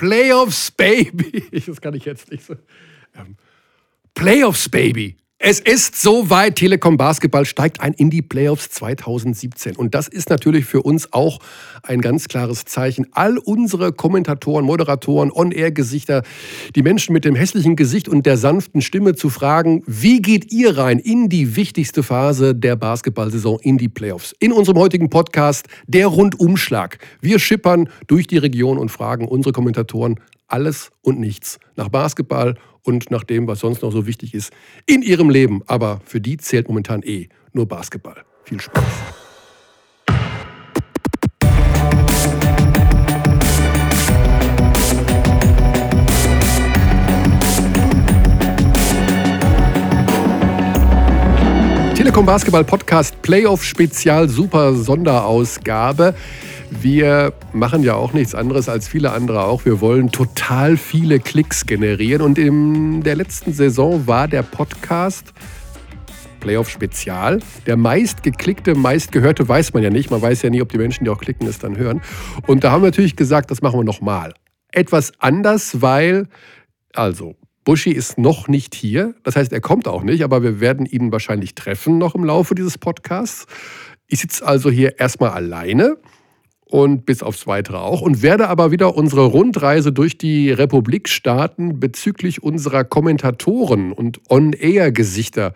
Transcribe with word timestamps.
Playoffs, 0.00 0.70
Baby. 0.70 1.44
Das 1.66 1.78
kann 1.78 1.92
ich 1.92 2.06
jetzt 2.06 2.30
nicht 2.30 2.42
so. 2.44 2.54
Ähm, 3.14 3.36
Playoffs, 4.14 4.66
Baby. 4.68 5.18
Es 5.42 5.58
ist 5.58 5.96
soweit. 5.96 6.56
Telekom 6.56 6.98
Basketball 6.98 7.46
steigt 7.46 7.80
ein 7.80 7.94
in 7.94 8.10
die 8.10 8.20
Playoffs 8.20 8.68
2017. 8.72 9.74
Und 9.74 9.94
das 9.94 10.06
ist 10.06 10.28
natürlich 10.28 10.66
für 10.66 10.82
uns 10.82 11.14
auch 11.14 11.38
ein 11.82 12.02
ganz 12.02 12.28
klares 12.28 12.66
Zeichen. 12.66 13.06
All 13.12 13.38
unsere 13.38 13.90
Kommentatoren, 13.90 14.66
Moderatoren, 14.66 15.32
On-Air-Gesichter, 15.32 16.24
die 16.76 16.82
Menschen 16.82 17.14
mit 17.14 17.24
dem 17.24 17.34
hässlichen 17.34 17.74
Gesicht 17.74 18.06
und 18.06 18.26
der 18.26 18.36
sanften 18.36 18.82
Stimme 18.82 19.14
zu 19.14 19.30
fragen, 19.30 19.82
wie 19.86 20.20
geht 20.20 20.52
ihr 20.52 20.76
rein 20.76 20.98
in 20.98 21.30
die 21.30 21.56
wichtigste 21.56 22.02
Phase 22.02 22.54
der 22.54 22.76
Basketballsaison, 22.76 23.60
in 23.62 23.78
die 23.78 23.88
Playoffs? 23.88 24.34
In 24.40 24.52
unserem 24.52 24.76
heutigen 24.76 25.08
Podcast 25.08 25.68
der 25.86 26.08
Rundumschlag. 26.08 26.98
Wir 27.22 27.38
schippern 27.38 27.88
durch 28.08 28.26
die 28.26 28.36
Region 28.36 28.76
und 28.76 28.90
fragen 28.90 29.26
unsere 29.26 29.54
Kommentatoren 29.54 30.20
alles 30.48 30.90
und 31.00 31.18
nichts 31.18 31.58
nach 31.76 31.88
Basketball 31.88 32.56
und 32.82 33.10
nach 33.10 33.24
dem, 33.24 33.46
was 33.46 33.60
sonst 33.60 33.82
noch 33.82 33.92
so 33.92 34.06
wichtig 34.06 34.34
ist 34.34 34.52
in 34.86 35.02
ihrem 35.02 35.30
Leben. 35.30 35.62
Aber 35.66 36.00
für 36.04 36.20
die 36.20 36.36
zählt 36.36 36.68
momentan 36.68 37.02
eh 37.02 37.28
nur 37.52 37.66
Basketball. 37.66 38.24
Viel 38.44 38.60
Spaß. 38.60 38.84
Telekom 52.00 52.24
Basketball 52.24 52.64
Podcast 52.64 53.20
Playoff 53.20 53.62
Spezial 53.62 54.28
Super 54.28 54.74
Sonderausgabe. 54.74 56.14
Wir 56.70 57.32
machen 57.52 57.82
ja 57.82 57.94
auch 57.94 58.12
nichts 58.12 58.34
anderes 58.34 58.68
als 58.68 58.86
viele 58.86 59.12
andere 59.12 59.44
auch. 59.44 59.64
Wir 59.64 59.80
wollen 59.80 60.12
total 60.12 60.76
viele 60.76 61.18
Klicks 61.18 61.66
generieren. 61.66 62.22
Und 62.22 62.38
in 62.38 63.02
der 63.02 63.16
letzten 63.16 63.52
Saison 63.52 64.06
war 64.06 64.28
der 64.28 64.42
Podcast 64.42 65.34
Playoff 66.38 66.70
Spezial. 66.70 67.40
Der 67.66 67.76
meistgeklickte, 67.76 68.74
meistgehörte 68.74 69.46
weiß 69.46 69.74
man 69.74 69.82
ja 69.82 69.90
nicht. 69.90 70.10
Man 70.10 70.22
weiß 70.22 70.42
ja 70.42 70.50
nie, 70.50 70.62
ob 70.62 70.70
die 70.70 70.78
Menschen, 70.78 71.04
die 71.04 71.10
auch 71.10 71.20
klicken, 71.20 71.46
es 71.48 71.58
dann 71.58 71.76
hören. 71.76 72.00
Und 72.46 72.62
da 72.62 72.70
haben 72.70 72.82
wir 72.82 72.88
natürlich 72.88 73.16
gesagt, 73.16 73.50
das 73.50 73.62
machen 73.62 73.80
wir 73.80 73.84
nochmal. 73.84 74.32
Etwas 74.72 75.12
anders, 75.18 75.82
weil, 75.82 76.28
also, 76.94 77.34
Buschi 77.64 77.90
ist 77.90 78.16
noch 78.16 78.48
nicht 78.48 78.74
hier. 78.74 79.14
Das 79.24 79.36
heißt, 79.36 79.52
er 79.52 79.60
kommt 79.60 79.86
auch 79.86 80.02
nicht, 80.02 80.22
aber 80.22 80.42
wir 80.42 80.60
werden 80.60 80.86
ihn 80.86 81.12
wahrscheinlich 81.12 81.54
treffen 81.54 81.98
noch 81.98 82.14
im 82.14 82.24
Laufe 82.24 82.54
dieses 82.54 82.78
Podcasts. 82.78 83.46
Ich 84.06 84.20
sitze 84.20 84.46
also 84.46 84.70
hier 84.70 84.98
erstmal 84.98 85.30
alleine 85.30 85.96
und 86.70 87.04
bis 87.04 87.22
aufs 87.22 87.48
Weitere 87.48 87.78
auch 87.78 88.00
und 88.00 88.22
werde 88.22 88.48
aber 88.48 88.70
wieder 88.70 88.94
unsere 88.94 89.24
Rundreise 89.24 89.92
durch 89.92 90.16
die 90.16 90.52
Republik 90.52 91.08
starten 91.08 91.80
bezüglich 91.80 92.44
unserer 92.44 92.84
Kommentatoren 92.84 93.90
und 93.90 94.20
On-Air-Gesichter, 94.28 95.52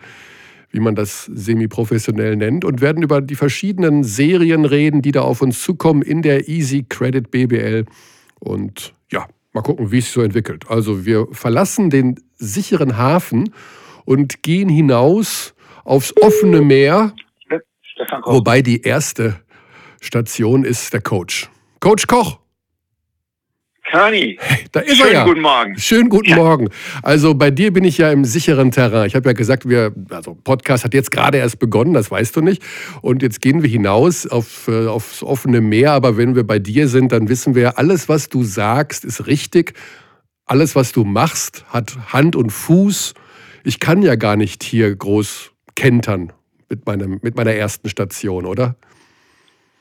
wie 0.73 0.81
man 0.81 0.97
das 0.97 1.27
semi-professionell 1.33 2.35
nennt, 2.35 2.65
und 2.65 2.81
werden 2.81 3.05
über 3.05 3.21
die 3.21 3.37
verschiedenen 3.37 4.03
Serien 4.03 4.65
reden, 4.65 5.03
die 5.03 5.13
da 5.13 5.21
auf 5.21 5.41
uns 5.41 5.63
zukommen 5.63 6.03
in 6.03 6.23
der 6.23 6.49
Easy 6.49 6.85
Credit 6.89 7.31
BBL. 7.31 7.85
Und 8.41 8.93
ja, 9.13 9.29
mal 9.53 9.63
gucken, 9.63 9.93
wie 9.93 9.99
es 9.99 10.07
sich 10.07 10.15
so 10.15 10.23
entwickelt. 10.23 10.65
Also 10.69 11.07
wir 11.07 11.29
verlassen 11.31 11.91
den 11.91 12.17
sicheren 12.35 12.99
Hafen 12.99 13.55
und 14.05 14.43
gehen 14.43 14.69
hinaus 14.69 15.55
aufs 15.85 16.13
offene 16.21 16.61
Meer. 16.61 17.15
Wobei 18.25 18.63
die 18.63 18.83
erste 18.83 19.44
Station 20.05 20.65
ist 20.65 20.93
der 20.93 21.01
Coach. 21.01 21.49
Coach 21.81 22.07
Koch. 22.07 22.39
Kani. 23.91 24.39
Hey, 24.41 24.65
da 24.73 24.81
ist 24.81 24.97
Schönen 24.97 25.09
er 25.09 25.15
ja. 25.15 25.25
guten 25.25 25.41
Morgen. 25.41 25.79
Schönen 25.79 26.09
guten 26.09 26.31
ja. 26.31 26.37
Morgen. 26.37 26.69
Also 27.03 27.35
bei 27.35 27.51
dir 27.51 27.73
bin 27.73 27.85
ich 27.85 27.99
ja 27.99 28.11
im 28.11 28.25
sicheren 28.25 28.71
Terrain. 28.71 29.07
Ich 29.07 29.15
habe 29.15 29.29
ja 29.29 29.33
gesagt, 29.33 29.69
wir, 29.69 29.95
also 30.11 30.35
Podcast 30.35 30.85
hat 30.85 30.95
jetzt 30.95 31.11
gerade 31.11 31.39
erst 31.39 31.59
begonnen, 31.59 31.95
das 31.95 32.11
weißt 32.11 32.37
du 32.37 32.41
nicht. 32.43 32.63
Und 33.03 33.23
jetzt 33.23 33.41
gehen 33.41 33.63
wir 33.63 33.71
hinaus 33.71 34.27
auf, 34.27 34.69
äh, 34.69 34.87
aufs 34.87 35.23
offene 35.23 35.61
Meer. 35.61 35.93
Aber 35.93 36.17
wenn 36.17 36.35
wir 36.35 36.47
bei 36.47 36.59
dir 36.59 36.89
sind, 36.89 37.13
dann 37.13 37.29
wissen 37.29 37.55
wir, 37.55 37.79
alles, 37.79 38.09
was 38.09 38.29
du 38.29 38.43
sagst, 38.43 39.05
ist 39.05 39.27
richtig. 39.27 39.75
Alles, 40.45 40.75
was 40.75 40.93
du 40.93 41.05
machst, 41.05 41.65
hat 41.69 42.13
Hand 42.13 42.37
und 42.37 42.51
Fuß. 42.51 43.15
Ich 43.65 43.81
kann 43.81 44.03
ja 44.03 44.17
gar 44.17 44.37
nicht 44.37 44.63
hier 44.63 44.95
groß 44.95 45.53
kentern 45.75 46.33
mit, 46.69 46.87
meinem, 46.87 47.21
mit 47.23 47.37
meiner 47.37 47.53
ersten 47.53 47.89
Station, 47.89 48.45
oder? 48.45 48.77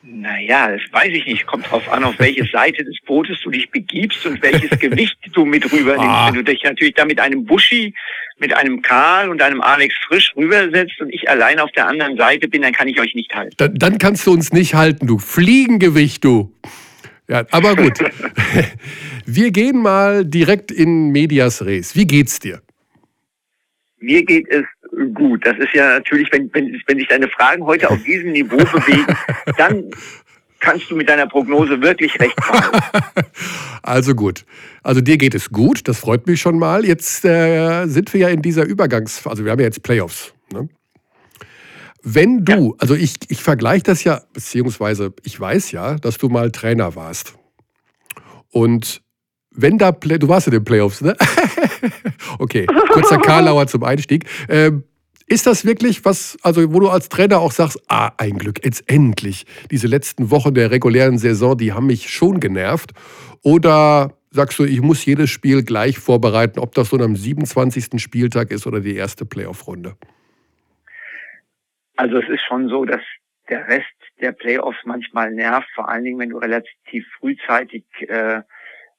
Naja, 0.06 0.70
das 0.70 0.82
weiß 0.92 1.14
ich 1.14 1.26
nicht. 1.26 1.46
Kommt 1.46 1.72
drauf 1.72 1.90
an, 1.90 2.04
auf 2.04 2.20
welche 2.20 2.46
Seite 2.46 2.84
des 2.84 2.98
Bootes 3.06 3.40
du 3.42 3.50
dich 3.50 3.72
begibst 3.72 4.26
und 4.26 4.42
welches 4.42 4.70
Gewicht 4.80 5.18
du 5.32 5.46
mit 5.46 5.72
rübernimmst. 5.72 6.06
Ah. 6.06 6.28
Wenn 6.28 6.36
du 6.36 6.44
dich 6.44 6.62
natürlich 6.64 6.94
da 6.94 7.06
mit 7.06 7.22
einem 7.22 7.46
Buschi, 7.46 7.94
mit 8.38 8.54
einem 8.54 8.82
Karl 8.82 9.30
und 9.30 9.42
einem 9.42 9.62
Alex 9.62 9.96
Frisch 10.06 10.34
rübersetzt 10.36 11.00
und 11.00 11.14
ich 11.14 11.30
allein 11.30 11.58
auf 11.60 11.72
der 11.72 11.88
anderen 11.88 12.18
Seite 12.18 12.50
bin, 12.50 12.64
dann 12.64 12.74
kann 12.74 12.90
ich 12.90 13.00
euch 13.00 13.16
nicht 13.16 13.34
halten. 13.34 13.56
Dann, 13.58 13.76
dann 13.76 13.98
kannst 13.98 14.28
du 14.28 14.34
uns 14.34 14.52
nicht 14.52 14.74
halten, 14.74 15.08
du 15.08 15.20
Fliegengewicht, 15.20 16.26
du. 16.26 16.54
Ja, 17.30 17.46
aber 17.52 17.78
gut. 17.78 18.00
Wir 19.26 19.52
gehen 19.52 19.82
mal 19.82 20.26
direkt 20.26 20.70
in 20.70 21.12
Medias 21.12 21.66
Res. 21.66 21.96
Wie 21.96 22.06
geht's 22.06 22.40
dir? 22.40 22.62
Mir 24.00 24.26
geht 24.26 24.50
es 24.50 24.66
gut. 25.14 25.46
Das 25.46 25.58
ist 25.58 25.74
ja 25.74 25.96
natürlich, 25.96 26.32
wenn, 26.32 26.54
wenn, 26.54 26.82
wenn 26.88 26.98
sich 26.98 27.08
deine 27.08 27.28
Fragen 27.30 27.64
heute 27.66 27.90
auf 27.90 28.02
diesem 28.04 28.32
Niveau 28.32 28.58
bewegen, 28.58 29.06
dann 29.58 29.90
kannst 30.60 30.90
du 30.90 30.96
mit 30.96 31.10
deiner 31.10 31.28
Prognose 31.28 31.82
wirklich 31.82 32.20
recht 32.20 32.40
haben. 32.42 32.80
Also 33.86 34.16
gut. 34.16 34.46
Also 34.82 35.02
dir 35.02 35.18
geht 35.18 35.36
es 35.36 35.50
gut, 35.50 35.90
das 35.90 36.00
freut 36.00 36.26
mich 36.26 36.40
schon 36.40 36.58
mal. 36.58 36.86
Jetzt 36.86 37.26
äh, 37.26 37.86
sind 37.86 38.14
wir 38.14 38.22
ja 38.22 38.30
in 38.30 38.42
dieser 38.42 38.64
Übergangs... 38.64 39.28
Also 39.28 39.44
wir 39.44 39.52
haben 39.52 39.60
ja 39.60 39.66
jetzt 39.66 39.84
Playoffs. 39.84 40.34
Ne? 40.54 40.70
Wenn 42.02 42.46
du, 42.46 42.70
ja. 42.70 42.76
also 42.80 42.96
ich, 42.96 43.16
ich 43.28 43.44
vergleiche 43.44 43.84
das 43.84 44.06
ja, 44.06 44.22
beziehungsweise 44.32 45.14
ich 45.24 45.38
weiß 45.38 45.72
ja, 45.72 45.96
dass 45.96 46.18
du 46.18 46.30
mal 46.30 46.50
Trainer 46.50 46.96
warst. 46.96 47.36
Und 48.52 49.03
wenn 49.56 49.78
da, 49.78 49.92
Play 49.92 50.18
du 50.18 50.28
warst 50.28 50.48
in 50.48 50.54
den 50.54 50.64
Playoffs, 50.64 51.02
ne? 51.02 51.16
okay, 52.40 52.66
kurzer 52.66 53.18
Karlauer 53.18 53.68
zum 53.68 53.84
Einstieg. 53.84 54.26
Ähm, 54.50 54.84
ist 55.28 55.48
das 55.48 55.66
wirklich 55.66 56.04
was, 56.06 56.38
also 56.44 56.74
wo 56.74 56.80
du 56.80 56.90
als 56.90 57.10
Trainer 57.10 57.40
auch 57.40 57.52
sagst, 57.52 57.82
ah, 57.88 58.12
ein 58.18 58.38
Glück, 58.38 58.64
jetzt 58.64 58.90
endlich. 58.90 59.46
Diese 59.72 59.88
letzten 59.88 60.32
Wochen 60.32 60.54
der 60.54 60.72
regulären 60.72 61.18
Saison, 61.18 61.58
die 61.58 61.74
haben 61.74 61.88
mich 61.88 62.10
schon 62.10 62.40
genervt. 62.40 62.92
Oder 63.42 64.14
sagst 64.32 64.60
du, 64.60 64.66
ich 64.66 64.82
muss 64.82 65.06
jedes 65.06 65.30
Spiel 65.30 65.64
gleich 65.64 65.98
vorbereiten, 65.98 66.60
ob 66.60 66.74
das 66.74 66.90
so 66.90 66.98
am 66.98 67.16
27. 67.16 68.02
Spieltag 68.02 68.52
ist 68.52 68.68
oder 68.68 68.82
die 68.82 68.96
erste 68.96 69.26
Playoff-Runde? 69.26 69.96
Also 71.96 72.18
es 72.18 72.30
ist 72.30 72.42
schon 72.48 72.68
so, 72.70 72.86
dass 72.86 73.02
der 73.50 73.68
Rest 73.68 73.86
der 74.22 74.32
Playoffs 74.32 74.78
manchmal 74.86 75.32
nervt, 75.32 75.68
vor 75.76 75.90
allen 75.90 76.04
Dingen, 76.04 76.20
wenn 76.20 76.30
du 76.30 76.38
relativ 76.38 77.06
frühzeitig 77.20 77.84
äh, 78.08 78.42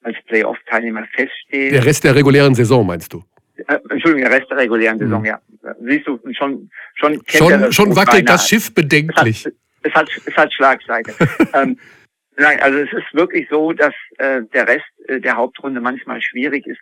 als 0.04 0.16
Playoff-Teilnehmer 0.26 1.06
feststeht. 1.14 1.72
Der 1.72 1.84
Rest 1.84 2.04
der 2.04 2.14
regulären 2.14 2.54
Saison 2.54 2.86
meinst 2.86 3.12
du? 3.12 3.24
Äh, 3.56 3.78
Entschuldigung, 3.90 4.30
der 4.30 4.30
Rest 4.30 4.50
der 4.50 4.58
regulären 4.58 4.98
Saison, 4.98 5.20
mhm. 5.20 5.26
ja. 5.26 5.40
Siehst 5.80 6.06
du, 6.06 6.20
schon, 6.32 6.70
schon, 6.94 7.20
schon, 7.26 7.72
schon 7.72 7.96
wackelt 7.96 8.28
das 8.28 8.48
Schiff 8.48 8.74
bedenklich. 8.74 9.46
Es 9.82 9.94
hat, 9.94 10.08
es 10.08 10.16
hat, 10.16 10.26
es 10.26 10.36
hat 10.36 10.52
Schlagseite. 10.52 11.14
ähm, 11.54 11.78
nein, 12.36 12.60
also 12.60 12.78
es 12.78 12.92
ist 12.92 13.14
wirklich 13.14 13.48
so, 13.48 13.72
dass 13.72 13.94
äh, 14.18 14.42
der 14.52 14.68
Rest 14.68 14.84
äh, 15.08 15.20
der 15.20 15.36
Hauptrunde 15.36 15.80
manchmal 15.80 16.20
schwierig 16.20 16.66
ist, 16.66 16.80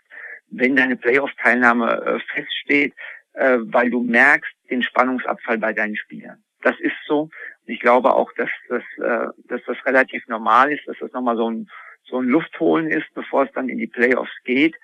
wenn 0.50 0.77
deine 0.77 0.97
Playoff-Teilnahme 0.97 2.03
äh, 2.04 2.19
feststeht, 2.34 2.94
äh, 3.34 3.59
weil 3.60 3.91
du 3.91 4.03
merkst 4.03 4.53
den 4.71 4.83
Spannungsabfall 4.83 5.59
bei 5.59 5.72
deinen 5.72 5.97
Spielern. 5.97 6.43
Das 6.62 6.78
ist 6.81 6.97
so. 7.06 7.28
Ich 7.66 7.81
glaube 7.81 8.15
auch, 8.15 8.33
dass 8.37 8.50
das, 8.69 8.83
äh, 8.99 9.28
dass 9.49 9.60
das 9.66 9.77
relativ 9.87 10.27
normal 10.28 10.72
ist, 10.72 10.87
dass 10.87 10.97
das 10.99 11.12
nochmal 11.12 11.37
so 11.37 11.50
ein 11.50 11.69
so 12.12 12.19
ein 12.19 12.28
Luftholen 12.28 12.89
ist, 12.89 13.06
bevor 13.15 13.45
es 13.45 13.53
dann 13.55 13.71
in 13.71 13.78
die 13.78 13.87
Playoffs 13.87 14.31
geht. 14.45 14.77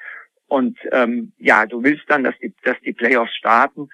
Und 0.49 0.79
ähm, 0.93 1.33
ja, 1.39 1.67
du 1.67 1.85
willst 1.85 2.05
dann, 2.09 2.25
dass 2.25 2.35
die, 2.39 2.55
dass 2.65 2.81
die 2.81 2.95
Playoffs 2.95 3.37
starten 3.37 3.91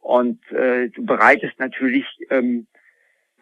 und 0.00 0.40
äh, 0.50 0.88
du 0.88 1.04
bereitest 1.04 1.58
natürlich 1.58 2.06
ähm, 2.30 2.66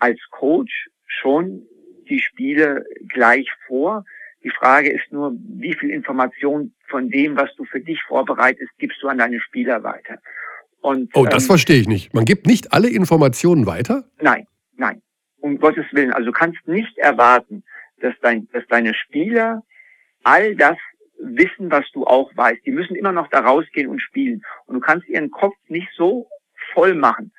als 0.00 0.18
Coach 0.30 0.90
schon 1.06 1.62
die 2.08 2.18
Spiele 2.18 2.84
gleich 3.08 3.48
vor. 3.68 4.04
Die 4.42 4.50
Frage 4.50 4.90
ist 4.90 5.12
nur, 5.12 5.32
wie 5.38 5.74
viel 5.74 5.90
Information 5.90 6.74
von 6.88 7.08
dem, 7.08 7.36
was 7.36 7.54
du 7.56 7.64
für 7.64 7.80
dich 7.80 8.02
vorbereitest, 8.02 8.70
gibst 8.78 9.00
du 9.00 9.08
an 9.08 9.18
deine 9.18 9.40
Spieler 9.40 9.84
weiter. 9.84 10.18
Und, 10.80 11.10
oh, 11.14 11.24
das 11.24 11.44
ähm, 11.44 11.48
verstehe 11.48 11.80
ich 11.80 11.88
nicht. 11.88 12.14
Man 12.14 12.24
gibt 12.24 12.46
nicht 12.46 12.72
alle 12.72 12.88
Informationen 12.88 13.66
weiter? 13.66 14.04
Nein, 14.20 14.46
nein. 14.76 15.02
Um 15.38 15.58
Gottes 15.58 15.86
Willen. 15.92 16.12
Also 16.12 16.26
du 16.26 16.32
kannst 16.32 16.66
nicht 16.66 16.98
erwarten, 16.98 17.62
dass, 18.00 18.14
dein, 18.20 18.48
dass 18.52 18.66
deine 18.68 18.94
Spieler 18.94 19.62
all 20.22 20.54
das 20.56 20.76
wissen, 21.18 21.70
was 21.70 21.84
du 21.92 22.04
auch 22.04 22.30
weißt. 22.36 22.64
Die 22.66 22.72
müssen 22.72 22.96
immer 22.96 23.12
noch 23.12 23.28
da 23.28 23.40
rausgehen 23.40 23.88
und 23.88 24.00
spielen. 24.00 24.42
Und 24.66 24.74
du 24.74 24.80
kannst 24.80 25.08
ihren 25.08 25.30
Kopf 25.30 25.56
nicht 25.68 25.88
so 25.96 26.28
voll 26.72 26.94
machen, 26.94 27.32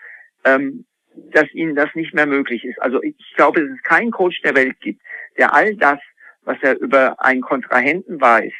ähm, 0.45 0.85
dass 1.31 1.51
ihnen 1.53 1.75
das 1.75 1.93
nicht 1.95 2.13
mehr 2.13 2.25
möglich 2.25 2.63
ist. 2.63 2.81
Also 2.81 3.01
ich 3.03 3.15
glaube, 3.35 3.61
dass 3.61 3.69
es 3.77 3.83
keinen 3.83 4.11
Coach 4.11 4.41
der 4.41 4.55
Welt 4.55 4.79
gibt, 4.79 5.01
der 5.37 5.53
all 5.53 5.75
das, 5.75 5.99
was 6.41 6.57
er 6.61 6.79
über 6.79 7.21
einen 7.23 7.41
Kontrahenten 7.41 8.19
weiß, 8.19 8.53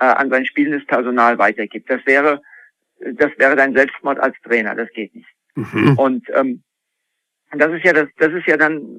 äh, 0.00 0.04
an 0.04 0.30
sein 0.30 0.46
spielendes 0.46 0.86
Personal 0.86 1.38
weitergibt. 1.38 1.90
Das 1.90 2.04
wäre, 2.06 2.40
das 3.00 3.30
wäre 3.38 3.56
dein 3.56 3.74
Selbstmord 3.74 4.18
als 4.18 4.36
Trainer. 4.42 4.74
Das 4.74 4.90
geht 4.92 5.14
nicht. 5.14 5.28
Mhm. 5.56 5.98
Und 5.98 6.26
ähm, 6.34 6.62
das 7.52 7.72
ist 7.72 7.84
ja 7.84 7.92
das, 7.92 8.08
das 8.18 8.32
ist 8.32 8.46
ja 8.46 8.56
dann 8.56 8.98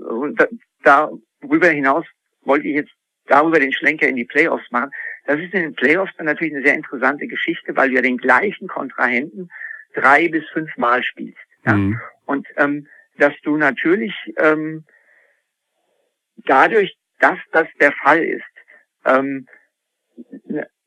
da, 0.84 1.10
darüber 1.42 1.68
hinaus 1.68 2.06
wollte 2.46 2.68
ich 2.68 2.76
jetzt 2.76 2.92
darüber 3.28 3.60
den 3.60 3.74
Schlenker 3.74 4.08
in 4.08 4.16
die 4.16 4.26
Playoffs 4.26 4.70
machen. 4.72 4.92
Das 5.26 5.40
ist 5.40 5.54
in 5.54 5.62
den 5.62 5.76
Playoffs 5.76 6.14
dann 6.18 6.28
natürlich 6.28 6.54
eine 6.54 6.66
sehr 6.66 6.76
interessante 6.76 7.28
Geschichte, 7.28 7.76
weil 7.76 7.90
du 7.90 7.96
ja 7.96 8.02
den 8.02 8.18
gleichen 8.18 8.68
Kontrahenten 8.68 9.50
drei 9.94 10.28
bis 10.28 10.48
fünf 10.50 10.76
Mal 10.78 11.04
spielst. 11.04 11.40
Ja? 11.66 11.74
Mhm. 11.74 12.00
Und 12.26 12.48
ähm, 12.58 12.88
dass 13.18 13.34
du 13.44 13.58
natürlich 13.58 14.14
ähm, 14.38 14.86
dadurch, 16.46 16.96
dass 17.20 17.40
das 17.52 17.68
der 17.80 17.92
Fall 17.94 18.24
ist, 18.24 18.44
ähm, 19.06 19.48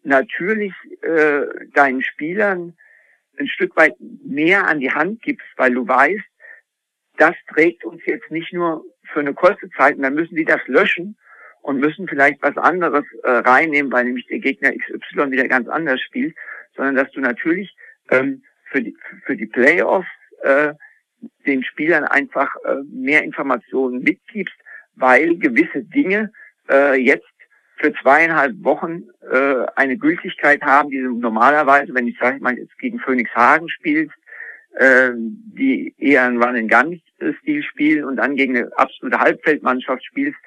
natürlich 0.02 0.72
äh, 1.02 1.43
deinen 1.75 2.02
Spielern 2.02 2.76
ein 3.38 3.49
Stück 3.49 3.76
weit 3.76 3.94
mehr 3.99 4.66
an 4.66 4.81
die 4.81 4.90
Hand 4.90 5.22
gibst, 5.22 5.46
weil 5.56 5.75
du 5.75 5.87
weißt, 5.87 6.25
das 7.19 7.34
trägt 7.52 7.84
uns 7.84 8.05
jetzt 8.06 8.31
nicht 8.31 8.52
nur 8.52 8.84
für 9.12 9.20
eine 9.20 9.34
kurze 9.34 9.69
Zeit 9.70 9.96
und 9.96 10.02
dann 10.02 10.14
müssen 10.14 10.37
die 10.37 10.44
das 10.44 10.60
löschen 10.66 11.16
und 11.62 11.81
müssen 11.81 12.08
vielleicht 12.08 12.43
was 12.43 12.56
anderes 12.56 13.05
äh, 13.22 13.31
reinnehmen, 13.31 13.93
weil 13.93 14.05
nämlich 14.05 14.26
der 14.26 14.38
Gegner 14.38 14.72
XY 14.72 15.31
wieder 15.31 15.49
ganz 15.49 15.69
anders 15.69 16.00
spielt, 16.00 16.34
sondern 16.76 16.96
dass 16.96 17.10
du 17.12 17.20
natürlich 17.20 17.75
ähm, 18.10 18.43
für 18.70 18.82
die 18.82 18.96
für 19.26 19.37
die 19.37 19.46
Playoffs 19.46 20.08
äh, 20.43 20.72
den 21.46 21.64
Spielern 21.64 22.05
einfach 22.05 22.55
äh, 22.64 22.76
mehr 22.90 23.25
Informationen 23.25 24.02
mitgibst, 24.02 24.55
weil 24.94 25.37
gewisse 25.37 25.82
Dinge 25.82 26.31
äh, 26.70 26.94
jetzt 26.94 27.26
für 27.76 27.93
zweieinhalb 27.94 28.55
Wochen 28.64 29.05
äh, 29.31 29.66
eine 29.76 29.96
Gültigkeit 29.96 30.62
haben, 30.62 30.90
die 30.90 31.00
normalerweise, 31.00 31.94
wenn 31.94 32.08
ich 32.08 32.19
sage 32.19 32.40
mal 32.40 32.56
jetzt 32.58 32.76
gegen 32.78 32.99
Phoenix 32.99 33.31
Hagen 33.34 33.69
spielst, 33.69 34.14
äh, 34.75 35.10
die 35.14 35.94
eher 35.99 36.25
einen 36.25 36.43
Run-and-Gun-Stil 36.43 37.62
spielen 37.62 38.05
und 38.05 38.16
dann 38.16 38.37
gegen 38.37 38.56
eine 38.56 38.70
absolute 38.76 39.19
Halbfeldmannschaft 39.19 40.05
spielst, 40.05 40.38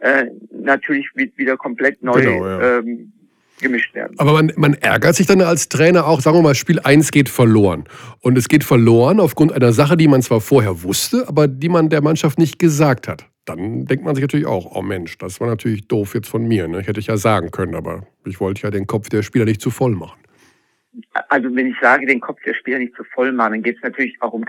äh, 0.00 0.26
natürlich 0.50 1.06
wieder 1.14 1.56
komplett 1.56 2.02
neu 2.02 2.20
genau, 2.20 2.46
ja. 2.46 2.78
ähm, 2.78 3.12
gemischt 3.60 3.94
werden. 3.94 4.18
Aber 4.18 4.32
man, 4.32 4.52
man, 4.56 4.74
ärgert 4.74 5.14
sich 5.14 5.26
dann 5.26 5.40
als 5.42 5.68
Trainer 5.68 6.06
auch, 6.06 6.20
sagen 6.20 6.38
wir 6.38 6.42
mal, 6.42 6.54
Spiel 6.54 6.80
1 6.80 7.10
geht 7.12 7.28
verloren. 7.28 7.84
Und 8.20 8.38
es 8.38 8.48
geht 8.48 8.64
verloren 8.64 9.20
aufgrund 9.20 9.52
einer 9.52 9.72
Sache, 9.72 9.96
die 9.96 10.08
man 10.08 10.22
zwar 10.22 10.40
vorher 10.40 10.82
wusste, 10.82 11.28
aber 11.28 11.48
die 11.48 11.68
man 11.68 11.88
der 11.88 12.02
Mannschaft 12.02 12.38
nicht 12.38 12.58
gesagt 12.58 13.08
hat. 13.08 13.26
Dann 13.44 13.84
denkt 13.86 14.04
man 14.04 14.14
sich 14.14 14.22
natürlich 14.22 14.46
auch, 14.46 14.74
oh 14.74 14.82
Mensch, 14.82 15.18
das 15.18 15.40
war 15.40 15.48
natürlich 15.48 15.88
doof 15.88 16.14
jetzt 16.14 16.28
von 16.28 16.46
mir. 16.46 16.68
Ne? 16.68 16.80
Hätte 16.80 17.00
ich 17.00 17.06
ja 17.06 17.16
sagen 17.16 17.50
können, 17.50 17.74
aber 17.74 18.06
ich 18.24 18.40
wollte 18.40 18.62
ja 18.62 18.70
den 18.70 18.86
Kopf 18.86 19.08
der 19.08 19.22
Spieler 19.22 19.44
nicht 19.44 19.60
zu 19.60 19.70
voll 19.70 19.94
machen. 19.94 20.20
Also 21.28 21.54
wenn 21.54 21.68
ich 21.68 21.76
sage, 21.80 22.06
den 22.06 22.20
Kopf 22.20 22.40
der 22.44 22.54
Spieler 22.54 22.78
nicht 22.78 22.94
zu 22.94 23.04
voll 23.04 23.32
machen, 23.32 23.52
dann 23.52 23.62
geht 23.62 23.76
es 23.76 23.82
natürlich 23.82 24.20
auch 24.20 24.32
um 24.32 24.44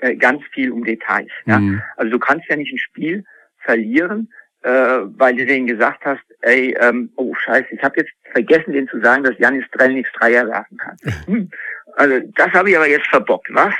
äh, 0.00 0.14
ganz 0.16 0.42
viel 0.52 0.70
um 0.70 0.84
Details. 0.84 1.30
Ja? 1.46 1.58
Mhm. 1.58 1.82
Also 1.96 2.10
du 2.12 2.18
kannst 2.18 2.48
ja 2.48 2.56
nicht 2.56 2.72
ein 2.72 2.78
Spiel 2.78 3.24
verlieren, 3.58 4.28
äh, 4.62 4.70
weil 5.16 5.36
du 5.36 5.46
denen 5.46 5.66
gesagt 5.66 6.04
hast, 6.04 6.22
ey, 6.42 6.76
ähm, 6.80 7.10
oh 7.16 7.34
scheiße, 7.34 7.68
ich 7.70 7.82
habe 7.82 8.00
jetzt 8.00 8.10
vergessen, 8.32 8.72
denen 8.72 8.88
zu 8.88 9.00
sagen, 9.00 9.24
dass 9.24 9.38
Janis 9.38 9.64
Strelnix 9.66 10.10
Dreier 10.12 10.46
werfen 10.46 10.76
kann. 10.78 10.96
Hm. 11.26 11.50
Also 11.96 12.16
das 12.34 12.50
habe 12.52 12.70
ich 12.70 12.76
aber 12.76 12.88
jetzt 12.88 13.06
verbockt, 13.06 13.48
was? 13.52 13.72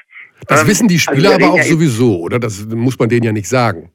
Das 0.46 0.62
ähm, 0.62 0.69
wissen 0.69 0.88
die 0.88 0.94
also 0.94 1.12
Spieler 1.12 1.32
also 1.34 1.44
aber 1.44 1.55
auch 1.55 1.58
ja 1.58 1.64
sowieso, 1.64 2.20
oder? 2.20 2.38
Das 2.38 2.64
muss 2.64 2.99
man 2.99 3.08
denen 3.08 3.25
ja 3.25 3.32
nicht 3.32 3.49
sagen. 3.49 3.90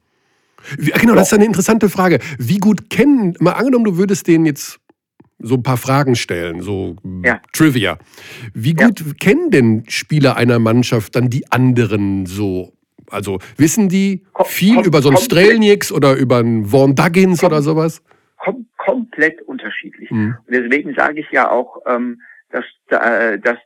Wie, 0.78 0.90
genau, 0.92 1.14
das 1.14 1.28
ist 1.28 1.34
eine 1.34 1.44
interessante 1.44 1.88
Frage. 1.88 2.20
Wie 2.38 2.58
gut 2.58 2.88
kennen, 2.88 3.34
mal 3.40 3.52
angenommen, 3.52 3.84
du 3.84 3.96
würdest 3.96 4.28
denen 4.28 4.46
jetzt 4.46 4.78
so 5.40 5.56
ein 5.56 5.62
paar 5.62 5.76
Fragen 5.76 6.14
stellen, 6.14 6.60
so 6.60 6.96
ja. 7.24 7.40
Trivia. 7.52 7.98
Wie 8.54 8.74
gut 8.74 9.00
ja. 9.00 9.06
kennen 9.18 9.50
denn 9.50 9.84
Spieler 9.88 10.36
einer 10.36 10.58
Mannschaft 10.58 11.16
dann 11.16 11.30
die 11.30 11.50
anderen 11.50 12.26
so? 12.26 12.72
Also 13.12 13.38
wissen 13.56 13.88
die 13.88 14.24
viel 14.44 14.76
kom 14.76 14.84
über 14.84 15.02
so 15.02 15.08
einen 15.08 15.18
Strelnieks 15.18 15.92
oder 15.92 16.14
über 16.16 16.38
einen 16.38 16.66
Vaughn 16.66 16.94
Duggins 16.94 17.44
oder 17.44 17.62
sowas? 17.62 18.02
Kom 18.36 18.66
komplett 18.76 19.40
unterschiedlich. 19.42 20.10
Mhm. 20.10 20.36
Und 20.46 20.54
deswegen 20.54 20.94
sage 20.94 21.20
ich 21.20 21.30
ja 21.30 21.50
auch, 21.50 21.78
ähm, 21.86 22.20
dass, 22.50 22.64
äh, 22.88 23.38
dass, 23.38 23.58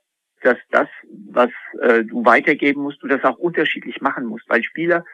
dass 0.43 0.59
das, 0.71 0.89
was 1.33 1.51
äh, 1.81 2.05
du 2.05 2.25
weitergeben 2.25 2.83
musst, 2.83 3.03
du 3.03 3.09
das 3.09 3.25
auch 3.25 3.39
unterschiedlich 3.39 4.01
machen 4.01 4.27
musst, 4.27 4.49
weil 4.49 4.63
Spieler 4.63 5.05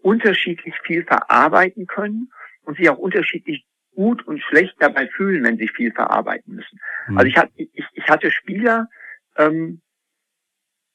unterschiedlich 0.00 0.74
viel 0.84 1.04
verarbeiten 1.04 1.86
können 1.86 2.32
und 2.64 2.76
sich 2.76 2.88
auch 2.88 2.98
unterschiedlich 2.98 3.64
gut 3.94 4.26
und 4.26 4.42
schlecht 4.42 4.74
dabei 4.78 5.08
fühlen, 5.08 5.44
wenn 5.44 5.58
sie 5.58 5.68
viel 5.68 5.92
verarbeiten 5.92 6.54
müssen. 6.54 6.80
Mhm. 7.08 7.18
Also 7.18 7.28
ich, 7.28 7.36
hatte, 7.36 7.52
ich, 7.56 7.84
ich 7.92 8.08
hatte 8.08 8.30
Spieler, 8.30 8.88
ähm, 9.36 9.80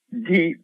die 0.09 0.63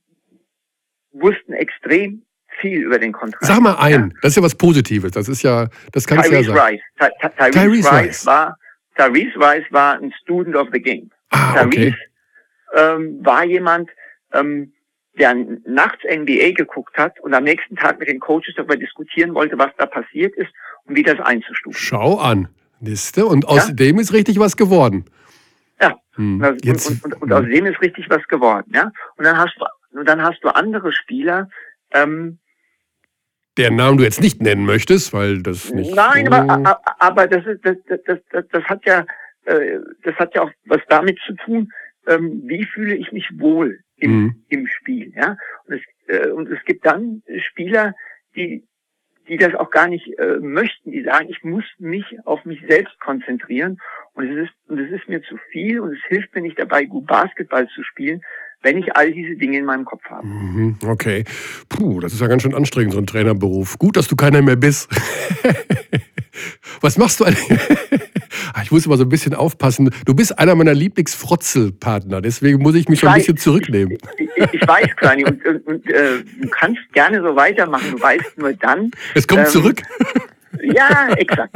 wussten 1.13 1.53
extrem 1.53 2.23
viel 2.59 2.81
über 2.83 2.99
den 2.99 3.11
Kontrakt. 3.11 3.45
Sag 3.45 3.61
mal 3.61 3.75
ein, 3.75 4.13
das 4.21 4.31
ist 4.31 4.35
ja 4.37 4.43
was 4.43 4.55
Positives. 4.55 5.11
Das 5.11 5.27
ist 5.27 5.41
ja, 5.41 5.67
das 5.91 6.05
kannst 6.05 6.29
du 6.29 6.35
ja 6.35 6.43
sagen. 6.43 6.59
Rice. 6.59 6.81
Ty 6.99 7.51
Tyrese, 7.51 7.91
Rice, 7.91 8.07
Rice 8.07 8.25
war, 8.25 8.57
Tyrese 8.95 9.35
Rice 9.37 9.65
war 9.71 9.99
ein 9.99 10.13
Student 10.21 10.55
of 10.55 10.67
the 10.71 10.81
game. 10.81 11.09
Ah, 11.29 11.65
okay. 11.65 11.95
ähm, 12.75 13.19
war 13.23 13.43
jemand, 13.43 13.89
ähm, 14.33 14.73
der 15.17 15.35
nachts 15.65 16.03
NBA 16.03 16.51
geguckt 16.55 16.97
hat 16.97 17.19
und 17.19 17.33
am 17.33 17.43
nächsten 17.43 17.75
Tag 17.75 17.99
mit 17.99 18.07
den 18.07 18.19
Coaches 18.19 18.53
darüber 18.55 18.75
diskutieren 18.75 19.33
wollte, 19.35 19.57
was 19.57 19.71
da 19.77 19.85
passiert 19.85 20.35
ist 20.35 20.51
und 20.85 20.95
wie 20.95 21.03
das 21.03 21.19
einzustufen. 21.19 21.79
Schau 21.79 22.17
an, 22.17 22.49
Liste. 22.81 23.25
Und 23.25 23.47
aus 23.47 23.67
ja? 23.67 23.73
dem 23.73 23.99
ist 23.99 24.13
richtig 24.13 24.39
was 24.39 24.57
geworden. 24.57 25.05
Ja, 25.79 25.95
hm. 26.15 26.41
und, 26.41 26.65
und, 26.65 27.03
und, 27.03 27.21
und 27.21 27.33
aus 27.33 27.45
dem 27.45 27.65
ist 27.65 27.81
richtig 27.81 28.09
was 28.09 28.27
geworden. 28.27 28.71
Ja, 28.73 28.91
und 29.17 29.25
dann 29.25 29.37
hast 29.37 29.55
du, 29.59 29.65
und 29.93 30.07
dann 30.07 30.21
hast 30.21 30.43
du 30.43 30.49
andere 30.49 30.91
Spieler. 30.91 31.49
Ähm, 31.93 32.39
deren 33.57 33.75
Namen 33.75 33.97
du 33.97 34.03
jetzt 34.03 34.21
nicht 34.21 34.41
nennen 34.41 34.65
möchtest, 34.65 35.13
weil 35.13 35.41
das 35.41 35.71
nicht. 35.71 35.95
Nein, 35.95 36.25
so 36.25 36.33
aber, 36.33 36.81
aber 36.99 37.27
das, 37.27 37.45
ist, 37.45 37.63
das, 37.63 37.77
das, 37.87 38.19
das, 38.31 38.45
das 38.51 38.63
hat 38.63 38.85
ja, 38.85 39.05
äh, 39.45 39.79
das 40.03 40.15
hat 40.15 40.35
ja 40.35 40.43
auch 40.43 40.51
was 40.65 40.81
damit 40.89 41.19
zu 41.25 41.33
tun, 41.35 41.71
ähm, 42.07 42.41
wie 42.45 42.65
fühle 42.65 42.95
ich 42.95 43.11
mich 43.11 43.29
wohl 43.37 43.79
im, 43.97 44.11
mhm. 44.11 44.45
im 44.49 44.67
Spiel. 44.67 45.13
Ja? 45.15 45.37
Und, 45.65 45.75
es, 45.75 45.81
äh, 46.07 46.29
und 46.29 46.49
es 46.51 46.63
gibt 46.65 46.85
dann 46.85 47.21
Spieler, 47.37 47.93
die, 48.35 48.67
die 49.27 49.37
das 49.37 49.55
auch 49.55 49.69
gar 49.69 49.87
nicht 49.87 50.07
äh, 50.19 50.39
möchten, 50.39 50.91
die 50.91 51.03
sagen, 51.03 51.29
ich 51.29 51.43
muss 51.43 51.63
mich 51.77 52.05
auf 52.25 52.43
mich 52.45 52.61
selbst 52.67 52.99
konzentrieren 52.99 53.77
und 54.13 54.29
es 54.29 54.49
ist, 54.49 54.53
und 54.67 54.79
es 54.79 54.91
ist 54.91 55.07
mir 55.07 55.21
zu 55.21 55.37
viel 55.51 55.79
und 55.79 55.93
es 55.93 56.03
hilft 56.07 56.35
mir 56.35 56.41
nicht 56.41 56.59
dabei, 56.59 56.85
gut 56.85 57.07
Basketball 57.07 57.67
zu 57.69 57.83
spielen, 57.83 58.21
wenn 58.63 58.77
ich 58.77 58.95
all 58.95 59.11
diese 59.11 59.35
Dinge 59.35 59.59
in 59.59 59.65
meinem 59.65 59.85
Kopf 59.85 60.03
habe. 60.09 60.25
Mhm, 60.25 60.77
okay. 60.87 61.25
Puh, 61.69 61.99
das 61.99 62.13
ist 62.13 62.21
ja 62.21 62.27
ganz 62.27 62.41
schön 62.41 62.55
anstrengend, 62.55 62.93
so 62.93 62.99
ein 62.99 63.05
Trainerberuf. 63.05 63.77
Gut, 63.77 63.97
dass 63.97 64.07
du 64.07 64.15
keiner 64.15 64.41
mehr 64.41 64.55
bist. 64.55 64.89
Was 66.81 66.97
machst 66.97 67.19
du 67.19 67.25
eigentlich? 67.25 67.59
Ah, 68.55 68.61
ich 68.61 68.71
muss 68.71 68.85
immer 68.85 68.97
so 68.97 69.03
ein 69.03 69.09
bisschen 69.09 69.33
aufpassen. 69.33 69.89
Du 70.05 70.13
bist 70.13 70.37
einer 70.37 70.53
meiner 70.53 70.73
Lieblingsfrotzelpartner, 70.73 72.21
deswegen 72.21 72.61
muss 72.61 72.75
ich 72.75 72.87
mich 72.87 72.97
ich 72.97 72.99
schon 72.99 73.09
ein 73.09 73.15
bisschen 73.15 73.37
zurücknehmen. 73.37 73.97
Ich, 74.17 74.29
ich, 74.35 74.53
ich 74.53 74.67
weiß, 74.67 74.95
Kleini, 74.97 75.25
und, 75.25 75.43
und, 75.45 75.65
und 75.65 75.89
äh, 75.89 76.23
du 76.41 76.49
kannst 76.49 76.81
gerne 76.93 77.21
so 77.21 77.35
weitermachen. 77.35 77.91
Du 77.93 78.01
weißt 78.01 78.37
nur 78.37 78.53
dann. 78.53 78.91
Es 79.15 79.27
kommt 79.27 79.41
ähm, 79.41 79.47
zurück. 79.47 79.81
Ja, 80.61 81.09
exakt. 81.17 81.55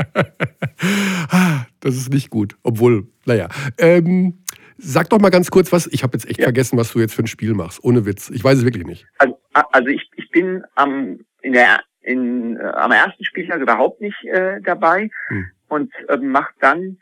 Ah, 1.30 1.66
das 1.80 1.96
ist 1.96 2.12
nicht 2.12 2.30
gut. 2.30 2.58
Obwohl, 2.64 3.08
naja. 3.26 3.48
Ähm, 3.78 4.40
sag 4.78 5.10
doch 5.10 5.20
mal 5.20 5.30
ganz 5.30 5.52
kurz 5.52 5.72
was. 5.72 5.88
Ich 5.88 6.04
habe 6.04 6.18
jetzt 6.18 6.30
echt 6.30 6.40
ja. 6.40 6.46
vergessen, 6.46 6.78
was 6.78 6.94
du 6.94 7.00
jetzt 7.00 7.14
für 7.14 7.24
ein 7.24 7.28
Spiel 7.28 7.54
machst. 7.54 7.84
Ohne 7.84 8.06
Witz. 8.06 8.30
Ich 8.30 8.44
weiß 8.44 8.60
es 8.60 8.64
wirklich 8.64 8.86
nicht. 8.86 9.06
Also, 9.18 9.38
also 9.54 9.88
ich, 9.88 10.10
ich 10.16 10.30
bin 10.32 10.64
am, 10.76 11.20
in 11.42 11.54
der, 11.54 11.82
in, 12.02 12.58
äh, 12.58 12.64
am 12.64 12.92
ersten 12.92 13.24
Spieltag 13.26 13.62
überhaupt 13.62 14.02
nicht 14.02 14.24
äh, 14.26 14.62
dabei. 14.62 15.10
Hm 15.30 15.52
und 15.68 15.92
äh, 16.08 16.18
macht 16.18 16.56
dann 16.60 16.98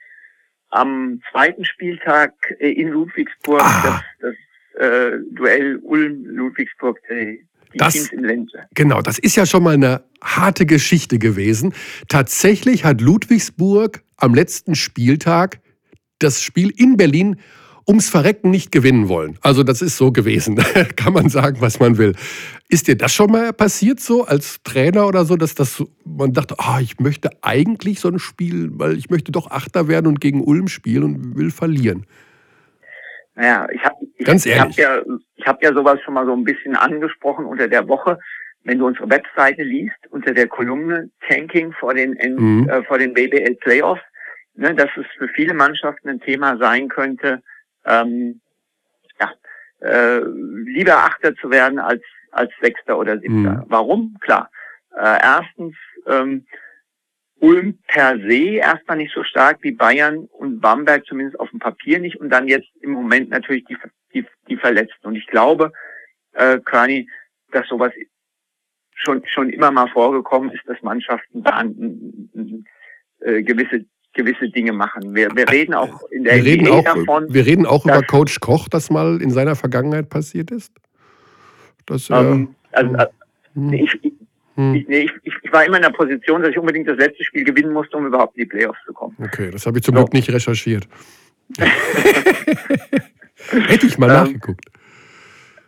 am 0.69 1.21
zweiten 1.31 1.65
Spieltag 1.65 2.33
äh, 2.59 2.69
in 2.69 2.89
Ludwigsburg 2.89 3.61
ah. 3.61 4.03
das, 4.19 4.33
das 4.75 4.87
äh, 4.87 5.17
Duell 5.31 5.77
Ulm-Ludwigsburg. 5.77 6.99
Äh, 7.09 7.37
das. 7.77 8.09
Genau, 8.73 9.01
das 9.01 9.19
ist 9.19 9.35
ja 9.35 9.45
schon 9.45 9.63
mal 9.63 9.73
eine 9.73 10.03
harte 10.23 10.65
Geschichte 10.65 11.19
gewesen. 11.19 11.73
Tatsächlich 12.07 12.85
hat 12.85 13.01
Ludwigsburg 13.01 14.01
am 14.15 14.33
letzten 14.33 14.75
Spieltag 14.75 15.59
das 16.19 16.41
Spiel 16.41 16.69
in 16.69 16.95
Berlin 16.95 17.37
ums 17.87 18.09
Verrecken 18.09 18.49
nicht 18.49 18.71
gewinnen 18.71 19.09
wollen. 19.09 19.37
Also 19.41 19.63
das 19.63 19.81
ist 19.81 19.97
so 19.97 20.11
gewesen. 20.11 20.55
Kann 20.95 21.13
man 21.13 21.29
sagen, 21.29 21.57
was 21.59 21.79
man 21.79 21.97
will. 21.97 22.13
Ist 22.67 22.87
dir 22.87 22.97
das 22.97 23.13
schon 23.13 23.31
mal 23.31 23.53
passiert, 23.53 23.99
so 23.99 24.25
als 24.25 24.61
Trainer 24.63 25.07
oder 25.07 25.25
so, 25.25 25.35
dass 25.35 25.53
das 25.53 25.83
man 26.03 26.33
dachte, 26.33 26.55
ah, 26.57 26.79
ich 26.81 26.99
möchte 26.99 27.29
eigentlich 27.41 27.99
so 27.99 28.09
ein 28.09 28.19
Spiel, 28.19 28.69
weil 28.73 28.97
ich 28.97 29.09
möchte 29.09 29.31
doch 29.31 29.51
Achter 29.51 29.87
werden 29.87 30.07
und 30.07 30.19
gegen 30.19 30.43
Ulm 30.43 30.67
spielen 30.67 31.03
und 31.03 31.37
will 31.37 31.51
verlieren? 31.51 32.05
Naja, 33.35 33.67
ich 33.71 33.83
habe 33.83 33.95
ich, 34.17 34.25
Ganz 34.25 34.45
ehrlich. 34.45 34.77
Ich 34.77 34.85
hab 34.85 35.05
ja, 35.07 35.15
ich 35.35 35.45
hab 35.45 35.63
ja 35.63 35.73
sowas 35.73 35.99
schon 36.03 36.13
mal 36.13 36.25
so 36.25 36.33
ein 36.33 36.43
bisschen 36.43 36.75
angesprochen 36.75 37.45
unter 37.45 37.67
der 37.67 37.87
Woche. 37.87 38.17
Wenn 38.63 38.79
du 38.79 38.87
unsere 38.87 39.09
Webseite 39.09 39.61
liest, 39.61 39.97
unter 40.09 40.33
der 40.33 40.47
Kolumne 40.47 41.09
Tanking 41.27 41.71
vor 41.73 41.93
den, 41.93 42.17
mhm. 42.37 42.67
äh, 42.67 42.83
vor 42.83 42.97
den 42.97 43.13
BBL 43.13 43.55
Playoffs, 43.55 44.01
ne, 44.55 44.73
dass 44.73 44.89
es 44.97 45.05
für 45.17 45.27
viele 45.35 45.53
Mannschaften 45.53 46.09
ein 46.09 46.19
Thema 46.21 46.57
sein 46.57 46.87
könnte, 46.87 47.43
ähm, 47.85 48.41
ja, 49.19 49.31
äh, 49.79 50.19
lieber 50.19 50.97
Achter 50.97 51.35
zu 51.35 51.49
werden 51.49 51.79
als 51.79 52.01
als 52.31 52.51
Sechster 52.61 52.97
oder 52.97 53.17
Siebter. 53.17 53.33
Mhm. 53.33 53.63
Warum? 53.67 54.17
Klar. 54.19 54.51
Äh, 54.95 55.19
erstens 55.21 55.75
ähm, 56.05 56.45
Ulm 57.39 57.79
per 57.87 58.17
se 58.17 58.55
erstmal 58.57 58.97
nicht 58.97 59.13
so 59.13 59.23
stark 59.23 59.59
wie 59.61 59.71
Bayern 59.71 60.25
und 60.25 60.59
Bamberg 60.59 61.05
zumindest 61.05 61.39
auf 61.39 61.49
dem 61.49 61.59
Papier 61.59 61.99
nicht 61.99 62.17
und 62.17 62.29
dann 62.29 62.47
jetzt 62.47 62.69
im 62.81 62.91
Moment 62.91 63.29
natürlich 63.29 63.65
die 63.65 63.77
die, 64.13 64.25
die 64.47 64.57
Verletzten. 64.57 65.07
Und 65.07 65.15
ich 65.15 65.27
glaube, 65.27 65.71
äh, 66.33 66.59
Körny, 66.59 67.09
dass 67.51 67.67
sowas 67.67 67.91
schon 68.93 69.25
schon 69.27 69.49
immer 69.49 69.71
mal 69.71 69.87
vorgekommen 69.89 70.51
ist, 70.51 70.67
dass 70.67 70.81
Mannschaften 70.81 71.43
da 71.43 71.63
äh, 73.19 73.43
gewisse 73.43 73.85
gewisse 74.15 74.49
Dinge 74.49 74.73
machen. 74.73 75.13
Wir, 75.13 75.29
wir 75.35 75.47
reden 75.49 75.75
auch 75.75 76.01
in 76.09 76.23
der 76.23 76.37
wir 76.37 76.45
reden 76.45 76.67
auch, 76.69 76.83
davon. 76.83 77.31
Wir 77.31 77.45
reden 77.45 77.65
auch 77.65 77.85
über 77.85 78.01
Coach 78.01 78.39
Koch, 78.39 78.67
das 78.67 78.89
mal 78.89 79.21
in 79.21 79.29
seiner 79.29 79.55
Vergangenheit 79.55 80.09
passiert 80.09 80.49
ist. 80.51 80.73
Das, 81.85 82.09
ähm, 82.09 82.55
äh, 82.71 82.77
also, 82.77 82.95
äh, 82.95 83.07
hm. 83.53 83.73
ich, 83.73 83.91
hm. 84.55 84.73
ich, 84.73 84.87
nee, 84.87 85.01
ich, 85.01 85.11
ich, 85.43 85.53
war 85.53 85.63
immer 85.65 85.77
in 85.77 85.83
der 85.83 85.91
Position, 85.91 86.41
dass 86.41 86.49
ich 86.51 86.57
unbedingt 86.57 86.87
das 86.87 86.97
letzte 86.97 87.23
Spiel 87.23 87.43
gewinnen 87.43 87.71
musste, 87.73 87.95
um 87.97 88.07
überhaupt 88.07 88.35
in 88.37 88.43
die 88.43 88.49
Playoffs 88.49 88.79
zu 88.85 88.93
kommen. 88.93 89.15
Okay, 89.21 89.51
das 89.51 89.65
habe 89.67 89.77
ich 89.77 89.83
zum 89.83 89.95
so. 89.95 90.01
Glück 90.01 90.13
nicht 90.13 90.29
recherchiert. 90.31 90.87
Hätte 93.67 93.85
ich 93.85 93.97
mal 93.97 94.09
ähm, 94.09 94.15
nachgeguckt. 94.15 94.65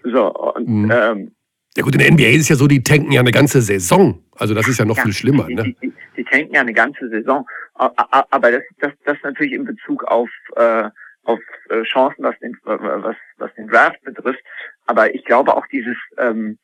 So, 0.04 0.34
und, 0.34 0.68
hm. 0.68 0.92
ähm, 0.92 1.32
ja 1.78 1.84
gut, 1.84 1.94
in 1.94 2.00
der 2.00 2.12
NBA 2.12 2.36
ist 2.36 2.42
es 2.42 2.50
ja 2.50 2.56
so, 2.56 2.68
die 2.68 2.82
tanken 2.82 3.12
ja 3.12 3.22
eine 3.22 3.32
ganze 3.32 3.62
Saison. 3.62 4.24
Also 4.36 4.56
das 4.56 4.68
ist 4.68 4.80
ja 4.80 4.86
noch 4.86 4.98
ja, 4.98 5.04
viel 5.04 5.14
schlimmer. 5.14 5.46
Die, 5.46 5.56
ne? 5.56 5.64
die, 5.64 5.78
die, 5.82 5.94
die, 6.18 6.24
tanken 6.24 6.54
ja 6.54 6.62
eine 6.62 6.74
ganze 6.74 7.08
Saison. 7.08 7.46
Aber 7.76 8.52
das, 8.52 8.64
das, 8.80 8.92
das 9.06 9.18
natürlich 9.24 9.54
in 9.54 9.64
Bezug 9.64 10.04
auf, 10.06 10.30
äh, 10.56 10.90
auf 11.24 11.40
äh, 11.70 11.84
Chancen, 11.84 12.24
was 12.24 12.38
den, 12.40 12.58
was, 12.64 13.16
was 13.38 13.54
den 13.54 13.68
Draft 13.68 14.02
betrifft. 14.04 14.40
Aber 14.88 15.14
ich 15.14 15.24
glaube 15.24 15.56
auch 15.56 15.68
dieses, 15.68 15.98
ähm, 16.18 16.58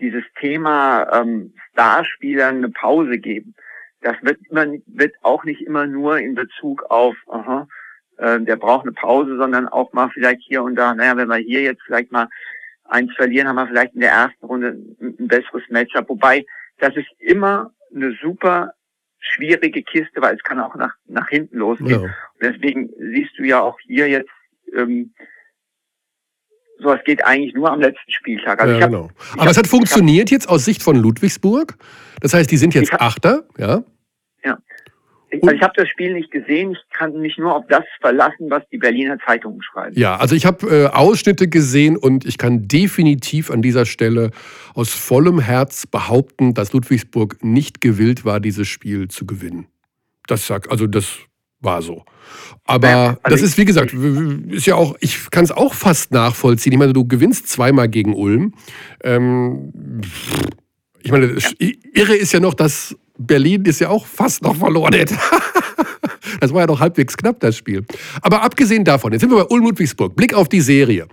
dieses 0.00 0.24
Thema 0.40 1.06
ähm, 1.12 1.52
Starspielern 1.72 2.56
eine 2.56 2.70
Pause 2.70 3.18
geben, 3.18 3.54
das 4.00 4.16
wird, 4.22 4.38
immer, 4.50 4.66
wird 4.86 5.14
auch 5.22 5.44
nicht 5.44 5.60
immer 5.60 5.86
nur 5.86 6.18
in 6.18 6.34
Bezug 6.34 6.82
auf, 6.90 7.16
aha, 7.28 7.66
äh, 8.18 8.40
der 8.40 8.56
braucht 8.56 8.84
eine 8.84 8.92
Pause, 8.92 9.36
sondern 9.36 9.68
auch 9.68 9.92
mal 9.92 10.08
vielleicht 10.10 10.40
hier 10.42 10.62
und 10.62 10.76
da, 10.76 10.94
naja, 10.94 11.16
wenn 11.16 11.28
wir 11.28 11.36
hier 11.36 11.62
jetzt 11.62 11.82
vielleicht 11.84 12.12
mal 12.12 12.28
eins 12.88 13.12
verlieren, 13.14 13.48
haben 13.48 13.56
wir 13.56 13.66
vielleicht 13.66 13.94
in 13.94 14.00
der 14.00 14.12
ersten 14.12 14.44
Runde 14.44 14.78
ein 15.00 15.28
besseres 15.28 15.62
Matchup. 15.68 16.08
Wobei, 16.08 16.44
das 16.78 16.96
ist 16.96 17.08
immer 17.18 17.72
eine 17.94 18.16
super 18.22 18.72
schwierige 19.18 19.82
Kiste, 19.82 20.20
weil 20.20 20.34
es 20.34 20.42
kann 20.42 20.60
auch 20.60 20.74
nach, 20.74 20.94
nach 21.06 21.28
hinten 21.28 21.58
losgehen. 21.58 22.02
Ja. 22.02 22.06
Und 22.06 22.42
deswegen 22.42 22.90
siehst 22.98 23.38
du 23.38 23.44
ja 23.44 23.60
auch 23.60 23.78
hier 23.80 24.08
jetzt, 24.08 24.30
ähm, 24.74 25.12
so 26.78 26.92
es 26.92 27.02
geht 27.04 27.24
eigentlich 27.24 27.54
nur 27.54 27.70
am 27.70 27.80
letzten 27.80 28.10
Spieltag. 28.12 28.60
Also 28.60 28.74
ja, 28.74 28.82
hab, 28.82 28.90
genau. 28.90 29.08
Aber 29.32 29.42
hab, 29.42 29.50
es 29.50 29.56
hat 29.56 29.66
funktioniert 29.66 30.28
hab, 30.28 30.32
jetzt 30.32 30.48
aus 30.48 30.64
Sicht 30.64 30.82
von 30.82 30.96
Ludwigsburg. 30.96 31.76
Das 32.20 32.34
heißt, 32.34 32.50
die 32.50 32.58
sind 32.58 32.74
jetzt 32.74 32.92
Achter, 32.92 33.44
ja? 33.56 33.82
Ich, 35.30 35.42
also 35.42 35.54
ich 35.54 35.62
habe 35.62 35.72
das 35.76 35.88
Spiel 35.88 36.12
nicht 36.12 36.30
gesehen, 36.30 36.72
ich 36.72 36.78
kann 36.96 37.12
mich 37.20 37.36
nur 37.36 37.54
auf 37.54 37.64
das 37.68 37.84
verlassen, 38.00 38.48
was 38.48 38.62
die 38.70 38.78
Berliner 38.78 39.18
Zeitungen 39.26 39.60
schreiben. 39.62 39.98
Ja, 39.98 40.16
also 40.16 40.36
ich 40.36 40.46
habe 40.46 40.66
äh, 40.68 40.86
Ausschnitte 40.86 41.48
gesehen 41.48 41.96
und 41.96 42.24
ich 42.24 42.38
kann 42.38 42.68
definitiv 42.68 43.50
an 43.50 43.60
dieser 43.60 43.86
Stelle 43.86 44.30
aus 44.74 44.90
vollem 44.90 45.40
Herz 45.40 45.86
behaupten, 45.86 46.54
dass 46.54 46.72
Ludwigsburg 46.72 47.42
nicht 47.42 47.80
gewillt 47.80 48.24
war, 48.24 48.38
dieses 48.38 48.68
Spiel 48.68 49.08
zu 49.08 49.26
gewinnen. 49.26 49.66
Das 50.28 50.46
sagt, 50.46 50.70
also 50.70 50.86
das 50.86 51.18
war 51.60 51.82
so. 51.82 52.04
Aber 52.64 52.88
ja, 52.88 53.06
also 53.22 53.36
das 53.36 53.42
ist, 53.42 53.58
wie 53.58 53.64
gesagt, 53.64 53.92
ist 53.92 54.66
ja 54.66 54.74
auch, 54.74 54.96
ich 55.00 55.30
kann 55.30 55.44
es 55.44 55.50
auch 55.50 55.74
fast 55.74 56.12
nachvollziehen. 56.12 56.72
Ich 56.72 56.78
meine, 56.78 56.92
du 56.92 57.06
gewinnst 57.06 57.48
zweimal 57.48 57.88
gegen 57.88 58.14
Ulm. 58.14 58.54
Ähm, 59.02 59.72
ich 61.06 61.12
meine, 61.12 61.36
ja. 61.38 61.70
irre 61.92 62.16
ist 62.16 62.32
ja 62.32 62.40
noch, 62.40 62.54
dass 62.54 62.96
Berlin 63.16 63.64
ist 63.64 63.80
ja 63.80 63.90
auch 63.90 64.04
fast 64.04 64.42
noch 64.42 64.56
verloren 64.56 64.92
hätte. 64.92 65.14
das 66.40 66.52
war 66.52 66.62
ja 66.62 66.66
noch 66.66 66.80
halbwegs 66.80 67.16
knapp, 67.16 67.38
das 67.38 67.56
Spiel. 67.56 67.84
Aber 68.22 68.42
abgesehen 68.42 68.82
davon, 68.82 69.12
jetzt 69.12 69.20
sind 69.20 69.30
wir 69.30 69.44
bei 69.44 69.54
Ulm-Ludwigsburg. 69.54 70.16
Blick 70.16 70.34
auf 70.34 70.48
die 70.48 70.60
Serie. 70.60 71.06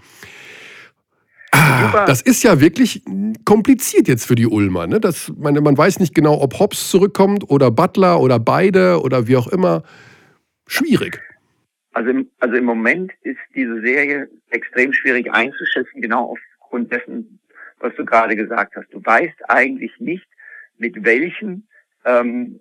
Ah, 1.52 2.08
das 2.08 2.24
ist 2.24 2.42
ja 2.42 2.60
wirklich 2.60 3.04
kompliziert 3.46 4.08
jetzt 4.08 4.26
für 4.26 4.34
die 4.34 4.48
Ulmer. 4.48 4.88
Ne? 4.88 5.00
Das, 5.00 5.32
meine, 5.38 5.62
man 5.62 5.78
weiß 5.78 6.00
nicht 6.00 6.16
genau, 6.16 6.42
ob 6.42 6.58
Hobbs 6.58 6.90
zurückkommt 6.90 7.48
oder 7.52 7.70
Butler 7.70 8.20
oder 8.20 8.40
beide 8.40 9.00
oder 9.00 9.28
wie 9.28 9.38
auch 9.38 9.48
immer. 9.48 9.84
Schwierig. 10.66 11.22
Also 11.92 12.10
im, 12.10 12.28
also 12.40 12.56
im 12.56 12.66
Moment 12.66 13.12
ist 13.22 13.38
diese 13.54 13.80
Serie 13.82 14.28
extrem 14.50 14.92
schwierig 14.92 15.32
einzuschätzen, 15.32 16.02
genau 16.02 16.36
aufgrund 16.64 16.92
dessen, 16.92 17.40
was 17.84 17.94
du 17.96 18.06
gerade 18.06 18.36
gesagt 18.36 18.76
hast. 18.76 18.92
Du 18.92 19.04
weißt 19.04 19.50
eigentlich 19.50 19.92
nicht, 20.00 20.28
mit 20.78 21.04
welchen 21.04 21.68
ähm, 22.06 22.60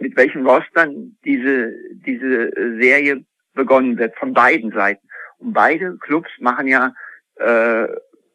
mit 0.00 0.16
welchen 0.16 0.46
Rostern 0.46 1.16
diese, 1.24 1.74
diese 2.06 2.50
Serie 2.80 3.24
begonnen 3.54 3.98
wird, 3.98 4.16
von 4.16 4.32
beiden 4.32 4.72
Seiten. 4.72 5.06
Und 5.38 5.52
beide 5.52 5.96
Clubs 5.98 6.30
machen 6.38 6.66
ja 6.66 6.94
äh, 7.36 7.86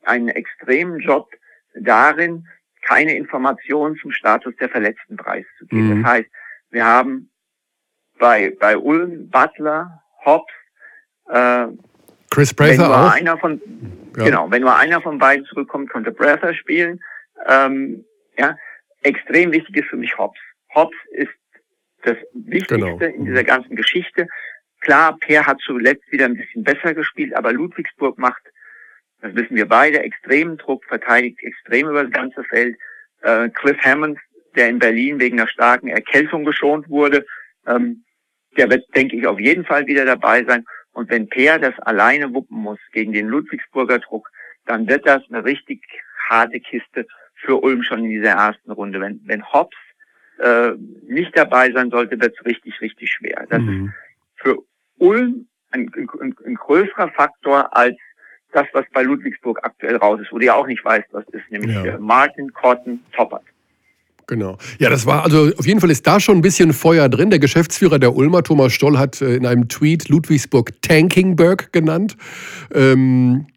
einen 0.04 0.30
extremen 0.30 1.00
Job 1.00 1.28
darin, 1.74 2.48
keine 2.84 3.16
Informationen 3.16 3.96
zum 3.98 4.12
Status 4.12 4.56
der 4.58 4.70
Verletzten 4.70 5.18
preiszugeben. 5.18 6.00
Mhm. 6.00 6.04
Das 6.04 6.12
heißt, 6.12 6.30
wir 6.70 6.86
haben 6.86 7.32
bei, 8.20 8.56
bei 8.60 8.78
Ulm, 8.78 9.30
Butler, 9.30 10.04
Hobbs, 10.24 10.54
äh, 11.30 11.68
Chris 12.36 12.54
Prather 12.54 12.89
auch. 12.89 13.13
Einer 13.13 13.38
von, 13.38 13.62
ja. 14.18 14.25
Genau, 14.25 14.51
wenn 14.51 14.62
nur 14.62 14.75
einer 14.75 15.01
von 15.01 15.18
beiden 15.18 15.46
zurückkommt, 15.46 15.89
könnte 15.89 16.12
Prather 16.12 16.54
spielen. 16.54 17.00
Ähm, 17.48 18.04
ja, 18.38 18.58
extrem 19.04 19.54
wichtig 19.54 19.77
ist 19.77 19.88
für 19.88 19.96
mich 19.96 20.18
Hobbs. 20.18 20.39
Hobbs 20.74 20.98
ist 21.12 21.32
das 22.04 22.18
Wichtigste 22.34 22.77
genau. 22.77 22.98
in 22.98 23.25
dieser 23.25 23.46
ganzen 23.46 23.77
Geschichte. 23.77 24.27
Klar, 24.82 25.18
Per 25.18 25.46
hat 25.46 25.60
zuletzt 25.65 26.12
wieder 26.12 26.25
ein 26.25 26.36
bisschen 26.36 26.63
besser 26.63 26.94
gespielt, 26.94 27.34
aber 27.34 27.54
Ludwigsburg 27.54 28.18
macht, 28.18 28.42
das 29.22 29.34
wissen 29.34 29.56
wir 29.56 29.68
beide, 29.68 30.00
extremen 30.00 30.58
Druck, 30.58 30.84
verteidigt 30.86 31.39
extrem 31.42 31.88
über 31.88 32.04
das 32.04 32.12
ganze 32.12 32.44
Feld. 32.44 32.75
Äh, 33.22 33.48
Cliff 33.50 33.77
Hammond, 33.82 34.20
der 34.58 34.68
in 34.68 34.80
Berlin 34.80 35.22
wegen 35.22 35.39
einer 35.39 35.48
starken 35.48 35.88
Erkältung 35.88 36.44
geschont 36.44 36.89
wurde, 36.89 37.25
ähm, 37.65 38.04
der 38.58 38.70
wird, 38.70 38.84
denke 38.94 39.15
ich, 39.15 39.25
auf 39.25 39.39
jeden 39.39 39.63
Fall 39.63 39.88
wieder 39.88 40.04
dabei 40.04 40.44
sein. 40.44 40.65
Und 40.96 41.10
wenn 41.10 41.28
Per 41.28 41.60
das 41.60 41.78
alleine 41.80 42.34
wuppen 42.34 42.58
muss 42.58 42.80
gegen 42.94 43.12
den 43.12 43.28
Ludwigsburger 43.28 44.00
Druck, 44.00 44.32
dann 44.66 44.88
wird 44.88 45.06
das 45.06 45.22
eine 45.30 45.44
richtig 45.44 45.84
harte 46.30 46.60
Kiste 46.62 47.06
für 47.36 47.62
Ulm 47.62 47.84
schon 47.84 48.06
in 48.06 48.12
dieser 48.12 48.32
ersten 48.32 48.72
Runde. 48.72 49.02
Wenn, 49.02 49.20
wenn 49.25 49.44
Hobbs 49.52 49.75
äh, 50.40 50.72
nicht 51.06 51.38
dabei 51.38 51.70
sein 51.74 51.92
sollte, 51.92 52.20
wird 52.20 52.34
es 52.40 52.46
richtig, 52.46 52.80
richtig 52.80 53.12
schwer. 53.12 53.46
Das 53.50 53.62
mhm. 53.62 53.88
ist 53.88 54.42
für 54.42 54.58
Ulm 54.98 55.48
ein, 55.72 55.92
ein, 55.96 56.36
ein, 56.46 56.56
größerer 56.56 57.10
Faktor 57.12 57.75
als 57.75 57.98
das, 58.54 58.66
was 58.72 58.86
bei 58.94 59.04
Ludwigsburg 59.04 59.60
aktuell 59.64 59.98
raus 59.98 60.22
ist, 60.22 60.32
wo 60.32 60.40
du 60.40 60.46
ja 60.46 60.56
auch 60.56 60.68
nicht 60.68 60.86
weißt, 60.86 61.08
was 61.12 61.28
ist, 61.30 61.52
nämlich 61.52 61.75
ja. 61.75 61.98
Martin 61.98 62.54
Cotton 62.54 63.04
Toppert. 63.12 63.44
Genau. 64.27 64.58
Ja, 64.79 64.89
das 64.89 65.05
war, 65.05 65.24
also 65.24 65.51
auf 65.58 65.67
jeden 65.67 65.79
Fall 65.79 65.91
ist 65.91 66.08
da 66.08 66.20
schon 66.20 66.38
ein 66.38 66.41
bisschen 66.41 66.74
Feuer 66.74 67.10
drin. 67.10 67.29
Der 67.29 67.39
Geschäftsführer 67.39 68.00
der 68.00 68.15
Ulmer, 68.15 68.44
Thomas 68.44 68.74
Stoll, 68.74 68.98
hat 68.98 69.22
äh, 69.22 69.36
in 69.36 69.46
einem 69.46 69.67
Tweet 69.67 70.10
Ludwigsburg 70.10 70.82
Tankingberg 70.82 71.72
genannt. 71.72 72.17
Ähm, 72.74 73.48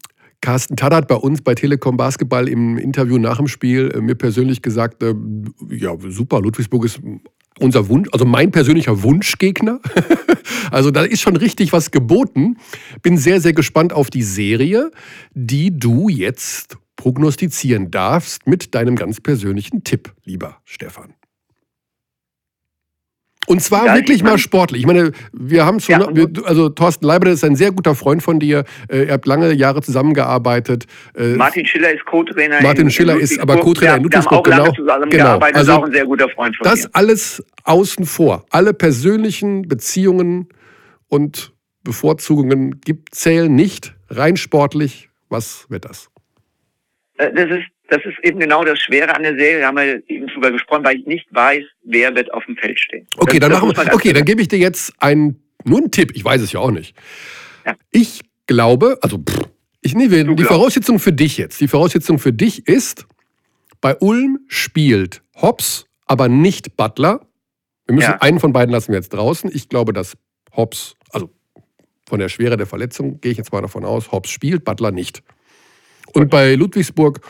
Carsten 0.41 0.77
Tada 0.77 0.97
hat 0.97 1.09
bei 1.09 1.17
uns 1.17 1.43
bei 1.43 1.55
Telekom 1.55 1.97
Basketball 1.97 2.49
im 2.49 2.77
Interview 2.77 3.19
nach 3.19 3.39
dem 3.39 3.49
Spiel 3.49 3.91
äh, 3.95 4.01
mir 4.01 4.15
persönlich 4.15 4.63
gesagt, 4.63 5.03
äh, 5.03 5.15
ja 5.71 5.97
super, 6.09 6.41
Ludwigsburg 6.41 6.85
ist 6.85 7.01
unser 7.59 7.89
Wunsch, 7.89 8.09
also 8.13 8.25
mein 8.25 8.53
persönlicher 8.53 9.03
Wunschgegner. 9.03 9.81
also 10.71 10.91
da 10.91 11.03
ist 11.03 11.21
schon 11.21 11.37
richtig 11.37 11.73
was 11.73 11.91
geboten. 11.91 12.59
Bin 13.03 13.17
sehr, 13.17 13.41
sehr 13.41 13.53
gespannt 13.53 13.93
auf 13.93 14.11
die 14.11 14.23
Serie, 14.23 14.91
die 15.35 15.77
du 15.77 16.09
jetzt 16.09 16.79
prognostizieren 16.99 17.91
darfst 17.91 18.47
mit 18.47 18.75
deinem 18.75 18.97
ganz 18.97 19.23
persönlichen 19.23 19.85
Tipp, 19.85 20.13
lieber 20.25 20.59
Stefan. 20.67 21.15
Und 23.47 23.63
zwar 23.63 23.87
ja, 23.87 23.95
wirklich 23.95 24.23
mal 24.23 24.37
sportlich. 24.37 24.83
Ich 24.83 24.87
meine, 24.87 25.13
wir 25.33 25.65
haben 25.65 25.81
schon, 25.81 26.01
ja, 26.01 26.09
wir, 26.15 26.29
also 26.45 26.69
Thorsten 26.69 27.07
Leiber 27.07 27.31
ist 27.31 27.43
ein 27.45 27.57
sehr 27.57 27.73
guter 27.73 27.95
Freund 27.95 28.23
von 28.23 28.39
dir. 28.39 28.65
Äh, 28.91 29.05
ihr 29.05 29.13
habt 29.13 29.27
lange 29.27 29.53
Jahre 29.55 29.81
zusammengearbeitet. 29.81 30.85
Äh, 31.17 31.29
Martin 31.29 31.65
Schiller 31.65 31.95
ist 31.95 32.05
Co-Trainer. 32.05 32.61
Martin 32.61 32.91
Schiller 32.91 33.15
in 33.15 33.21
ist 33.21 33.41
aber 33.41 33.57
Co-Trainer 33.57 33.97
in 33.97 34.03
Ludwigsburg, 34.03 34.45
genau. 34.45 34.71
genau. 35.09 35.39
Also, 35.39 35.61
ist 35.61 35.69
auch 35.71 35.85
ein 35.85 35.93
sehr 35.93 36.05
guter 36.05 36.29
Freund 36.29 36.55
von 36.57 36.65
Das 36.65 36.83
dir. 36.83 36.91
alles 36.93 37.43
außen 37.65 38.05
vor. 38.05 38.45
Alle 38.51 38.75
persönlichen 38.75 39.63
Beziehungen 39.63 40.49
und 41.07 41.55
Bevorzugungen 41.85 42.83
gibt, 42.83 43.15
zählen 43.15 43.55
nicht 43.55 43.95
rein 44.11 44.37
sportlich. 44.37 45.09
Was 45.31 45.65
wird 45.71 45.87
das? 45.87 46.11
Äh, 47.19 47.33
das 47.35 47.51
ist 47.51 47.67
das 47.89 48.05
ist 48.05 48.19
eben 48.23 48.39
genau 48.39 48.65
das 48.65 48.79
Schwere 48.79 49.15
an 49.15 49.23
der 49.23 49.37
Serie. 49.37 49.61
Da 49.61 49.69
haben 49.69 49.79
wir 49.79 50.03
eben 50.09 50.27
drüber 50.27 50.51
gesprochen, 50.53 50.85
weil 50.85 50.99
ich 50.99 51.07
nicht 51.07 51.27
weiß, 51.31 51.65
wer 51.85 52.15
wird 52.15 52.33
auf 52.33 52.45
dem 52.45 52.57
Feld 52.57 52.79
stehen. 52.79 53.07
Okay, 53.17 53.39
das, 53.39 53.49
dann 53.49 53.61
machen 53.61 53.77
wir, 53.77 53.95
okay, 53.95 54.13
dann 54.13 54.25
gebe 54.25 54.43
ich 54.43 54.49
dir 54.49 54.59
jetzt 54.59 54.93
einen, 54.99 55.43
nur 55.65 55.79
einen 55.79 55.91
Tipp. 55.91 56.13
Ich 56.15 56.25
weiß 56.25 56.43
es 56.43 56.53
ja 56.53 56.61
auch 56.61 56.71
nicht. 56.71 56.95
Ja. 57.65 57.75
Ich 57.91 58.21
glaube, 58.47 58.99
also 59.01 59.19
pff, 59.19 59.49
ich 59.81 59.95
nee, 59.95 60.09
die. 60.09 60.45
Voraussetzung 60.45 60.99
für 60.99 61.13
dich 61.13 61.39
jetzt. 61.39 61.61
Die 61.61 61.69
Voraussetzung 61.69 62.19
für 62.19 62.33
dich 62.33 62.69
ist, 62.69 63.07
bei 63.81 63.97
Ulm 63.97 64.41
spielt 64.49 65.23
Hobbs, 65.37 65.87
aber 66.05 66.29
nicht 66.29 66.77
Butler. 66.77 67.27
Wir 67.87 67.95
müssen 67.95 68.11
ja. 68.11 68.21
einen 68.21 68.39
von 68.39 68.53
beiden 68.53 68.71
lassen 68.71 68.89
wir 68.89 68.97
jetzt 68.97 69.15
draußen. 69.15 69.51
Ich 69.55 69.71
glaube, 69.71 69.95
dass 69.95 70.19
Hobbs, 70.55 70.95
also 71.11 71.31
von 72.07 72.19
der 72.19 72.29
Schwere 72.29 72.59
der 72.59 72.67
Verletzung 72.67 73.21
gehe 73.23 73.33
ich 73.33 73.39
jetzt 73.39 73.53
mal 73.53 73.63
davon 73.63 73.87
aus, 73.87 74.13
Hobbs 74.13 74.29
spielt, 74.29 74.65
Butler 74.65 74.91
nicht. 74.91 75.23
Und 76.13 76.31
bei 76.31 76.55
Ludwigsburg 76.55 77.21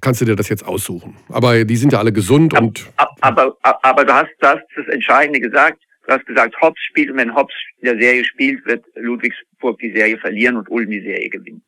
kannst 0.00 0.20
du 0.20 0.24
dir 0.24 0.36
das 0.36 0.48
jetzt 0.48 0.64
aussuchen. 0.64 1.16
Aber 1.28 1.64
die 1.64 1.76
sind 1.76 1.92
ja 1.92 1.98
alle 1.98 2.12
gesund 2.12 2.54
aber, 2.54 2.66
und. 2.66 2.86
Aber, 3.20 3.56
aber, 3.62 3.84
aber 3.84 4.04
du, 4.04 4.12
hast, 4.12 4.30
du 4.40 4.46
hast 4.46 4.64
das 4.76 4.86
Entscheidende 4.88 5.40
gesagt. 5.40 5.82
Du 6.06 6.12
hast 6.12 6.26
gesagt, 6.26 6.54
Hobbs 6.60 6.80
spielt 6.88 7.10
und 7.10 7.16
wenn 7.16 7.34
Hobbs 7.34 7.54
in 7.78 7.86
der 7.86 7.98
Serie 7.98 8.24
spielt, 8.24 8.64
wird 8.64 8.84
Ludwigsburg 8.94 9.78
die 9.80 9.92
Serie 9.92 10.18
verlieren 10.18 10.56
und 10.56 10.70
Ulm 10.70 10.90
die 10.90 11.00
Serie 11.00 11.28
gewinnen. 11.28 11.62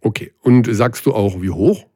Okay. 0.00 0.32
Und 0.40 0.64
sagst 0.74 1.04
du 1.06 1.12
auch, 1.12 1.42
wie 1.42 1.50
hoch? 1.50 1.86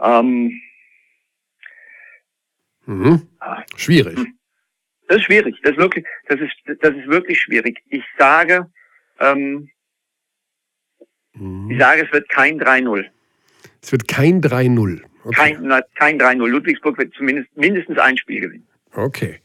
Ähm. 0.00 0.60
Mhm. 2.86 3.28
Schwierig. 3.76 4.16
Hm. 4.16 4.38
Das 5.08 5.18
ist 5.18 5.24
schwierig. 5.24 5.56
Das 5.62 5.72
ist 5.72 5.78
wirklich, 5.78 6.04
das 6.28 6.40
ist, 6.40 6.80
das 6.80 6.94
ist 6.96 7.06
wirklich 7.08 7.40
schwierig. 7.40 7.78
Ich 7.88 8.04
sage, 8.16 8.70
ähm, 9.18 9.68
mhm. 11.40 11.70
ich 11.70 11.78
sage, 11.78 12.04
es 12.06 12.12
wird 12.12 12.28
kein 12.28 12.60
3-0. 12.60 13.04
Es 13.82 13.92
wird 13.92 14.06
kein 14.06 14.40
3-0. 14.40 15.00
Okay. 15.24 15.34
Kein, 15.34 15.82
kein 15.94 16.20
3-0. 16.20 16.46
Ludwigsburg 16.46 16.98
wird 16.98 17.12
zumindest 17.14 17.48
mindestens 17.56 17.98
ein 17.98 18.16
Spiel 18.16 18.40
gewinnen. 18.40 18.66
Okay. 18.94 19.36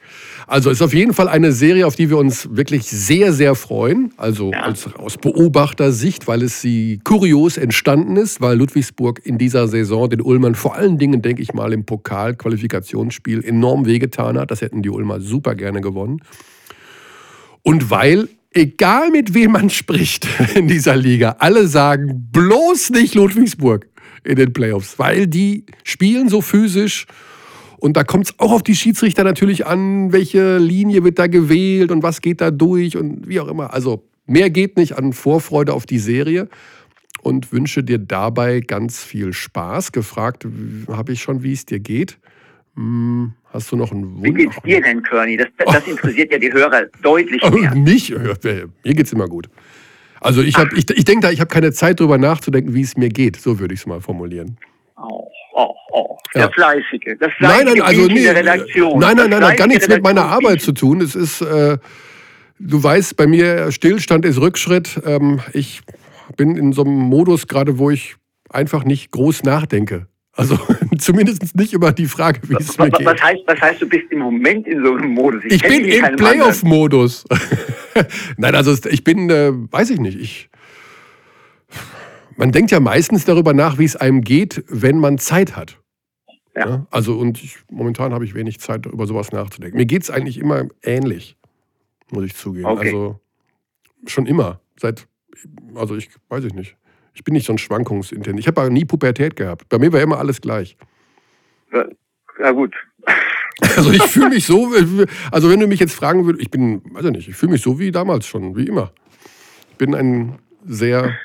Also 0.47 0.71
ist 0.71 0.81
auf 0.81 0.93
jeden 0.93 1.13
Fall 1.13 1.27
eine 1.27 1.51
Serie, 1.51 1.85
auf 1.85 1.95
die 1.95 2.09
wir 2.09 2.17
uns 2.17 2.55
wirklich 2.55 2.85
sehr, 2.85 3.31
sehr 3.31 3.53
freuen. 3.53 4.11
Also 4.17 4.51
ja. 4.51 4.61
als, 4.61 4.91
aus 4.95 5.17
Beobachtersicht, 5.17 6.27
weil 6.27 6.41
es 6.41 6.61
sie 6.61 6.99
kurios 7.03 7.57
entstanden 7.57 8.17
ist, 8.17 8.41
weil 8.41 8.57
Ludwigsburg 8.57 9.21
in 9.23 9.37
dieser 9.37 9.67
Saison 9.67 10.09
den 10.09 10.21
Ulmern 10.21 10.55
vor 10.55 10.75
allen 10.75 10.97
Dingen, 10.97 11.21
denke 11.21 11.43
ich 11.43 11.53
mal, 11.53 11.73
im 11.73 11.85
Pokal-Qualifikationsspiel 11.85 13.43
enorm 13.43 13.85
wehgetan 13.85 14.39
hat. 14.39 14.49
Das 14.49 14.61
hätten 14.61 14.81
die 14.81 14.89
Ulmer 14.89 15.19
super 15.19 15.53
gerne 15.53 15.81
gewonnen. 15.81 16.21
Und 17.61 17.91
weil, 17.91 18.29
egal 18.55 19.11
mit 19.11 19.33
wem 19.33 19.51
man 19.51 19.69
spricht 19.69 20.27
in 20.55 20.67
dieser 20.67 20.95
Liga, 20.95 21.35
alle 21.39 21.67
sagen, 21.67 22.29
bloß 22.31 22.89
nicht 22.91 23.13
Ludwigsburg 23.13 23.87
in 24.23 24.37
den 24.37 24.53
Playoffs, 24.53 24.97
weil 24.97 25.27
die 25.27 25.65
spielen 25.83 26.29
so 26.29 26.41
physisch 26.41 27.05
und 27.77 27.97
da 27.97 28.03
kommt 28.03 28.25
es 28.25 28.39
auch 28.39 28.51
auf 28.51 28.63
die 28.63 28.75
Schiedsrichter 28.75 29.23
natürlich 29.23 29.67
an, 29.67 30.11
welche 30.11 30.57
Linie 30.57 31.03
wird 31.03 31.19
da 31.19 31.27
gewählt 31.27 31.91
und 31.91 32.01
was 32.01 32.21
geht 32.21 32.41
da 32.41 32.49
durch 32.49 32.97
und 32.97 33.27
wie 33.27 33.39
auch 33.39 33.47
immer. 33.47 33.73
Also 33.73 34.03
mehr 34.25 34.49
geht 34.49 34.77
nicht 34.77 34.97
an 34.97 35.13
Vorfreude 35.13 35.73
auf 35.73 35.85
die 35.85 35.99
Serie 35.99 36.47
und 37.21 37.51
wünsche 37.51 37.83
dir 37.83 37.99
dabei 37.99 38.61
ganz 38.61 39.03
viel 39.03 39.33
Spaß. 39.33 39.91
Gefragt 39.91 40.47
habe 40.87 41.11
ich 41.11 41.21
schon, 41.21 41.43
wie 41.43 41.53
es 41.53 41.65
dir 41.65 41.79
geht. 41.79 42.17
Hm, 42.75 43.33
hast 43.55 43.71
du 43.71 43.75
noch 43.75 43.91
einen 43.91 44.17
Wunsch? 44.17 44.23
Wie 44.23 44.33
geht's 44.33 44.55
dir 44.63 44.81
denn, 44.81 45.01
Körny? 45.01 45.37
Das, 45.37 45.47
das 45.65 45.87
interessiert 45.87 46.31
ja 46.31 46.37
die 46.37 46.51
Hörer 46.51 46.83
deutlich 47.01 47.41
mehr. 47.49 47.73
Mich? 47.75 48.13
Mir 48.13 48.93
geht's 48.93 49.13
immer 49.13 49.27
gut. 49.27 49.49
Also 50.21 50.41
ich, 50.41 50.57
ich, 50.57 50.89
ich 50.89 51.05
denke 51.05 51.21
da, 51.21 51.31
ich 51.31 51.39
habe 51.39 51.49
keine 51.49 51.71
Zeit 51.71 51.99
darüber 51.99 52.17
nachzudenken, 52.17 52.73
wie 52.73 52.81
es 52.81 52.97
mir 52.97 53.09
geht. 53.09 53.37
So 53.37 53.59
würde 53.59 53.73
ich 53.73 53.81
es 53.81 53.85
mal 53.85 54.01
formulieren. 54.01 54.57
Oh, 54.97 55.27
oh, 55.53 55.73
oh. 55.91 56.17
Der 56.33 56.43
ja. 56.43 56.51
Fleißige. 56.51 57.17
Das 57.19 57.31
Fleißige 57.33 57.65
nein, 57.65 57.77
nein, 57.77 57.81
also 57.81 58.07
nee, 58.07 58.23
der 58.23 58.35
Redaktion. 58.35 58.99
Nein, 58.99 59.17
nein, 59.17 59.29
nein, 59.29 59.41
nein, 59.41 59.55
gar 59.55 59.67
nichts 59.67 59.87
mit 59.87 60.03
meiner 60.03 60.25
Arbeit 60.25 60.61
zu 60.61 60.71
tun. 60.71 61.01
Es 61.01 61.15
ist, 61.15 61.41
äh, 61.41 61.77
du 62.59 62.83
weißt, 62.83 63.15
bei 63.17 63.27
mir 63.27 63.71
Stillstand 63.71 64.25
ist 64.25 64.39
Rückschritt. 64.39 64.99
Ähm, 65.05 65.41
ich 65.53 65.81
bin 66.37 66.55
in 66.57 66.73
so 66.73 66.83
einem 66.83 66.97
Modus 66.97 67.47
gerade, 67.47 67.77
wo 67.77 67.89
ich 67.89 68.15
einfach 68.49 68.83
nicht 68.83 69.11
groß 69.11 69.43
nachdenke. 69.43 70.07
Also 70.35 70.57
zumindest 70.97 71.55
nicht 71.55 71.73
über 71.73 71.91
die 71.91 72.07
Frage, 72.07 72.41
wie 72.49 72.55
es 72.55 72.77
mir 72.77 72.89
geht. 72.89 73.05
Was 73.05 73.21
heißt, 73.21 73.41
was 73.47 73.61
heißt, 73.61 73.81
du 73.81 73.87
bist 73.87 74.11
im 74.11 74.19
Moment 74.19 74.67
in 74.67 74.83
so 74.83 74.93
einem 74.93 75.11
Modus? 75.11 75.41
Ich, 75.45 75.53
ich 75.53 75.63
bin 75.63 75.85
im 75.85 76.15
Playoff-Modus. 76.17 77.25
Nein, 78.37 78.55
also 78.55 78.75
ich 78.89 79.03
bin, 79.03 79.29
äh, 79.29 79.51
weiß 79.53 79.89
ich 79.91 79.99
nicht, 79.99 80.19
ich 80.19 80.49
man 82.37 82.51
denkt 82.51 82.71
ja 82.71 82.79
meistens 82.79 83.25
darüber 83.25 83.53
nach, 83.53 83.77
wie 83.77 83.85
es 83.85 83.95
einem 83.95 84.21
geht, 84.21 84.63
wenn 84.67 84.99
man 84.99 85.17
Zeit 85.17 85.55
hat. 85.55 85.79
Ja. 86.55 86.67
ja? 86.67 86.87
Also, 86.91 87.17
und 87.17 87.43
ich, 87.43 87.57
momentan 87.71 88.13
habe 88.13 88.25
ich 88.25 88.33
wenig 88.35 88.59
Zeit, 88.59 88.85
über 88.85 89.07
sowas 89.07 89.31
nachzudenken. 89.31 89.77
Mir 89.77 89.85
geht 89.85 90.03
es 90.03 90.09
eigentlich 90.09 90.37
immer 90.37 90.67
ähnlich, 90.83 91.37
muss 92.11 92.25
ich 92.25 92.35
zugeben. 92.35 92.65
Okay. 92.65 92.87
Also, 92.87 93.19
schon 94.05 94.25
immer. 94.25 94.59
Seit, 94.77 95.07
also, 95.75 95.95
ich 95.95 96.09
weiß 96.29 96.43
ich 96.43 96.53
nicht. 96.53 96.75
Ich 97.15 97.23
bin 97.23 97.33
nicht 97.33 97.47
so 97.47 97.53
ein 97.53 97.57
Schwankungsintensiv. 97.57 98.39
Ich 98.39 98.47
habe 98.47 98.61
aber 98.61 98.69
nie 98.69 98.85
Pubertät 98.85 99.35
gehabt. 99.35 99.67
Bei 99.69 99.79
mir 99.79 99.91
war 99.91 100.01
immer 100.01 100.19
alles 100.19 100.41
gleich. 100.41 100.77
Ja, 101.73 101.85
ja 102.39 102.51
gut. 102.51 102.75
Also 103.77 103.89
ich 103.89 104.03
fühle 104.03 104.31
mich 104.31 104.45
so, 104.45 104.69
also 105.31 105.49
wenn 105.49 105.61
du 105.61 105.67
mich 105.67 105.79
jetzt 105.79 105.93
fragen 105.93 106.25
würdest, 106.25 106.41
ich 106.41 106.51
bin, 106.51 106.81
weiß 106.93 107.05
ich 107.05 107.11
nicht, 107.11 107.29
ich 107.29 107.35
fühle 107.37 107.53
mich 107.53 107.61
so 107.61 107.79
wie 107.79 107.89
damals 107.89 108.27
schon, 108.27 108.57
wie 108.57 108.67
immer. 108.67 108.91
Ich 109.71 109.77
bin 109.77 109.95
ein 109.95 110.39
sehr 110.65 111.17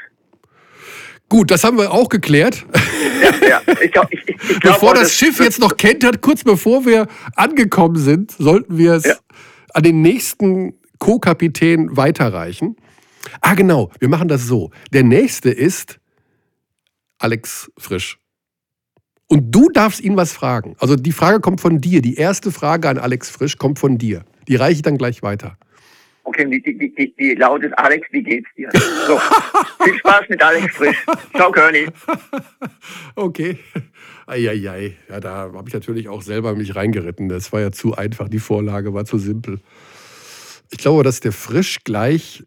Gut, 1.31 1.53
das 1.53 1.63
haben 1.63 1.79
wir 1.79 1.93
auch 1.93 2.09
geklärt. 2.09 2.67
Ja, 3.23 3.49
ja. 3.49 3.63
Ich 3.83 3.93
glaub, 3.93 4.13
ich, 4.13 4.29
ich 4.29 4.61
glaub 4.61 4.75
bevor 4.75 4.95
das, 4.95 5.03
das 5.03 5.15
Schiff 5.15 5.39
jetzt 5.39 5.61
noch 5.61 5.77
kentert, 5.77 6.23
kurz 6.23 6.43
bevor 6.43 6.85
wir 6.85 7.07
angekommen 7.37 7.97
sind, 7.97 8.33
sollten 8.33 8.77
wir 8.79 8.95
es 8.95 9.05
ja. 9.05 9.15
an 9.73 9.85
den 9.85 10.03
nächsten 10.03 10.75
Co-Kapitän 10.99 11.97
weiterreichen. 11.97 12.77
Ah, 13.41 13.55
genau, 13.55 13.91
wir 13.99 14.09
machen 14.09 14.29
das 14.29 14.47
so. 14.47 14.71
Der 14.93 15.03
nächste 15.03 15.51
ist 15.51 16.01
Alex 17.19 17.71
Frisch. 17.79 18.19
Und 19.29 19.53
du 19.53 19.69
darfst 19.69 20.01
ihn 20.01 20.17
was 20.17 20.33
fragen. 20.33 20.75
Also 20.79 20.97
die 20.97 21.13
Frage 21.13 21.41
kommt 21.41 21.61
von 21.61 21.81
dir. 21.81 22.03
Die 22.03 22.17
erste 22.17 22.51
Frage 22.51 22.89
an 22.89 22.99
Alex 22.99 23.31
Frisch 23.31 23.59
kommt 23.59 23.79
von 23.79 23.97
dir. 23.97 24.25
Die 24.49 24.57
reiche 24.57 24.77
ich 24.77 24.83
dann 24.83 24.99
gleich 24.99 25.23
weiter. 25.23 25.57
Okay, 26.25 26.45
die, 26.49 26.63
die, 26.63 26.95
die, 26.95 27.15
die 27.17 27.35
lautet 27.35 27.77
Alex, 27.79 28.07
wie 28.11 28.23
geht's 28.23 28.49
dir? 28.57 28.69
So, 29.07 29.19
viel 29.85 29.95
Spaß 29.99 30.29
mit 30.29 30.43
Alex 30.43 30.75
Frisch. 30.75 31.05
Ciao, 31.35 31.51
Körny. 31.51 31.87
Okay. 33.17 33.59
Eieiei. 34.27 34.97
Ja, 35.09 35.21
da 35.21 35.51
habe 35.53 35.69
ich 35.69 35.75
natürlich 35.75 36.09
auch 36.09 36.23
selber 36.23 36.55
mich 36.55 36.75
reingeritten. 36.77 37.29
Das 37.29 37.53
war 37.53 37.61
ja 37.61 37.73
zu 37.73 37.97
einfach. 37.97 38.29
Die 38.29 38.39
Vorlage 38.39 38.95
war 38.95 39.05
zu 39.05 39.19
simpel. 39.19 39.61
Ich 40.71 40.79
glaube, 40.79 41.03
dass 41.03 41.21
der 41.21 41.33
Frisch 41.33 41.79
gleich 41.85 42.45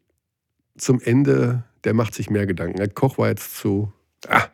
zum 0.78 1.00
Ende, 1.02 1.64
der 1.84 1.94
macht 1.94 2.14
sich 2.14 2.30
mehr 2.30 2.46
Gedanken. 2.46 2.78
Der 2.78 2.90
Koch 2.90 3.18
war 3.18 3.30
jetzt 3.30 3.58
zu. 3.58 3.92
Ah, 4.28 4.48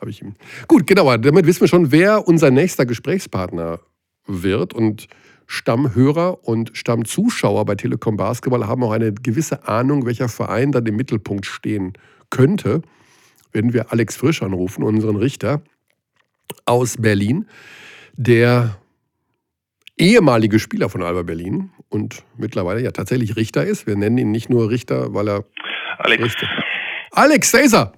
habe 0.00 0.10
ich 0.10 0.22
ihm. 0.22 0.34
Gut, 0.66 0.86
genau. 0.86 1.16
Damit 1.16 1.46
wissen 1.46 1.60
wir 1.62 1.68
schon, 1.68 1.92
wer 1.92 2.26
unser 2.26 2.50
nächster 2.50 2.86
Gesprächspartner 2.86 3.80
wird. 4.26 4.74
Und 4.74 5.08
Stammhörer 5.46 6.46
und 6.46 6.76
Stammzuschauer 6.76 7.64
bei 7.64 7.74
Telekom 7.74 8.16
Basketball 8.16 8.66
haben 8.66 8.84
auch 8.84 8.92
eine 8.92 9.12
gewisse 9.12 9.66
Ahnung, 9.66 10.04
welcher 10.04 10.28
Verein 10.28 10.72
dann 10.72 10.86
im 10.86 10.96
Mittelpunkt 10.96 11.46
stehen 11.46 11.94
könnte, 12.30 12.82
wenn 13.52 13.72
wir 13.72 13.90
Alex 13.90 14.16
Frisch 14.16 14.42
anrufen, 14.42 14.84
unseren 14.84 15.16
Richter 15.16 15.62
aus 16.66 16.96
Berlin, 16.98 17.46
der 18.14 18.76
ehemalige 19.98 20.58
Spieler 20.58 20.88
von 20.88 21.02
Alba 21.02 21.22
Berlin 21.22 21.70
und 21.88 22.22
mittlerweile 22.36 22.82
ja 22.82 22.90
tatsächlich 22.90 23.36
Richter 23.36 23.64
ist. 23.64 23.86
Wir 23.86 23.96
nennen 23.96 24.18
ihn 24.18 24.30
nicht 24.30 24.50
nur 24.50 24.70
Richter, 24.70 25.14
weil 25.14 25.28
er. 25.28 25.44
Alex. 25.98 26.24
Richter. 26.24 26.48
Alex 27.12 27.52
Caesar! 27.52 27.92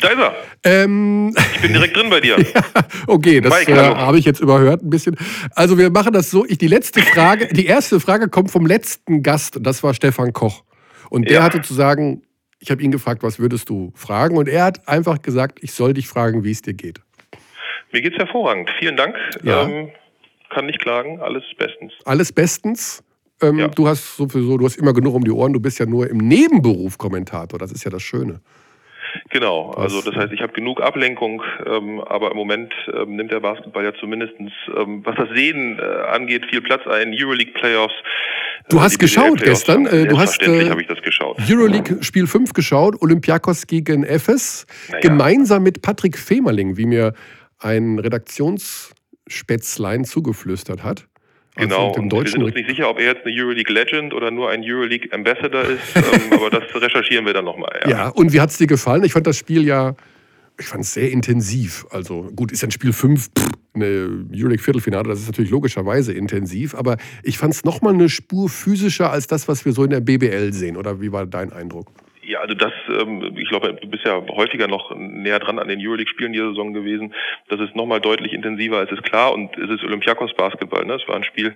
Da 0.00 0.08
ist 0.08 0.18
er. 0.18 0.36
Ähm, 0.64 1.34
ich 1.54 1.60
bin 1.60 1.72
direkt 1.72 1.96
drin 1.96 2.10
bei 2.10 2.20
dir. 2.20 2.36
ja, 2.54 2.62
okay, 3.06 3.40
das 3.40 3.66
äh, 3.66 3.74
habe 3.74 4.18
ich 4.18 4.24
jetzt 4.24 4.40
überhört 4.40 4.82
ein 4.82 4.90
bisschen. 4.90 5.16
Also 5.54 5.76
wir 5.78 5.90
machen 5.90 6.12
das 6.12 6.30
so. 6.30 6.44
Ich, 6.46 6.58
die 6.58 6.68
letzte 6.68 7.00
Frage, 7.00 7.48
die 7.48 7.66
erste 7.66 7.98
Frage 8.00 8.28
kommt 8.28 8.50
vom 8.50 8.66
letzten 8.66 9.22
Gast. 9.22 9.58
Das 9.60 9.82
war 9.82 9.94
Stefan 9.94 10.32
Koch. 10.32 10.62
Und 11.10 11.28
der 11.28 11.38
ja. 11.38 11.42
hatte 11.42 11.62
zu 11.62 11.74
sagen, 11.74 12.22
ich 12.60 12.70
habe 12.70 12.82
ihn 12.82 12.90
gefragt, 12.90 13.22
was 13.22 13.38
würdest 13.38 13.68
du 13.68 13.92
fragen? 13.94 14.36
Und 14.36 14.48
er 14.48 14.64
hat 14.64 14.86
einfach 14.88 15.22
gesagt, 15.22 15.58
ich 15.62 15.72
soll 15.72 15.94
dich 15.94 16.08
fragen, 16.08 16.44
wie 16.44 16.50
es 16.50 16.62
dir 16.62 16.74
geht. 16.74 17.00
Mir 17.92 18.02
geht 18.02 18.12
es 18.12 18.18
hervorragend. 18.18 18.70
Vielen 18.78 18.96
Dank. 18.96 19.16
Ja. 19.42 19.62
Ähm, 19.62 19.90
kann 20.50 20.66
nicht 20.66 20.80
klagen. 20.80 21.20
Alles 21.20 21.44
bestens. 21.56 21.92
Alles 22.04 22.32
bestens. 22.32 23.02
Ähm, 23.40 23.58
ja. 23.58 23.68
Du 23.68 23.86
hast 23.86 24.16
sowieso, 24.16 24.58
du 24.58 24.64
hast 24.64 24.76
immer 24.76 24.92
genug 24.92 25.14
um 25.14 25.24
die 25.24 25.30
Ohren. 25.30 25.52
Du 25.52 25.60
bist 25.60 25.78
ja 25.78 25.86
nur 25.86 26.08
im 26.08 26.18
Nebenberuf 26.18 26.98
Kommentator. 26.98 27.58
Das 27.58 27.72
ist 27.72 27.84
ja 27.84 27.90
das 27.90 28.02
Schöne. 28.02 28.40
Genau, 29.30 29.70
also 29.70 30.02
das 30.02 30.14
heißt, 30.14 30.32
ich 30.32 30.42
habe 30.42 30.52
genug 30.52 30.82
Ablenkung, 30.82 31.42
ähm, 31.64 32.00
aber 32.00 32.30
im 32.30 32.36
Moment 32.36 32.74
ähm, 32.92 33.16
nimmt 33.16 33.30
der 33.30 33.40
Basketball 33.40 33.82
ja 33.82 33.94
zumindest, 33.94 34.34
ähm, 34.38 35.00
was 35.04 35.16
das 35.16 35.30
Sehen 35.34 35.78
äh, 35.78 35.82
angeht, 36.08 36.44
viel 36.50 36.60
Platz 36.60 36.86
ein. 36.86 37.14
Euroleague 37.18 37.54
Playoffs, 37.54 37.94
Du 38.68 38.82
hast 38.82 38.98
geschaut 38.98 39.40
gestern. 39.42 39.84
Du 39.84 40.18
hast 40.18 40.42
äh, 40.42 40.78
ich 40.78 40.86
das 40.86 41.00
geschaut. 41.00 41.38
Euroleague 41.48 42.02
Spiel 42.02 42.26
5 42.26 42.52
geschaut, 42.52 43.00
Olympiakos 43.00 43.66
gegen 43.66 44.04
Efes, 44.04 44.66
naja. 44.88 45.00
gemeinsam 45.00 45.62
mit 45.62 45.80
Patrick 45.80 46.18
Femerling, 46.18 46.76
wie 46.76 46.84
mir 46.84 47.14
ein 47.60 47.98
Redaktionsspätzlein 49.28 50.04
zugeflüstert 50.04 50.82
hat. 50.82 51.06
Also 51.54 51.68
genau, 51.68 51.92
und 51.92 52.12
wir 52.12 52.30
sind 52.30 52.42
uns 52.44 52.54
nicht 52.54 52.68
sicher, 52.68 52.88
ob 52.88 53.00
er 53.00 53.06
jetzt 53.06 53.26
eine 53.26 53.34
Euroleague 53.34 53.72
Legend 53.72 54.14
oder 54.14 54.30
nur 54.30 54.48
ein 54.50 54.62
Euroleague 54.62 55.12
Ambassador 55.12 55.62
ist, 55.64 55.80
ähm, 55.96 56.32
aber 56.32 56.50
das 56.50 56.62
recherchieren 56.74 57.26
wir 57.26 57.34
dann 57.34 57.44
nochmal. 57.44 57.80
Ja. 57.84 57.90
ja, 57.90 58.08
und 58.08 58.32
wie 58.32 58.40
hat 58.40 58.50
es 58.50 58.58
dir 58.58 58.68
gefallen? 58.68 59.02
Ich 59.02 59.12
fand 59.12 59.26
das 59.26 59.36
Spiel 59.36 59.64
ja, 59.64 59.96
ich 60.58 60.66
fand 60.66 60.84
es 60.84 60.94
sehr 60.94 61.10
intensiv. 61.10 61.84
Also 61.90 62.30
gut, 62.36 62.52
ist 62.52 62.62
ein 62.62 62.70
Spiel 62.70 62.92
5, 62.92 63.28
eine 63.74 64.26
Euroleague 64.32 64.62
Viertelfinale, 64.62 65.08
das 65.08 65.18
ist 65.18 65.26
natürlich 65.26 65.50
logischerweise 65.50 66.12
intensiv, 66.12 66.76
aber 66.76 66.96
ich 67.24 67.38
fand 67.38 67.54
es 67.54 67.64
nochmal 67.64 67.94
eine 67.94 68.08
Spur 68.08 68.48
physischer 68.48 69.10
als 69.10 69.26
das, 69.26 69.48
was 69.48 69.64
wir 69.64 69.72
so 69.72 69.82
in 69.82 69.90
der 69.90 70.00
BBL 70.00 70.52
sehen. 70.52 70.76
Oder 70.76 71.00
wie 71.00 71.10
war 71.10 71.26
dein 71.26 71.52
Eindruck? 71.52 71.90
Ja, 72.28 72.40
also 72.40 72.54
das, 72.54 72.72
ähm, 72.90 73.34
ich 73.38 73.48
glaube, 73.48 73.72
du 73.72 73.88
bist 73.88 74.04
ja 74.04 74.20
häufiger 74.36 74.68
noch 74.68 74.94
näher 74.94 75.38
dran 75.38 75.58
an 75.58 75.66
den 75.66 75.80
Euroleague-Spielen 75.80 76.34
dieser 76.34 76.50
Saison 76.50 76.74
gewesen. 76.74 77.14
Das 77.48 77.58
ist 77.58 77.74
nochmal 77.74 78.02
deutlich 78.02 78.34
intensiver, 78.34 78.82
es 78.82 78.92
ist 78.92 79.02
klar. 79.02 79.32
Und 79.32 79.56
es 79.56 79.70
ist 79.70 79.82
Olympiakos 79.82 80.34
Basketball. 80.34 80.84
Ne? 80.84 80.96
Es 80.96 81.08
war 81.08 81.16
ein 81.16 81.24
Spiel 81.24 81.54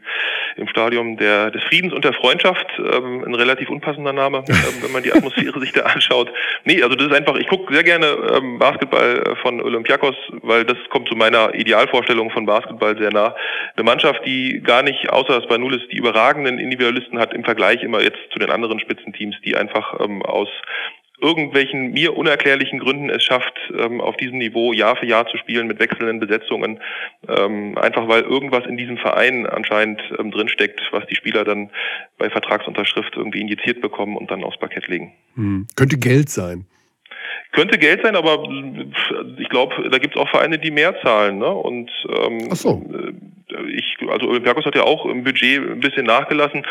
im 0.56 0.66
Stadion 0.68 1.18
der, 1.18 1.50
des 1.50 1.62
Friedens 1.64 1.92
und 1.92 2.06
der 2.06 2.14
Freundschaft. 2.14 2.66
Ähm, 2.78 3.22
ein 3.22 3.35
relativ 3.35 3.68
unpassender 3.68 4.14
Name, 4.14 4.38
ähm, 4.48 4.54
wenn 4.80 4.92
man 4.92 5.02
die 5.02 5.12
Atmosphäre 5.12 5.61
sich 5.61 5.72
da 5.72 5.82
anschaut. 5.82 6.30
Nee, 6.64 6.82
also 6.82 6.96
das 6.96 7.08
ist 7.08 7.14
einfach, 7.14 7.37
ich 7.37 7.48
gucke 7.48 7.74
sehr 7.74 7.85
gerne 7.85 8.06
ähm, 8.35 8.58
Basketball 8.58 9.37
von 9.42 9.61
Olympiakos, 9.61 10.16
weil 10.40 10.64
das 10.64 10.78
kommt 10.88 11.06
zu 11.06 11.14
meiner 11.14 11.54
Idealvorstellung 11.54 12.30
von 12.30 12.46
Basketball 12.46 12.96
sehr 12.96 13.12
nah. 13.12 13.37
Eine 13.76 13.85
Mannschaft, 13.85 14.24
die 14.24 14.62
gar 14.62 14.82
nicht, 14.82 15.11
außer 15.11 15.38
dass 15.38 15.48
Banulis 15.48 15.82
die 15.92 15.98
überragenden 15.98 16.58
Individualisten 16.58 17.18
hat, 17.18 17.35
im 17.35 17.44
Vergleich 17.44 17.82
immer 17.82 18.00
jetzt 18.00 18.20
zu 18.30 18.38
den 18.38 18.50
anderen 18.50 18.80
Spitzenteams, 18.80 19.37
die 19.44 19.54
einfach 19.54 20.00
ähm, 20.00 20.22
aus 20.22 20.48
irgendwelchen 21.22 21.92
mir 21.92 22.16
unerklärlichen 22.16 22.81
Gründen 22.81 23.09
es 23.09 23.22
schafft, 23.22 23.57
ähm, 23.79 24.01
auf 24.01 24.16
diesem 24.16 24.38
Niveau 24.38 24.72
Jahr 24.72 24.96
für 24.96 25.07
Jahr 25.07 25.27
zu 25.29 25.37
spielen 25.38 25.68
mit 25.68 25.79
wechselnden 25.79 26.18
Besetzungen, 26.18 26.81
ähm, 27.29 27.79
einfach 27.79 28.09
weil 28.09 28.22
irgendwas 28.22 28.66
in 28.66 28.77
diesem 28.77 28.98
Verein 28.98 29.46
anscheinend 29.46 30.03
ähm, 30.18 30.33
drinsteckt, 30.33 30.81
was 30.90 31.07
die 31.07 31.14
Spieler 31.14 31.44
dann 31.44 31.70
bei 32.18 32.29
Vertragsunterschrift 32.29 33.16
irgendwie 33.16 33.40
injiziert 33.40 33.81
bekommen 33.81 34.16
und 34.16 34.31
dann 34.31 34.42
aufs 34.42 34.59
Parkett 34.59 34.88
legen. 34.88 35.12
Hm. 35.37 35.68
Könnte 35.77 35.96
Geld 35.96 36.29
sein. 36.29 36.66
Könnte 37.53 37.79
Geld 37.79 38.03
sein, 38.03 38.16
aber 38.16 38.48
ich 39.38 39.48
glaube, 39.48 39.88
da 39.90 39.98
gibt 39.98 40.16
es 40.16 40.20
auch 40.20 40.29
Vereine, 40.29 40.59
die 40.59 40.70
mehr 40.70 41.01
zahlen. 41.03 41.38
Ne? 41.38 41.51
Und 41.51 41.90
ähm, 42.09 42.48
Ach 42.51 42.57
so. 42.57 42.83
Äh, 42.90 43.12
ich, 43.70 43.91
also 44.10 44.28
Olympiakos 44.28 44.64
hat 44.64 44.74
ja 44.74 44.82
auch 44.82 45.06
im 45.06 45.24
Budget 45.24 45.60
ein 45.60 45.80
bisschen 45.80 46.06
nachgelassen. 46.06 46.64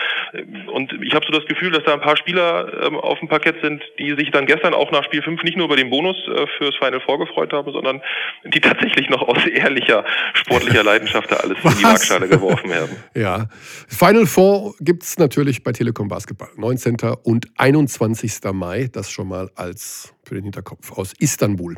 Und 0.71 0.93
ich 1.03 1.13
habe 1.13 1.25
so 1.25 1.31
das 1.31 1.45
Gefühl, 1.47 1.71
dass 1.71 1.83
da 1.83 1.93
ein 1.93 2.01
paar 2.01 2.17
Spieler 2.17 2.85
ähm, 2.85 2.95
auf 2.97 3.19
dem 3.19 3.27
Parkett 3.27 3.61
sind, 3.61 3.83
die 3.99 4.15
sich 4.15 4.31
dann 4.31 4.45
gestern 4.45 4.73
auch 4.73 4.91
nach 4.91 5.03
Spiel 5.03 5.21
5 5.21 5.43
nicht 5.43 5.57
nur 5.57 5.65
über 5.65 5.75
den 5.75 5.89
Bonus 5.89 6.17
äh, 6.27 6.45
fürs 6.57 6.75
Final 6.75 7.01
vorgefreut 7.01 7.53
haben, 7.53 7.71
sondern 7.71 8.01
die 8.45 8.59
tatsächlich 8.59 9.09
noch 9.09 9.27
aus 9.27 9.45
ehrlicher 9.45 10.05
sportlicher 10.33 10.83
Leidenschaft 10.83 11.31
da 11.31 11.37
alles 11.37 11.57
Was? 11.63 11.73
in 11.73 11.79
die 11.79 11.83
Waagschale 11.91 12.27
geworfen 12.27 12.73
haben. 12.73 12.91
Ja. 13.13 13.47
Final 13.87 14.25
Four 14.25 14.73
gibt 14.79 15.03
es 15.03 15.17
natürlich 15.17 15.63
bei 15.63 15.71
Telekom 15.71 16.07
Basketball. 16.07 16.49
19. 16.55 16.97
und 17.23 17.47
21. 17.57 18.39
Mai. 18.53 18.89
Das 18.91 19.11
schon 19.11 19.27
mal 19.27 19.49
als 19.55 20.13
für 20.31 20.35
den 20.35 20.45
Hinterkopf 20.45 20.97
aus 20.97 21.11
Istanbul. 21.19 21.75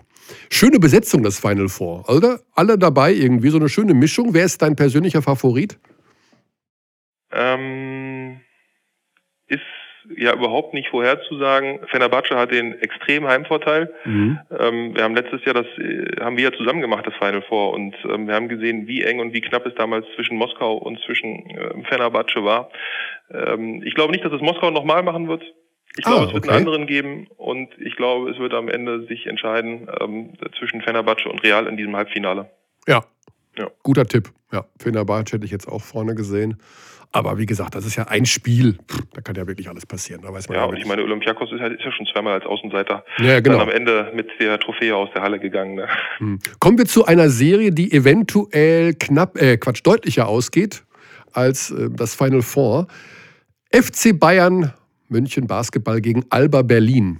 Schöne 0.51 0.77
Besetzung, 0.77 1.23
das 1.23 1.39
Final 1.39 1.69
Four, 1.69 2.07
oder? 2.07 2.39
Alle 2.53 2.77
dabei 2.77 3.11
irgendwie, 3.11 3.49
so 3.49 3.57
eine 3.57 3.67
schöne 3.67 3.95
Mischung. 3.95 4.35
Wer 4.35 4.45
ist 4.45 4.61
dein 4.61 4.75
persönlicher 4.75 5.23
Favorit? 5.23 5.79
Ähm, 7.31 8.41
ist 9.47 9.61
ja 10.15 10.35
überhaupt 10.35 10.75
nicht 10.75 10.89
vorherzusagen. 10.89 11.79
Fenerbahce 11.87 12.35
hat 12.35 12.51
den 12.51 12.79
extremen 12.79 13.27
Heimvorteil. 13.27 13.91
Mhm. 14.05 14.39
Ähm, 14.59 14.95
wir 14.95 15.03
haben 15.03 15.15
letztes 15.15 15.43
Jahr 15.45 15.55
das, 15.55 15.65
äh, 15.79 16.21
haben 16.21 16.37
wir 16.37 16.43
ja 16.43 16.55
zusammen 16.55 16.81
gemacht, 16.81 17.07
das 17.07 17.15
Final 17.15 17.41
Four, 17.41 17.73
und 17.73 17.95
ähm, 18.07 18.27
wir 18.27 18.35
haben 18.35 18.49
gesehen, 18.49 18.85
wie 18.85 19.01
eng 19.01 19.19
und 19.19 19.33
wie 19.33 19.41
knapp 19.41 19.65
es 19.65 19.73
damals 19.73 20.05
zwischen 20.13 20.37
Moskau 20.37 20.75
und 20.77 20.99
zwischen 21.07 21.49
äh, 21.49 21.83
Fenerbahce 21.89 22.43
war. 22.43 22.69
Ähm, 23.31 23.81
ich 23.83 23.95
glaube 23.95 24.11
nicht, 24.11 24.23
dass 24.23 24.31
es 24.31 24.41
Moskau 24.41 24.69
nochmal 24.69 25.01
machen 25.01 25.27
wird. 25.27 25.41
Ich 25.97 26.05
glaube, 26.05 26.21
ah, 26.21 26.27
es 26.27 26.33
wird 26.33 26.45
okay. 26.45 26.55
einen 26.55 26.67
anderen 26.67 26.87
geben 26.87 27.27
und 27.37 27.69
ich 27.79 27.95
glaube, 27.95 28.31
es 28.31 28.39
wird 28.39 28.53
am 28.53 28.67
Ende 28.67 29.05
sich 29.05 29.27
entscheiden 29.27 29.87
ähm, 30.01 30.33
zwischen 30.57 30.81
Fenerbahce 30.81 31.29
und 31.29 31.43
Real 31.43 31.67
in 31.67 31.77
diesem 31.77 31.95
Halbfinale. 31.95 32.49
Ja. 32.87 33.03
ja. 33.57 33.69
Guter 33.83 34.05
Tipp. 34.05 34.29
Ja, 34.51 34.65
Fenerbahce 34.79 35.33
hätte 35.33 35.45
ich 35.45 35.51
jetzt 35.51 35.67
auch 35.67 35.81
vorne 35.81 36.15
gesehen. 36.15 36.57
Aber 37.15 37.37
wie 37.37 37.45
gesagt, 37.45 37.75
das 37.75 37.85
ist 37.85 37.95
ja 37.95 38.05
ein 38.07 38.25
Spiel. 38.25 38.75
da 39.13 39.21
kann 39.21 39.35
ja 39.35 39.45
wirklich 39.45 39.69
alles 39.69 39.85
passieren. 39.85 40.23
Da 40.23 40.33
weiß 40.33 40.49
man 40.49 40.57
ja, 40.57 40.65
und 40.65 40.77
ich 40.77 40.85
meine, 40.87 41.03
Olympiakos 41.03 41.51
ist, 41.51 41.61
halt, 41.61 41.77
ist 41.77 41.85
ja 41.85 41.91
schon 41.91 42.07
zweimal 42.07 42.33
als 42.33 42.45
Außenseiter 42.45 43.05
ja, 43.19 43.39
genau. 43.39 43.59
dann 43.59 43.69
am 43.69 43.73
Ende 43.73 44.11
mit 44.15 44.29
der 44.39 44.59
Trophäe 44.59 44.95
aus 44.95 45.09
der 45.13 45.21
Halle 45.21 45.39
gegangen. 45.39 45.75
Ne? 45.75 45.87
Hm. 46.17 46.39
Kommen 46.59 46.79
wir 46.79 46.85
zu 46.85 47.05
einer 47.05 47.29
Serie, 47.29 47.71
die 47.71 47.91
eventuell 47.91 48.95
knapp, 48.95 49.39
äh, 49.39 49.57
Quatsch, 49.57 49.81
deutlicher 49.83 50.27
ausgeht 50.27 50.83
als 51.33 51.69
äh, 51.69 51.89
das 51.91 52.15
Final 52.15 52.41
Four. 52.41 52.87
FC 53.71 54.19
Bayern 54.19 54.73
München 55.13 55.47
Basketball 55.47 56.01
gegen 56.01 56.25
Alba 56.29 56.63
Berlin. 56.63 57.19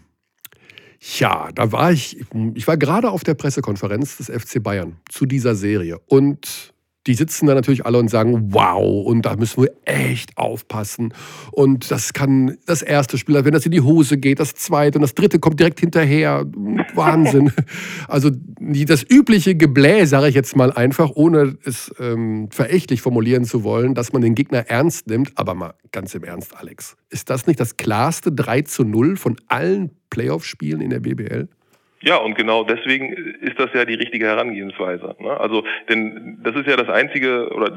Ja, 1.20 1.50
da 1.54 1.72
war 1.72 1.92
ich, 1.92 2.18
ich 2.56 2.68
war 2.68 2.78
gerade 2.78 3.12
auf 3.12 3.24
der 3.24 3.36
Pressekonferenz 3.36 4.18
des 4.18 4.28
FC 4.28 4.62
Bayern 4.62 4.98
zu 5.10 5.26
dieser 5.26 5.56
Serie 5.56 6.00
und 6.08 6.73
die 7.08 7.16
sitzen 7.16 7.48
da 7.48 7.56
natürlich 7.56 7.86
alle 7.86 8.00
und 8.00 8.10
sagen, 8.10 8.54
wow, 8.54 9.06
und 9.06 9.24
da 9.24 9.36
müssen 9.36 9.64
wir 9.64 9.72
echt 9.84 10.38
aufpassen. 10.38 11.14
Und 11.52 11.92
das 11.92 12.14
kann 12.14 12.58
das 12.66 12.82
erste 12.82 13.18
Spiel, 13.18 13.44
wenn 13.44 13.54
das 13.54 13.66
in 13.66 13.72
die 13.72 13.82
Hose 13.82 14.18
geht, 14.18 14.40
das 14.40 14.56
zweite 14.56 14.98
und 14.98 15.02
das 15.02 15.14
dritte 15.14 15.40
kommt 15.40 15.60
direkt 15.60 15.80
hinterher. 15.80 16.46
Wahnsinn. 16.94 17.52
Also 18.08 18.30
das 18.30 19.04
übliche 19.10 19.56
Geblä, 19.56 20.06
sage 20.06 20.28
ich 20.28 20.36
jetzt 20.36 20.56
mal 20.56 20.72
einfach, 20.72 21.12
ohne 21.16 21.58
es 21.64 21.94
ähm, 22.00 22.48
verächtlich 22.52 23.02
formulieren 23.02 23.46
zu 23.46 23.64
wollen, 23.64 23.96
dass 23.96 24.14
man 24.14 24.22
den 24.22 24.36
Gegner 24.36 24.70
ernst 24.70 25.08
nimmt. 25.08 25.32
Aber 25.36 25.54
mal 25.54 25.74
ganz 25.92 26.14
im 26.14 26.24
Ernst, 26.24 26.56
Alex, 26.56 26.96
ist 27.10 27.30
das 27.30 27.48
nicht 27.48 27.60
das 27.60 27.78
klarste 27.78 28.32
3 28.32 28.64
zu 28.64 28.84
0 28.84 29.18
von 29.18 29.36
allen 29.48 29.92
Playoff-Spielen 30.10 30.82
in 30.82 30.90
der 30.90 31.00
BBL? 31.00 31.48
Ja, 32.06 32.18
und 32.18 32.36
genau 32.36 32.66
deswegen 32.66 33.14
ist 33.14 33.58
das 33.58 33.70
ja 33.74 33.86
die 33.86 33.94
richtige 33.94 34.26
Herangehensweise. 34.26 35.16
Ne? 35.20 35.40
Also, 35.40 35.64
denn 35.88 36.38
das 36.44 36.54
ist 36.54 36.68
ja 36.68 36.76
das 36.76 36.90
einzige, 36.90 37.50
oder 37.54 37.72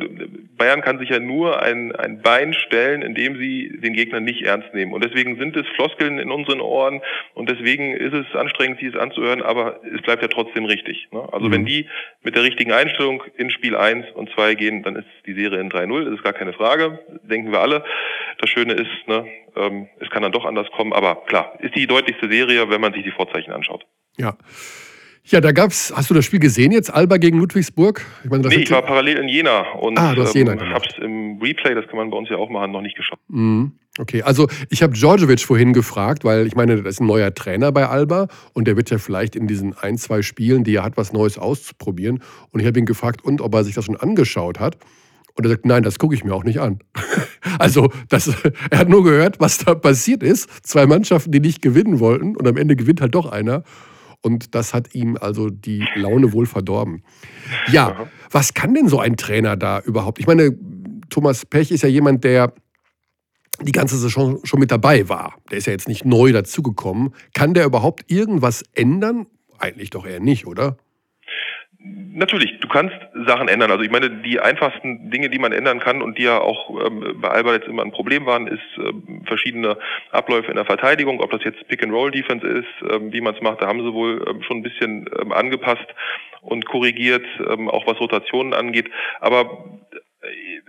Bayern 0.59 0.81
kann 0.81 0.99
sich 0.99 1.11
ja 1.11 1.21
nur 1.21 1.63
ein, 1.63 1.95
ein 1.95 2.23
Bein 2.23 2.53
stellen, 2.53 3.03
indem 3.03 3.39
sie 3.39 3.79
den 3.79 3.93
Gegner 3.93 4.19
nicht 4.19 4.43
ernst 4.43 4.75
nehmen. 4.75 4.93
Und 4.93 5.05
deswegen 5.05 5.39
sind 5.39 5.57
es 5.57 5.65
Floskeln 5.77 6.19
in 6.19 6.33
unseren 6.33 6.61
Ohren 6.61 7.03
und 7.35 7.49
deswegen 7.49 7.95
ist 7.95 8.15
es 8.15 8.27
anstrengend, 8.35 8.81
sie 8.81 8.87
es 8.87 8.97
anzuhören, 8.97 9.43
aber 9.43 9.81
es 9.95 10.03
bleibt 10.03 10.23
ja 10.23 10.29
trotzdem 10.29 10.65
richtig. 10.65 11.07
Ne? 11.13 11.23
Also, 11.33 11.47
mhm. 11.47 11.53
wenn 11.53 11.65
die 11.65 11.87
mit 12.25 12.35
der 12.35 12.43
richtigen 12.43 12.73
Einstellung 12.73 13.23
in 13.37 13.51
Spiel 13.51 13.77
1 13.77 14.07
und 14.15 14.29
2 14.31 14.55
gehen, 14.55 14.83
dann 14.83 14.97
ist 14.97 15.07
die 15.27 15.35
Serie 15.35 15.61
in 15.61 15.71
3-0, 15.71 16.05
das 16.05 16.15
ist 16.15 16.25
gar 16.25 16.33
keine 16.33 16.53
Frage, 16.53 16.99
denken 17.23 17.53
wir 17.53 17.61
alle. 17.61 17.85
Das 18.39 18.51
Schöne 18.51 18.75
ist, 18.75 19.09
ne, 19.09 19.27
ähm, 19.57 19.89
es 20.01 20.11
kann 20.11 20.23
dann 20.23 20.33
doch 20.33 20.45
anders 20.45 20.67
kommen, 20.77 20.93
aber 20.93 21.25
klar, 21.27 21.55
ist 21.61 21.75
die 21.75 21.87
deutlichste 21.87 22.29
Serie, 22.31 22.69
wenn 22.69 22.81
man 22.81 22.93
sich 22.93 23.03
die 23.03 23.11
Vorzeichen 23.11 23.53
anschaut. 23.53 23.85
Ja. 24.19 24.37
Ja, 25.29 25.41
da 25.41 25.51
gab's, 25.51 25.93
hast 25.95 26.09
du 26.09 26.15
das 26.15 26.25
Spiel 26.25 26.39
gesehen 26.39 26.71
jetzt, 26.71 26.89
Alba 26.89 27.17
gegen 27.17 27.39
Ludwigsburg? 27.39 28.01
Ich 28.23 28.31
meine, 28.31 28.47
nee, 28.47 28.57
ich 28.57 28.71
war 28.71 28.83
parallel 28.83 29.19
in 29.19 29.29
Jena 29.29 29.73
und 29.73 29.99
ah, 29.99 30.15
du 30.15 30.23
hast 30.23 30.35
Jena 30.35 30.53
ähm, 30.53 30.73
hab's 30.73 30.95
im 30.99 31.41
Replay, 31.43 31.75
das 31.75 31.85
kann 31.89 31.97
man 31.97 32.11
bei 32.11 32.17
uns 32.17 32.29
ja 32.29 32.37
auch 32.37 32.49
machen, 32.49 32.71
noch 32.71 32.81
nicht 32.81 32.97
geschaut. 32.97 33.19
Mhm. 33.27 33.73
Okay, 33.99 34.23
also 34.23 34.47
ich 34.71 34.83
habe 34.83 34.93
Djordjevic 34.93 35.41
vorhin 35.41 35.73
gefragt, 35.73 36.23
weil 36.25 36.47
ich 36.47 36.55
meine, 36.55 36.77
das 36.77 36.95
ist 36.95 37.01
ein 37.01 37.07
neuer 37.07 37.35
Trainer 37.35 37.73
bei 37.73 37.89
Alba 37.89 38.29
und 38.53 38.69
der 38.69 38.77
wird 38.77 38.91
ja 38.91 38.99
vielleicht 38.99 39.35
in 39.35 39.49
diesen 39.49 39.77
ein, 39.77 39.97
zwei 39.97 40.23
Spielen, 40.23 40.65
die 40.65 40.77
er 40.77 40.85
hat, 40.85 40.97
was 40.97 41.13
Neues 41.13 41.39
auszuprobieren. 41.39 42.23
Und 42.53 42.61
ich 42.61 42.67
habe 42.67 42.79
ihn 42.79 42.87
gefragt, 42.87 43.25
und 43.25 43.41
ob 43.41 43.55
er 43.55 43.65
sich 43.65 43.75
das 43.75 43.87
schon 43.87 43.97
angeschaut 43.97 44.61
hat. 44.61 44.77
Und 45.35 45.45
er 45.45 45.51
sagt, 45.51 45.67
nein, 45.67 45.83
das 45.83 45.99
gucke 45.99 46.15
ich 46.15 46.25
mir 46.25 46.35
auch 46.35 46.45
nicht 46.45 46.61
an. 46.61 46.81
also 47.59 47.91
das, 48.09 48.29
er 48.71 48.79
hat 48.79 48.89
nur 48.89 49.05
gehört, 49.05 49.41
was 49.41 49.59
da 49.59 49.75
passiert 49.75 50.23
ist. 50.23 50.49
Zwei 50.67 50.87
Mannschaften, 50.87 51.33
die 51.33 51.41
nicht 51.41 51.63
gewinnen 51.63 52.01
wollten 52.01 52.37
und 52.37 52.47
am 52.47 52.57
Ende 52.57 52.77
gewinnt 52.77 53.01
halt 53.01 53.15
doch 53.15 53.27
einer. 53.27 53.63
Und 54.23 54.55
das 54.55 54.75
hat 54.75 54.95
ihm 54.95 55.17
also 55.21 55.51
die 55.51 55.87
Laune 55.95 56.33
wohl 56.33 56.47
verdorben. 56.47 57.03
Ja, 57.71 58.09
was 58.31 58.55
kann 58.55 58.75
denn 58.75 58.89
so 58.89 58.99
ein 58.99 59.17
Trainer 59.17 59.57
da 59.57 59.81
überhaupt? 59.81 60.19
Ich 60.19 60.27
meine, 60.27 60.57
Thomas 61.11 61.47
Pech 61.47 61.71
ist 61.71 61.83
ja 61.83 61.89
jemand, 61.89 62.25
der 62.25 62.53
die 63.63 63.73
ganze 63.73 63.97
Saison 63.97 64.41
schon 64.45 64.61
mit 64.61 64.71
dabei 64.71 65.09
war. 65.09 65.35
Der 65.51 65.59
ist 65.59 65.67
ja 65.67 65.73
jetzt 65.73 65.89
nicht 65.89 66.05
neu 66.05 66.33
dazugekommen. 66.33 67.15
Kann 67.35 67.55
der 67.55 67.65
überhaupt 67.65 68.11
irgendwas 68.11 68.65
ändern? 68.75 69.27
Eigentlich 69.59 69.91
doch 69.91 70.07
eher 70.07 70.21
nicht, 70.21 70.47
oder? 70.47 70.77
Natürlich, 72.19 72.61
du 72.61 72.69
kannst 72.69 72.97
Sachen 73.27 73.49
ändern. 73.49 73.71
Also 73.71 73.85
ich 73.85 73.91
meine, 73.91 74.09
die 74.09 74.41
einfachsten 74.41 75.11
Dinge, 75.11 75.29
die 75.29 75.39
man 75.39 75.53
ändern 75.53 75.81
kann 75.81 76.01
und 76.01 76.17
die 76.17 76.23
ja 76.23 76.41
auch 76.41 76.71
ähm, 76.87 77.21
bei 77.21 77.29
Alba 77.29 77.53
jetzt 77.53 77.69
immer 77.69 77.83
ein 77.83 77.93
Problem 77.93 78.25
waren, 78.25 78.47
ist 78.47 78.63
ähm, 78.79 79.23
verschiedene 79.27 79.77
Abläufe 80.13 80.49
in 80.49 80.57
der 80.57 80.65
Verteidigung. 80.65 81.21
Ob 81.21 81.31
das 81.31 81.45
jetzt 81.45 81.69
Pick-and-Roll-Defense 81.69 82.47
ist, 82.47 82.91
ähm, 82.91 83.13
wie 83.13 83.21
man 83.21 83.35
es 83.35 83.43
macht, 83.43 83.61
da 83.61 83.67
haben 83.67 83.83
sie 83.83 83.93
wohl 83.93 84.25
ähm, 84.29 84.43
schon 84.43 84.59
ein 84.59 84.63
bisschen 84.63 85.11
ähm, 85.21 85.31
angepasst 85.31 85.87
und 86.41 86.65
korrigiert, 86.65 87.27
ähm, 87.51 87.69
auch 87.69 87.87
was 87.87 88.01
Rotationen 88.01 88.55
angeht. 88.55 88.91
Aber 89.21 89.81
äh, 90.23 90.61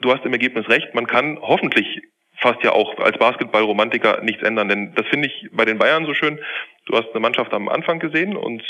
du 0.00 0.12
hast 0.12 0.24
im 0.24 0.32
Ergebnis 0.32 0.68
recht, 0.68 0.94
man 0.94 1.06
kann 1.06 1.38
hoffentlich 1.40 2.02
fast 2.38 2.62
ja 2.64 2.72
auch 2.72 2.98
als 2.98 3.16
Basketballromantiker 3.18 4.20
nichts 4.22 4.42
ändern. 4.42 4.68
Denn 4.68 4.94
das 4.96 5.06
finde 5.06 5.28
ich 5.28 5.48
bei 5.52 5.64
den 5.64 5.78
Bayern 5.78 6.06
so 6.06 6.14
schön. 6.14 6.40
Du 6.86 6.96
hast 6.96 7.10
eine 7.12 7.20
Mannschaft 7.20 7.52
am 7.54 7.68
Anfang 7.68 8.00
gesehen 8.00 8.36
und 8.36 8.62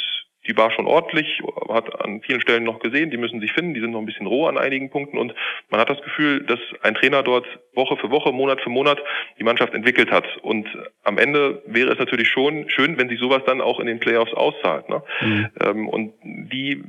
die 0.46 0.56
war 0.56 0.70
schon 0.70 0.86
ordentlich, 0.86 1.42
hat 1.68 2.04
an 2.04 2.20
vielen 2.22 2.40
Stellen 2.40 2.64
noch 2.64 2.78
gesehen, 2.78 3.10
die 3.10 3.16
müssen 3.16 3.40
sich 3.40 3.52
finden, 3.52 3.74
die 3.74 3.80
sind 3.80 3.90
noch 3.90 4.00
ein 4.00 4.06
bisschen 4.06 4.26
roh 4.26 4.46
an 4.46 4.58
einigen 4.58 4.90
Punkten 4.90 5.18
und 5.18 5.34
man 5.70 5.80
hat 5.80 5.90
das 5.90 6.00
Gefühl, 6.02 6.44
dass 6.44 6.60
ein 6.82 6.94
Trainer 6.94 7.22
dort 7.22 7.46
Woche 7.74 7.96
für 7.96 8.10
Woche, 8.10 8.32
Monat 8.32 8.60
für 8.60 8.70
Monat 8.70 8.98
die 9.38 9.44
Mannschaft 9.44 9.74
entwickelt 9.74 10.10
hat. 10.10 10.24
Und 10.42 10.66
am 11.04 11.18
Ende 11.18 11.62
wäre 11.66 11.92
es 11.92 11.98
natürlich 11.98 12.28
schon 12.28 12.68
schön, 12.70 12.98
wenn 12.98 13.08
sich 13.08 13.20
sowas 13.20 13.42
dann 13.46 13.60
auch 13.60 13.78
in 13.80 13.86
den 13.86 14.00
Playoffs 14.00 14.32
auszahlt. 14.32 14.88
Ne? 14.88 15.02
Mhm. 15.20 15.48
Ähm, 15.60 15.88
und 15.88 16.14
die 16.22 16.82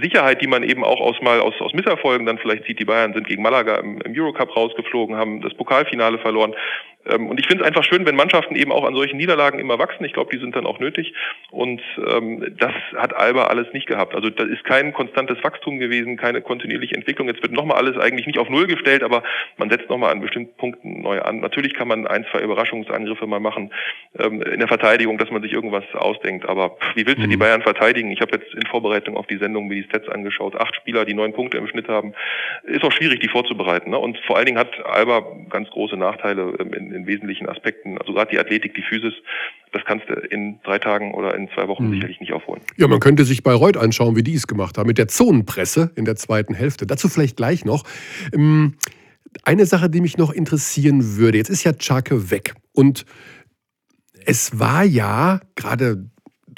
Sicherheit, 0.00 0.40
die 0.40 0.46
man 0.46 0.62
eben 0.62 0.84
auch 0.84 1.00
aus 1.00 1.20
mal 1.20 1.40
aus, 1.40 1.54
aus 1.60 1.74
Misserfolgen 1.74 2.26
dann 2.26 2.38
vielleicht 2.38 2.64
sieht, 2.64 2.78
die 2.78 2.84
Bayern 2.84 3.14
sind 3.14 3.26
gegen 3.26 3.42
Malaga 3.42 3.76
im, 3.76 4.00
im 4.00 4.14
Eurocup 4.16 4.56
rausgeflogen, 4.56 5.16
haben 5.16 5.40
das 5.40 5.54
Pokalfinale 5.54 6.18
verloren. 6.18 6.54
Ähm, 7.08 7.28
und 7.28 7.40
ich 7.40 7.46
finde 7.46 7.62
es 7.64 7.68
einfach 7.68 7.84
schön, 7.84 8.06
wenn 8.06 8.16
Mannschaften 8.16 8.56
eben 8.56 8.72
auch 8.72 8.84
an 8.84 8.94
solchen 8.94 9.16
Niederlagen 9.16 9.58
immer 9.58 9.78
wachsen. 9.78 10.04
Ich 10.04 10.12
glaube, 10.12 10.30
die 10.32 10.40
sind 10.40 10.54
dann 10.54 10.66
auch 10.66 10.78
nötig. 10.78 11.14
Und 11.50 11.80
ähm, 12.06 12.54
das 12.58 12.72
hat 12.96 13.14
Alba 13.14 13.44
alles 13.44 13.72
nicht 13.72 13.86
gehabt. 13.86 14.14
Also 14.14 14.30
da 14.30 14.44
ist 14.44 14.64
kein 14.64 14.92
konstantes 14.92 15.42
Wachstum 15.42 15.78
gewesen, 15.78 16.16
keine 16.16 16.40
kontinuierliche 16.40 16.94
Entwicklung. 16.94 17.28
Jetzt 17.28 17.42
wird 17.42 17.52
nochmal 17.52 17.78
alles 17.78 17.96
eigentlich 17.96 18.26
nicht 18.26 18.38
auf 18.38 18.48
Null 18.48 18.66
gestellt, 18.66 19.02
aber 19.02 19.22
man 19.56 19.70
setzt 19.70 19.88
nochmal 19.88 20.12
an 20.12 20.20
bestimmten 20.20 20.56
Punkten 20.56 21.02
neu 21.02 21.20
an. 21.20 21.40
Natürlich 21.40 21.74
kann 21.74 21.88
man 21.88 22.06
ein, 22.06 22.24
zwei 22.30 22.40
Überraschungsangriffe 22.40 23.26
mal 23.26 23.40
machen 23.40 23.72
ähm, 24.18 24.42
in 24.42 24.58
der 24.58 24.68
Verteidigung, 24.68 25.18
dass 25.18 25.30
man 25.30 25.42
sich 25.42 25.52
irgendwas 25.52 25.84
ausdenkt. 25.94 26.48
Aber 26.48 26.76
wie 26.94 27.06
willst 27.06 27.22
du 27.22 27.26
die 27.26 27.36
mhm. 27.36 27.40
Bayern 27.40 27.62
verteidigen? 27.62 28.10
Ich 28.10 28.20
habe 28.20 28.32
jetzt 28.36 28.54
in 28.54 28.66
Vorbereitung 28.66 29.16
auf 29.16 29.26
die 29.26 29.38
Sendung 29.38 29.68
mir 29.68 29.74
die 29.76 29.84
Stats 29.84 30.08
angeschaut. 30.08 30.56
Acht 30.56 30.74
Spieler, 30.76 31.04
die 31.04 31.14
neun 31.14 31.32
Punkte 31.32 31.58
im 31.58 31.66
Schnitt 31.66 31.88
haben. 31.88 32.14
Ist 32.64 32.84
auch 32.84 32.92
schwierig, 32.92 33.20
die 33.20 33.28
vorzubereiten. 33.28 33.90
Ne? 33.90 33.98
Und 33.98 34.18
vor 34.26 34.36
allen 34.36 34.46
Dingen 34.46 34.58
hat 34.58 34.72
Alba 34.84 35.24
ganz 35.50 35.70
große 35.70 35.96
Nachteile 35.96 36.54
ähm, 36.60 36.72
in, 36.72 36.92
in 36.98 37.06
wesentlichen 37.06 37.48
Aspekten. 37.48 37.98
Also 37.98 38.12
gerade 38.12 38.30
die 38.30 38.38
Athletik, 38.38 38.74
die 38.74 38.82
Physis, 38.82 39.14
das 39.72 39.82
kannst 39.84 40.08
du 40.08 40.14
in 40.14 40.60
drei 40.64 40.78
Tagen 40.78 41.14
oder 41.14 41.34
in 41.34 41.48
zwei 41.54 41.68
Wochen 41.68 41.88
mhm. 41.88 41.94
sicherlich 41.94 42.20
nicht 42.20 42.32
aufholen. 42.32 42.62
Ja, 42.76 42.88
man 42.88 43.00
könnte 43.00 43.24
sich 43.24 43.42
bei 43.42 43.52
Reut 43.52 43.76
anschauen, 43.76 44.16
wie 44.16 44.22
die 44.22 44.34
es 44.34 44.46
gemacht 44.46 44.78
haben, 44.78 44.86
mit 44.86 44.98
der 44.98 45.08
Zonenpresse 45.08 45.92
in 45.96 46.04
der 46.04 46.16
zweiten 46.16 46.54
Hälfte. 46.54 46.86
Dazu 46.86 47.08
vielleicht 47.08 47.36
gleich 47.36 47.64
noch. 47.64 47.84
Ähm, 48.34 48.74
eine 49.42 49.66
Sache, 49.66 49.90
die 49.90 50.00
mich 50.00 50.16
noch 50.16 50.32
interessieren 50.32 51.16
würde, 51.16 51.38
jetzt 51.38 51.50
ist 51.50 51.64
ja 51.64 51.72
Czake 51.72 52.30
weg 52.30 52.54
und 52.72 53.04
es 54.24 54.58
war 54.58 54.84
ja 54.84 55.40
gerade 55.54 56.08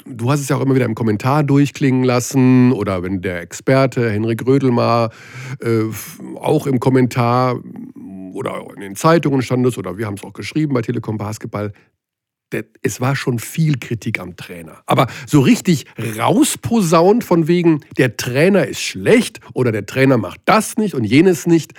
du 0.05 0.31
hast 0.31 0.39
es 0.39 0.49
ja 0.49 0.55
auch 0.55 0.61
immer 0.61 0.75
wieder 0.75 0.85
im 0.85 0.95
Kommentar 0.95 1.43
durchklingen 1.43 2.03
lassen 2.03 2.71
oder 2.71 3.03
wenn 3.03 3.21
der 3.21 3.41
Experte 3.41 4.09
Henrik 4.09 4.45
Rödelmar 4.45 5.11
äh, 5.59 5.83
auch 6.35 6.67
im 6.67 6.79
Kommentar 6.79 7.59
oder 8.33 8.65
in 8.75 8.81
den 8.81 8.95
Zeitungen 8.95 9.41
stand 9.41 9.65
es 9.65 9.77
oder 9.77 9.97
wir 9.97 10.05
haben 10.05 10.15
es 10.15 10.23
auch 10.23 10.33
geschrieben 10.33 10.73
bei 10.73 10.81
Telekom 10.81 11.17
Basketball. 11.17 11.73
Es 12.81 12.99
war 12.99 13.15
schon 13.15 13.39
viel 13.39 13.79
Kritik 13.79 14.19
am 14.19 14.35
Trainer. 14.35 14.81
Aber 14.85 15.07
so 15.25 15.39
richtig 15.39 15.85
rausposaunt 16.17 17.23
von 17.23 17.47
wegen, 17.47 17.79
der 17.97 18.17
Trainer 18.17 18.67
ist 18.67 18.81
schlecht 18.81 19.39
oder 19.53 19.71
der 19.71 19.85
Trainer 19.85 20.17
macht 20.17 20.41
das 20.45 20.75
nicht 20.75 20.93
und 20.93 21.05
jenes 21.05 21.47
nicht, 21.47 21.73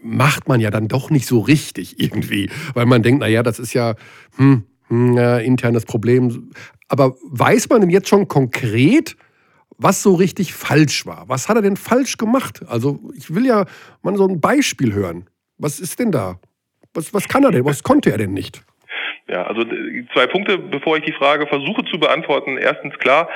macht 0.00 0.46
man 0.46 0.60
ja 0.60 0.70
dann 0.70 0.86
doch 0.86 1.10
nicht 1.10 1.26
so 1.26 1.40
richtig 1.40 1.98
irgendwie. 1.98 2.50
Weil 2.74 2.86
man 2.86 3.02
denkt, 3.02 3.20
naja, 3.20 3.42
das 3.42 3.58
ist 3.58 3.72
ja 3.72 3.96
hm, 4.36 4.64
hm, 4.88 5.16
internes 5.16 5.86
Problem. 5.86 6.50
Aber 6.88 7.16
weiß 7.24 7.68
man 7.70 7.80
denn 7.80 7.90
jetzt 7.90 8.08
schon 8.08 8.28
konkret, 8.28 9.16
was 9.76 10.02
so 10.02 10.14
richtig 10.14 10.54
falsch 10.54 11.06
war? 11.06 11.28
Was 11.28 11.48
hat 11.48 11.56
er 11.56 11.62
denn 11.62 11.76
falsch 11.76 12.16
gemacht? 12.16 12.62
Also 12.68 13.00
ich 13.14 13.34
will 13.34 13.46
ja 13.46 13.66
mal 14.02 14.16
so 14.16 14.26
ein 14.28 14.40
Beispiel 14.40 14.92
hören. 14.92 15.26
Was 15.58 15.80
ist 15.80 15.98
denn 15.98 16.10
da? 16.12 16.40
Was, 16.92 17.12
was 17.14 17.28
kann 17.28 17.44
er 17.44 17.50
denn? 17.50 17.64
Was 17.64 17.82
konnte 17.82 18.10
er 18.10 18.18
denn 18.18 18.32
nicht? 18.32 18.62
Ja, 19.26 19.46
also 19.46 19.64
zwei 20.12 20.26
Punkte, 20.26 20.58
bevor 20.58 20.98
ich 20.98 21.04
die 21.04 21.12
Frage 21.12 21.46
versuche 21.46 21.82
zu 21.86 21.98
beantworten. 21.98 22.58
Erstens 22.58 22.98
klar, 22.98 23.30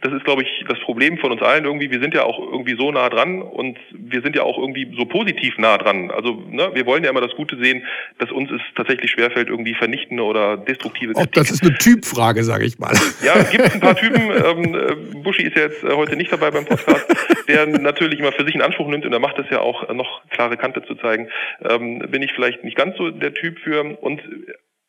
das 0.00 0.12
ist, 0.12 0.24
glaube 0.24 0.42
ich, 0.42 0.64
das 0.68 0.78
Problem 0.80 1.18
von 1.18 1.32
uns 1.32 1.42
allen 1.42 1.64
irgendwie. 1.64 1.90
Wir 1.90 2.00
sind 2.00 2.14
ja 2.14 2.22
auch 2.22 2.38
irgendwie 2.38 2.76
so 2.78 2.92
nah 2.92 3.08
dran 3.08 3.42
und 3.42 3.76
wir 3.90 4.22
sind 4.22 4.36
ja 4.36 4.44
auch 4.44 4.56
irgendwie 4.56 4.94
so 4.96 5.04
positiv 5.04 5.58
nah 5.58 5.78
dran. 5.78 6.12
Also 6.12 6.44
ne, 6.48 6.70
wir 6.74 6.86
wollen 6.86 7.02
ja 7.02 7.10
immer 7.10 7.20
das 7.20 7.34
Gute 7.34 7.58
sehen, 7.58 7.84
dass 8.18 8.30
uns 8.30 8.52
es 8.52 8.60
tatsächlich 8.76 9.10
schwerfällt, 9.10 9.48
irgendwie 9.48 9.74
vernichtende 9.74 10.22
oder 10.22 10.58
destruktive 10.58 11.12
Kritik. 11.12 11.28
Auch 11.28 11.32
das 11.32 11.50
ist 11.50 11.64
eine 11.64 11.74
Typfrage, 11.74 12.44
sage 12.44 12.64
ich 12.64 12.78
mal. 12.78 12.94
Ja, 13.24 13.34
es 13.34 13.50
gibt 13.50 13.74
ein 13.74 13.80
paar 13.80 13.96
Typen. 13.96 14.30
Ähm, 14.30 14.74
äh, 14.74 15.22
Buschi 15.22 15.42
ist 15.42 15.56
ja 15.56 15.62
jetzt 15.62 15.82
äh, 15.82 15.90
heute 15.90 16.14
nicht 16.14 16.30
dabei 16.30 16.52
beim 16.52 16.66
Podcast, 16.66 17.04
der 17.48 17.66
natürlich 17.66 18.20
immer 18.20 18.30
für 18.30 18.44
sich 18.44 18.54
in 18.54 18.62
Anspruch 18.62 18.86
nimmt 18.86 19.04
und 19.04 19.12
er 19.12 19.18
macht 19.18 19.40
es 19.40 19.46
ja 19.50 19.58
auch 19.58 19.92
noch 19.92 20.22
klare 20.28 20.56
Kante 20.56 20.84
zu 20.84 20.94
zeigen. 20.94 21.28
Ähm, 21.68 21.98
bin 21.98 22.22
ich 22.22 22.32
vielleicht 22.32 22.62
nicht 22.62 22.76
ganz 22.76 22.96
so 22.96 23.10
der 23.10 23.34
Typ 23.34 23.58
für 23.58 23.82
und 24.00 24.22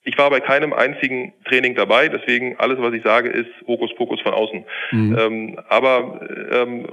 ich 0.07 0.17
war 0.17 0.29
bei 0.29 0.39
keinem 0.39 0.71
einzigen 0.71 1.33
Training 1.43 1.75
dabei, 1.75 2.07
deswegen 2.07 2.55
alles, 2.59 2.77
was 2.79 2.93
ich 2.93 3.03
sage, 3.03 3.29
ist 3.29 3.49
Hokuspokus 3.67 4.21
von 4.21 4.33
außen. 4.33 4.63
Mhm. 4.91 5.17
Ähm, 5.19 5.59
aber 5.67 6.21
ähm, 6.49 6.85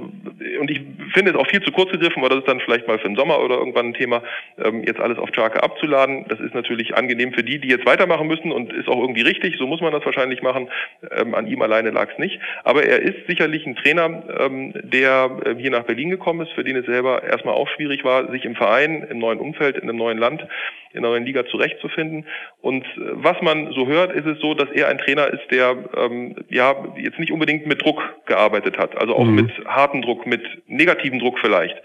und 0.58 0.68
ich 0.68 0.80
finde 1.12 1.30
es 1.30 1.36
auch 1.36 1.46
viel 1.46 1.62
zu 1.62 1.70
kurz 1.70 1.92
gegriffen, 1.92 2.18
aber 2.18 2.30
das 2.30 2.38
ist 2.40 2.48
dann 2.48 2.58
vielleicht 2.58 2.88
mal 2.88 2.98
für 2.98 3.06
den 3.06 3.14
Sommer 3.14 3.40
oder 3.40 3.56
irgendwann 3.56 3.86
ein 3.86 3.94
Thema, 3.94 4.20
ähm, 4.58 4.82
jetzt 4.84 4.98
alles 4.98 5.18
auf 5.18 5.30
Charke 5.30 5.62
abzuladen. 5.62 6.26
Das 6.28 6.40
ist 6.40 6.54
natürlich 6.54 6.96
angenehm 6.96 7.32
für 7.32 7.44
die, 7.44 7.60
die 7.60 7.68
jetzt 7.68 7.86
weitermachen 7.86 8.26
müssen 8.26 8.50
und 8.50 8.72
ist 8.72 8.88
auch 8.88 9.00
irgendwie 9.00 9.22
richtig. 9.22 9.58
So 9.58 9.68
muss 9.68 9.80
man 9.80 9.92
das 9.92 10.04
wahrscheinlich 10.04 10.42
machen. 10.42 10.68
Ähm, 11.16 11.36
an 11.36 11.46
ihm 11.46 11.62
alleine 11.62 11.90
lag 11.90 12.10
es 12.10 12.18
nicht. 12.18 12.40
Aber 12.64 12.82
er 12.82 13.00
ist 13.00 13.28
sicherlich 13.28 13.64
ein 13.64 13.76
Trainer, 13.76 14.24
ähm, 14.40 14.72
der 14.74 15.30
äh, 15.44 15.54
hier 15.54 15.70
nach 15.70 15.84
Berlin 15.84 16.10
gekommen 16.10 16.40
ist, 16.40 16.52
für 16.52 16.64
den 16.64 16.74
es 16.74 16.86
selber 16.86 17.22
erstmal 17.22 17.54
auch 17.54 17.68
schwierig 17.68 18.02
war, 18.02 18.28
sich 18.32 18.44
im 18.44 18.56
Verein, 18.56 19.06
im 19.08 19.18
neuen 19.18 19.38
Umfeld, 19.38 19.76
in 19.76 19.84
einem 19.84 19.98
neuen 19.98 20.18
Land 20.18 20.48
in 20.94 21.02
der 21.02 21.10
neuen 21.10 21.24
Liga 21.24 21.44
zurechtzufinden. 21.46 22.26
Und 22.60 22.84
äh, 22.84 23.00
was 23.14 23.40
man 23.42 23.72
so 23.72 23.86
hört, 23.86 24.12
ist 24.12 24.26
es 24.26 24.38
so, 24.40 24.54
dass 24.54 24.70
er 24.70 24.88
ein 24.88 24.98
Trainer 24.98 25.26
ist, 25.26 25.50
der 25.50 25.76
ähm, 25.96 26.36
ja 26.48 26.74
jetzt 26.96 27.18
nicht 27.18 27.32
unbedingt 27.32 27.66
mit 27.66 27.82
Druck 27.82 28.00
gearbeitet 28.26 28.78
hat, 28.78 28.96
also 28.96 29.14
auch 29.16 29.24
mhm. 29.24 29.34
mit 29.34 29.50
hartem 29.66 30.02
Druck, 30.02 30.26
mit 30.26 30.42
negativem 30.66 31.18
Druck 31.18 31.38
vielleicht. 31.40 31.76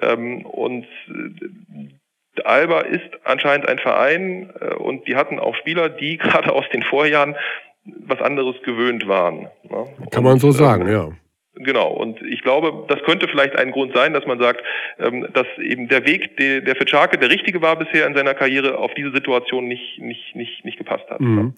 Ähm, 0.00 0.44
und 0.46 0.86
äh, 1.08 2.42
Alba 2.44 2.80
ist 2.80 3.08
anscheinend 3.24 3.68
ein 3.68 3.78
Verein 3.78 4.50
äh, 4.60 4.74
und 4.74 5.06
die 5.06 5.16
hatten 5.16 5.38
auch 5.38 5.54
Spieler, 5.56 5.88
die 5.88 6.16
gerade 6.18 6.52
aus 6.52 6.64
den 6.72 6.82
Vorjahren 6.82 7.36
was 7.84 8.20
anderes 8.20 8.56
gewöhnt 8.62 9.08
waren. 9.08 9.48
Ne? 9.68 9.86
Kann 10.10 10.24
man 10.24 10.38
so 10.38 10.48
ähm, 10.48 10.52
sagen, 10.52 10.88
ja. 10.88 11.08
Genau, 11.54 11.92
und 11.92 12.22
ich 12.22 12.40
glaube, 12.42 12.86
das 12.88 13.02
könnte 13.02 13.28
vielleicht 13.28 13.56
ein 13.56 13.72
Grund 13.72 13.94
sein, 13.94 14.14
dass 14.14 14.26
man 14.26 14.38
sagt, 14.38 14.62
ähm, 14.98 15.26
dass 15.34 15.46
eben 15.58 15.88
der 15.88 16.06
Weg, 16.06 16.36
der 16.38 16.74
für 16.76 16.88
Scharke 16.88 17.18
der 17.18 17.28
richtige 17.30 17.60
war 17.60 17.76
bisher 17.76 18.06
in 18.06 18.14
seiner 18.14 18.32
Karriere, 18.32 18.78
auf 18.78 18.94
diese 18.94 19.12
Situation 19.12 19.68
nicht, 19.68 19.98
nicht, 19.98 20.34
nicht, 20.34 20.64
nicht 20.64 20.78
gepasst 20.78 21.04
hat. 21.10 21.20
Mhm. 21.20 21.54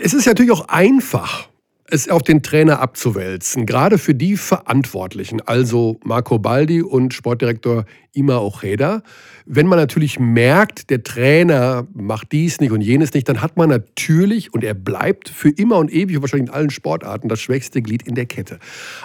Es 0.00 0.14
ist 0.14 0.26
natürlich 0.26 0.52
auch 0.52 0.68
einfach, 0.68 1.48
es 1.90 2.08
auf 2.08 2.22
den 2.22 2.42
Trainer 2.42 2.80
abzuwälzen, 2.80 3.66
gerade 3.66 3.98
für 3.98 4.14
die 4.14 4.36
Verantwortlichen, 4.36 5.40
also 5.42 5.98
Marco 6.04 6.38
Baldi 6.38 6.80
und 6.80 7.12
Sportdirektor 7.12 7.84
Ima 8.12 8.38
Ojeda. 8.38 9.02
Wenn 9.46 9.66
man 9.66 9.78
natürlich 9.78 10.18
merkt, 10.18 10.90
der 10.90 11.02
Trainer 11.02 11.86
macht 11.92 12.32
dies 12.32 12.60
nicht 12.60 12.70
und 12.70 12.80
jenes 12.80 13.12
nicht, 13.12 13.28
dann 13.28 13.42
hat 13.42 13.56
man 13.56 13.68
natürlich, 13.68 14.54
und 14.54 14.64
er 14.64 14.74
bleibt 14.74 15.28
für 15.28 15.50
immer 15.50 15.78
und 15.78 15.92
ewig, 15.92 16.20
wahrscheinlich 16.20 16.48
in 16.48 16.54
allen 16.54 16.70
Sportarten, 16.70 17.28
das 17.28 17.40
schwächste 17.40 17.82
Glied 17.82 18.06
in 18.06 18.14
der 18.14 18.26
Kette. 18.26 18.58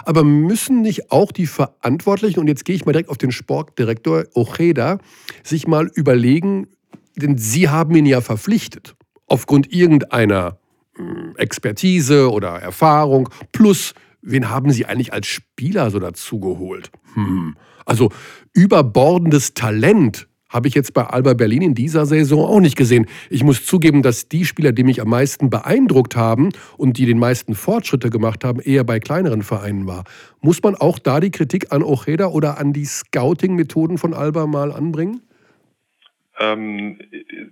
Aber 0.04 0.24
müssen 0.24 0.80
nicht 0.80 1.10
auch 1.10 1.32
die 1.32 1.46
Verantwortlichen, 1.46 2.40
und 2.40 2.48
jetzt 2.48 2.64
gehe 2.64 2.76
ich 2.76 2.86
mal 2.86 2.92
direkt 2.92 3.10
auf 3.10 3.18
den 3.18 3.32
Sportdirektor 3.32 4.24
Ojeda, 4.34 4.98
sich 5.42 5.66
mal 5.66 5.90
überlegen, 5.94 6.68
denn 7.16 7.36
sie 7.36 7.68
haben 7.68 7.96
ihn 7.96 8.06
ja 8.06 8.20
verpflichtet, 8.20 8.94
aufgrund 9.26 9.72
irgendeiner 9.72 10.58
Expertise 11.36 12.30
oder 12.30 12.50
Erfahrung 12.50 13.28
plus 13.52 13.94
wen 14.22 14.50
haben 14.50 14.70
Sie 14.70 14.86
eigentlich 14.86 15.12
als 15.12 15.26
Spieler 15.26 15.90
so 15.90 15.98
dazugeholt? 15.98 16.90
Hm. 17.14 17.56
Also 17.84 18.10
überbordendes 18.52 19.54
Talent 19.54 20.28
habe 20.48 20.66
ich 20.66 20.74
jetzt 20.74 20.94
bei 20.94 21.04
Alba 21.04 21.34
Berlin 21.34 21.62
in 21.62 21.74
dieser 21.74 22.06
Saison 22.06 22.44
auch 22.44 22.60
nicht 22.60 22.76
gesehen. 22.76 23.06
Ich 23.28 23.44
muss 23.44 23.66
zugeben, 23.66 24.02
dass 24.02 24.28
die 24.28 24.46
Spieler, 24.46 24.72
die 24.72 24.82
mich 24.82 25.02
am 25.02 25.08
meisten 25.08 25.50
beeindruckt 25.50 26.16
haben 26.16 26.50
und 26.78 26.96
die 26.96 27.06
den 27.06 27.18
meisten 27.18 27.54
Fortschritte 27.54 28.08
gemacht 28.10 28.44
haben, 28.44 28.60
eher 28.60 28.84
bei 28.84 28.98
kleineren 28.98 29.42
Vereinen 29.42 29.86
war. 29.86 30.04
Muss 30.40 30.62
man 30.62 30.74
auch 30.74 30.98
da 30.98 31.20
die 31.20 31.30
Kritik 31.30 31.70
an 31.70 31.82
Ojeda 31.82 32.28
oder 32.28 32.58
an 32.58 32.72
die 32.72 32.86
Scouting-Methoden 32.86 33.98
von 33.98 34.14
Alba 34.14 34.46
mal 34.46 34.72
anbringen? 34.72 35.20
Ähm, 36.38 36.98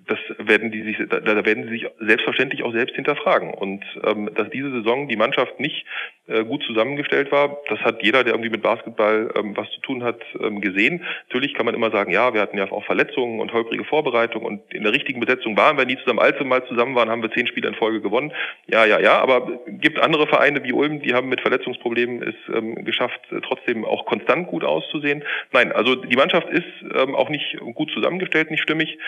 das 0.07 0.19
werden 0.39 0.71
die 0.71 0.83
sich, 0.83 0.99
da, 1.09 1.21
da, 1.21 1.45
werden 1.45 1.65
sie 1.65 1.71
sich 1.71 1.87
selbstverständlich 2.01 2.63
auch 2.63 2.73
selbst 2.73 2.95
hinterfragen. 2.95 3.53
Und 3.53 3.85
ähm, 4.05 4.31
dass 4.35 4.51
diese 4.51 4.71
Saison 4.71 5.09
die 5.09 5.17
Mannschaft 5.17 5.59
nicht 5.61 5.87
gut 6.27 6.63
zusammengestellt 6.65 7.31
war. 7.31 7.59
Das 7.69 7.79
hat 7.81 8.03
jeder, 8.03 8.25
der 8.25 8.35
irgendwie 8.35 8.51
mit 8.51 8.63
Basketball 8.63 9.31
ähm, 9.37 9.57
was 9.57 9.71
zu 9.71 9.81
tun 9.81 10.03
hat, 10.03 10.21
ähm, 10.41 10.61
gesehen. 10.61 11.05
Natürlich 11.29 11.55
kann 11.55 11.67
man 11.67 11.75
immer 11.75 11.91
sagen, 11.91 12.11
ja, 12.11 12.35
wir 12.35 12.41
hatten 12.41 12.59
ja 12.59 12.71
auch 12.71 12.85
Verletzungen 12.85 13.41
und 13.41 13.53
holprige 13.53 13.85
Vorbereitungen 13.85 14.47
und 14.47 14.75
in 14.75 14.83
der 14.83 14.93
richtigen 14.93 15.21
Besetzung 15.21 15.57
waren 15.57 15.79
wir 15.79 15.85
nie 15.85 15.97
zusammen. 15.99 16.19
Als 16.19 16.39
wir 16.39 16.47
mal 16.47 16.67
zusammen 16.67 16.95
waren, 16.95 17.11
haben 17.11 17.23
wir 17.23 17.31
zehn 17.31 17.47
Spiele 17.47 17.69
in 17.69 17.75
Folge 17.75 18.01
gewonnen. 18.01 18.33
Ja, 18.67 18.85
ja, 18.85 18.99
ja, 18.99 19.19
aber 19.21 19.61
gibt 19.69 20.01
andere 20.01 20.27
Vereine 20.27 20.65
wie 20.65 20.73
Ulm, 20.73 21.01
die 21.01 21.15
haben 21.15 21.29
mit 21.29 21.41
Verletzungsproblemen 21.41 22.23
es 22.23 22.35
ähm, 22.53 22.85
geschafft, 22.85 23.21
äh, 23.31 23.41
trotzdem 23.41 23.85
auch 23.85 24.07
konstant 24.07 24.49
gut 24.49 24.65
auszusehen. 24.65 25.23
Nein, 25.53 25.73
also 25.73 25.95
die 25.95 26.17
Mannschaft 26.17 26.49
ist 26.49 26.65
ähm, 26.95 27.15
auch 27.15 27.29
nicht 27.29 27.57
gut 27.75 27.91
zusammengestellt, 27.93 28.51
nicht 28.51 28.63
stimmig. 28.63 28.99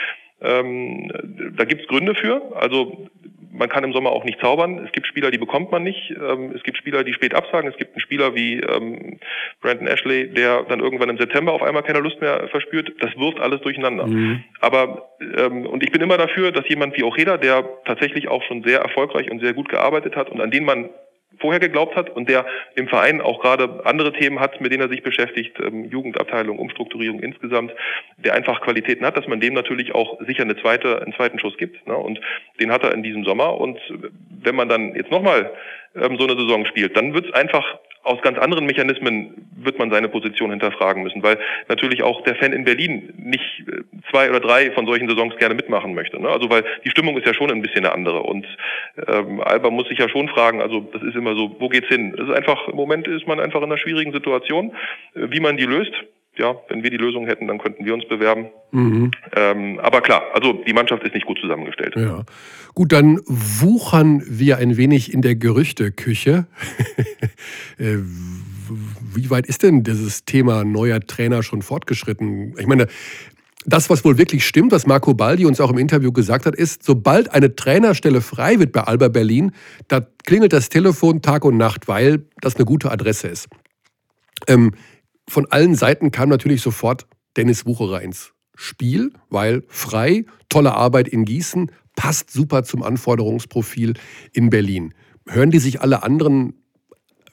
Ähm, 0.41 1.11
da 1.57 1.65
gibt 1.65 1.83
es 1.83 1.89
Gründe 1.89 2.15
für. 2.15 2.43
Also 2.55 3.09
man 3.53 3.69
kann 3.69 3.85
im 3.85 3.93
Sommer 3.93 4.11
auch 4.11 4.25
nicht 4.25 4.41
zaubern. 4.41 4.85
Es 4.85 4.93
gibt 4.93 5.07
Spieler, 5.07 5.31
die 5.31 5.39
bekommt 5.39 5.71
man 5.71 5.83
nicht. 5.83 6.11
Ähm, 6.11 6.53
es 6.55 6.63
gibt 6.63 6.77
Spieler, 6.77 7.05
die 7.05 7.15
spät 7.15 7.35
absagen. 7.35 7.71
Es 7.71 7.77
gibt 7.77 7.93
einen 7.93 8.01
Spieler 8.01 8.35
wie 8.35 8.61
ähm, 8.61 9.19
Brandon 9.61 9.87
Ashley, 9.87 10.29
der 10.29 10.65
dann 10.65 10.81
irgendwann 10.81 11.09
im 11.09 11.19
September 11.19 11.53
auf 11.53 11.63
einmal 11.63 11.83
keine 11.83 12.01
Lust 12.01 12.21
mehr 12.21 12.49
verspürt. 12.49 12.93
Das 13.01 13.17
wirft 13.17 13.41
alles 13.41 13.61
durcheinander. 13.63 14.07
Mhm. 14.07 14.45
Aber 14.61 15.11
ähm, 15.37 15.67
und 15.67 15.83
ich 15.83 15.91
bin 15.91 16.03
immer 16.03 16.19
dafür, 16.19 16.53
dass 16.53 16.69
jemand 16.69 16.97
wie 16.97 17.05
Ojeda, 17.05 17.37
der 17.37 17.65
tatsächlich 17.85 18.29
auch 18.29 18.43
schon 18.45 18.63
sehr 18.63 18.81
erfolgreich 18.81 19.31
und 19.31 19.41
sehr 19.41 19.55
gut 19.55 19.69
gearbeitet 19.69 20.17
hat 20.17 20.31
und 20.31 20.41
an 20.41 20.51
den 20.51 20.65
man 20.65 20.91
vorher 21.41 21.61
geglaubt 21.61 21.97
hat 21.97 22.11
und 22.11 22.29
der 22.29 22.47
im 22.75 22.89
Verein 22.89 23.21
auch 23.21 23.41
gerade 23.41 23.81
andere 23.85 24.13
Themen 24.13 24.41
hat, 24.41 24.61
mit 24.61 24.73
denen 24.73 24.83
er 24.83 24.89
sich 24.89 25.03
beschäftigt, 25.03 25.59
ähm, 25.61 25.85
Jugendabteilung, 25.85 26.59
Umstrukturierung 26.59 27.21
insgesamt, 27.21 27.73
der 28.17 28.35
einfach 28.35 28.61
Qualitäten 28.61 29.05
hat, 29.05 29.17
dass 29.17 29.27
man 29.27 29.41
dem 29.41 29.55
natürlich 29.55 29.95
auch 29.95 30.19
sicher 30.27 30.43
eine 30.43 30.57
zweite, 30.57 31.03
einen 31.03 31.15
zweiten 31.15 31.39
Schuss 31.39 31.57
gibt. 31.57 31.87
Ne? 31.87 31.97
Und 31.97 32.21
den 32.61 32.73
hat 32.73 32.83
er 32.83 32.93
in 32.93 33.03
diesem 33.03 33.25
Sommer. 33.25 33.59
Und 33.61 33.79
wenn 34.43 34.57
man 34.57 34.69
dann 34.69 34.95
jetzt 34.95 35.11
nochmal 35.11 35.53
ähm, 35.95 36.17
so 36.19 36.27
eine 36.27 36.39
Saison 36.39 36.67
spielt, 36.67 36.97
dann 36.97 37.15
wird 37.15 37.27
es 37.27 37.33
einfach 37.33 37.79
aus 38.09 38.23
ganz 38.23 38.39
anderen 38.39 38.67
Mechanismen 38.67 39.47
wird 39.57 39.79
man 39.79 39.91
seine 39.91 40.09
Position 40.09 40.51
hinterfragen 40.51 41.03
müssen, 41.03 41.23
weil 41.23 41.39
natürlich 41.69 42.03
auch 42.03 42.23
der 42.23 42.37
Fan 42.37 42.53
in 42.53 42.65
Berlin 42.65 43.13
nicht 43.17 43.65
äh, 43.67 43.83
zwei 44.11 44.31
oder 44.31 44.41
drei 44.41 44.71
von 44.73 44.87
solchen 44.87 45.09
Saisons 45.09 45.37
gerne 45.37 45.55
mitmachen 45.55 45.95
möchte. 45.95 46.21
Ne? 46.21 46.29
Also 46.29 46.51
weil 46.51 46.65
die 46.85 46.91
Stimmung 46.91 47.17
ist 47.19 47.27
ja 47.27 47.35
schon 47.35 47.51
ein 47.51 47.63
bisschen 47.63 47.85
eine 47.85 47.95
andere 47.95 48.21
und 48.21 48.47
ähm, 49.07 49.41
Alba 49.41 49.71
muss 49.71 49.89
sich 49.89 49.99
ja 49.99 50.09
schon 50.09 50.29
fragen, 50.29 50.63
also 50.63 50.81
das 50.93 51.03
ist 51.03 51.17
immer 51.17 51.35
so, 51.35 51.57
wo 51.59 51.69
geht's 51.69 51.89
hin? 51.89 52.15
Das 52.17 52.29
ist 52.29 52.35
einfach, 52.35 52.69
im 52.69 52.77
Moment 52.77 53.07
ist 53.07 53.27
man 53.27 53.41
einfach 53.41 53.61
in 53.61 53.67
einer 53.67 53.79
schwierigen 53.79 54.13
Situation. 54.13 54.73
Äh, 55.15 55.31
wie 55.31 55.41
man 55.41 55.57
die 55.57 55.67
löst, 55.67 55.93
ja, 56.39 56.57
wenn 56.69 56.83
wir 56.83 56.91
die 56.91 56.97
Lösung 56.97 57.27
hätten, 57.27 57.47
dann 57.47 57.59
könnten 57.59 57.85
wir 57.85 57.95
uns 57.95 58.07
bewerben. 58.09 58.49
Mhm. 58.71 59.11
Ähm, 59.35 59.81
aber 59.81 60.01
klar, 60.01 60.23
also 60.33 60.53
die 60.53 60.73
Mannschaft 60.73 61.03
ist 61.03 61.15
nicht 61.15 61.27
gut 61.27 61.39
zusammengestellt. 61.41 61.95
Ja. 61.97 62.25
Gut, 62.75 62.93
dann 62.93 63.21
wuchern 63.27 64.23
wir 64.27 64.59
ein 64.59 64.77
wenig 64.77 65.13
in 65.13 65.23
der 65.23 65.35
Gerüchteküche. 65.35 66.47
Äh, 67.79 67.99
wie 69.15 69.31
weit 69.31 69.47
ist 69.47 69.63
denn 69.63 69.85
dieses 69.85 70.25
Thema 70.25 70.65
neuer 70.65 70.99
Trainer 70.99 71.45
schon 71.45 71.63
fortgeschritten? 71.63 72.55
Ich 72.59 72.67
meine, 72.67 72.89
das, 73.65 73.89
was 73.89 74.05
wohl 74.05 74.19
wirklich 74.19 74.47
stimmt, 74.47 74.73
was 74.73 74.87
Marco 74.87 75.15
Baldi 75.15 75.47
uns 75.47 75.61
auch 75.61 75.71
im 75.71 75.79
Interview 75.79 76.13
gesagt 76.13 76.47
hat, 76.47 76.57
ist, 76.57 76.83
sobald 76.83 77.33
eine 77.33 77.55
Trainerstelle 77.55 78.21
frei 78.21 78.59
wird 78.59 78.73
bei 78.73 78.83
Alba 78.83 79.09
Berlin, 79.09 79.53
da 79.87 80.07
klingelt 80.25 80.53
das 80.53 80.69
Telefon 80.69 81.23
Tag 81.23 81.45
und 81.45 81.57
Nacht, 81.57 81.87
weil 81.89 82.25
das 82.41 82.57
eine 82.57 82.65
gute 82.65 82.91
Adresse 82.91 83.29
ist. 83.29 83.49
Ähm, 84.47 84.73
von 85.29 85.47
allen 85.51 85.75
Seiten 85.75 86.11
kam 86.11 86.29
natürlich 86.29 86.63
sofort 86.63 87.07
Dennis 87.37 87.67
Wucherer 87.67 88.03
ins 88.03 88.33
Spiel, 88.55 89.13
weil 89.31 89.63
frei, 89.69 90.25
tolle 90.49 90.75
Arbeit 90.75 91.07
in 91.07 91.25
Gießen, 91.25 91.71
passt 91.95 92.31
super 92.31 92.65
zum 92.65 92.83
Anforderungsprofil 92.83 93.95
in 94.33 94.51
Berlin. 94.51 94.95
Hören 95.29 95.51
die 95.51 95.59
sich 95.59 95.81
alle 95.81 96.03
anderen 96.03 96.55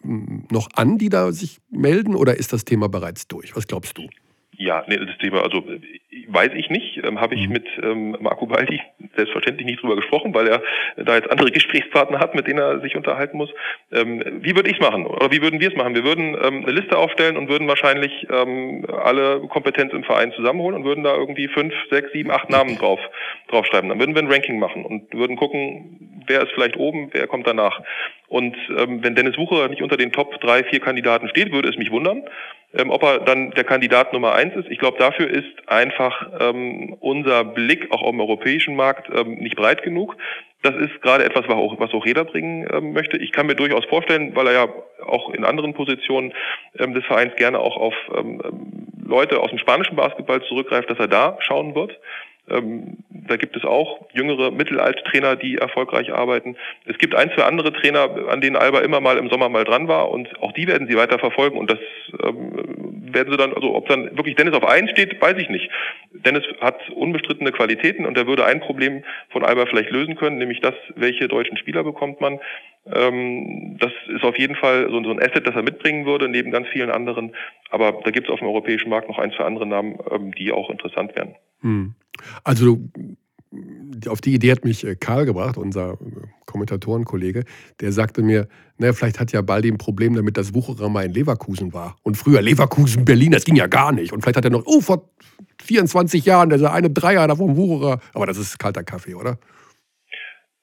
hm, 0.01 0.45
noch 0.51 0.69
an, 0.73 0.97
die 0.97 1.09
da 1.09 1.31
sich 1.31 1.59
melden, 1.69 2.15
oder 2.15 2.37
ist 2.37 2.53
das 2.53 2.65
Thema 2.65 2.89
bereits 2.89 3.27
durch? 3.27 3.55
Was 3.55 3.67
glaubst 3.67 3.97
du? 3.97 4.07
Ja, 4.57 4.83
nee, 4.87 4.97
das 4.97 5.17
Thema, 5.17 5.41
also 5.41 5.63
weiß 6.27 6.51
ich 6.55 6.69
nicht, 6.69 7.01
ähm, 7.03 7.19
habe 7.19 7.35
ich 7.35 7.47
mhm. 7.47 7.53
mit 7.53 7.67
ähm, 7.81 8.17
Marco 8.19 8.45
Baldi 8.45 8.81
selbstverständlich 9.15 9.65
nicht 9.65 9.81
drüber 9.81 9.95
gesprochen, 9.95 10.33
weil 10.33 10.47
er 10.47 10.61
da 10.97 11.15
jetzt 11.15 11.29
andere 11.29 11.51
Gesprächspartner 11.51 12.19
hat, 12.19 12.35
mit 12.35 12.47
denen 12.47 12.59
er 12.59 12.79
sich 12.79 12.95
unterhalten 12.95 13.37
muss. 13.37 13.49
Ähm, 13.91 14.23
wie 14.41 14.55
würde 14.55 14.69
ich 14.69 14.79
es 14.79 14.81
machen 14.81 15.05
oder 15.05 15.31
wie 15.31 15.41
würden 15.41 15.59
wir 15.59 15.69
es 15.69 15.75
machen? 15.75 15.95
Wir 15.95 16.03
würden 16.03 16.35
ähm, 16.41 16.63
eine 16.63 16.71
Liste 16.71 16.97
aufstellen 16.97 17.37
und 17.37 17.49
würden 17.49 17.67
wahrscheinlich 17.67 18.27
ähm, 18.29 18.85
alle 19.03 19.41
Kompetenz 19.41 19.93
im 19.93 20.03
Verein 20.03 20.31
zusammenholen 20.33 20.77
und 20.77 20.85
würden 20.85 21.03
da 21.03 21.15
irgendwie 21.15 21.47
fünf, 21.47 21.73
sechs, 21.89 22.11
sieben, 22.13 22.31
acht 22.31 22.49
Namen 22.49 22.77
drauf 22.77 22.99
draufschreiben. 23.49 23.89
Dann 23.89 23.99
würden 23.99 24.15
wir 24.15 24.21
ein 24.21 24.31
Ranking 24.31 24.59
machen 24.59 24.85
und 24.85 25.13
würden 25.13 25.35
gucken, 25.35 26.23
wer 26.27 26.41
ist 26.41 26.51
vielleicht 26.53 26.77
oben, 26.77 27.09
wer 27.11 27.27
kommt 27.27 27.47
danach. 27.47 27.81
Und 28.27 28.55
ähm, 28.77 29.03
wenn 29.03 29.15
Dennis 29.15 29.37
Wucherer 29.37 29.67
nicht 29.69 29.81
unter 29.81 29.97
den 29.97 30.11
Top 30.11 30.39
drei, 30.41 30.63
vier 30.63 30.79
Kandidaten 30.79 31.29
steht, 31.29 31.51
würde 31.51 31.69
es 31.69 31.77
mich 31.77 31.91
wundern. 31.91 32.23
Ähm, 32.77 32.89
ob 32.91 33.03
er 33.03 33.19
dann 33.19 33.51
der 33.51 33.63
Kandidat 33.63 34.11
Nummer 34.11 34.33
eins 34.33 34.55
ist, 34.55 34.69
ich 34.69 34.79
glaube, 34.79 34.97
dafür 34.97 35.29
ist 35.29 35.45
einfach 35.67 36.29
ähm, 36.39 36.97
unser 36.99 37.43
Blick 37.43 37.91
auch 37.91 38.01
auf 38.01 38.11
dem 38.11 38.19
europäischen 38.19 38.75
Markt 38.75 39.09
ähm, 39.13 39.35
nicht 39.35 39.55
breit 39.55 39.81
genug. 39.83 40.17
Das 40.61 40.75
ist 40.75 41.01
gerade 41.01 41.23
etwas, 41.23 41.47
was 41.47 41.55
auch, 41.55 41.79
was 41.79 41.93
auch 41.93 42.05
Räder 42.05 42.25
bringen 42.25 42.67
ähm, 42.73 42.93
möchte. 42.93 43.17
Ich 43.17 43.31
kann 43.31 43.45
mir 43.45 43.55
durchaus 43.55 43.85
vorstellen, 43.85 44.35
weil 44.35 44.47
er 44.47 44.53
ja 44.53 44.67
auch 45.05 45.29
in 45.29 45.45
anderen 45.45 45.73
Positionen 45.73 46.33
ähm, 46.77 46.93
des 46.93 47.05
Vereins 47.05 47.35
gerne 47.35 47.59
auch 47.59 47.77
auf 47.77 47.93
ähm, 48.17 48.41
Leute 49.05 49.39
aus 49.39 49.51
dem 49.51 49.59
spanischen 49.59 49.95
Basketball 49.95 50.41
zurückgreift, 50.43 50.89
dass 50.89 50.99
er 50.99 51.07
da 51.07 51.37
schauen 51.39 51.75
wird. 51.75 51.97
Ähm, 52.49 52.97
da 53.09 53.37
gibt 53.37 53.55
es 53.55 53.63
auch 53.63 54.05
jüngere, 54.13 54.51
mittelalte 54.51 55.03
Trainer, 55.03 55.35
die 55.35 55.57
erfolgreich 55.57 56.13
arbeiten. 56.13 56.55
Es 56.85 56.97
gibt 56.97 57.15
ein, 57.15 57.31
zwei 57.31 57.43
andere 57.43 57.73
Trainer, 57.73 58.29
an 58.29 58.41
denen 58.41 58.55
Alba 58.55 58.81
immer 58.81 59.01
mal 59.01 59.17
im 59.17 59.29
Sommer 59.29 59.49
mal 59.49 59.63
dran 59.63 59.87
war 59.87 60.09
und 60.09 60.27
auch 60.41 60.51
die 60.51 60.67
werden 60.67 60.87
sie 60.87 60.95
weiter 60.95 61.17
verfolgen 61.17 61.57
und 61.57 61.71
das 61.71 61.79
ähm, 62.23 63.05
werden 63.13 63.31
sie 63.31 63.37
dann, 63.37 63.53
also 63.53 63.73
ob 63.73 63.87
dann 63.87 64.15
wirklich 64.15 64.35
Dennis 64.35 64.53
auf 64.53 64.67
eins 64.67 64.91
steht, 64.91 65.19
weiß 65.19 65.37
ich 65.37 65.49
nicht. 65.49 65.69
Dennis 66.13 66.43
hat 66.61 66.89
unbestrittene 66.91 67.51
Qualitäten 67.51 68.05
und 68.05 68.17
er 68.17 68.27
würde 68.27 68.45
ein 68.45 68.59
Problem 68.59 69.03
von 69.29 69.43
Alba 69.43 69.65
vielleicht 69.65 69.89
lösen 69.89 70.15
können, 70.15 70.37
nämlich 70.37 70.59
das, 70.59 70.75
welche 70.95 71.27
deutschen 71.27 71.57
Spieler 71.57 71.83
bekommt 71.83 72.21
man. 72.21 72.39
Ähm, 72.93 73.77
das 73.79 73.91
ist 74.07 74.23
auf 74.23 74.37
jeden 74.37 74.55
Fall 74.55 74.87
so, 74.91 75.03
so 75.03 75.09
ein 75.09 75.19
Asset, 75.19 75.47
das 75.47 75.55
er 75.55 75.63
mitbringen 75.63 76.05
würde, 76.05 76.29
neben 76.29 76.51
ganz 76.51 76.67
vielen 76.67 76.91
anderen. 76.91 77.33
Aber 77.71 77.99
da 78.03 78.11
gibt 78.11 78.27
es 78.27 78.33
auf 78.33 78.39
dem 78.39 78.47
europäischen 78.47 78.89
Markt 78.89 79.09
noch 79.09 79.17
ein, 79.17 79.31
zwei 79.31 79.45
andere 79.45 79.65
Namen, 79.65 79.97
ähm, 80.11 80.33
die 80.35 80.51
auch 80.51 80.69
interessant 80.69 81.15
wären. 81.15 81.35
Hm. 81.61 81.95
Also 82.43 82.79
auf 84.07 84.21
die 84.21 84.33
Idee 84.33 84.51
hat 84.51 84.65
mich 84.65 84.85
äh, 84.85 84.95
Karl 84.95 85.25
gebracht, 85.25 85.57
unser 85.57 85.93
äh, 85.93 85.97
Kommentatorenkollege. 86.45 87.45
Der 87.79 87.91
sagte 87.91 88.21
mir, 88.21 88.47
naja, 88.77 88.93
vielleicht 88.93 89.19
hat 89.19 89.31
ja 89.31 89.41
Baldi 89.41 89.71
ein 89.71 89.77
Problem 89.77 90.15
damit, 90.15 90.37
dass 90.37 90.53
Wucherer 90.53 90.89
mal 90.89 91.05
in 91.05 91.13
Leverkusen 91.13 91.73
war. 91.73 91.95
Und 92.03 92.17
früher 92.17 92.41
Leverkusen, 92.41 93.05
Berlin, 93.05 93.31
das 93.31 93.45
ging 93.45 93.55
ja 93.55 93.67
gar 93.67 93.91
nicht. 93.91 94.11
Und 94.11 94.21
vielleicht 94.21 94.37
hat 94.37 94.45
er 94.45 94.51
noch, 94.51 94.63
oh, 94.65 94.81
vor 94.81 95.09
24 95.63 96.25
Jahren, 96.25 96.49
der 96.49 96.71
eine 96.71 96.89
Dreier 96.89 97.27
da 97.27 97.35
vom 97.35 97.55
Wucherer. 97.55 97.99
Aber 98.13 98.25
das 98.25 98.37
ist 98.37 98.59
kalter 98.59 98.83
Kaffee, 98.83 99.15
oder? 99.15 99.37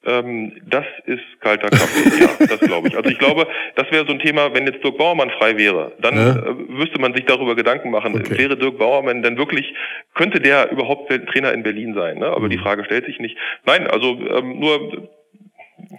Ähm, 0.05 0.53
das 0.65 0.85
ist 1.05 1.21
kalter 1.39 1.69
Kaffee, 1.69 2.21
ja, 2.21 2.45
das 2.45 2.59
glaube 2.59 2.89
ich. 2.89 2.97
Also 2.97 3.09
ich 3.09 3.19
glaube, 3.19 3.47
das 3.75 3.89
wäre 3.91 4.05
so 4.05 4.11
ein 4.11 4.19
Thema, 4.19 4.53
wenn 4.53 4.65
jetzt 4.65 4.83
Dirk 4.83 4.97
Bauermann 4.97 5.29
frei 5.29 5.57
wäre, 5.57 5.93
dann 6.01 6.15
ja. 6.15 6.35
äh, 6.35 6.53
müsste 6.67 6.99
man 6.99 7.13
sich 7.13 7.25
darüber 7.25 7.55
Gedanken 7.55 7.89
machen, 7.89 8.15
okay. 8.15 8.37
wäre 8.37 8.57
Dirk 8.57 8.77
Bauermann 8.77 9.23
denn 9.23 9.37
wirklich, 9.37 9.73
könnte 10.13 10.41
der 10.41 10.71
überhaupt 10.71 11.09
Trainer 11.31 11.53
in 11.53 11.63
Berlin 11.63 11.93
sein? 11.93 12.19
Ne? 12.19 12.27
Aber 12.27 12.47
mhm. 12.47 12.49
die 12.49 12.57
Frage 12.57 12.83
stellt 12.83 13.05
sich 13.05 13.19
nicht. 13.19 13.37
Nein, 13.65 13.87
also 13.87 14.19
ähm, 14.19 14.59
nur 14.59 15.09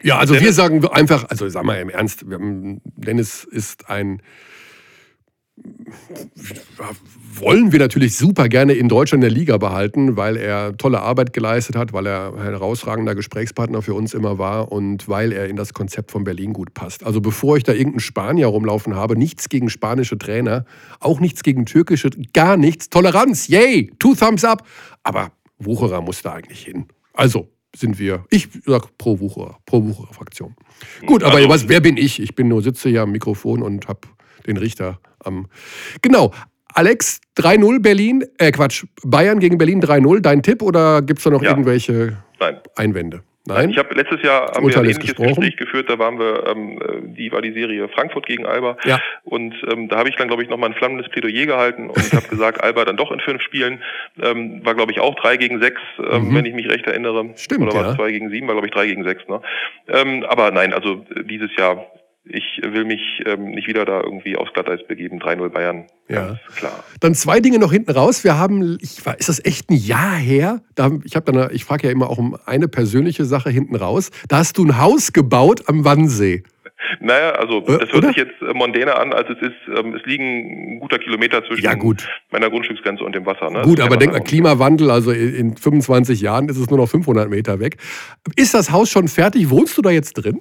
ja, 0.02 0.18
also 0.18 0.38
wir 0.40 0.52
sagen 0.52 0.86
einfach, 0.88 1.28
also 1.30 1.48
sag 1.48 1.64
mal 1.64 1.78
im 1.78 1.88
Ernst, 1.88 2.24
Dennis 2.26 3.44
ist 3.44 3.90
ein 3.90 4.22
wollen 7.40 7.72
wir 7.72 7.78
natürlich 7.78 8.16
super 8.16 8.48
gerne 8.48 8.72
in 8.74 8.88
Deutschland 8.88 9.22
in 9.22 9.30
der 9.30 9.38
Liga 9.38 9.56
behalten, 9.56 10.16
weil 10.16 10.36
er 10.36 10.76
tolle 10.76 11.00
Arbeit 11.00 11.32
geleistet 11.32 11.76
hat, 11.76 11.92
weil 11.92 12.06
er 12.06 12.34
ein 12.34 12.42
herausragender 12.42 13.14
Gesprächspartner 13.14 13.82
für 13.82 13.94
uns 13.94 14.14
immer 14.14 14.38
war 14.38 14.72
und 14.72 15.08
weil 15.08 15.32
er 15.32 15.48
in 15.48 15.56
das 15.56 15.72
Konzept 15.72 16.10
von 16.10 16.24
Berlin 16.24 16.52
gut 16.52 16.74
passt. 16.74 17.04
Also 17.04 17.20
bevor 17.20 17.56
ich 17.56 17.62
da 17.62 17.72
irgendeinen 17.72 18.00
Spanier 18.00 18.48
rumlaufen 18.48 18.96
habe, 18.96 19.16
nichts 19.16 19.48
gegen 19.48 19.70
spanische 19.70 20.18
Trainer, 20.18 20.64
auch 21.00 21.20
nichts 21.20 21.42
gegen 21.42 21.66
türkische, 21.66 22.10
gar 22.32 22.56
nichts. 22.56 22.90
Toleranz, 22.90 23.48
yay, 23.48 23.92
two 23.98 24.14
thumbs 24.14 24.44
up. 24.44 24.66
Aber 25.02 25.32
Wucherer 25.58 26.00
muss 26.00 26.22
da 26.22 26.34
eigentlich 26.34 26.64
hin. 26.64 26.86
Also 27.12 27.48
sind 27.76 27.98
wir, 27.98 28.24
ich 28.30 28.48
sag 28.64 28.96
pro 28.98 29.18
Wucherer, 29.18 29.58
pro 29.66 29.82
Wucherer 29.82 30.12
Fraktion. 30.12 30.54
Gut, 31.06 31.22
aber 31.22 31.36
also, 31.36 31.48
was, 31.48 31.68
wer 31.68 31.80
bin 31.80 31.96
ich? 31.96 32.20
Ich 32.20 32.34
bin 32.34 32.48
nur 32.48 32.62
sitze 32.62 32.88
hier 32.88 33.02
am 33.02 33.12
Mikrofon 33.12 33.62
und 33.62 33.88
habe 33.88 34.00
den 34.46 34.56
Richter 34.56 34.98
am. 35.20 35.48
Genau. 36.02 36.32
Alex, 36.74 37.20
3-0 37.38 37.80
Berlin, 37.80 38.24
äh 38.38 38.50
Quatsch, 38.50 38.84
Bayern 39.04 39.38
gegen 39.38 39.58
Berlin 39.58 39.80
3-0. 39.80 40.20
Dein 40.20 40.42
Tipp 40.42 40.60
oder 40.60 41.02
gibt 41.02 41.18
es 41.18 41.24
da 41.24 41.30
noch 41.30 41.42
ja. 41.42 41.50
irgendwelche 41.50 42.16
Nein. 42.40 42.58
Einwände? 42.74 43.22
Nein. 43.46 43.70
Ich 43.70 43.76
habe 43.76 43.94
letztes 43.94 44.22
Jahr 44.22 44.52
haben 44.52 44.66
wir 44.66 44.74
ein 44.74 44.84
ähnliches 44.84 45.00
gesprochen. 45.00 45.34
Gespräch 45.34 45.56
geführt, 45.58 45.90
da 45.90 45.98
waren 45.98 46.18
wir, 46.18 46.46
ähm, 46.46 47.14
die 47.14 47.30
war 47.30 47.42
die 47.42 47.52
Serie 47.52 47.88
Frankfurt 47.88 48.24
gegen 48.24 48.46
Alba. 48.46 48.78
Ja. 48.84 48.98
Und 49.22 49.54
ähm, 49.70 49.88
da 49.88 49.98
habe 49.98 50.08
ich 50.08 50.16
dann, 50.16 50.28
glaube 50.28 50.42
ich, 50.42 50.48
nochmal 50.48 50.70
ein 50.70 50.74
flammendes 50.74 51.10
Plädoyer 51.10 51.44
gehalten 51.44 51.90
und 51.90 52.12
habe 52.12 52.26
gesagt, 52.30 52.64
Alba 52.64 52.86
dann 52.86 52.96
doch 52.96 53.12
in 53.12 53.20
fünf 53.20 53.42
Spielen. 53.42 53.82
Ähm, 54.22 54.64
war, 54.64 54.74
glaube 54.74 54.92
ich, 54.92 55.00
auch 55.00 55.14
drei 55.16 55.36
gegen 55.36 55.60
sechs, 55.60 55.80
ähm, 55.98 56.30
mhm. 56.30 56.36
wenn 56.36 56.46
ich 56.46 56.54
mich 56.54 56.70
recht 56.70 56.86
erinnere. 56.86 57.32
Stimmt. 57.36 57.64
Oder 57.64 57.74
war 57.74 57.82
es 57.82 57.88
ja. 57.88 57.96
zwei 57.96 58.12
gegen 58.12 58.30
sieben, 58.30 58.46
war, 58.46 58.54
glaube 58.54 58.66
ich, 58.66 58.72
drei 58.72 58.86
gegen 58.86 59.04
sechs. 59.04 59.28
Ne? 59.28 59.42
Ähm, 59.88 60.24
aber 60.26 60.50
nein, 60.50 60.72
also 60.72 61.04
dieses 61.24 61.54
Jahr 61.56 61.86
ich 62.26 62.60
will 62.62 62.84
mich 62.84 63.22
ähm, 63.26 63.50
nicht 63.50 63.68
wieder 63.68 63.84
da 63.84 64.00
irgendwie 64.00 64.36
aufs 64.36 64.52
Glatteis 64.54 64.86
begeben. 64.86 65.20
3-0 65.20 65.48
Bayern. 65.50 65.86
Ja. 66.08 66.38
klar. 66.56 66.84
Dann 67.00 67.14
zwei 67.14 67.40
Dinge 67.40 67.58
noch 67.58 67.72
hinten 67.72 67.90
raus. 67.90 68.24
Wir 68.24 68.38
haben, 68.38 68.78
ich 68.80 69.04
war, 69.04 69.18
ist 69.18 69.28
das 69.28 69.44
echt 69.44 69.70
ein 69.70 69.76
Jahr 69.76 70.16
her? 70.16 70.62
Da, 70.74 70.90
ich 71.04 71.16
habe 71.16 71.30
dann, 71.30 71.50
ich 71.52 71.64
frage 71.64 71.86
ja 71.86 71.92
immer 71.92 72.08
auch 72.08 72.18
um 72.18 72.36
eine 72.46 72.68
persönliche 72.68 73.24
Sache 73.26 73.50
hinten 73.50 73.76
raus. 73.76 74.10
Da 74.28 74.38
hast 74.38 74.56
du 74.56 74.64
ein 74.64 74.80
Haus 74.80 75.12
gebaut 75.12 75.64
am 75.66 75.84
Wannsee. 75.84 76.44
Naja, 77.00 77.32
also 77.32 77.58
äh, 77.66 77.78
das 77.78 77.92
hört 77.92 78.06
sich 78.06 78.16
jetzt 78.16 78.40
äh, 78.40 78.54
mondäner 78.54 78.98
an, 78.98 79.12
als 79.12 79.28
es 79.28 79.38
ist. 79.48 79.78
Ähm, 79.78 79.94
es 79.94 80.04
liegen 80.06 80.76
ein 80.76 80.80
guter 80.80 80.98
Kilometer 80.98 81.44
zwischen 81.44 81.64
ja, 81.64 81.74
gut. 81.74 82.08
meiner 82.30 82.50
Grundstücksgrenze 82.50 83.04
und 83.04 83.14
dem 83.14 83.26
Wasser. 83.26 83.50
Ne? 83.50 83.62
Gut, 83.62 83.80
aber 83.80 83.96
denk 83.96 84.12
mal, 84.12 84.20
Klimawandel, 84.20 84.90
also 84.90 85.10
in 85.10 85.56
25 85.56 86.20
Jahren 86.20 86.48
ist 86.48 86.58
es 86.58 86.68
nur 86.70 86.78
noch 86.78 86.88
500 86.88 87.28
Meter 87.28 87.60
weg. 87.60 87.76
Ist 88.36 88.54
das 88.54 88.70
Haus 88.70 88.90
schon 88.90 89.08
fertig? 89.08 89.50
Wohnst 89.50 89.76
du 89.76 89.82
da 89.82 89.90
jetzt 89.90 90.14
drin? 90.14 90.40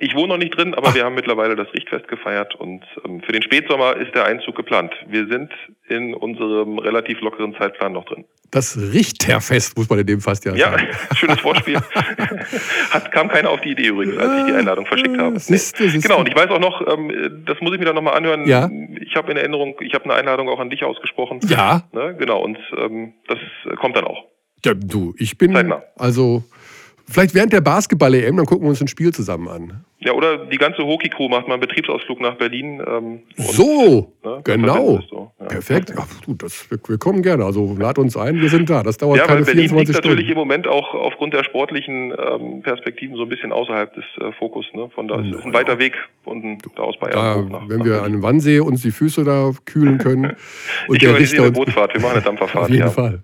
Ich 0.00 0.14
wohne 0.14 0.28
noch 0.28 0.38
nicht 0.38 0.56
drin, 0.56 0.74
aber 0.74 0.88
Ach. 0.88 0.94
wir 0.94 1.04
haben 1.04 1.14
mittlerweile 1.14 1.56
das 1.56 1.72
Richtfest 1.72 2.08
gefeiert 2.08 2.54
und 2.54 2.82
ähm, 3.04 3.20
für 3.22 3.32
den 3.32 3.42
Spätsommer 3.42 3.96
ist 3.96 4.14
der 4.14 4.26
Einzug 4.26 4.56
geplant. 4.56 4.92
Wir 5.06 5.26
sind 5.26 5.50
in 5.88 6.14
unserem 6.14 6.78
relativ 6.78 7.20
lockeren 7.20 7.54
Zeitplan 7.56 7.92
noch 7.92 8.04
drin. 8.04 8.24
Das 8.50 8.78
Richterfest 8.78 9.76
muss 9.76 9.90
man 9.90 9.98
in 9.98 10.06
dem 10.06 10.20
fast 10.20 10.44
ja 10.44 10.56
sagen. 10.56 10.86
Ja, 10.88 11.14
schönes 11.16 11.40
Vorspiel. 11.40 11.76
Hat, 12.90 13.12
kam 13.12 13.28
keiner 13.28 13.50
auf 13.50 13.60
die 13.60 13.70
Idee 13.70 13.88
übrigens, 13.88 14.16
als 14.16 14.40
ich 14.40 14.46
die 14.46 14.58
Einladung 14.58 14.86
verschickt 14.86 15.18
habe. 15.18 15.38
Siehste, 15.38 15.88
siehste. 15.88 16.08
Genau, 16.08 16.20
und 16.20 16.28
ich 16.28 16.36
weiß 16.36 16.48
auch 16.50 16.60
noch, 16.60 16.86
ähm, 16.86 17.42
das 17.44 17.60
muss 17.60 17.72
ich 17.72 17.78
mir 17.78 17.86
dann 17.86 17.94
nochmal 17.94 18.14
anhören. 18.14 18.46
Ja. 18.46 18.70
Ich 19.00 19.16
habe 19.16 19.30
in 19.30 19.36
Erinnerung, 19.36 19.76
ich 19.80 19.94
habe 19.94 20.04
eine 20.04 20.14
Einladung 20.14 20.48
auch 20.48 20.60
an 20.60 20.70
dich 20.70 20.84
ausgesprochen. 20.84 21.40
Ja. 21.46 21.82
Ne, 21.92 22.16
genau, 22.18 22.42
und 22.42 22.58
ähm, 22.76 23.12
das 23.26 23.38
kommt 23.78 23.96
dann 23.96 24.04
auch. 24.04 24.24
Ja, 24.64 24.74
du, 24.74 25.14
ich 25.18 25.38
bin 25.38 25.52
Zeitnah. 25.52 25.82
also 25.96 26.42
Vielleicht 27.08 27.34
während 27.34 27.52
der 27.52 27.62
Basketball-EM, 27.62 28.36
dann 28.36 28.46
gucken 28.46 28.66
wir 28.66 28.70
uns 28.70 28.82
ein 28.82 28.88
Spiel 28.88 29.12
zusammen 29.14 29.48
an. 29.48 29.84
Ja, 30.00 30.12
oder 30.12 30.46
die 30.46 30.58
ganze 30.58 30.84
Hockey-Crew 30.84 31.28
macht 31.28 31.48
mal 31.48 31.54
einen 31.54 31.60
Betriebsausflug 31.60 32.20
nach 32.20 32.36
Berlin. 32.36 32.80
Ähm, 32.86 33.22
so, 33.34 34.12
ne, 34.24 34.40
genau. 34.44 35.00
So, 35.10 35.32
ja. 35.40 35.46
Perfekt. 35.46 35.92
Ach, 35.96 36.06
du, 36.24 36.34
das, 36.34 36.70
wir, 36.70 36.78
wir, 36.86 36.98
kommen 36.98 37.20
gerne. 37.20 37.44
Also 37.44 37.74
lad 37.76 37.98
uns 37.98 38.16
ein, 38.16 38.40
wir 38.40 38.48
sind 38.48 38.70
da. 38.70 38.84
Das 38.84 38.96
dauert 38.96 39.18
ja, 39.18 39.26
keine 39.26 39.44
Berlin 39.44 39.68
24 39.68 39.96
liegt 39.96 40.04
natürlich 40.04 40.30
im 40.30 40.36
Moment 40.36 40.68
auch 40.68 40.94
aufgrund 40.94 41.34
der 41.34 41.42
sportlichen 41.42 42.12
ähm, 42.16 42.62
Perspektiven 42.62 43.16
so 43.16 43.22
ein 43.22 43.28
bisschen 43.28 43.50
außerhalb 43.50 43.92
des 43.92 44.04
äh, 44.20 44.30
Fokus. 44.38 44.66
Ne? 44.72 44.88
Von 44.94 45.08
da 45.08 45.20
ist 45.20 45.44
ein 45.44 45.52
weiter 45.52 45.80
Weg 45.80 45.94
unten 46.24 46.58
da 46.76 46.82
aus 46.82 46.96
Bayern. 47.00 47.50
Da, 47.50 47.58
nach, 47.58 47.68
wenn 47.68 47.78
nach 47.78 47.84
wir 47.84 48.02
an 48.04 48.12
den 48.12 48.22
Wannsee 48.22 48.60
uns 48.60 48.82
die 48.82 48.92
Füße 48.92 49.24
da 49.24 49.50
kühlen 49.64 49.98
können. 49.98 50.36
und 50.86 50.94
ich 50.94 51.00
der 51.00 51.18
Richter 51.18 51.42
eine 51.42 51.50
Bootfahrt, 51.50 51.94
wir 51.94 52.00
machen 52.00 52.12
eine 52.12 52.22
Dampferfahrt. 52.22 52.64
Auf 52.66 52.70
jeden 52.70 52.82
ja. 52.82 52.90
Fall. 52.90 53.20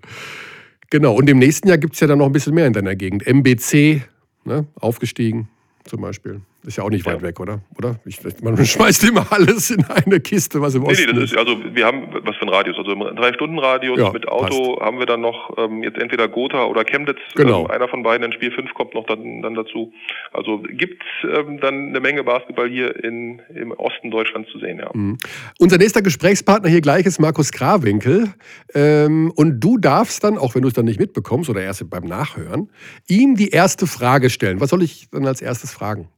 Genau, 0.89 1.13
und 1.13 1.29
im 1.29 1.39
nächsten 1.39 1.69
Jahr 1.69 1.77
gibt 1.77 1.93
es 1.93 2.01
ja 2.01 2.07
dann 2.07 2.19
noch 2.19 2.25
ein 2.25 2.33
bisschen 2.33 2.53
mehr 2.53 2.67
in 2.67 2.73
deiner 2.73 2.95
Gegend. 2.95 3.25
MBC, 3.25 4.01
ne, 4.43 4.67
aufgestiegen 4.79 5.47
zum 5.85 6.01
Beispiel. 6.01 6.41
Ist 6.65 6.77
ja 6.77 6.83
auch 6.83 6.89
nicht 6.89 7.05
weit 7.05 7.21
ja. 7.21 7.27
weg, 7.27 7.39
oder? 7.39 7.61
Oder? 7.77 7.99
Ich, 8.05 8.19
man 8.41 8.57
schmeißt 8.65 9.07
immer 9.07 9.31
alles 9.31 9.69
in 9.69 9.85
eine 9.85 10.19
Kiste, 10.19 10.61
was 10.61 10.73
im 10.75 10.83
nee, 10.83 10.91
Osten 10.91 11.11
nee, 11.11 11.21
das 11.21 11.31
ist. 11.31 11.37
Also 11.37 11.57
wir 11.73 11.85
haben 11.85 12.07
was 12.23 12.35
für 12.37 12.43
ein 12.43 12.49
Radius. 12.49 12.77
Also 12.77 12.91
im 12.91 12.99
Drei-Stunden-Radius 12.99 13.99
ja, 13.99 14.11
mit 14.11 14.27
Auto 14.27 14.75
passt. 14.75 14.85
haben 14.85 14.99
wir 14.99 15.05
dann 15.05 15.21
noch 15.21 15.55
ähm, 15.57 15.83
jetzt 15.83 16.01
entweder 16.01 16.27
Gotha 16.27 16.65
oder 16.65 16.83
Chemnitz. 16.83 17.19
Genau. 17.35 17.65
Ähm, 17.65 17.71
einer 17.71 17.87
von 17.87 18.03
beiden 18.03 18.25
in 18.25 18.33
Spiel 18.33 18.51
5 18.51 18.73
kommt 18.73 18.95
noch 18.95 19.05
dann, 19.05 19.41
dann 19.41 19.53
dazu. 19.53 19.93
Also 20.33 20.63
gibt 20.69 21.03
ähm, 21.23 21.59
dann 21.59 21.89
eine 21.89 21.99
Menge 21.99 22.23
Basketball 22.23 22.69
hier 22.69 23.03
in, 23.03 23.41
im 23.53 23.71
Osten 23.71 24.09
Deutschlands 24.09 24.49
zu 24.51 24.59
sehen, 24.59 24.79
ja. 24.79 24.89
Mhm. 24.93 25.17
Unser 25.59 25.77
nächster 25.77 26.01
Gesprächspartner 26.01 26.69
hier 26.69 26.81
gleich 26.81 27.05
ist 27.05 27.19
Markus 27.19 27.51
Krawinkel. 27.51 28.33
Ähm, 28.73 29.31
und 29.35 29.59
du 29.59 29.77
darfst 29.77 30.23
dann, 30.23 30.37
auch 30.37 30.55
wenn 30.55 30.63
du 30.63 30.69
es 30.69 30.73
dann 30.73 30.85
nicht 30.85 30.99
mitbekommst 30.99 31.49
oder 31.49 31.61
erst 31.61 31.87
beim 31.89 32.05
Nachhören, 32.05 32.69
ihm 33.07 33.35
die 33.35 33.49
erste 33.49 33.85
Frage 33.85 34.29
stellen. 34.29 34.59
Was 34.61 34.71
soll 34.71 34.81
ich 34.81 35.09
dann 35.11 35.27
als 35.27 35.41
erstes 35.41 35.71
fragen? 35.71 36.09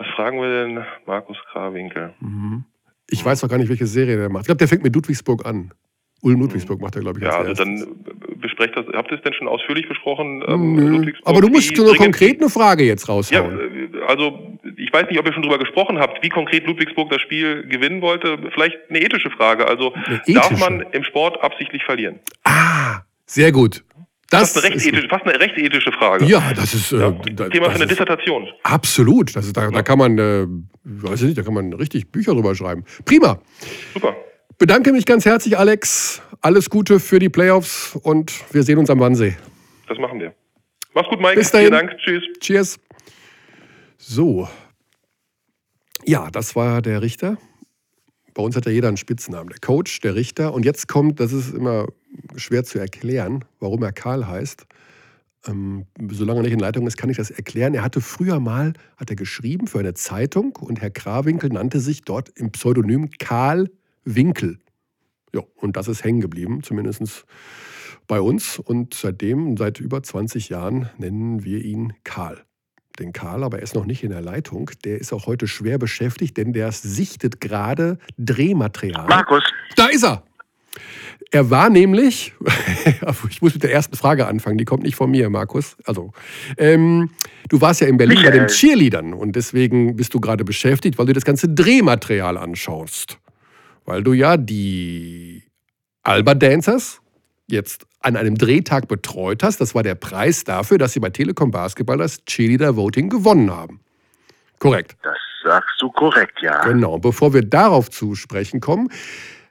Was 0.00 0.08
fragen 0.16 0.40
wir 0.40 0.48
denn 0.48 0.82
Markus 1.04 1.36
Krawinkel? 1.52 2.14
Mhm. 2.20 2.64
Ich 3.10 3.22
weiß 3.22 3.42
noch 3.42 3.50
gar 3.50 3.58
nicht, 3.58 3.68
welche 3.68 3.86
Serie 3.86 4.16
der 4.16 4.30
macht. 4.30 4.44
Ich 4.44 4.46
glaube, 4.46 4.58
der 4.58 4.66
fängt 4.66 4.82
mit 4.82 4.94
Ludwigsburg 4.94 5.44
an. 5.44 5.74
Ulm 6.22 6.40
Ludwigsburg 6.40 6.80
macht 6.80 6.96
er, 6.96 7.02
glaube 7.02 7.18
ich. 7.18 7.24
Ja, 7.26 7.36
also 7.36 7.52
dann 7.52 7.86
besprecht 8.40 8.74
das. 8.76 8.86
Habt 8.94 9.10
ihr 9.10 9.18
es 9.18 9.22
denn 9.22 9.34
schon 9.34 9.46
ausführlich 9.46 9.86
besprochen? 9.86 10.42
Ähm, 10.46 11.12
Aber 11.24 11.42
du 11.42 11.48
musst 11.48 11.76
nur 11.76 11.94
konkret 11.96 12.40
eine 12.40 12.48
Frage 12.48 12.84
jetzt 12.84 13.10
raushauen. 13.10 13.90
Ja, 13.92 14.06
also 14.06 14.58
ich 14.78 14.90
weiß 14.90 15.10
nicht, 15.10 15.18
ob 15.18 15.26
ihr 15.26 15.34
schon 15.34 15.42
darüber 15.42 15.58
gesprochen 15.58 15.98
habt, 15.98 16.22
wie 16.22 16.30
konkret 16.30 16.66
Ludwigsburg 16.66 17.10
das 17.10 17.20
Spiel 17.20 17.66
gewinnen 17.66 18.00
wollte. 18.00 18.38
Vielleicht 18.54 18.78
eine 18.88 19.00
ethische 19.00 19.30
Frage. 19.30 19.68
Also 19.68 19.92
ethische? 20.24 20.32
darf 20.32 20.60
man 20.60 20.80
im 20.92 21.04
Sport 21.04 21.42
absichtlich 21.44 21.84
verlieren? 21.84 22.20
Ah, 22.44 23.00
sehr 23.26 23.52
gut. 23.52 23.84
Das 24.30 24.52
fast, 24.52 24.64
eine 24.64 24.74
rechtsethische, 24.74 25.08
fast 25.08 25.26
eine 25.26 25.40
rechtsethische 25.40 25.90
Frage. 25.90 26.24
Ja, 26.24 26.52
das 26.54 26.72
ist 26.72 26.92
äh, 26.92 26.98
ja, 26.98 27.10
Thema 27.10 27.70
für 27.70 27.74
eine 27.74 27.86
Dissertation. 27.88 28.46
Absolut. 28.62 29.34
Das 29.34 29.44
ist, 29.44 29.56
da, 29.56 29.70
da 29.70 29.82
kann 29.82 29.98
man, 29.98 30.18
äh, 30.18 30.46
weiß 30.84 31.22
ich 31.22 31.26
nicht, 31.28 31.38
da 31.38 31.42
kann 31.42 31.54
man 31.54 31.72
richtig 31.72 32.12
Bücher 32.12 32.32
drüber 32.32 32.54
schreiben. 32.54 32.84
Prima. 33.04 33.40
Super. 33.92 34.16
Bedanke 34.56 34.92
mich 34.92 35.04
ganz 35.04 35.24
herzlich, 35.24 35.58
Alex. 35.58 36.22
Alles 36.42 36.70
Gute 36.70 37.00
für 37.00 37.18
die 37.18 37.28
Playoffs 37.28 37.98
und 38.02 38.32
wir 38.54 38.62
sehen 38.62 38.78
uns 38.78 38.88
am 38.88 39.00
Wannsee. 39.00 39.36
Das 39.88 39.98
machen 39.98 40.20
wir. 40.20 40.32
Mach's 40.94 41.08
gut, 41.08 41.20
Mike. 41.20 41.34
Bis 41.34 41.50
dahin. 41.50 41.68
Vielen 41.68 41.88
Dank. 41.88 41.98
Tschüss. 41.98 42.22
Cheers. 42.38 42.80
So. 43.98 44.48
Ja, 46.04 46.30
das 46.30 46.54
war 46.54 46.82
der 46.82 47.02
Richter. 47.02 47.36
Bei 48.34 48.42
uns 48.42 48.54
hat 48.54 48.64
ja 48.64 48.70
jeder 48.70 48.88
einen 48.88 48.96
Spitznamen. 48.96 49.48
Der 49.48 49.58
Coach, 49.58 50.00
der 50.00 50.14
Richter. 50.14 50.54
Und 50.54 50.64
jetzt 50.64 50.86
kommt, 50.86 51.18
das 51.18 51.32
ist 51.32 51.52
immer 51.52 51.86
schwer 52.36 52.64
zu 52.64 52.78
erklären, 52.78 53.44
warum 53.58 53.82
er 53.82 53.92
Karl 53.92 54.26
heißt. 54.26 54.66
Ähm, 55.46 55.86
solange 56.10 56.40
er 56.40 56.42
nicht 56.44 56.52
in 56.52 56.58
Leitung 56.58 56.86
ist, 56.86 56.96
kann 56.96 57.10
ich 57.10 57.16
das 57.16 57.30
erklären. 57.30 57.74
Er 57.74 57.82
hatte 57.82 58.00
früher 58.00 58.40
mal, 58.40 58.74
hat 58.96 59.10
er 59.10 59.16
geschrieben 59.16 59.66
für 59.66 59.78
eine 59.78 59.94
Zeitung 59.94 60.56
und 60.56 60.80
Herr 60.80 60.90
Krawinkel 60.90 61.50
nannte 61.50 61.80
sich 61.80 62.02
dort 62.02 62.28
im 62.30 62.52
Pseudonym 62.52 63.10
Karl 63.18 63.70
Winkel. 64.04 64.58
Ja, 65.34 65.42
und 65.56 65.76
das 65.76 65.88
ist 65.88 66.04
hängen 66.04 66.20
geblieben, 66.20 66.62
zumindest 66.62 67.24
bei 68.06 68.20
uns. 68.20 68.58
Und 68.58 68.94
seitdem, 68.94 69.56
seit 69.56 69.80
über 69.80 70.02
20 70.02 70.48
Jahren, 70.48 70.90
nennen 70.98 71.44
wir 71.44 71.64
ihn 71.64 71.94
Karl. 72.04 72.44
Den 72.98 73.12
Karl, 73.12 73.44
aber 73.44 73.58
er 73.58 73.62
ist 73.62 73.74
noch 73.74 73.86
nicht 73.86 74.02
in 74.02 74.10
der 74.10 74.20
Leitung. 74.20 74.70
Der 74.84 75.00
ist 75.00 75.12
auch 75.12 75.26
heute 75.26 75.46
schwer 75.46 75.78
beschäftigt, 75.78 76.36
denn 76.36 76.52
der 76.52 76.70
sichtet 76.72 77.40
gerade 77.40 77.98
Drehmaterial. 78.18 79.06
Markus. 79.06 79.44
Da 79.76 79.86
ist 79.86 80.04
er. 80.04 80.24
Er 81.30 81.50
war 81.50 81.70
nämlich, 81.70 82.32
ich 83.30 83.40
muss 83.40 83.54
mit 83.54 83.62
der 83.62 83.72
ersten 83.72 83.96
Frage 83.96 84.26
anfangen, 84.26 84.58
die 84.58 84.64
kommt 84.64 84.82
nicht 84.82 84.96
von 84.96 85.10
mir, 85.10 85.30
Markus. 85.30 85.76
Also, 85.84 86.12
ähm, 86.56 87.10
du 87.48 87.60
warst 87.60 87.80
ja 87.80 87.86
in 87.86 87.96
Berlin 87.96 88.18
Michael. 88.18 88.32
bei 88.32 88.38
den 88.38 88.48
Cheerleadern 88.48 89.14
und 89.14 89.36
deswegen 89.36 89.96
bist 89.96 90.12
du 90.14 90.20
gerade 90.20 90.44
beschäftigt, 90.44 90.98
weil 90.98 91.06
du 91.06 91.12
das 91.12 91.24
ganze 91.24 91.48
Drehmaterial 91.48 92.36
anschaust. 92.36 93.18
Weil 93.84 94.02
du 94.02 94.12
ja 94.12 94.36
die 94.36 95.44
Alba 96.02 96.34
Dancers 96.34 97.00
jetzt 97.46 97.86
an 98.00 98.16
einem 98.16 98.36
Drehtag 98.36 98.88
betreut 98.88 99.42
hast. 99.42 99.60
Das 99.60 99.74
war 99.74 99.82
der 99.82 99.94
Preis 99.94 100.44
dafür, 100.44 100.78
dass 100.78 100.92
sie 100.92 101.00
bei 101.00 101.10
Telekom 101.10 101.50
Basketball 101.50 101.98
das 101.98 102.24
Cheerleader 102.24 102.76
Voting 102.76 103.08
gewonnen 103.08 103.50
haben. 103.50 103.80
Korrekt. 104.58 104.96
Das 105.02 105.16
sagst 105.44 105.80
du 105.80 105.90
korrekt, 105.90 106.40
ja. 106.40 106.62
Genau. 106.64 106.98
Bevor 106.98 107.34
wir 107.34 107.42
darauf 107.42 107.90
zu 107.90 108.14
sprechen 108.14 108.60
kommen, 108.60 108.90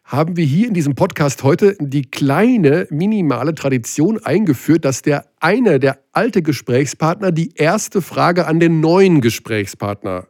haben 0.09 0.37
wir 0.37 0.45
hier 0.45 0.67
in 0.67 0.73
diesem 0.73 0.95
Podcast 0.95 1.43
heute 1.43 1.77
die 1.79 2.09
kleine, 2.09 2.87
minimale 2.89 3.53
Tradition 3.53 4.19
eingeführt, 4.25 4.83
dass 4.83 5.03
der 5.03 5.25
eine, 5.39 5.79
der 5.79 5.99
alte 6.13 6.41
Gesprächspartner, 6.41 7.31
die 7.31 7.53
erste 7.55 8.01
Frage 8.01 8.47
an 8.47 8.59
den 8.59 8.79
neuen 8.79 9.21
Gesprächspartner 9.21 10.27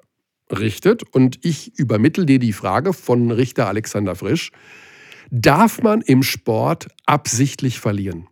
richtet. 0.51 1.03
Und 1.15 1.45
ich 1.45 1.79
übermittle 1.79 2.25
dir 2.25 2.39
die 2.39 2.51
Frage 2.51 2.91
von 2.91 3.31
Richter 3.31 3.67
Alexander 3.67 4.15
Frisch. 4.15 4.51
Darf 5.31 5.81
man 5.81 6.01
im 6.01 6.23
Sport 6.23 6.89
absichtlich 7.05 7.79
verlieren? 7.79 8.27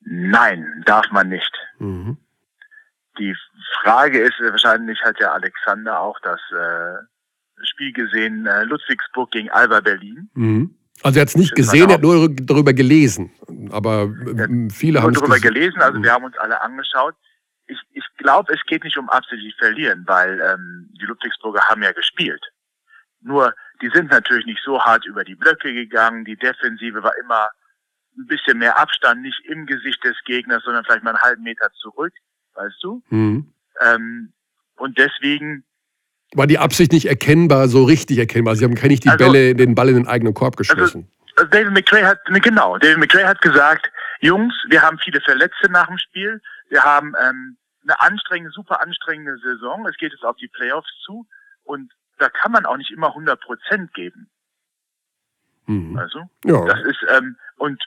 Nein, 0.00 0.82
darf 0.84 1.06
man 1.12 1.30
nicht. 1.30 1.56
Mhm. 1.78 2.18
Die 3.18 3.34
Frage 3.82 4.20
ist 4.20 4.34
wahrscheinlich 4.38 5.00
hat 5.02 5.18
ja 5.18 5.32
Alexander 5.32 6.00
auch 6.00 6.18
das 6.20 6.40
äh, 6.52 7.04
Spiel 7.64 7.92
gesehen, 7.92 8.46
äh, 8.46 8.64
Ludwigsburg 8.64 9.30
gegen 9.30 9.50
Alba 9.50 9.80
Berlin. 9.80 10.30
Mhm. 10.34 10.74
Also 11.02 11.18
er 11.18 11.22
hat 11.22 11.28
es 11.28 11.36
nicht 11.36 11.54
gesehen, 11.54 11.88
er 11.88 11.94
hat 11.94 12.02
nur 12.02 12.28
darüber 12.28 12.72
gelesen. 12.72 13.32
Aber 13.70 14.12
ja, 14.36 14.46
viele 14.70 15.02
haben 15.02 15.12
es 15.12 15.18
darüber 15.18 15.38
gelesen, 15.38 15.80
also 15.80 15.98
mhm. 15.98 16.04
wir 16.04 16.12
haben 16.12 16.24
uns 16.24 16.36
alle 16.38 16.60
angeschaut. 16.60 17.14
Ich, 17.66 17.78
ich 17.92 18.04
glaube, 18.18 18.52
es 18.52 18.60
geht 18.66 18.84
nicht 18.84 18.98
um 18.98 19.08
absichtlich 19.08 19.54
verlieren, 19.56 20.04
weil 20.06 20.40
ähm, 20.40 20.90
die 21.00 21.06
Ludwigsburger 21.06 21.62
haben 21.68 21.82
ja 21.82 21.92
gespielt. 21.92 22.44
Nur, 23.22 23.54
die 23.80 23.90
sind 23.94 24.10
natürlich 24.10 24.46
nicht 24.46 24.60
so 24.64 24.80
hart 24.80 25.06
über 25.06 25.24
die 25.24 25.36
Blöcke 25.36 25.72
gegangen. 25.72 26.24
Die 26.24 26.36
Defensive 26.36 27.02
war 27.02 27.12
immer 27.22 27.48
ein 28.18 28.26
bisschen 28.26 28.58
mehr 28.58 28.78
Abstand, 28.78 29.22
nicht 29.22 29.40
im 29.46 29.66
Gesicht 29.66 30.02
des 30.04 30.16
Gegners, 30.24 30.62
sondern 30.64 30.84
vielleicht 30.84 31.04
mal 31.04 31.10
einen 31.10 31.22
halben 31.22 31.42
Meter 31.42 31.70
zurück, 31.80 32.12
weißt 32.54 32.82
du? 32.82 33.02
Mhm. 33.10 33.52
Ähm, 33.80 34.32
und 34.76 34.98
deswegen 34.98 35.64
war 36.34 36.46
die 36.46 36.58
Absicht 36.58 36.92
nicht 36.92 37.06
erkennbar, 37.06 37.68
so 37.68 37.84
richtig 37.84 38.18
erkennbar. 38.18 38.56
Sie 38.56 38.64
haben 38.64 38.74
keine 38.74 38.92
nicht 38.92 39.04
die 39.04 39.08
also, 39.08 39.24
Bälle, 39.24 39.54
den 39.54 39.74
Ball 39.74 39.88
in 39.88 39.96
den 39.96 40.06
eigenen 40.06 40.34
Korb 40.34 40.58
also, 40.58 40.74
geschmissen. 40.74 41.10
Also, 41.36 41.50
David 41.50 41.72
McRae 41.72 42.04
hat, 42.04 42.18
genau, 42.26 42.78
David 42.78 42.98
McRae 42.98 43.26
hat 43.26 43.40
gesagt, 43.40 43.90
Jungs, 44.20 44.54
wir 44.68 44.82
haben 44.82 44.98
viele 44.98 45.20
Verletzte 45.20 45.70
nach 45.70 45.86
dem 45.86 45.98
Spiel. 45.98 46.40
Wir 46.68 46.82
haben 46.82 47.14
ähm, 47.22 47.56
eine 47.82 48.00
anstrengende, 48.00 48.52
super 48.52 48.80
anstrengende 48.82 49.38
Saison. 49.38 49.86
Es 49.88 49.96
geht 49.96 50.12
jetzt 50.12 50.24
auf 50.24 50.36
die 50.36 50.48
Playoffs 50.48 50.90
zu 51.04 51.26
und 51.64 51.90
da 52.18 52.28
kann 52.28 52.52
man 52.52 52.66
auch 52.66 52.76
nicht 52.76 52.90
immer 52.90 53.08
100 53.08 53.40
Prozent 53.40 53.94
geben. 53.94 54.28
Mhm. 55.66 55.96
Also, 55.98 56.20
ja. 56.44 56.64
das 56.66 56.80
ist, 56.84 56.98
ähm, 57.16 57.36
und 57.56 57.82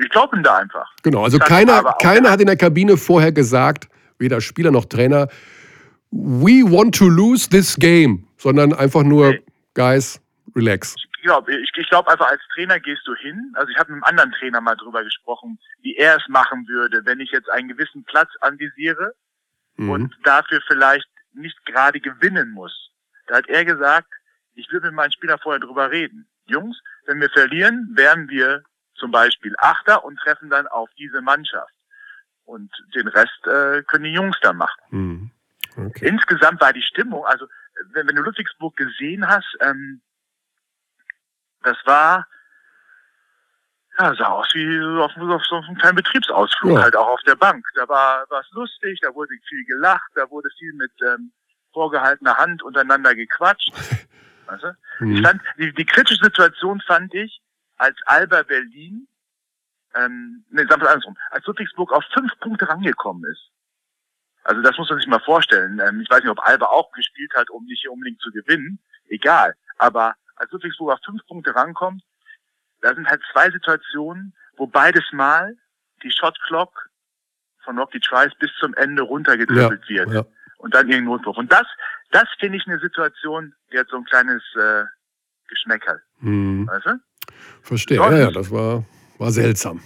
ich 0.00 0.08
glaube 0.08 0.36
ihm 0.36 0.42
da 0.42 0.56
einfach. 0.56 0.90
Genau, 1.02 1.22
also 1.24 1.38
keiner, 1.38 1.82
keiner 2.00 2.30
hat 2.30 2.40
in 2.40 2.46
der 2.46 2.56
Kabine 2.56 2.96
vorher 2.96 3.32
gesagt, 3.32 3.88
weder 4.18 4.40
Spieler 4.40 4.70
noch 4.70 4.86
Trainer, 4.86 5.28
we 6.12 6.62
want 6.62 6.94
to 6.94 7.08
lose 7.08 7.48
this 7.48 7.74
game, 7.76 8.24
sondern 8.36 8.72
einfach 8.74 9.02
nur, 9.02 9.30
nee. 9.30 9.42
guys, 9.74 10.20
relax. 10.54 10.94
Ich 10.96 11.22
glaube 11.22 11.54
ich, 11.54 11.70
ich 11.76 11.88
glaub 11.88 12.06
einfach, 12.08 12.28
als 12.28 12.42
Trainer 12.54 12.78
gehst 12.80 13.02
du 13.06 13.14
hin. 13.14 13.52
Also 13.54 13.70
ich 13.70 13.78
habe 13.78 13.92
mit 13.92 14.04
einem 14.04 14.18
anderen 14.18 14.32
Trainer 14.32 14.60
mal 14.60 14.76
drüber 14.76 15.02
gesprochen, 15.04 15.58
wie 15.80 15.96
er 15.96 16.16
es 16.16 16.28
machen 16.28 16.66
würde, 16.68 17.04
wenn 17.04 17.20
ich 17.20 17.30
jetzt 17.30 17.48
einen 17.48 17.68
gewissen 17.68 18.04
Platz 18.04 18.28
anvisiere 18.40 19.14
mhm. 19.76 19.90
und 19.90 20.14
dafür 20.24 20.60
vielleicht 20.66 21.08
nicht 21.32 21.64
gerade 21.64 22.00
gewinnen 22.00 22.50
muss. 22.50 22.90
Da 23.28 23.36
hat 23.36 23.48
er 23.48 23.64
gesagt, 23.64 24.08
ich 24.54 24.70
will 24.70 24.80
mit 24.80 24.92
meinen 24.92 25.12
Spielern 25.12 25.38
vorher 25.38 25.60
drüber 25.60 25.90
reden. 25.90 26.26
Jungs, 26.46 26.76
wenn 27.06 27.20
wir 27.20 27.30
verlieren, 27.30 27.92
werden 27.94 28.28
wir 28.28 28.64
zum 28.96 29.10
Beispiel 29.10 29.54
Achter 29.58 30.04
und 30.04 30.18
treffen 30.18 30.50
dann 30.50 30.66
auf 30.66 30.90
diese 30.98 31.22
Mannschaft. 31.22 31.72
Und 32.44 32.70
den 32.94 33.08
Rest 33.08 33.46
äh, 33.46 33.82
können 33.84 34.04
die 34.04 34.12
Jungs 34.12 34.36
dann 34.42 34.56
machen. 34.56 34.80
Mhm. 34.90 35.30
Okay. 35.76 36.06
Insgesamt 36.06 36.60
war 36.60 36.72
die 36.72 36.82
Stimmung, 36.82 37.24
also 37.26 37.46
wenn, 37.92 38.06
wenn 38.06 38.16
du 38.16 38.22
Ludwigsburg 38.22 38.76
gesehen 38.76 39.26
hast, 39.26 39.56
ähm, 39.60 40.02
das 41.62 41.76
war, 41.84 42.26
ja, 43.98 44.14
sah 44.14 44.28
aus 44.28 44.48
wie 44.54 45.00
auf, 45.00 45.16
auf 45.16 45.44
so 45.44 45.56
einem 45.56 45.76
kleinen 45.76 45.96
Betriebsausflug, 45.96 46.72
ja. 46.72 46.82
halt 46.82 46.96
auch 46.96 47.08
auf 47.08 47.22
der 47.22 47.36
Bank. 47.36 47.64
Da 47.74 47.88
war 47.88 48.26
es 48.40 48.50
lustig, 48.52 49.00
da 49.02 49.14
wurde 49.14 49.34
viel 49.48 49.64
gelacht, 49.66 50.10
da 50.14 50.28
wurde 50.30 50.48
viel 50.58 50.72
mit 50.74 50.92
ähm, 51.02 51.32
vorgehaltener 51.72 52.36
Hand 52.36 52.62
untereinander 52.62 53.14
gequatscht. 53.14 53.72
weißt 54.46 54.64
du? 54.64 55.04
mhm. 55.04 55.16
ich 55.16 55.22
fand, 55.22 55.42
die, 55.58 55.72
die 55.72 55.86
kritische 55.86 56.22
Situation 56.22 56.80
fand 56.80 57.14
ich, 57.14 57.40
als 57.76 57.96
Alba 58.06 58.42
Berlin, 58.42 59.08
ähm, 59.94 60.44
nee, 60.50 60.64
sagen 60.66 60.82
wir 60.82 60.90
andersrum, 60.90 61.16
als 61.30 61.44
Ludwigsburg 61.46 61.92
auf 61.92 62.04
fünf 62.14 62.38
Punkte 62.40 62.68
rangekommen 62.68 63.24
ist. 63.30 63.51
Also 64.44 64.60
das 64.62 64.76
muss 64.76 64.90
man 64.90 64.98
sich 64.98 65.08
mal 65.08 65.20
vorstellen. 65.20 65.80
Ähm, 65.80 66.00
ich 66.00 66.10
weiß 66.10 66.20
nicht, 66.20 66.30
ob 66.30 66.44
Alba 66.46 66.66
auch 66.66 66.90
gespielt 66.92 67.32
hat, 67.34 67.50
um 67.50 67.64
nicht 67.64 67.88
unbedingt 67.88 68.20
zu 68.20 68.30
gewinnen. 68.30 68.78
Egal. 69.08 69.54
Aber 69.78 70.14
als 70.36 70.50
Ludwigsburg 70.50 70.92
auf 70.92 71.00
fünf 71.04 71.24
Punkte 71.26 71.54
rankommt, 71.54 72.02
da 72.80 72.94
sind 72.94 73.08
halt 73.08 73.22
zwei 73.32 73.50
Situationen, 73.50 74.34
wo 74.56 74.66
beides 74.66 75.04
Mal 75.12 75.56
die 76.02 76.10
Shot 76.10 76.36
Clock 76.46 76.88
von 77.64 77.78
Rocky 77.78 78.00
Trice 78.00 78.34
bis 78.38 78.50
zum 78.58 78.74
Ende 78.74 79.02
runtergedribbelt 79.02 79.82
ja, 79.88 79.96
wird. 79.96 80.12
Ja. 80.12 80.24
Und 80.58 80.74
dann 80.74 80.88
irgendein 80.88 81.16
Notwurf. 81.16 81.36
Und 81.36 81.52
das, 81.52 81.66
das 82.10 82.28
finde 82.38 82.58
ich 82.58 82.66
eine 82.66 82.80
Situation, 82.80 83.54
die 83.72 83.78
hat 83.78 83.88
so 83.88 83.96
ein 83.96 84.04
kleines 84.04 84.42
äh, 84.56 84.84
Geschmäckerl. 85.48 86.02
Hm. 86.20 86.66
Weißt 86.66 86.86
du? 86.86 87.00
Verstehe. 87.62 87.98
Sonst, 87.98 88.12
ja, 88.12 88.18
ja, 88.18 88.30
das 88.30 88.50
war, 88.50 88.84
war 89.18 89.30
seltsam. 89.30 89.82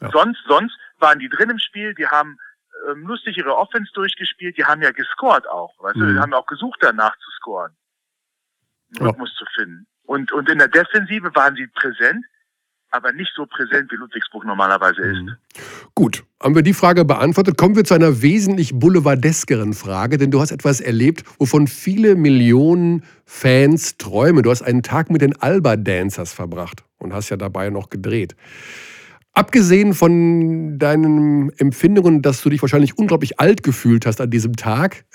Ja. 0.00 0.10
Sonst, 0.10 0.40
sonst 0.46 0.76
waren 0.98 1.18
die 1.18 1.28
drin 1.28 1.50
im 1.50 1.58
Spiel, 1.58 1.94
die 1.94 2.06
haben 2.06 2.38
ähm, 2.88 3.06
lustig 3.06 3.36
ihre 3.36 3.56
Offense 3.56 3.92
durchgespielt, 3.92 4.56
die 4.56 4.64
haben 4.64 4.82
ja 4.82 4.90
gescored 4.90 5.48
auch. 5.48 5.74
Weißt 5.78 5.96
mhm. 5.96 6.00
du, 6.00 6.12
die 6.14 6.18
haben 6.18 6.34
auch 6.34 6.46
gesucht 6.46 6.78
danach 6.80 7.16
zu 7.18 7.30
scoren. 7.38 7.72
Rhythmus 9.00 9.30
ja. 9.34 9.46
zu 9.46 9.52
finden. 9.54 9.86
Und, 10.04 10.32
und 10.32 10.48
in 10.48 10.58
der 10.58 10.68
Defensive 10.68 11.34
waren 11.34 11.54
sie 11.54 11.66
präsent, 11.66 12.24
aber 12.90 13.12
nicht 13.12 13.30
so 13.34 13.44
präsent, 13.44 13.90
wie 13.92 13.96
Ludwigsburg 13.96 14.46
normalerweise 14.46 15.02
ist. 15.02 15.20
Mhm. 15.20 15.36
Gut, 15.94 16.24
haben 16.42 16.54
wir 16.54 16.62
die 16.62 16.72
Frage 16.72 17.04
beantwortet. 17.04 17.58
Kommen 17.58 17.76
wir 17.76 17.84
zu 17.84 17.92
einer 17.92 18.22
wesentlich 18.22 18.72
boulevardeskeren 18.74 19.74
Frage, 19.74 20.16
denn 20.16 20.30
du 20.30 20.40
hast 20.40 20.50
etwas 20.50 20.80
erlebt, 20.80 21.24
wovon 21.38 21.66
viele 21.66 22.14
Millionen 22.14 23.04
Fans 23.26 23.98
träumen. 23.98 24.42
Du 24.42 24.50
hast 24.50 24.62
einen 24.62 24.82
Tag 24.82 25.10
mit 25.10 25.20
den 25.20 25.36
Alba 25.40 25.76
Dancers 25.76 26.32
verbracht 26.32 26.84
und 26.96 27.12
hast 27.12 27.28
ja 27.28 27.36
dabei 27.36 27.68
noch 27.68 27.90
gedreht. 27.90 28.34
Abgesehen 29.38 29.94
von 29.94 30.80
deinen 30.80 31.56
Empfindungen, 31.60 32.22
dass 32.22 32.42
du 32.42 32.50
dich 32.50 32.60
wahrscheinlich 32.60 32.98
unglaublich 32.98 33.38
alt 33.38 33.62
gefühlt 33.62 34.04
hast 34.04 34.20
an 34.20 34.30
diesem 34.30 34.56
Tag. 34.56 35.04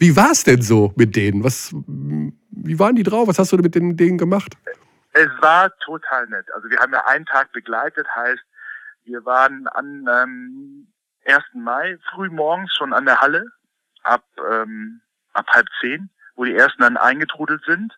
wie 0.00 0.16
war 0.16 0.32
es 0.32 0.42
denn 0.42 0.60
so 0.60 0.92
mit 0.96 1.14
denen? 1.14 1.44
Was, 1.44 1.72
wie 1.72 2.80
waren 2.80 2.96
die 2.96 3.04
drauf? 3.04 3.28
Was 3.28 3.38
hast 3.38 3.52
du 3.52 3.58
mit 3.58 3.76
denen, 3.76 3.96
denen 3.96 4.18
gemacht? 4.18 4.56
Es 5.12 5.28
war 5.40 5.70
total 5.84 6.26
nett. 6.26 6.46
Also 6.52 6.68
wir 6.68 6.80
haben 6.80 6.92
ja 6.92 7.06
einen 7.06 7.26
Tag 7.26 7.52
begleitet, 7.52 8.08
heißt, 8.16 8.42
wir 9.04 9.24
waren 9.24 9.68
an 9.68 10.04
ähm, 10.12 10.88
1. 11.26 11.44
Mai 11.54 11.96
früh 12.12 12.28
morgens 12.28 12.74
schon 12.74 12.92
an 12.92 13.04
der 13.04 13.20
Halle 13.20 13.44
ab, 14.02 14.24
ähm, 14.50 15.00
ab 15.32 15.46
halb 15.50 15.68
zehn, 15.80 16.10
wo 16.34 16.44
die 16.44 16.56
ersten 16.56 16.82
dann 16.82 16.96
eingetrudelt 16.96 17.62
sind 17.68 17.96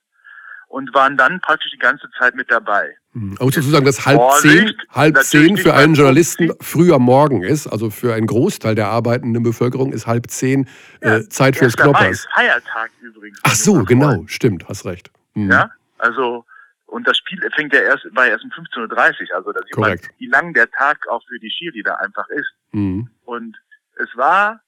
und 0.71 0.95
waren 0.95 1.17
dann 1.17 1.41
praktisch 1.41 1.73
die 1.73 1.79
ganze 1.79 2.09
Zeit 2.17 2.37
mit 2.37 2.49
dabei. 2.49 2.97
Mhm. 3.13 3.37
Aber 3.41 3.51
sozusagen, 3.51 3.85
dass 3.85 4.07
halb 4.07 4.21
zehn, 4.41 4.73
halb 4.91 5.17
zehn 5.19 5.57
für 5.57 5.75
einen 5.75 5.95
Journalisten 5.95 6.53
früh 6.61 6.93
am 6.93 7.03
Morgen 7.03 7.43
ist, 7.43 7.67
also 7.67 7.91
für 7.91 8.15
einen 8.15 8.29
Großteil 8.29 8.77
der 8.77 8.87
arbeitenden 8.87 9.43
Bevölkerung 9.43 9.93
ist 9.93 10.07
halb 10.07 10.31
zehn 10.31 10.69
ja, 11.03 11.17
äh, 11.17 11.29
Zeit 11.29 11.57
fürs 11.57 11.77
Knoppers. 11.77 12.29
Feiertag 12.33 12.93
übrigens. 13.01 13.41
Ach 13.43 13.55
so, 13.55 13.83
genau, 13.83 14.15
Freund. 14.15 14.31
stimmt, 14.31 14.69
hast 14.69 14.85
recht. 14.85 15.11
Mhm. 15.35 15.51
Ja, 15.51 15.71
also 15.99 16.45
und 16.87 17.07
das 17.07 17.17
Spiel 17.19 17.41
fängt 17.55 17.73
ja 17.73 17.81
erst, 17.81 18.07
war 18.15 18.29
erst 18.29 18.45
um 18.45 18.51
15.30 18.51 19.31
Uhr, 19.31 19.37
also 19.37 19.53
da 19.53 19.61
sieht 19.63 19.73
Korrekt. 19.73 20.07
man, 20.07 20.15
wie 20.19 20.27
lang 20.29 20.55
der 20.55 20.71
Tag 20.71 21.09
auch 21.09 21.23
für 21.27 21.39
die 21.41 21.49
Cheerleader 21.49 22.01
einfach 22.01 22.29
ist. 22.29 22.53
Mhm. 22.71 23.11
Und 23.25 23.57
es 23.97 24.09
war 24.17 24.61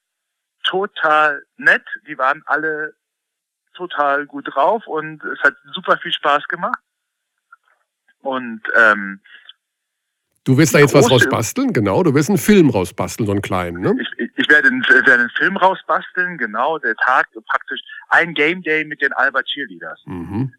total 0.65 1.43
nett, 1.59 1.85
die 2.09 2.19
waren 2.19 2.43
alle 2.47 2.95
total 3.75 4.27
gut 4.27 4.49
drauf 4.53 4.87
und 4.87 5.23
es 5.25 5.41
hat 5.43 5.55
super 5.73 5.99
viel 5.99 6.13
Spaß 6.13 6.49
gemacht. 6.49 6.79
Und 8.21 8.63
ähm, 8.77 9.21
Du 10.45 10.59
wirst 10.59 10.75
da 10.75 10.81
jetzt 10.81 10.95
was 10.95 11.09
rausbasteln, 11.09 11.73
genau. 11.73 12.03
Du 12.03 12.15
wirst 12.15 12.29
einen 12.29 12.39
Film 12.39 12.71
rausbasteln, 12.71 13.27
so 13.27 13.33
einen 13.33 13.43
kleinen, 13.43 13.81
ne? 13.81 13.95
Ich, 14.01 14.29
ich 14.37 14.49
werde, 14.49 14.69
einen, 14.69 14.83
werde 14.83 15.15
einen 15.15 15.31
Film 15.31 15.57
rausbasteln, 15.57 16.37
genau. 16.37 16.79
Der 16.79 16.97
Tag 16.97 17.29
praktisch 17.49 17.81
ein 18.09 18.35
Game 18.35 18.63
Day 18.63 18.85
mit 18.85 19.01
den 19.01 19.13
Alba 19.13 19.43
Cheerleaders. 19.43 20.01
Mhm. 20.07 20.53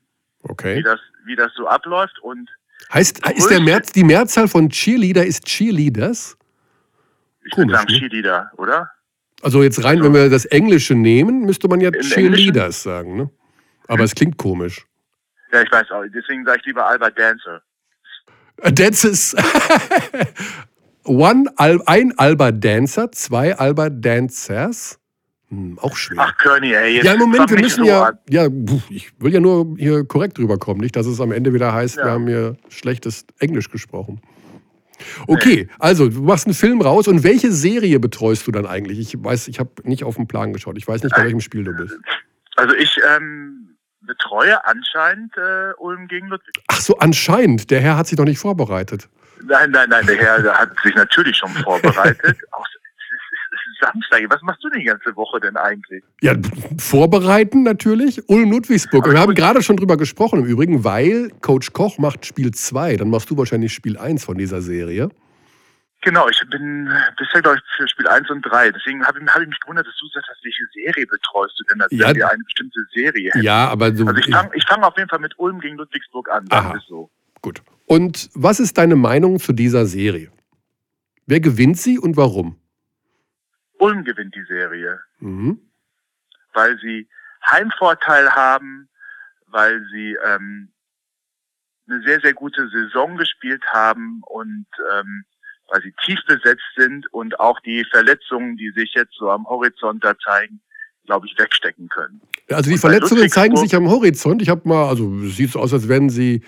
Okay. 0.43 0.77
Wie 0.77 0.83
das, 0.83 0.99
wie 1.25 1.35
das 1.35 1.53
so 1.53 1.67
abläuft 1.67 2.17
und. 2.19 2.49
Heißt, 2.93 3.27
ist 3.29 3.49
der 3.49 3.59
Mehr, 3.59 3.81
die 3.81 4.03
Mehrzahl 4.03 4.47
von 4.47 4.69
Cheerleader 4.69 5.25
ist 5.25 5.45
Cheerleaders? 5.45 6.37
Ich 7.45 7.57
würde 7.57 7.73
sagen 7.73 7.91
ne? 7.91 7.99
Cheerleader, 7.99 8.51
oder? 8.57 8.89
Also 9.43 9.61
jetzt 9.61 9.83
rein, 9.83 10.01
wenn 10.01 10.13
wir 10.13 10.29
das 10.29 10.45
Englische 10.45 10.95
nehmen, 10.95 11.41
müsste 11.41 11.67
man 11.67 11.81
ja 11.81 11.91
Cheerleaders 11.91 12.83
sagen, 12.83 13.17
ne? 13.17 13.29
Aber 13.87 14.03
es 14.03 14.15
klingt 14.15 14.37
komisch. 14.37 14.87
Ja, 15.51 15.61
ich 15.61 15.71
weiß 15.71 15.91
auch. 15.91 16.03
Deswegen 16.13 16.45
sage 16.45 16.59
ich 16.61 16.65
lieber 16.67 16.87
Albert 16.87 17.19
Dancer. 17.19 17.61
Dances. 18.71 19.35
One, 21.03 21.51
ein 21.57 22.17
Albert 22.17 22.63
Dancer, 22.63 23.11
zwei 23.11 23.53
Albert 23.57 24.03
Dancers. 24.03 24.97
Hm, 25.49 25.77
auch 25.79 25.97
schwer. 25.97 26.17
Ach, 26.21 26.37
Körny, 26.37 26.73
ey. 26.73 27.03
ja, 27.03 27.13
im 27.13 27.19
Moment, 27.19 27.49
wir 27.49 27.59
müssen 27.59 27.83
so 27.83 27.89
ja. 27.89 28.03
An. 28.05 28.17
Ja, 28.29 28.47
ich 28.89 29.11
will 29.19 29.33
ja 29.33 29.41
nur 29.41 29.75
hier 29.77 30.05
korrekt 30.05 30.39
rüberkommen. 30.39 30.81
Nicht, 30.81 30.95
dass 30.95 31.05
es 31.05 31.19
am 31.19 31.33
Ende 31.33 31.53
wieder 31.53 31.73
heißt, 31.73 31.97
ja. 31.97 32.05
wir 32.05 32.11
haben 32.11 32.27
hier 32.27 32.55
schlechtes 32.69 33.25
Englisch 33.39 33.69
gesprochen. 33.69 34.21
Okay, 35.27 35.69
also 35.79 36.09
du 36.09 36.21
machst 36.21 36.47
einen 36.47 36.53
Film 36.53 36.81
raus 36.81 37.07
und 37.07 37.23
welche 37.23 37.51
Serie 37.51 37.99
betreust 37.99 38.47
du 38.47 38.51
dann 38.51 38.65
eigentlich? 38.65 38.99
Ich 38.99 39.15
weiß, 39.17 39.47
ich 39.47 39.59
habe 39.59 39.71
nicht 39.83 40.03
auf 40.03 40.15
den 40.15 40.27
Plan 40.27 40.53
geschaut. 40.53 40.77
Ich 40.77 40.87
weiß 40.87 41.03
nicht, 41.03 41.15
bei 41.15 41.23
welchem 41.23 41.41
Spiel 41.41 41.63
du 41.63 41.73
bist. 41.73 41.97
Also 42.55 42.75
ich 42.75 42.97
ähm, 43.15 43.77
betreue 44.01 44.65
anscheinend 44.65 45.35
äh, 45.37 45.73
Ulm 45.77 46.07
gegen 46.07 46.27
Ludwig. 46.27 46.55
Ach 46.67 46.79
so, 46.79 46.97
anscheinend. 46.97 47.71
Der 47.71 47.81
Herr 47.81 47.97
hat 47.97 48.07
sich 48.07 48.17
doch 48.17 48.25
nicht 48.25 48.39
vorbereitet. 48.39 49.09
Nein, 49.45 49.71
nein, 49.71 49.89
nein, 49.89 50.05
der 50.05 50.17
Herr 50.17 50.59
hat 50.59 50.71
sich 50.83 50.95
natürlich 50.95 51.37
schon 51.37 51.49
vorbereitet. 51.63 52.37
Auch 52.51 52.65
Samstag. 53.79 54.23
Was 54.29 54.41
machst 54.41 54.63
du 54.63 54.69
die 54.69 54.83
ganze 54.83 55.15
Woche 55.15 55.39
denn 55.39 55.55
eigentlich? 55.57 56.03
Ja, 56.21 56.33
vorbereiten 56.77 57.63
natürlich. 57.63 58.27
Ulm-Ludwigsburg. 58.27 59.11
Wir 59.11 59.19
haben 59.19 59.35
gerade 59.35 59.61
schon 59.61 59.77
drüber 59.77 59.97
gesprochen 59.97 60.39
im 60.39 60.45
Übrigen, 60.45 60.83
weil 60.83 61.29
Coach 61.41 61.73
Koch 61.73 61.97
macht 61.97 62.25
Spiel 62.25 62.51
2. 62.51 62.97
Dann 62.97 63.09
machst 63.09 63.29
du 63.29 63.37
wahrscheinlich 63.37 63.73
Spiel 63.73 63.97
1 63.97 64.23
von 64.23 64.37
dieser 64.37 64.61
Serie. 64.61 65.09
Genau, 66.03 66.27
ich 66.27 66.41
bin 66.49 66.89
bisher, 67.17 67.41
glaube 67.41 67.57
ich, 67.57 67.63
für 67.77 67.87
Spiel 67.87 68.07
1 68.07 68.29
und 68.29 68.41
3. 68.41 68.71
Deswegen 68.71 69.05
habe 69.05 69.19
hab 69.25 69.41
ich 69.41 69.47
mich 69.47 69.59
gewundert, 69.61 69.87
dass 69.87 69.95
du 69.97 70.07
sagst, 70.07 70.29
welche 70.43 70.63
Serie 70.73 71.07
betreust 71.07 71.57
du 71.59 71.63
denn? 71.71 71.81
Als 71.81 71.91
ja, 71.93 72.13
wir 72.13 72.29
eine 72.29 72.43
bestimmte 72.43 72.79
Serie 72.93 73.31
hätten. 73.31 73.41
Ja, 73.41 73.69
aber 73.69 73.95
so. 73.95 74.05
Also 74.05 74.19
ich 74.19 74.29
fange 74.29 74.51
fang 74.67 74.83
auf 74.83 74.97
jeden 74.97 75.09
Fall 75.09 75.19
mit 75.19 75.39
Ulm 75.39 75.61
gegen 75.61 75.77
Ludwigsburg 75.77 76.29
an. 76.29 76.45
Aha. 76.49 76.77
so. 76.87 77.09
Gut. 77.41 77.61
Und 77.85 78.29
was 78.33 78.59
ist 78.59 78.77
deine 78.77 78.95
Meinung 78.95 79.39
zu 79.39 79.53
dieser 79.53 79.85
Serie? 79.85 80.29
Wer 81.25 81.39
gewinnt 81.39 81.77
sie 81.77 81.97
und 81.97 82.17
warum? 82.17 82.57
Ulm 83.83 84.03
gewinnt 84.05 84.35
die 84.35 84.45
Serie. 84.45 85.01
Mhm. 85.19 85.59
Weil 86.53 86.77
sie 86.79 87.09
Heimvorteil 87.45 88.31
haben, 88.31 88.89
weil 89.47 89.85
sie 89.91 90.17
ähm, 90.25 90.71
eine 91.87 92.01
sehr, 92.03 92.21
sehr 92.21 92.33
gute 92.33 92.69
Saison 92.69 93.17
gespielt 93.17 93.63
haben 93.65 94.21
und 94.25 94.67
ähm, 94.93 95.25
weil 95.67 95.81
sie 95.81 95.93
tief 96.05 96.19
besetzt 96.27 96.63
sind 96.75 97.11
und 97.11 97.39
auch 97.39 97.59
die 97.61 97.83
Verletzungen, 97.91 98.57
die 98.57 98.71
sich 98.71 98.93
jetzt 98.93 99.15
so 99.15 99.29
am 99.29 99.45
Horizont 99.47 100.03
da 100.03 100.17
zeigen, 100.17 100.61
glaube 101.05 101.27
ich, 101.27 101.37
wegstecken 101.37 101.89
können. 101.89 102.21
Also 102.49 102.69
die 102.69 102.77
Verletzungen 102.77 103.29
zeigen 103.29 103.55
sich 103.57 103.75
am 103.75 103.89
Horizont. 103.89 104.41
Ich 104.41 104.49
habe 104.49 104.67
mal, 104.67 104.87
also 104.87 105.09
sieht 105.27 105.51
so 105.51 105.59
aus, 105.59 105.73
als 105.73 105.87
wären 105.87 106.09
sie 106.09 106.43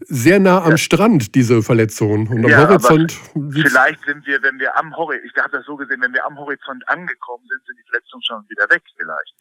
sehr 0.00 0.40
nah 0.40 0.62
am 0.62 0.72
ja. 0.72 0.76
Strand, 0.76 1.34
diese 1.34 1.62
Verletzungen. 1.62 2.26
Und 2.28 2.44
am 2.44 2.50
ja, 2.50 2.68
Horizont. 2.68 3.12
Vielleicht 3.52 4.04
sind 4.04 4.26
wir, 4.26 4.42
wenn 4.42 4.58
wir 4.58 4.76
am 4.76 4.96
Horizont, 4.96 5.30
ich 5.30 5.42
habe 5.42 5.56
das 5.56 5.64
so 5.64 5.76
gesehen, 5.76 6.00
wenn 6.00 6.12
wir 6.12 6.24
am 6.26 6.38
Horizont 6.38 6.86
angekommen 6.88 7.44
sind, 7.48 7.60
sind 7.66 7.76
die 7.78 7.88
Verletzungen 7.88 8.22
schon 8.22 8.44
wieder 8.48 8.68
weg, 8.70 8.82
vielleicht. 8.96 9.34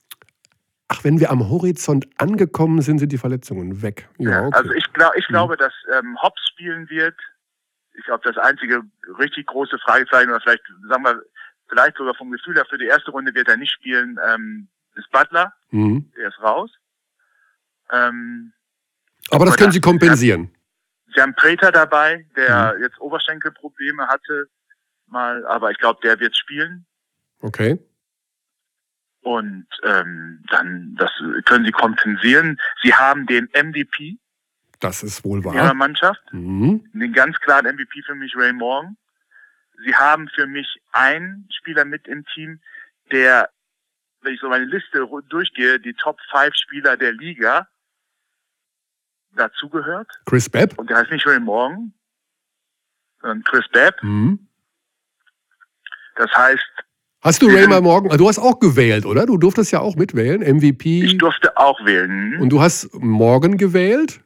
Ach, 0.89 1.03
wenn 1.03 1.19
wir 1.19 1.31
am 1.31 1.49
Horizont 1.49 2.07
angekommen 2.17 2.81
sind, 2.81 2.99
sind 2.99 3.11
die 3.11 3.17
Verletzungen 3.17 3.81
weg. 3.81 4.09
Ja, 4.17 4.47
okay. 4.47 4.57
Also 4.57 4.71
ich, 4.73 4.91
glaub, 4.93 5.15
ich 5.15 5.27
mhm. 5.29 5.33
glaube, 5.33 5.57
dass 5.57 5.73
ähm, 5.97 6.17
Hobbs 6.21 6.41
spielen 6.49 6.89
wird. 6.89 7.15
Ich 7.93 8.05
glaube, 8.05 8.21
das 8.23 8.37
einzige 8.37 8.81
richtig 9.17 9.47
große 9.47 9.77
Fragezeichen, 9.79 10.29
oder 10.29 10.41
vielleicht, 10.41 10.63
sagen 10.89 11.03
wir, 11.03 11.21
vielleicht 11.71 11.97
sogar 11.97 12.13
vom 12.15 12.31
Gefühl 12.31 12.55
her, 12.55 12.65
für 12.69 12.77
die 12.77 12.85
erste 12.85 13.11
Runde 13.11 13.33
wird 13.33 13.47
er 13.47 13.57
nicht 13.57 13.71
spielen, 13.71 14.19
ähm, 14.27 14.67
ist 14.95 15.09
Butler. 15.11 15.53
Mhm. 15.71 16.11
Der 16.17 16.27
ist 16.27 16.39
raus. 16.41 16.69
Ähm, 17.91 18.53
aber 19.29 19.45
das 19.45 19.57
können 19.57 19.71
Sie 19.71 19.79
kompensieren. 19.79 20.53
Sie 21.13 21.21
haben 21.21 21.33
Preter 21.35 21.71
dabei, 21.71 22.25
der 22.35 22.75
mhm. 22.75 22.83
jetzt 22.83 22.99
Oberschenkelprobleme 22.99 24.07
hatte, 24.07 24.47
mal, 25.07 25.45
aber 25.45 25.71
ich 25.71 25.77
glaube, 25.77 25.99
der 26.03 26.19
wird 26.19 26.35
spielen. 26.35 26.85
Okay. 27.41 27.79
Und 29.21 29.67
ähm, 29.83 30.43
dann, 30.49 30.95
das 30.97 31.11
können 31.45 31.65
Sie 31.65 31.71
kompensieren. 31.71 32.59
Sie 32.81 32.93
haben 32.93 33.27
den 33.27 33.49
MVP. 33.53 34.17
Das 34.79 35.03
ist 35.03 35.23
wohl 35.23 35.43
wahr. 35.43 35.53
Ihrer 35.53 35.73
Mannschaft. 35.73 36.21
Mhm. 36.31 36.89
Den 36.93 37.13
ganz 37.13 37.39
klaren 37.39 37.65
MVP 37.75 38.01
für 38.03 38.15
mich, 38.15 38.35
Ray 38.35 38.51
Morgan. 38.51 38.97
Sie 39.83 39.95
haben 39.95 40.29
für 40.29 40.47
mich 40.47 40.67
einen 40.91 41.47
Spieler 41.51 41.85
mit 41.85 42.07
im 42.07 42.25
Team, 42.33 42.59
der, 43.11 43.49
wenn 44.21 44.33
ich 44.33 44.39
so 44.39 44.49
meine 44.49 44.65
Liste 44.65 45.07
durchgehe, 45.29 45.79
die 45.79 45.93
Top 45.93 46.19
5 46.31 46.55
Spieler 46.55 46.97
der 46.97 47.13
Liga 47.13 47.67
dazugehört. 49.35 50.09
Chris 50.25 50.49
Bepp? 50.49 50.77
Und 50.77 50.89
der 50.89 50.97
heißt 50.97 51.11
nicht 51.11 51.25
Ray 51.25 51.39
Morgan, 51.39 51.93
sondern 53.21 53.43
Chris 53.43 53.67
Bepp. 53.69 54.01
Mhm. 54.03 54.47
Das 56.15 56.31
heißt. 56.35 56.67
Hast 57.21 57.41
du 57.41 57.47
Raymer 57.47 57.81
Morgan, 57.81 58.17
du 58.17 58.27
hast 58.27 58.39
auch 58.39 58.59
gewählt, 58.59 59.05
oder? 59.05 59.27
Du 59.27 59.37
durftest 59.37 59.71
ja 59.71 59.79
auch 59.79 59.95
mitwählen, 59.95 60.41
MVP. 60.41 61.03
Ich 61.03 61.17
durfte 61.19 61.55
auch 61.55 61.79
wählen. 61.85 62.41
Und 62.41 62.49
du 62.49 62.61
hast 62.61 62.89
Morgan 62.95 63.57
gewählt? 63.57 64.21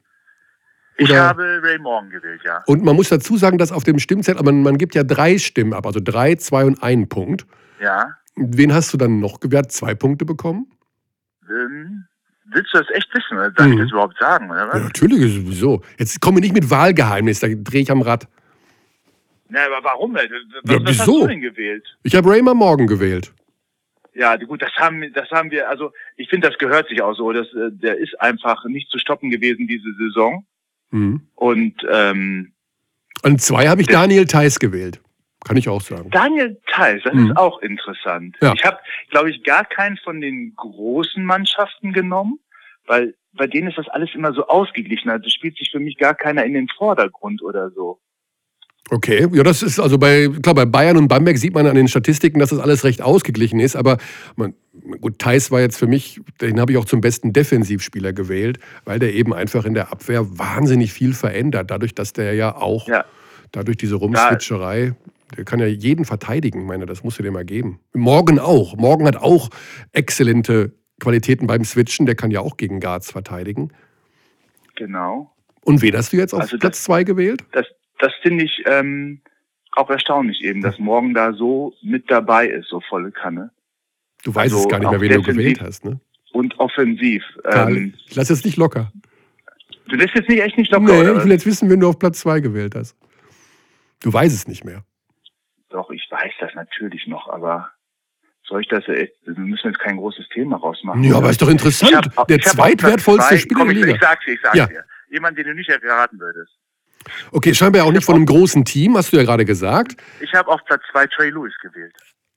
Ich 0.97 1.09
Oder? 1.09 1.23
habe 1.23 1.59
Ray 1.61 1.77
Morgan 1.77 2.09
gewählt, 2.09 2.41
ja. 2.45 2.63
Und 2.67 2.83
man 2.83 2.95
muss 2.95 3.09
dazu 3.09 3.35
sagen, 3.37 3.57
dass 3.57 3.71
auf 3.71 3.83
dem 3.83 3.99
Stimmzettel, 3.99 4.43
man, 4.43 4.63
man 4.63 4.77
gibt 4.77 4.95
ja 4.95 5.03
drei 5.03 5.37
Stimmen 5.37 5.73
ab, 5.73 5.85
also 5.85 5.99
drei, 6.01 6.35
zwei 6.35 6.63
und 6.63 6.81
einen 6.81 7.09
Punkt. 7.09 7.45
Ja. 7.81 8.15
Wen 8.35 8.73
hast 8.73 8.93
du 8.93 8.97
dann 8.97 9.19
noch 9.19 9.39
gewählt? 9.39 9.71
Zwei 9.71 9.93
Punkte 9.93 10.25
bekommen? 10.25 10.67
Ähm, 11.49 12.05
willst 12.45 12.73
du 12.73 12.77
das 12.77 12.89
echt 12.91 13.13
wissen? 13.13 13.37
Oder 13.37 13.51
darf 13.51 13.67
mhm. 13.67 13.73
ich 13.73 13.79
das 13.79 13.91
überhaupt 13.91 14.17
sagen? 14.19 14.49
Oder 14.49 14.67
was? 14.67 14.75
Ja, 14.75 14.83
natürlich, 14.85 15.19
sowieso. 15.33 15.81
Jetzt 15.97 16.21
komme 16.21 16.39
ich 16.39 16.43
nicht 16.43 16.55
mit 16.55 16.69
Wahlgeheimnis, 16.69 17.41
da 17.41 17.47
drehe 17.47 17.81
ich 17.81 17.91
am 17.91 18.01
Rad. 18.01 18.27
Na, 19.49 19.65
aber 19.65 19.83
warum? 19.83 20.15
Was, 20.15 20.23
ja, 20.23 20.79
wieso? 20.81 20.87
hast 20.87 21.07
du 21.07 21.27
denn 21.27 21.41
gewählt? 21.41 21.85
Ich 22.03 22.15
habe 22.15 22.29
Raymer 22.29 22.53
Morgan 22.53 22.87
gewählt. 22.87 23.33
Ja, 24.13 24.37
gut, 24.37 24.61
das 24.61 24.71
haben, 24.77 25.11
das 25.13 25.29
haben 25.29 25.51
wir, 25.51 25.69
also 25.69 25.91
ich 26.15 26.29
finde, 26.29 26.47
das 26.49 26.57
gehört 26.57 26.87
sich 26.87 27.01
auch 27.01 27.13
so. 27.15 27.33
Das, 27.33 27.47
äh, 27.53 27.69
der 27.71 27.97
ist 27.97 28.19
einfach 28.21 28.63
nicht 28.65 28.89
zu 28.89 28.97
stoppen 28.97 29.29
gewesen 29.29 29.67
diese 29.67 29.93
Saison. 29.93 30.45
Mhm. 30.95 31.27
Und 31.35 31.73
ähm, 31.91 32.53
an 33.23 33.37
zwei 33.37 33.67
habe 33.67 33.81
ich 33.81 33.87
Daniel 33.87 34.25
Theiss 34.25 34.59
gewählt. 34.59 35.01
Kann 35.43 35.57
ich 35.57 35.67
auch 35.69 35.81
sagen. 35.81 36.09
Daniel 36.09 36.57
Theiss, 36.71 37.03
das 37.03 37.13
mhm. 37.13 37.27
ist 37.27 37.37
auch 37.37 37.61
interessant. 37.61 38.37
Ja. 38.41 38.53
Ich 38.55 38.63
habe, 38.63 38.77
glaube 39.11 39.29
ich, 39.29 39.43
gar 39.43 39.65
keinen 39.65 39.97
von 39.97 40.21
den 40.21 40.53
großen 40.55 41.23
Mannschaften 41.23 41.91
genommen, 41.91 42.39
weil 42.87 43.13
bei 43.33 43.45
denen 43.45 43.67
ist 43.67 43.77
das 43.77 43.89
alles 43.89 44.09
immer 44.15 44.33
so 44.33 44.47
ausgeglichen. 44.47 45.09
Also 45.09 45.29
spielt 45.29 45.57
sich 45.57 45.69
für 45.71 45.79
mich 45.79 45.97
gar 45.97 46.15
keiner 46.15 46.45
in 46.45 46.53
den 46.53 46.69
Vordergrund 46.69 47.43
oder 47.43 47.69
so. 47.71 47.99
Okay, 48.91 49.27
ja, 49.33 49.43
das 49.43 49.63
ist 49.63 49.79
also 49.79 49.97
bei, 49.97 50.29
klar, 50.41 50.55
bei 50.55 50.65
Bayern 50.65 50.97
und 50.97 51.07
Bamberg 51.07 51.37
sieht 51.37 51.55
man 51.55 51.65
an 51.65 51.75
den 51.75 51.87
Statistiken, 51.87 52.39
dass 52.39 52.51
das 52.51 52.59
alles 52.59 52.83
recht 52.83 53.01
ausgeglichen 53.01 53.59
ist, 53.59 53.75
aber 53.75 53.97
man, 54.35 54.53
gut, 55.01 55.19
Thais 55.19 55.51
war 55.51 55.61
jetzt 55.61 55.78
für 55.78 55.88
mich, 55.88 56.21
den 56.41 56.59
habe 56.59 56.71
ich 56.71 56.78
auch 56.78 56.86
zum 56.86 57.01
besten 57.01 57.34
Defensivspieler 57.34 58.13
gewählt, 58.13 58.59
weil 58.84 58.99
der 58.99 59.13
eben 59.13 59.34
einfach 59.34 59.65
in 59.65 59.73
der 59.73 59.91
Abwehr 59.91 60.38
wahnsinnig 60.38 60.93
viel 60.93 61.13
verändert, 61.13 61.71
dadurch, 61.71 61.95
dass 61.95 62.13
der 62.13 62.34
ja 62.34 62.55
auch, 62.55 62.88
ja. 62.88 63.05
dadurch 63.51 63.78
diese 63.78 63.95
Rumswitcherei, 63.95 64.93
der 65.36 65.45
kann 65.45 65.59
ja 65.59 65.65
jeden 65.65 66.05
verteidigen, 66.05 66.61
ich 66.61 66.67
meine, 66.67 66.86
das 66.86 67.03
musst 67.03 67.19
du 67.19 67.23
dir 67.23 67.32
mal 67.32 67.45
geben. 67.45 67.80
Morgen 67.93 68.39
auch, 68.39 68.76
Morgen 68.76 69.07
hat 69.07 69.17
auch 69.17 69.49
exzellente 69.91 70.73
Qualitäten 70.99 71.47
beim 71.47 71.65
Switchen, 71.65 72.05
der 72.05 72.15
kann 72.15 72.32
ja 72.32 72.39
auch 72.39 72.57
gegen 72.57 72.80
Guards 72.80 73.11
verteidigen. 73.11 73.71
Genau. 74.76 75.32
Und 75.63 75.82
wen 75.82 75.95
hast 75.95 76.13
du 76.13 76.17
jetzt 76.17 76.34
auf 76.34 76.41
also 76.41 76.57
Platz 76.57 76.84
2 76.84 77.03
gewählt? 77.03 77.43
Das, 77.51 77.65
das 77.99 78.13
finde 78.21 78.43
ich 78.43 78.63
ähm, 78.67 79.21
auch 79.71 79.89
erstaunlich 79.89 80.43
eben, 80.43 80.61
dass 80.61 80.80
Morgen 80.80 81.13
da 81.13 81.34
so 81.34 81.73
mit 81.82 82.09
dabei 82.09 82.47
ist, 82.47 82.69
so 82.69 82.82
volle 82.82 83.11
Kanne. 83.11 83.51
Du 84.26 84.34
weißt 84.34 84.55
also 84.55 84.65
es 84.65 84.69
gar 84.69 84.80
nicht 84.80 84.89
mehr, 84.89 84.99
wen 84.99 85.13
du 85.13 85.21
gewählt 85.21 85.61
hast, 85.61 85.86
ne? 85.86 85.99
Und 86.32 86.59
offensiv. 86.59 87.23
Ähm, 87.45 87.93
ich 88.07 88.15
lass 88.15 88.30
jetzt 88.30 88.43
nicht 88.43 88.57
locker. 88.57 88.91
Du 89.88 89.95
lässt 89.95 90.15
jetzt 90.15 90.28
nicht 90.28 90.41
echt 90.41 90.57
nicht 90.57 90.71
locker, 90.71 90.86
Nee, 90.86 90.99
oder? 91.01 91.17
ich 91.17 91.23
will 91.23 91.32
jetzt 91.32 91.45
wissen, 91.45 91.69
wen 91.69 91.80
du 91.80 91.88
auf 91.88 91.99
Platz 91.99 92.21
2 92.21 92.39
gewählt 92.39 92.73
hast. 92.73 92.97
Du 94.01 94.11
weißt 94.11 94.36
es 94.36 94.47
nicht 94.47 94.65
mehr. 94.65 94.84
Doch, 95.69 95.91
ich 95.91 96.05
weiß 96.09 96.34
das 96.39 96.55
natürlich 96.55 97.05
noch, 97.05 97.30
aber 97.30 97.69
soll 98.47 98.61
ich 98.61 98.67
das, 98.67 98.84
wir 98.88 99.09
müssen 99.26 99.67
jetzt 99.67 99.80
kein 99.80 99.97
großes 99.97 100.28
Thema 100.30 100.57
rausmachen. 100.57 101.03
Ja, 101.03 101.17
aber 101.17 101.30
ist 101.30 101.41
doch 101.41 101.49
interessant. 101.49 102.09
Hab, 102.17 102.28
der 102.28 102.39
zweitwertvollste 102.39 103.38
Spieler 103.38 103.65
der 103.65 103.73
Liga. 103.73 103.93
Ich 103.93 104.01
sag's 104.01 104.26
dir, 104.26 104.34
ich 104.34 104.39
sag's 104.41 104.57
ja. 104.57 104.65
dir. 104.65 104.84
Jemand, 105.11 105.38
den 105.38 105.45
du 105.45 105.53
nicht 105.53 105.69
erraten 105.69 106.19
würdest. 106.19 106.51
Okay, 107.32 107.53
scheinbar 107.53 107.84
ja 107.84 107.88
auch 107.88 107.91
nicht 107.91 108.05
von 108.05 108.15
einem 108.15 108.26
großen 108.26 108.65
Team, 108.65 108.97
hast 108.97 109.13
du 109.13 109.17
ja 109.17 109.23
gerade 109.23 109.45
gesagt. 109.45 109.97
Ich 110.19 110.34
habe 110.34 110.49
auf 110.49 110.65
Platz 110.65 110.82
2 110.91 111.05
Trey 111.07 111.30
Lewis 111.30 111.53
gewählt. 111.61 111.93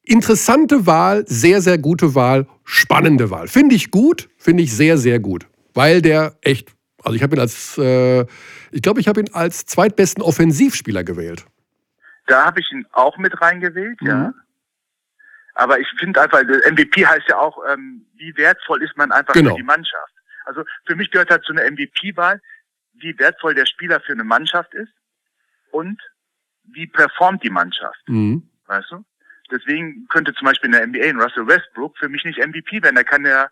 Interessante 0.09 0.87
Wahl, 0.87 1.25
sehr, 1.27 1.61
sehr 1.61 1.77
gute 1.77 2.15
Wahl, 2.15 2.47
spannende 2.65 3.31
Wahl. 3.31 3.47
Finde 3.47 3.75
ich 3.75 3.91
gut, 3.91 4.31
finde 4.39 4.63
ich 4.63 4.75
sehr, 4.75 4.97
sehr 4.97 5.19
gut. 5.19 5.47
Weil 5.75 6.01
der 6.01 6.35
echt, 6.41 6.75
also 7.05 7.15
ich 7.15 7.23
habe 7.23 7.37
ihn 7.37 7.41
als, 7.41 7.77
äh, 7.77 8.23
ich 8.71 8.81
glaube, 8.81 9.01
ich 9.01 9.09
habe 9.09 9.21
ihn 9.21 9.29
als 9.35 9.67
zweitbesten 9.67 10.23
Offensivspieler 10.23 11.05
gewählt. 11.05 11.45
Da 12.27 12.47
habe 12.47 12.61
ich 12.61 12.73
ihn 12.73 12.87
auch 12.93 13.19
mit 13.19 13.39
reingewählt, 13.41 14.01
mhm. 14.01 14.09
ja. 14.09 14.35
Aber 15.55 15.79
ich 15.79 15.89
finde 15.99 16.23
einfach, 16.23 16.41
MVP 16.43 17.05
heißt 17.05 17.29
ja 17.29 17.39
auch, 17.39 17.59
ähm, 17.71 18.07
wie 18.17 18.35
wertvoll 18.37 18.83
ist 18.83 18.97
man 18.97 19.13
einfach 19.13 19.35
genau. 19.35 19.51
für 19.51 19.57
die 19.57 19.63
Mannschaft. 19.67 20.15
Also 20.47 20.65
für 20.87 20.97
mich 20.97 21.11
gehört 21.11 21.31
halt 21.31 21.45
zu 21.45 21.53
einer 21.53 21.71
MVP-Wahl, 21.71 22.41
wie 22.95 23.19
wertvoll 23.19 23.55
der 23.55 23.67
Spieler 23.67 24.01
für 24.01 24.13
eine 24.13 24.25
Mannschaft 24.25 24.73
ist 24.73 24.93
und 25.71 26.01
wie 26.65 26.87
performt 26.87 27.43
die 27.43 27.51
Mannschaft. 27.51 28.09
Mhm. 28.09 28.49
Weißt 28.67 28.91
du? 28.91 29.05
Deswegen 29.51 30.07
könnte 30.09 30.35
zum 30.35 30.47
Beispiel 30.47 30.67
in 30.67 30.73
der 30.73 30.87
NBA 30.87 31.09
ein 31.09 31.21
Russell 31.21 31.47
Westbrook 31.47 31.97
für 31.99 32.09
mich 32.09 32.25
nicht 32.25 32.39
MVP 32.39 32.83
werden. 32.83 32.97
Da 32.97 33.03
kann 33.03 33.25
er 33.25 33.51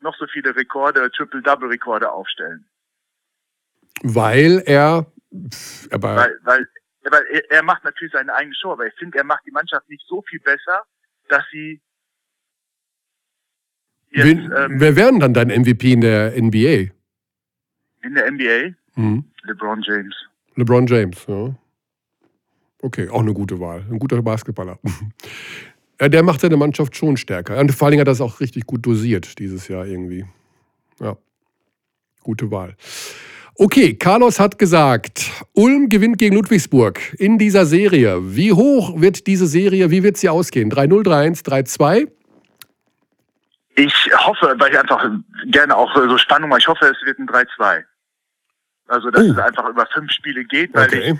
noch 0.00 0.16
so 0.16 0.26
viele 0.26 0.54
Rekorde, 0.54 1.10
Triple-Double-Rekorde 1.10 2.10
aufstellen. 2.10 2.66
Weil 4.02 4.62
er. 4.66 5.06
Aber 5.90 6.16
weil, 6.16 6.38
weil, 6.42 6.68
weil 7.04 7.24
er, 7.30 7.50
er 7.50 7.62
macht 7.62 7.84
natürlich 7.84 8.12
seine 8.12 8.34
eigene 8.34 8.54
Show, 8.54 8.72
aber 8.72 8.86
ich 8.86 8.94
finde, 8.94 9.18
er 9.18 9.24
macht 9.24 9.44
die 9.46 9.50
Mannschaft 9.50 9.88
nicht 9.88 10.04
so 10.06 10.22
viel 10.22 10.40
besser, 10.40 10.82
dass 11.28 11.44
sie. 11.50 11.80
Jetzt, 14.10 14.24
Wen, 14.24 14.52
ähm, 14.56 14.80
wer 14.80 14.96
wären 14.96 15.20
dann 15.20 15.34
dein 15.34 15.48
MVP 15.48 15.92
in 15.92 16.00
der 16.00 16.32
NBA? 16.40 16.96
in 18.06 18.14
der 18.14 18.30
NBA? 18.30 18.74
Mhm. 18.94 19.24
LeBron 19.42 19.82
James. 19.82 20.14
LeBron 20.54 20.86
James, 20.86 21.26
ja. 21.26 21.54
Okay, 22.86 23.08
auch 23.08 23.18
eine 23.18 23.34
gute 23.34 23.58
Wahl. 23.58 23.84
Ein 23.90 23.98
guter 23.98 24.22
Basketballer. 24.22 24.78
ja, 26.00 26.08
der 26.08 26.22
macht 26.22 26.40
seine 26.40 26.56
Mannschaft 26.56 26.94
schon 26.96 27.16
stärker. 27.16 27.58
Und 27.58 27.72
vor 27.72 27.86
allen 27.86 27.92
Dingen 27.92 28.02
hat 28.02 28.06
er 28.06 28.12
das 28.12 28.20
auch 28.20 28.38
richtig 28.38 28.64
gut 28.64 28.86
dosiert 28.86 29.40
dieses 29.40 29.66
Jahr 29.66 29.84
irgendwie. 29.84 30.24
Ja, 31.00 31.16
gute 32.22 32.48
Wahl. 32.52 32.76
Okay, 33.56 33.94
Carlos 33.94 34.38
hat 34.38 34.56
gesagt, 34.60 35.28
Ulm 35.52 35.88
gewinnt 35.88 36.18
gegen 36.18 36.36
Ludwigsburg 36.36 37.00
in 37.18 37.38
dieser 37.38 37.66
Serie. 37.66 38.36
Wie 38.36 38.52
hoch 38.52 39.00
wird 39.00 39.26
diese 39.26 39.48
Serie, 39.48 39.90
wie 39.90 40.04
wird 40.04 40.16
sie 40.16 40.28
ausgehen? 40.28 40.70
3-0, 40.70 41.04
3-1, 41.04 41.44
3-2? 41.44 42.08
Ich 43.74 44.10
hoffe, 44.16 44.54
weil 44.58 44.70
ich 44.70 44.78
einfach 44.78 45.10
gerne 45.50 45.76
auch 45.76 45.92
so 45.92 46.18
Spannung 46.18 46.50
mache, 46.50 46.60
ich 46.60 46.68
hoffe, 46.68 46.84
es 46.84 47.04
wird 47.04 47.18
ein 47.18 47.26
3-2. 47.26 47.82
Also, 48.86 49.10
dass 49.10 49.24
oh. 49.24 49.32
es 49.32 49.38
einfach 49.38 49.68
über 49.68 49.88
fünf 49.92 50.12
Spiele 50.12 50.44
geht, 50.44 50.72
weil 50.72 50.86
okay. 50.86 51.18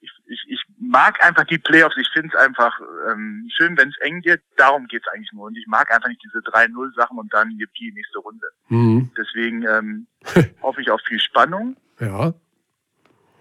ich, 0.00 0.10
ich, 0.26 0.44
ich, 0.46 0.62
mag 0.88 1.22
einfach 1.24 1.44
die 1.44 1.58
Playoffs. 1.58 1.96
Ich 1.98 2.08
finde 2.08 2.30
es 2.32 2.34
einfach 2.34 2.80
ähm, 3.10 3.48
schön, 3.56 3.76
wenn 3.76 3.90
es 3.90 3.98
eng 4.00 4.24
wird. 4.24 4.40
Darum 4.56 4.86
geht 4.86 5.02
es 5.06 5.12
eigentlich 5.12 5.32
nur. 5.32 5.46
Und 5.46 5.56
ich 5.56 5.66
mag 5.66 5.92
einfach 5.94 6.08
nicht 6.08 6.22
diese 6.24 6.38
3-0-Sachen 6.38 7.18
und 7.18 7.32
dann 7.32 7.50
die 7.50 7.92
nächste 7.92 8.18
Runde. 8.18 8.46
Mhm. 8.68 9.10
Deswegen 9.16 9.64
ähm, 9.66 10.06
hoffe 10.62 10.80
ich 10.80 10.90
auf 10.90 11.00
viel 11.06 11.20
Spannung. 11.20 11.76
Ja. 12.00 12.32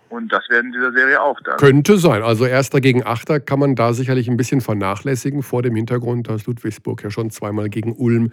Und 0.09 0.31
das 0.31 0.49
werden 0.49 0.71
dieser 0.71 0.93
Serie 0.93 1.21
auch 1.21 1.39
dann. 1.43 1.57
Könnte 1.57 1.97
sein. 1.97 2.23
Also 2.23 2.45
Erster 2.45 2.79
gegen 2.79 3.05
Achter 3.05 3.39
kann 3.39 3.59
man 3.59 3.75
da 3.75 3.93
sicherlich 3.93 4.29
ein 4.29 4.37
bisschen 4.37 4.61
vernachlässigen 4.61 5.43
vor 5.43 5.61
dem 5.63 5.75
Hintergrund, 5.75 6.29
dass 6.29 6.45
Ludwigsburg 6.45 7.03
ja 7.03 7.11
schon 7.11 7.29
zweimal 7.29 7.69
gegen 7.69 7.93
Ulm 7.93 8.31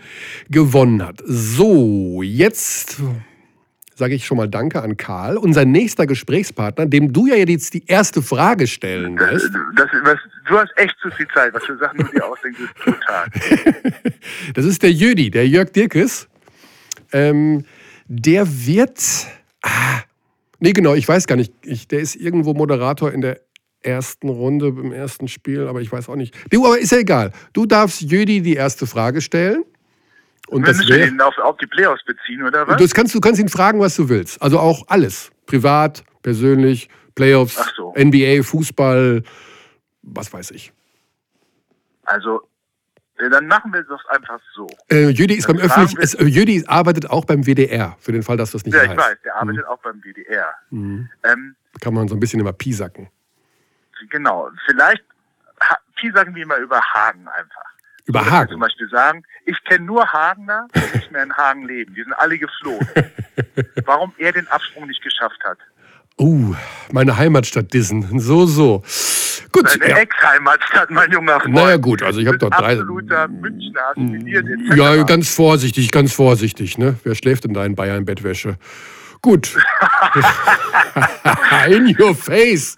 gewonnen 0.50 1.04
hat. 1.04 1.20
So, 1.24 2.22
jetzt 2.22 3.02
sage 3.94 4.14
ich 4.14 4.26
schon 4.26 4.36
mal 4.36 4.48
Danke 4.48 4.82
an 4.82 4.96
Karl. 4.96 5.36
Unser 5.36 5.64
nächster 5.64 6.06
Gesprächspartner, 6.06 6.86
dem 6.86 7.12
du 7.12 7.26
ja 7.26 7.36
jetzt 7.36 7.74
die 7.74 7.86
erste 7.86 8.22
Frage 8.22 8.66
stellen 8.66 9.18
wirst. 9.18 9.50
Das, 9.76 9.88
das, 10.04 10.18
du 10.46 10.58
hast 10.58 10.72
echt 10.76 10.96
zu 11.00 11.10
viel 11.10 11.28
Zeit. 11.34 11.54
Was 11.54 11.64
für 11.64 11.76
Sachen 11.78 11.98
du 11.98 12.04
dir 12.04 12.24
ausdenkst, 12.24 12.60
ist 12.60 12.76
total. 12.84 13.26
das 14.54 14.64
ist 14.64 14.82
der 14.82 14.92
Jödi, 14.92 15.30
der 15.30 15.48
Jörg 15.48 15.70
Dirkes. 15.70 16.28
Ähm, 17.12 17.64
der 18.06 18.46
wird. 18.66 19.00
Ah, 19.62 20.00
nee, 20.58 20.72
genau, 20.72 20.94
ich 20.94 21.08
weiß 21.08 21.26
gar 21.26 21.36
nicht. 21.36 21.52
Ich, 21.62 21.88
der 21.88 22.00
ist 22.00 22.16
irgendwo 22.16 22.54
Moderator 22.54 23.12
in 23.12 23.20
der 23.20 23.40
ersten 23.80 24.28
Runde, 24.28 24.68
im 24.68 24.92
ersten 24.92 25.28
Spiel, 25.28 25.68
aber 25.68 25.80
ich 25.80 25.92
weiß 25.92 26.08
auch 26.08 26.16
nicht. 26.16 26.34
Du, 26.50 26.66
aber 26.66 26.78
ist 26.78 26.92
ja 26.92 26.98
egal. 26.98 27.32
Du 27.52 27.66
darfst 27.66 28.00
Jödi 28.00 28.40
die 28.40 28.54
erste 28.54 28.86
Frage 28.86 29.20
stellen. 29.20 29.64
Und 30.48 30.68
das 30.68 30.86
wär, 30.88 31.08
ihn 31.08 31.20
auf, 31.20 31.36
auf 31.38 31.56
die 31.56 31.66
Playoffs 31.66 32.04
beziehen, 32.04 32.42
oder 32.42 32.66
was? 32.68 32.76
Das 32.76 32.92
kannst, 32.94 33.14
du 33.14 33.20
kannst 33.20 33.40
ihn 33.40 33.48
fragen, 33.48 33.80
was 33.80 33.96
du 33.96 34.08
willst. 34.08 34.40
Also 34.42 34.58
auch 34.58 34.84
alles. 34.88 35.30
Privat, 35.46 36.04
persönlich, 36.22 36.88
Playoffs, 37.14 37.72
so. 37.76 37.94
NBA, 37.96 38.42
Fußball, 38.42 39.22
was 40.02 40.32
weiß 40.32 40.50
ich. 40.50 40.72
Also, 42.04 42.42
dann 43.16 43.46
machen 43.46 43.72
wir 43.72 43.82
das 43.84 44.00
einfach 44.08 44.40
so. 44.54 44.66
Äh, 44.90 45.08
Jüdi, 45.10 45.34
ist 45.34 45.46
beim 45.46 45.58
öffentlich, 45.58 45.96
es, 45.98 46.14
äh, 46.14 46.24
Jüdi 46.24 46.64
arbeitet 46.66 47.08
auch 47.08 47.24
beim 47.24 47.44
WDR, 47.44 47.96
für 48.00 48.12
den 48.12 48.22
Fall, 48.22 48.36
dass 48.36 48.50
das 48.50 48.64
nicht 48.64 48.74
ja, 48.74 48.80
heißt. 48.80 48.88
Ja, 48.88 48.94
ich 48.94 48.98
weiß, 48.98 49.16
der 49.24 49.36
arbeitet 49.36 49.64
mhm. 49.64 49.68
auch 49.68 49.78
beim 49.78 50.02
WDR. 50.02 50.54
Mhm. 50.70 51.08
Ähm, 51.22 51.56
Kann 51.80 51.94
man 51.94 52.08
so 52.08 52.16
ein 52.16 52.20
bisschen 52.20 52.40
immer 52.40 52.52
piesacken. 52.52 53.08
Genau, 54.10 54.50
vielleicht 54.66 55.04
piesacken 55.96 56.34
wir 56.34 56.42
immer 56.42 56.58
über 56.58 56.80
Hagen 56.80 57.26
einfach. 57.28 57.73
Über 58.06 58.30
Hagen? 58.30 58.50
Zum 58.50 58.60
Beispiel 58.60 58.88
sagen, 58.88 59.22
ich 59.46 59.62
kenne 59.64 59.86
nur 59.86 60.06
Hagener, 60.06 60.68
die 60.74 60.98
nicht 60.98 61.10
mehr 61.10 61.22
in 61.22 61.36
Hagen 61.36 61.66
leben. 61.66 61.94
Die 61.94 62.02
sind 62.02 62.12
alle 62.14 62.38
geflohen. 62.38 62.86
Warum 63.84 64.12
er 64.18 64.32
den 64.32 64.46
Absprung 64.48 64.86
nicht 64.86 65.02
geschafft 65.02 65.40
hat. 65.44 65.58
Uh, 66.18 66.54
meine 66.92 67.16
Heimatstadt 67.16 67.72
Dissen. 67.72 68.20
So, 68.20 68.46
so. 68.46 68.82
Gut. 69.50 69.80
Deine 69.80 69.90
ja. 69.90 69.98
Ex-Heimatstadt, 69.98 70.90
mein 70.90 71.10
junger 71.10 71.40
Freund. 71.40 71.54
Naja, 71.54 71.76
gut, 71.76 72.02
also 72.02 72.20
ich 72.20 72.26
habe 72.26 72.38
dort 72.38 72.54
drei. 72.54 72.72
Absoluter 72.72 73.28
Münchner, 73.28 73.94
Ja, 74.76 75.02
ganz 75.04 75.34
vorsichtig, 75.34 75.90
ganz 75.90 76.12
vorsichtig, 76.12 76.78
ne? 76.78 76.96
Wer 77.04 77.14
schläft 77.14 77.44
in 77.44 77.54
deinen 77.54 77.74
Bayern-Bettwäsche? 77.74 78.56
Gut. 79.22 79.56
in 81.68 81.96
your 81.98 82.14
face. 82.14 82.76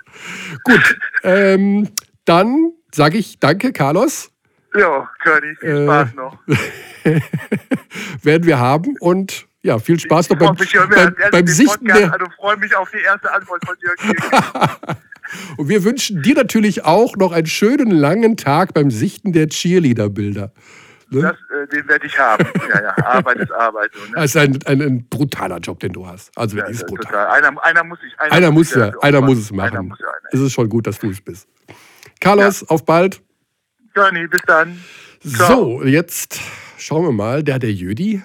Gut. 0.65 0.97
Ähm, 1.23 1.89
dann 2.25 2.73
sage 2.95 3.19
ich 3.19 3.39
danke, 3.41 3.73
Carlos. 3.73 4.31
Ja, 4.75 5.11
Curly, 5.23 5.57
viel 5.57 5.85
Spaß 5.85 6.13
äh, 6.13 6.17
noch. 6.17 6.39
werden 8.23 8.47
wir 8.47 8.59
haben 8.59 8.97
und 9.01 9.47
ja, 9.63 9.79
viel 9.79 9.99
Spaß 9.99 10.31
noch 10.31 10.39
beim, 10.39 10.55
beim, 10.55 11.15
beim 11.31 11.47
Sichten 11.47 11.87
Podcast, 11.87 12.01
der... 12.01 12.13
Also 12.13 12.27
freue 12.37 12.57
mich 12.57 12.77
auf 12.77 12.91
die 12.91 13.03
erste 13.03 13.33
Antwort 13.33 13.65
von 13.67 13.77
Jörg 13.81 14.97
Und 15.57 15.69
wir 15.69 15.83
wünschen 15.85 16.23
dir 16.23 16.35
natürlich 16.35 16.85
auch 16.85 17.17
noch 17.17 17.33
einen 17.33 17.47
schönen 17.47 17.91
langen 17.91 18.37
Tag 18.37 18.75
beim 18.75 18.91
Sichten 18.91 19.33
der 19.33 19.49
Cheerleader-Bilder. 19.49 20.53
Ne? 21.11 21.23
Das, 21.23 21.37
äh, 21.57 21.69
den 21.69 21.89
werde 21.89 22.07
ich 22.07 22.19
haben. 22.19 22.45
Ja, 22.69 22.83
ja, 22.83 23.07
Arbeit 23.07 23.39
ist 23.39 23.53
Arbeit. 23.53 23.91
So, 23.95 24.05
ne? 24.05 24.13
Das 24.15 24.25
ist 24.27 24.37
ein, 24.37 24.59
ein, 24.67 24.83
ein, 24.83 25.09
brutaler 25.09 25.59
Job, 25.59 25.79
den 25.79 25.93
du 25.93 26.07
hast. 26.07 26.37
Also, 26.37 26.57
ja, 26.57 26.67
ist 26.67 26.87
brutal. 26.87 27.27
Einer, 27.29 27.63
einer, 27.65 27.85
muss, 27.85 27.99
ich, 28.07 28.19
einer, 28.19 28.33
einer 28.33 28.51
muss, 28.51 28.75
ja, 28.75 28.93
einer 29.03 29.21
muss 29.21 29.39
es 29.39 29.53
machen. 29.53 29.89
Muss 29.89 29.99
ja 30.01 30.07
es 30.33 30.41
ist 30.41 30.53
schon 30.53 30.69
gut, 30.69 30.87
dass 30.87 30.99
du 30.99 31.11
es 31.11 31.21
bist. 31.21 31.49
Carlos, 32.21 32.63
ja. 32.63 32.69
auf 32.69 32.85
bald. 32.85 33.23
Johnny, 33.97 34.27
bis 34.27 34.43
dann. 34.47 34.79
Ciao. 35.27 35.81
So, 35.81 35.85
jetzt 35.85 36.41
schauen 36.77 37.05
wir 37.05 37.13
mal. 37.13 37.43
Der, 37.43 37.59
der 37.59 37.73
Jödi, 37.73 38.23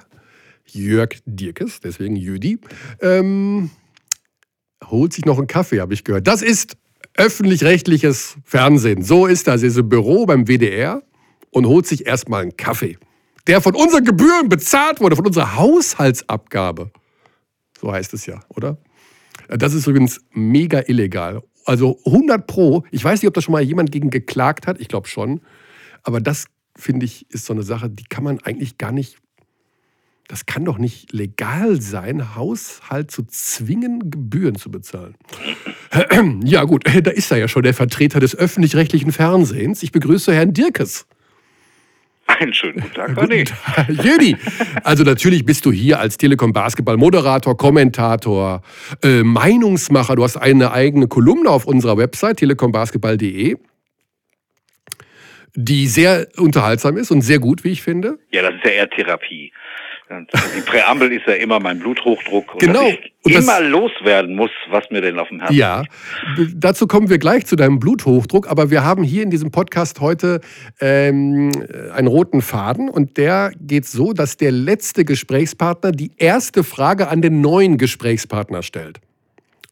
Jörg 0.65 1.21
Dirkes, 1.25 1.79
deswegen 1.79 2.17
Jödi, 2.17 2.59
ähm, 2.99 3.71
holt 4.85 5.13
sich 5.13 5.25
noch 5.25 5.37
einen 5.37 5.47
Kaffee, 5.47 5.79
habe 5.79 5.93
ich 5.93 6.03
gehört. 6.03 6.27
Das 6.27 6.41
ist 6.41 6.75
öffentlich-rechtliches 7.15 8.37
Fernsehen. 8.43 9.03
So 9.03 9.27
ist 9.27 9.47
das. 9.47 9.61
Er 9.61 9.69
ist 9.69 9.77
im 9.77 9.89
Büro 9.89 10.25
beim 10.25 10.47
WDR 10.47 11.01
und 11.51 11.65
holt 11.65 11.87
sich 11.87 12.05
erstmal 12.05 12.41
einen 12.41 12.57
Kaffee, 12.57 12.97
der 13.47 13.61
von 13.61 13.75
unseren 13.75 14.03
Gebühren 14.03 14.49
bezahlt 14.49 14.99
wurde, 14.99 15.15
von 15.15 15.25
unserer 15.25 15.55
Haushaltsabgabe. 15.55 16.91
So 17.79 17.91
heißt 17.91 18.13
es 18.13 18.25
ja, 18.25 18.41
oder? 18.49 18.77
Das 19.47 19.73
ist 19.73 19.87
übrigens 19.87 20.19
mega 20.31 20.83
illegal. 20.87 21.41
Also 21.65 21.99
100 22.05 22.47
Pro. 22.47 22.83
Ich 22.91 23.03
weiß 23.03 23.21
nicht, 23.21 23.27
ob 23.27 23.33
da 23.33 23.41
schon 23.41 23.53
mal 23.53 23.61
jemand 23.61 23.91
gegen 23.91 24.09
geklagt 24.09 24.67
hat. 24.67 24.79
Ich 24.79 24.87
glaube 24.87 25.07
schon. 25.07 25.41
Aber 26.03 26.21
das, 26.21 26.45
finde 26.75 27.05
ich, 27.05 27.29
ist 27.29 27.45
so 27.45 27.53
eine 27.53 27.63
Sache, 27.63 27.89
die 27.89 28.03
kann 28.03 28.23
man 28.23 28.39
eigentlich 28.39 28.77
gar 28.77 28.91
nicht. 28.91 29.17
Das 30.27 30.45
kann 30.45 30.63
doch 30.63 30.77
nicht 30.77 31.11
legal 31.11 31.81
sein, 31.81 32.35
Haushalt 32.35 33.11
zu 33.11 33.23
zwingen, 33.23 34.09
Gebühren 34.09 34.55
zu 34.55 34.71
bezahlen. 34.71 35.15
Ja, 36.45 36.63
gut, 36.63 36.85
da 36.87 37.11
ist 37.11 37.31
er 37.31 37.37
ja 37.37 37.49
schon, 37.49 37.63
der 37.63 37.73
Vertreter 37.73 38.21
des 38.21 38.33
öffentlich-rechtlichen 38.33 39.11
Fernsehens. 39.11 39.83
Ich 39.83 39.91
begrüße 39.91 40.33
Herrn 40.33 40.53
Dirkes. 40.53 41.05
Einen 42.39 42.53
schönen 42.53 42.79
guten 42.79 42.93
Tag, 42.93 43.15
Conny. 43.15 43.43
Jüdi, 43.89 44.37
also 44.83 45.03
natürlich 45.03 45.45
bist 45.45 45.65
du 45.65 45.71
hier 45.71 45.99
als 45.99 46.17
Telekom-Basketball-Moderator, 46.17 47.57
Kommentator, 47.57 48.61
äh, 49.03 49.23
Meinungsmacher. 49.23 50.15
Du 50.15 50.23
hast 50.23 50.37
eine 50.37 50.71
eigene 50.71 51.07
Kolumne 51.07 51.49
auf 51.49 51.65
unserer 51.65 51.97
Website, 51.97 52.37
telekombasketball.de 52.37 53.57
die 55.55 55.87
sehr 55.87 56.27
unterhaltsam 56.37 56.97
ist 56.97 57.11
und 57.11 57.21
sehr 57.21 57.39
gut, 57.39 57.63
wie 57.63 57.69
ich 57.69 57.81
finde. 57.81 58.19
Ja, 58.31 58.41
das 58.41 58.55
ist 58.55 58.65
ja 58.65 58.71
eher 58.71 58.89
Therapie. 58.89 59.51
Die 60.57 60.61
Präambel 60.61 61.11
ist 61.13 61.25
ja 61.25 61.33
immer 61.35 61.59
mein 61.61 61.79
Bluthochdruck. 61.79 62.53
Und 62.55 62.59
genau. 62.59 62.87
Ich 63.23 63.37
und 63.37 63.43
immer 63.43 63.61
loswerden 63.61 64.35
muss, 64.35 64.49
was 64.69 64.89
mir 64.89 64.99
denn 65.01 65.17
auf 65.17 65.29
dem 65.29 65.39
Herzen 65.39 65.55
Ja, 65.55 65.83
liegt. 66.35 66.55
dazu 66.57 66.85
kommen 66.87 67.09
wir 67.09 67.17
gleich 67.17 67.45
zu 67.45 67.55
deinem 67.55 67.79
Bluthochdruck. 67.79 68.49
Aber 68.49 68.69
wir 68.69 68.83
haben 68.83 69.03
hier 69.03 69.23
in 69.23 69.29
diesem 69.29 69.51
Podcast 69.51 70.01
heute 70.01 70.41
ähm, 70.81 71.51
einen 71.93 72.07
roten 72.07 72.41
Faden. 72.41 72.89
Und 72.89 73.17
der 73.17 73.51
geht 73.59 73.85
so, 73.85 74.11
dass 74.11 74.35
der 74.35 74.51
letzte 74.51 75.05
Gesprächspartner 75.05 75.91
die 75.91 76.11
erste 76.17 76.63
Frage 76.65 77.07
an 77.07 77.21
den 77.21 77.39
neuen 77.39 77.77
Gesprächspartner 77.77 78.63
stellt. 78.63 78.99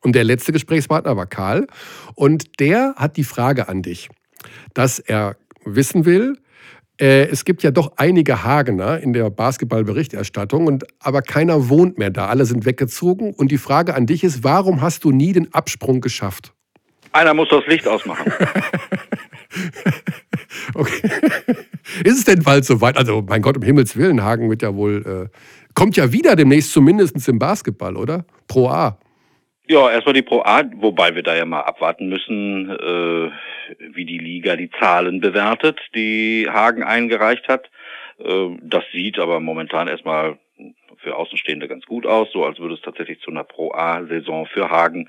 Und 0.02 0.14
der 0.16 0.24
letzte 0.24 0.54
Gesprächspartner 0.54 1.18
war 1.18 1.26
Karl. 1.26 1.68
Und 2.16 2.60
der 2.62 2.94
hat 2.96 3.18
die 3.18 3.26
Frage 3.26 3.68
an 3.68 3.82
dich, 3.82 4.10
dass 4.74 5.00
er 5.00 5.36
wissen 5.76 6.06
will, 6.06 6.38
äh, 7.00 7.28
es 7.28 7.46
gibt 7.46 7.64
ja 7.64 7.72
doch 7.72 7.94
einige 7.96 8.44
Hagener 8.44 9.00
in 9.00 9.14
der 9.14 9.30
Basketballberichterstattung, 9.30 10.68
und, 10.68 10.86
aber 11.00 11.22
keiner 11.22 11.70
wohnt 11.70 11.98
mehr 11.98 12.10
da. 12.10 12.28
Alle 12.28 12.46
sind 12.46 12.66
weggezogen. 12.66 13.34
Und 13.34 13.52
die 13.52 13.58
Frage 13.58 13.96
an 13.96 14.06
dich 14.06 14.24
ist, 14.24 14.44
warum 14.44 14.82
hast 14.82 15.06
du 15.06 15.12
nie 15.12 15.32
den 15.32 15.54
Absprung 15.54 16.02
geschafft? 16.02 16.54
Einer 17.12 17.34
muss 17.34 17.48
das 17.50 17.66
Licht 17.68 17.88
ausmachen. 17.88 18.32
okay. 20.74 21.10
Ist 22.04 22.18
es 22.20 22.26
denn 22.26 22.44
bald 22.44 22.66
soweit? 22.66 22.98
Also, 22.98 23.24
mein 23.28 23.42
Gott, 23.42 23.58
um 23.58 23.64
Himmels 23.64 23.96
Willen, 23.96 24.22
Hagen 24.22 24.50
wird 24.50 24.62
ja 24.62 24.76
wohl. 24.76 25.30
Äh, 25.32 25.38
kommt 25.74 25.96
ja 25.96 26.12
wieder 26.12 26.36
demnächst 26.36 26.72
zumindest 26.72 27.28
im 27.28 27.40
Basketball, 27.40 27.96
oder? 27.96 28.26
Pro 28.48 28.68
A. 28.70 29.00
Ja, 29.72 29.92
erstmal 29.92 30.16
die 30.16 30.24
Pro 30.24 30.42
A, 30.42 30.64
wobei 30.78 31.14
wir 31.14 31.22
da 31.22 31.36
ja 31.36 31.46
mal 31.46 31.62
abwarten 31.62 32.10
müssen, 32.10 32.72
äh, 32.72 33.32
wie 33.94 34.06
die 34.06 34.18
Liga 34.18 34.56
die 34.56 34.72
Zahlen 34.72 35.22
bewertet, 35.22 35.80
die 35.94 36.48
Hagen 36.50 36.82
eingereicht 36.82 37.48
hat. 37.48 37.70
Äh, 38.18 38.58
das 38.64 38.84
sieht 38.92 39.20
aber 39.20 39.40
momentan 39.40 39.88
erstmal 39.88 40.40
für 40.98 41.16
Außenstehende 41.16 41.68
ganz 41.68 41.86
gut 41.86 42.08
aus, 42.08 42.30
so 42.34 42.46
als 42.46 42.58
würde 42.58 42.74
es 42.74 42.82
tatsächlich 42.82 43.20
zu 43.20 43.30
einer 43.30 43.44
Pro 43.44 43.72
A-Saison 43.72 44.48
für 44.48 44.72
Hagen 44.72 45.08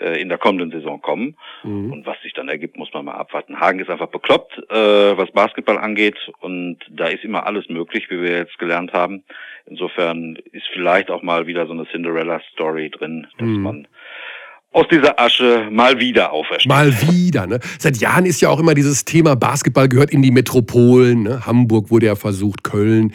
äh, 0.00 0.20
in 0.20 0.28
der 0.28 0.38
kommenden 0.38 0.70
Saison 0.70 1.00
kommen. 1.00 1.36
Mhm. 1.62 1.92
Und 1.92 2.06
was 2.06 2.20
sich 2.22 2.32
dann 2.32 2.48
ergibt, 2.48 2.76
muss 2.76 2.92
man 2.92 3.04
mal 3.04 3.14
abwarten. 3.14 3.60
Hagen 3.60 3.80
ist 3.80 3.90
einfach 3.90 4.08
bekloppt, 4.08 4.58
äh, 4.70 5.16
was 5.16 5.30
Basketball 5.32 5.78
angeht. 5.78 6.16
Und 6.40 6.78
da 6.90 7.06
ist 7.06 7.24
immer 7.24 7.46
alles 7.46 7.68
möglich, 7.68 8.10
wie 8.10 8.20
wir 8.20 8.36
jetzt 8.36 8.58
gelernt 8.58 8.92
haben. 8.92 9.24
Insofern 9.66 10.36
ist 10.52 10.66
vielleicht 10.72 11.10
auch 11.10 11.22
mal 11.22 11.46
wieder 11.46 11.66
so 11.66 11.72
eine 11.72 11.86
Cinderella-Story 11.86 12.90
drin, 12.90 13.26
dass 13.38 13.48
mhm. 13.48 13.62
man 13.62 13.88
aus 14.76 14.86
dieser 14.88 15.18
Asche 15.18 15.68
mal 15.70 15.98
wieder 15.98 16.32
aufersteht. 16.32 16.68
Mal 16.68 16.92
wieder, 16.92 17.46
ne? 17.46 17.60
Seit 17.78 17.96
Jahren 17.96 18.26
ist 18.26 18.42
ja 18.42 18.50
auch 18.50 18.60
immer 18.60 18.74
dieses 18.74 19.06
Thema 19.06 19.34
Basketball 19.34 19.88
gehört 19.88 20.10
in 20.10 20.20
die 20.20 20.30
Metropolen. 20.30 21.22
Ne? 21.22 21.46
Hamburg 21.46 21.90
wurde 21.90 22.06
ja 22.06 22.14
versucht, 22.14 22.62
Köln. 22.62 23.14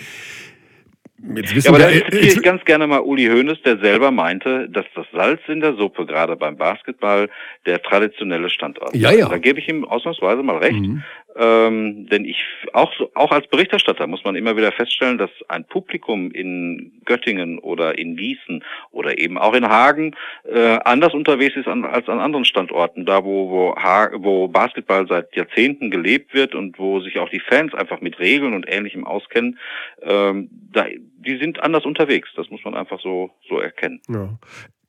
Jetzt 1.36 1.56
wissen 1.56 1.74
ja, 1.74 1.80
aber 1.80 1.80
da 1.80 1.92
zitiere 1.92 2.26
ich 2.26 2.42
ganz 2.42 2.66
gerne 2.66 2.88
mal 2.88 3.02
Uli 3.02 3.28
Hoeneß, 3.28 3.62
der 3.64 3.78
selber 3.78 4.12
meinte, 4.12 4.68
dass 4.70 4.86
das 4.96 5.06
Salz 5.14 5.42
in 5.48 5.60
der 5.60 5.76
Suppe 5.76 6.06
gerade 6.06 6.36
beim 6.36 6.58
Basketball 6.58 7.30
der 7.66 7.82
traditionelle 7.82 8.50
Standort 8.50 8.94
ist. 8.94 9.02
Ja, 9.02 9.12
ja. 9.12 9.30
Da 9.30 9.38
gebe 9.38 9.60
ich 9.60 9.68
ihm 9.70 9.86
ausnahmsweise 9.86 10.42
mal 10.42 10.58
recht. 10.58 10.80
Mhm. 10.80 11.04
Ähm, 11.36 12.08
denn 12.08 12.26
ich 12.26 12.38
auch 12.74 12.92
auch 13.14 13.32
als 13.32 13.48
Berichterstatter 13.48 14.06
muss 14.08 14.24
man 14.24 14.36
immer 14.36 14.58
wieder 14.58 14.72
feststellen, 14.72 15.18
dass 15.18 15.30
ein 15.48 15.64
Publikum 15.66 16.32
in 16.32 17.02
Göttingen 17.06 17.60
oder 17.60 17.98
in 17.98 18.18
Gießen 18.18 18.64
oder 18.92 19.18
eben 19.18 19.38
auch 19.38 19.54
in 19.54 19.68
Hagen 19.68 20.16
äh, 20.44 20.80
anders 20.84 21.14
unterwegs 21.14 21.56
ist 21.56 21.68
an, 21.68 21.86
als 21.86 22.10
an 22.10 22.20
anderen 22.20 22.46
Standorten, 22.46 23.06
da 23.06 23.24
wo 23.24 23.50
wo, 23.50 23.76
ha 23.76 24.10
wo 24.16 24.48
Basketball 24.48 25.08
seit 25.08 25.36
Jahrzehnten 25.36 25.90
gelebt 25.90 26.34
wird 26.34 26.54
und 26.54 26.78
wo 26.78 27.00
sich 27.00 27.18
auch 27.20 27.30
die 27.30 27.40
Fans 27.40 27.74
einfach 27.74 28.02
mit 28.02 28.20
Regeln 28.20 28.54
und 28.54 28.66
Ähnlichem 28.68 29.06
auskennen. 29.06 29.58
Ähm, 30.02 30.50
da, 30.74 30.86
die 30.90 31.38
sind 31.38 31.62
anders 31.64 31.86
unterwegs. 31.86 32.30
Das 32.36 32.50
muss 32.50 32.64
man 32.66 32.76
einfach 32.76 33.00
so 33.00 33.32
so 33.48 33.60
erkennen. 33.60 34.02
Ja. 34.10 34.38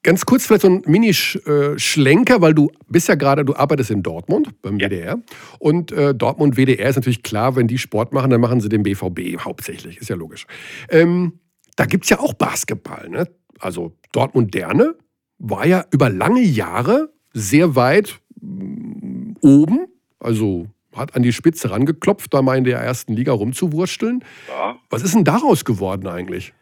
Ganz 0.02 0.26
kurz 0.26 0.46
vielleicht 0.46 0.62
so 0.62 0.68
ein 0.68 0.82
Mini-Schlenker, 0.84 2.40
weil 2.40 2.54
du 2.54 2.72
bist 2.88 3.08
ja 3.08 3.14
gerade, 3.14 3.44
du 3.44 3.54
arbeitest 3.54 3.92
in 3.92 4.02
Dortmund 4.02 4.60
beim 4.60 4.78
ja. 4.78 4.88
WDR. 4.88 5.22
Und 5.60 5.92
äh, 5.92 6.12
Dortmund 6.12 6.56
WDR 6.56 6.88
ist 6.88 6.96
natürlich 6.96 7.22
klar, 7.22 7.54
wenn 7.54 7.68
die 7.68 7.78
Sport 7.78 8.12
machen, 8.12 8.30
dann 8.30 8.40
machen 8.40 8.60
sie 8.60 8.68
den 8.68 8.82
BVB 8.82 9.38
hauptsächlich, 9.38 9.98
ist 9.98 10.10
ja 10.10 10.16
logisch. 10.16 10.46
Ähm, 10.90 11.38
da 11.76 11.84
gibt 11.86 12.04
es 12.04 12.10
ja 12.10 12.18
auch 12.18 12.34
Basketball. 12.34 13.08
Ne? 13.08 13.28
Also 13.60 13.96
Dortmund-Derne 14.12 14.96
war 15.38 15.66
ja 15.66 15.84
über 15.92 16.10
lange 16.10 16.42
Jahre 16.42 17.10
sehr 17.32 17.76
weit 17.76 18.18
mm, 18.40 19.34
oben, 19.40 19.86
also 20.18 20.66
hat 20.94 21.14
an 21.14 21.22
die 21.22 21.32
Spitze 21.32 21.70
rangeklopft, 21.70 22.34
da 22.34 22.42
mal 22.42 22.58
in 22.58 22.64
der 22.64 22.78
ersten 22.78 23.14
Liga 23.14 23.32
rumzuwursteln. 23.32 24.24
Ja. 24.48 24.78
Was 24.90 25.02
ist 25.02 25.14
denn 25.14 25.24
daraus 25.24 25.64
geworden 25.64 26.06
eigentlich? 26.06 26.52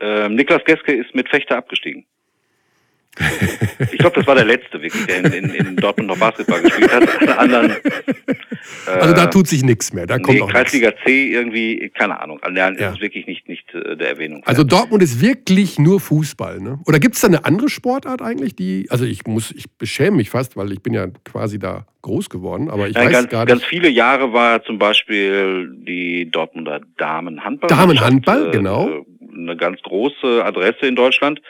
Ähm, 0.00 0.34
Niklas 0.34 0.64
Geske 0.64 0.92
ist 0.92 1.14
mit 1.14 1.28
Fechter 1.28 1.56
abgestiegen. 1.56 2.04
Ich 3.92 3.98
glaube, 3.98 4.16
das 4.16 4.26
war 4.26 4.34
der 4.34 4.44
letzte 4.44 4.80
wirklich, 4.82 5.06
der 5.06 5.24
in, 5.24 5.32
in, 5.32 5.54
in 5.54 5.76
Dortmund 5.76 6.08
noch 6.08 6.18
Basketball 6.18 6.60
gespielt 6.60 6.92
hat. 6.92 7.38
Anderen. 7.38 7.70
Äh, 7.70 8.90
also 8.90 9.14
da 9.14 9.26
tut 9.26 9.46
sich 9.46 9.62
nichts 9.62 9.92
mehr. 9.92 10.06
Da 10.06 10.18
kommt 10.18 10.38
nee, 10.38 10.46
Kreisliga 10.46 10.92
C 11.04 11.32
irgendwie, 11.32 11.90
keine 11.94 12.20
Ahnung. 12.20 12.40
Ja. 12.54 12.68
ist 12.68 13.00
wirklich 13.00 13.26
nicht, 13.26 13.48
nicht 13.48 13.72
äh, 13.74 13.96
der 13.96 14.10
Erwähnung. 14.10 14.42
Also 14.44 14.64
Dortmund 14.64 15.02
ist 15.02 15.20
wirklich 15.20 15.78
nur 15.78 16.00
Fußball, 16.00 16.60
ne? 16.60 16.80
Oder 16.86 16.98
gibt 16.98 17.14
es 17.14 17.20
da 17.20 17.28
eine 17.28 17.44
andere 17.44 17.68
Sportart 17.68 18.22
eigentlich, 18.22 18.56
die. 18.56 18.86
Also 18.90 19.04
ich 19.04 19.26
muss, 19.26 19.52
ich 19.52 19.70
beschäme 19.70 20.16
mich 20.16 20.30
fast, 20.30 20.56
weil 20.56 20.72
ich 20.72 20.82
bin 20.82 20.94
ja 20.94 21.06
quasi 21.24 21.58
da 21.58 21.86
groß 22.02 22.30
geworden, 22.30 22.70
aber 22.70 22.88
ich 22.88 22.94
Nein, 22.94 23.06
weiß 23.06 23.12
ganz, 23.12 23.28
gar 23.30 23.40
nicht. 23.40 23.48
Ganz 23.48 23.64
viele 23.64 23.88
Jahre 23.88 24.32
war 24.32 24.62
zum 24.64 24.78
Beispiel 24.78 25.70
die 25.86 26.30
Dortmunder 26.30 26.80
Damenhandball. 26.96 27.68
Damenhandball, 27.68 28.48
äh, 28.48 28.50
genau. 28.50 29.04
Eine 29.38 29.56
ganz 29.56 29.80
große 29.82 30.44
Adresse 30.44 30.86
in 30.86 30.96
Deutschland, 30.96 31.40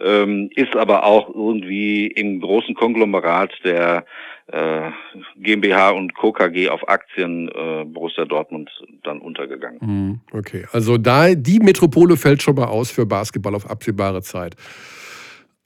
ähm, 0.00 0.50
ist 0.54 0.76
aber 0.76 1.04
auch 1.04 1.28
irgendwie 1.34 2.06
im 2.06 2.40
großen 2.40 2.74
Konglomerat 2.74 3.52
der 3.64 4.04
äh, 4.48 4.90
GmbH 5.36 5.90
und 5.90 6.14
Co. 6.14 6.32
KG 6.32 6.68
auf 6.68 6.88
Aktien 6.88 7.48
äh, 7.48 7.84
Borussia 7.84 8.24
Dortmund 8.24 8.70
dann 9.02 9.18
untergegangen. 9.18 9.80
Hm, 9.80 10.20
okay, 10.32 10.66
also 10.72 10.98
da 10.98 11.34
die 11.34 11.60
Metropole 11.60 12.16
fällt 12.16 12.42
schon 12.42 12.56
mal 12.56 12.66
aus 12.66 12.90
für 12.90 13.06
Basketball 13.06 13.54
auf 13.54 13.68
absehbare 13.68 14.22
Zeit. 14.22 14.56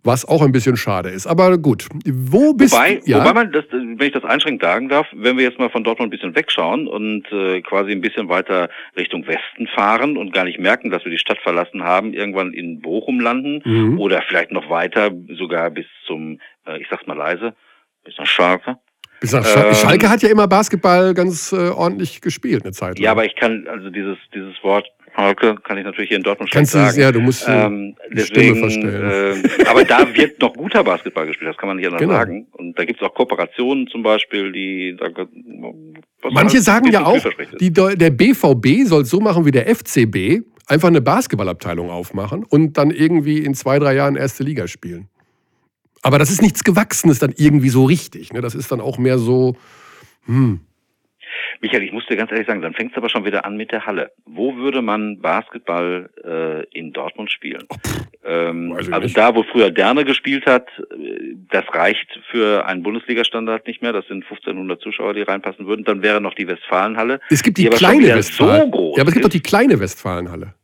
Was 0.07 0.25
auch 0.25 0.41
ein 0.41 0.53
bisschen 0.53 0.77
schade 0.77 1.09
ist. 1.11 1.27
Aber 1.27 1.59
gut, 1.59 1.89
wo 2.07 2.55
bist 2.55 2.73
wobei, 2.73 2.95
du? 2.95 3.11
Ja? 3.11 3.19
Wobei 3.19 3.33
man, 3.33 3.51
das, 3.51 3.65
wenn 3.73 4.01
ich 4.01 4.13
das 4.13 4.23
einschränkend 4.23 4.63
sagen 4.63 4.89
darf, 4.89 5.09
wenn 5.13 5.37
wir 5.37 5.43
jetzt 5.43 5.59
mal 5.59 5.69
von 5.69 5.83
Dortmund 5.83 6.09
ein 6.09 6.17
bisschen 6.17 6.37
wegschauen 6.37 6.87
und 6.87 7.25
äh, 7.33 7.61
quasi 7.63 7.91
ein 7.91 8.01
bisschen 8.01 8.29
weiter 8.29 8.71
Richtung 8.97 9.27
Westen 9.27 9.67
fahren 9.75 10.17
und 10.17 10.33
gar 10.33 10.45
nicht 10.45 10.61
merken, 10.61 10.91
dass 10.91 11.05
wir 11.05 11.11
die 11.11 11.19
Stadt 11.19 11.39
verlassen 11.43 11.83
haben, 11.83 12.15
irgendwann 12.15 12.53
in 12.53 12.81
Bochum 12.81 13.19
landen 13.19 13.63
mhm. 13.65 13.99
oder 13.99 14.23
vielleicht 14.29 14.53
noch 14.53 14.71
weiter, 14.71 15.11
sogar 15.37 15.71
bis 15.71 15.87
zum, 16.07 16.41
äh, 16.69 16.81
ich 16.81 16.87
sag's 16.89 17.09
mal 17.09 17.17
leise, 17.17 17.57
bis 18.05 18.17
nach 18.17 18.27
Schalke. 18.27 18.79
Bis 19.21 19.33
nach 19.33 19.45
Schalke. 19.45 19.71
Ähm, 19.71 19.75
Schalke 19.75 20.09
hat 20.09 20.23
ja 20.23 20.29
immer 20.29 20.47
Basketball 20.47 21.15
ganz 21.15 21.53
äh, 21.53 21.71
ordentlich 21.71 22.21
gespielt, 22.21 22.63
eine 22.63 22.73
Zeit 22.73 22.99
lang. 22.99 23.05
Ja, 23.05 23.11
aber 23.11 23.25
ich 23.25 23.35
kann, 23.35 23.67
also 23.69 23.91
dieses, 23.91 24.19
dieses 24.33 24.55
Wort 24.63 24.87
Hauke 25.17 25.57
kann 25.62 25.79
ich 25.79 25.85
natürlich 25.85 26.09
hier 26.09 26.19
in 26.19 26.23
Dortmund 26.23 26.53
schon 26.53 26.64
sagen. 26.64 27.01
Ja, 27.01 27.11
du 27.11 27.21
musst 27.21 27.47
ähm, 27.49 27.97
deswegen, 28.11 28.57
Stimme 28.57 28.57
verstellen. 28.57 29.45
Äh, 29.59 29.64
aber 29.67 29.85
da 29.85 30.07
wird 30.14 30.41
noch 30.41 30.53
guter 30.53 30.85
Basketball 30.85 31.27
gespielt, 31.27 31.51
das 31.51 31.57
kann 31.57 31.69
man 31.69 31.79
nicht 31.79 31.87
anders 31.87 32.01
genau. 32.01 32.12
sagen. 32.12 32.47
Und 32.53 32.79
da 32.79 32.85
gibt 32.85 33.01
es 33.01 33.07
auch 33.07 33.14
Kooperationen 33.14 33.87
zum 33.89 34.03
Beispiel, 34.03 34.53
die 34.53 34.97
da, 34.99 35.09
Manche 36.31 36.61
sagen 36.61 36.91
ja 36.91 37.05
auch, 37.05 37.25
die, 37.59 37.73
der 37.73 38.11
BVB 38.11 38.87
soll 38.87 39.05
so 39.05 39.21
machen 39.21 39.47
wie 39.47 39.53
der 39.53 39.75
FCB, 39.75 40.43
einfach 40.67 40.89
eine 40.89 41.01
Basketballabteilung 41.01 41.91
aufmachen 41.91 42.45
und 42.45 42.77
dann 42.77 42.91
irgendwie 42.91 43.39
in 43.39 43.55
zwei, 43.55 43.79
drei 43.79 43.95
Jahren 43.95 44.17
erste 44.17 44.43
Liga 44.43 44.67
spielen. 44.69 45.09
Aber 46.03 46.19
das 46.19 46.31
ist 46.31 46.43
nichts 46.43 46.62
Gewachsenes 46.62 47.19
dann 47.19 47.33
irgendwie 47.37 47.69
so 47.69 47.85
richtig. 47.85 48.33
Ne? 48.33 48.41
Das 48.41 48.55
ist 48.55 48.71
dann 48.71 48.81
auch 48.81 48.99
mehr 48.99 49.19
so, 49.19 49.57
hm, 50.27 50.61
Michael, 51.61 51.83
ich 51.83 51.93
muss 51.93 52.07
dir 52.07 52.17
ganz 52.17 52.31
ehrlich 52.31 52.47
sagen, 52.47 52.63
dann 52.63 52.75
fängt 52.75 52.93
es 52.93 52.97
aber 52.97 53.09
schon 53.09 53.25
wieder 53.25 53.45
an 53.45 53.57
mit 53.57 53.73
der 53.73 53.87
Halle. 53.87 54.13
Wo 54.25 54.57
würde 54.57 54.83
man 54.83 55.21
Basketball 55.21 56.11
äh, 56.25 56.65
in 56.79 56.93
Dortmund 56.93 57.31
spielen? 57.31 57.65
Oh, 57.69 57.77
ähm, 58.25 58.75
also 58.77 58.91
nicht. 58.99 59.17
da, 59.17 59.35
wo 59.35 59.45
früher 59.45 59.71
Derne 59.71 60.05
gespielt 60.05 60.47
hat, 60.47 60.67
äh, 60.79 61.35
das 61.51 61.65
reicht 61.73 62.19
für 62.31 62.67
einen 62.67 62.83
Bundesliga-Standard 62.83 63.67
nicht 63.67 63.83
mehr. 63.83 63.93
Das 63.93 64.07
sind 64.07 64.25
1500 64.25 64.81
Zuschauer, 64.81 65.15
die 65.15 65.23
reinpassen 65.23 65.67
würden. 65.67 65.85
Dann 65.85 66.03
wäre 66.03 66.21
noch 66.21 66.35
die 66.35 66.49
Westfalenhalle. 66.49 67.21
Es 67.31 67.43
gibt 67.43 67.59
die, 67.59 67.65
die 67.65 67.71
kleine 67.71 68.15
Westfalen. 68.15 68.73
So 68.73 68.95
ja, 68.97 69.03
aber 69.03 69.09
es 69.09 69.15
gibt 69.15 69.25
doch 69.25 69.31
die 69.31 69.41
kleine 69.41 69.79
Westfalenhalle. 69.79 70.55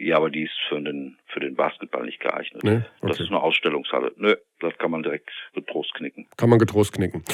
Ja, 0.00 0.16
aber 0.16 0.30
die 0.30 0.44
ist 0.44 0.56
für 0.68 0.80
den, 0.80 1.16
für 1.26 1.40
den 1.40 1.56
Basketball 1.56 2.04
nicht 2.04 2.20
geeignet. 2.20 2.62
Nee? 2.62 2.76
Okay. 2.76 3.08
Das 3.08 3.20
ist 3.20 3.28
eine 3.28 3.40
Ausstellungshalle. 3.40 4.12
Nö, 4.16 4.36
das 4.60 4.76
kann 4.78 4.90
man 4.90 5.02
direkt 5.02 5.30
getrost 5.54 5.92
knicken. 5.94 6.26
Kann 6.36 6.50
man 6.50 6.58
getrost 6.58 6.92
knicken. 6.92 7.24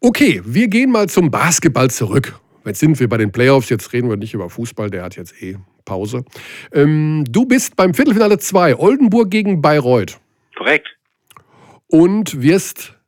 Okay, 0.00 0.42
wir 0.44 0.68
gehen 0.68 0.90
mal 0.90 1.08
zum 1.08 1.30
Basketball 1.30 1.90
zurück. 1.90 2.38
Jetzt 2.66 2.80
sind 2.80 3.00
wir 3.00 3.08
bei 3.08 3.16
den 3.16 3.32
Playoffs, 3.32 3.70
jetzt 3.70 3.92
reden 3.94 4.10
wir 4.10 4.18
nicht 4.18 4.34
über 4.34 4.50
Fußball, 4.50 4.90
der 4.90 5.02
hat 5.02 5.16
jetzt 5.16 5.42
eh 5.42 5.56
Pause. 5.86 6.24
Ähm, 6.72 7.24
du 7.28 7.46
bist 7.46 7.74
beim 7.76 7.94
Viertelfinale 7.94 8.38
2, 8.38 8.76
Oldenburg 8.76 9.30
gegen 9.30 9.62
Bayreuth. 9.62 10.20
Korrekt. 10.56 10.88
Und 11.86 12.42
wirst 12.42 12.98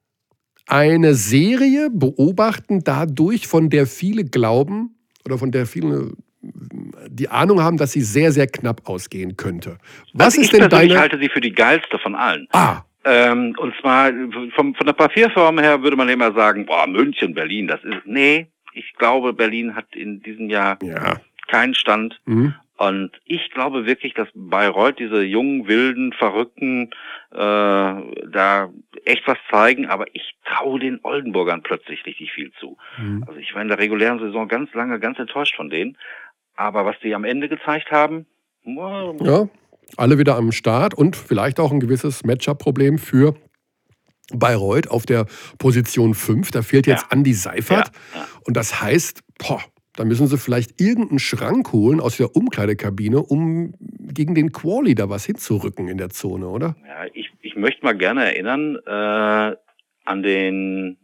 eine 0.67 1.15
Serie 1.15 1.91
beobachten, 1.93 2.83
dadurch, 2.83 3.47
von 3.47 3.69
der 3.69 3.87
viele 3.87 4.25
glauben 4.25 4.97
oder 5.27 5.37
von 5.37 5.53
der 5.53 5.67
viele 5.67 6.13
die 6.43 7.29
Ahnung 7.29 7.63
haben, 7.63 7.77
dass 7.77 7.93
sie 7.93 8.01
sehr, 8.01 8.33
sehr 8.33 8.47
knapp 8.47 8.89
ausgehen 8.89 9.37
könnte. 9.37 9.79
Was 10.13 10.35
also 10.35 10.43
ist 10.43 10.53
denn 10.53 10.69
deine? 10.69 10.93
Ich 10.93 10.97
halte 10.97 11.19
sie 11.19 11.29
für 11.29 11.41
die 11.41 11.53
geilste 11.53 11.99
von 11.99 12.15
allen. 12.15 12.49
Ah. 12.53 12.83
Ähm, 13.05 13.55
und 13.59 13.75
zwar 13.81 14.13
vom, 14.55 14.75
von 14.75 14.87
der 14.87 14.93
Papierform 14.93 15.59
her 15.59 15.83
würde 15.83 15.97
man 15.97 16.09
immer 16.09 16.33
sagen, 16.33 16.67
boah, 16.67 16.87
München, 16.87 17.35
Berlin, 17.35 17.67
das 17.67 17.83
ist. 17.83 18.07
Nee, 18.07 18.47
ich 18.75 18.93
glaube, 18.95 19.33
Berlin 19.33 19.75
hat 19.75 19.87
in 19.95 20.23
diesem 20.23 20.49
Jahr 20.51 20.79
ja. 20.83 21.21
keinen 21.49 21.75
Stand. 21.75 22.21
Mhm. 22.27 22.55
Und 22.79 23.13
ich 23.27 23.51
glaube 23.51 23.87
wirklich, 23.87 24.15
dass 24.15 24.29
Bayreuth 24.35 24.99
diese 24.99 25.23
jungen, 25.23 25.69
wilden, 25.69 26.13
verrückten 26.13 26.91
äh, 27.31 27.37
da 27.37 28.71
echt 29.05 29.27
was 29.27 29.39
zeigen, 29.51 29.87
aber 29.87 30.07
ich 30.15 30.35
traue 30.45 30.81
den 30.81 30.99
Oldenburgern 31.05 31.63
plötzlich 31.63 32.05
richtig 32.07 32.33
viel 32.33 32.51
zu. 32.59 32.77
Mhm. 32.99 33.25
Also 33.27 33.39
ich 33.39 33.55
war 33.55 33.63
in 33.63 33.69
der 33.69 33.79
regulären 33.79 34.19
Saison 34.19 34.49
ganz 34.49 34.73
lange 34.75 34.99
ganz 34.99 35.19
enttäuscht 35.19 35.55
von 35.55 35.71
denen. 35.71 35.97
Aber 36.63 36.87
was 36.87 36.95
die 37.03 37.13
am 37.13 37.25
Ende 37.25 37.49
gezeigt 37.49 37.91
haben, 37.91 38.27
ja, 38.65 39.49
alle 39.97 40.19
wieder 40.19 40.37
am 40.37 40.53
Start 40.53 40.95
und 40.95 41.17
vielleicht 41.17 41.59
auch 41.59 41.73
ein 41.73 41.81
gewisses 41.81 42.23
Matchup-Problem 42.23 42.99
für 42.99 43.35
Bayreuth 44.33 44.89
auf 44.89 45.05
der 45.05 45.27
Position 45.59 46.15
5. 46.15 46.53
Da 46.53 46.63
fehlt 46.63 46.87
jetzt 46.87 47.03
ja. 47.03 47.09
Andi 47.11 47.35
Seifert. 47.35 47.91
Ja, 48.15 48.21
ja. 48.21 48.29
Und 48.47 48.57
das 48.57 48.81
heißt, 48.81 49.25
boah, 49.39 49.61
da 49.97 50.05
müssen 50.05 50.29
sie 50.29 50.39
vielleicht 50.39 50.81
irgendeinen 50.81 51.19
Schrank 51.19 51.73
holen 51.73 52.01
aus 52.01 52.17
der 52.17 52.37
Umkleidekabine, 52.37 53.21
um 53.21 53.75
gegen 53.81 54.37
den 54.37 54.53
Quali 54.53 54.95
da 54.95 55.09
was 55.09 55.27
hinzurücken 55.27 55.89
in 55.89 55.99
der 55.99 56.11
Zone, 56.11 56.47
oder? 56.47 56.77
Ja, 56.87 57.07
ich, 57.13 57.33
ich 57.41 57.57
möchte 57.57 57.85
mal 57.85 57.97
gerne 57.97 58.25
erinnern 58.25 58.79
äh, 58.87 59.57
an 60.05 60.23
den 60.23 60.97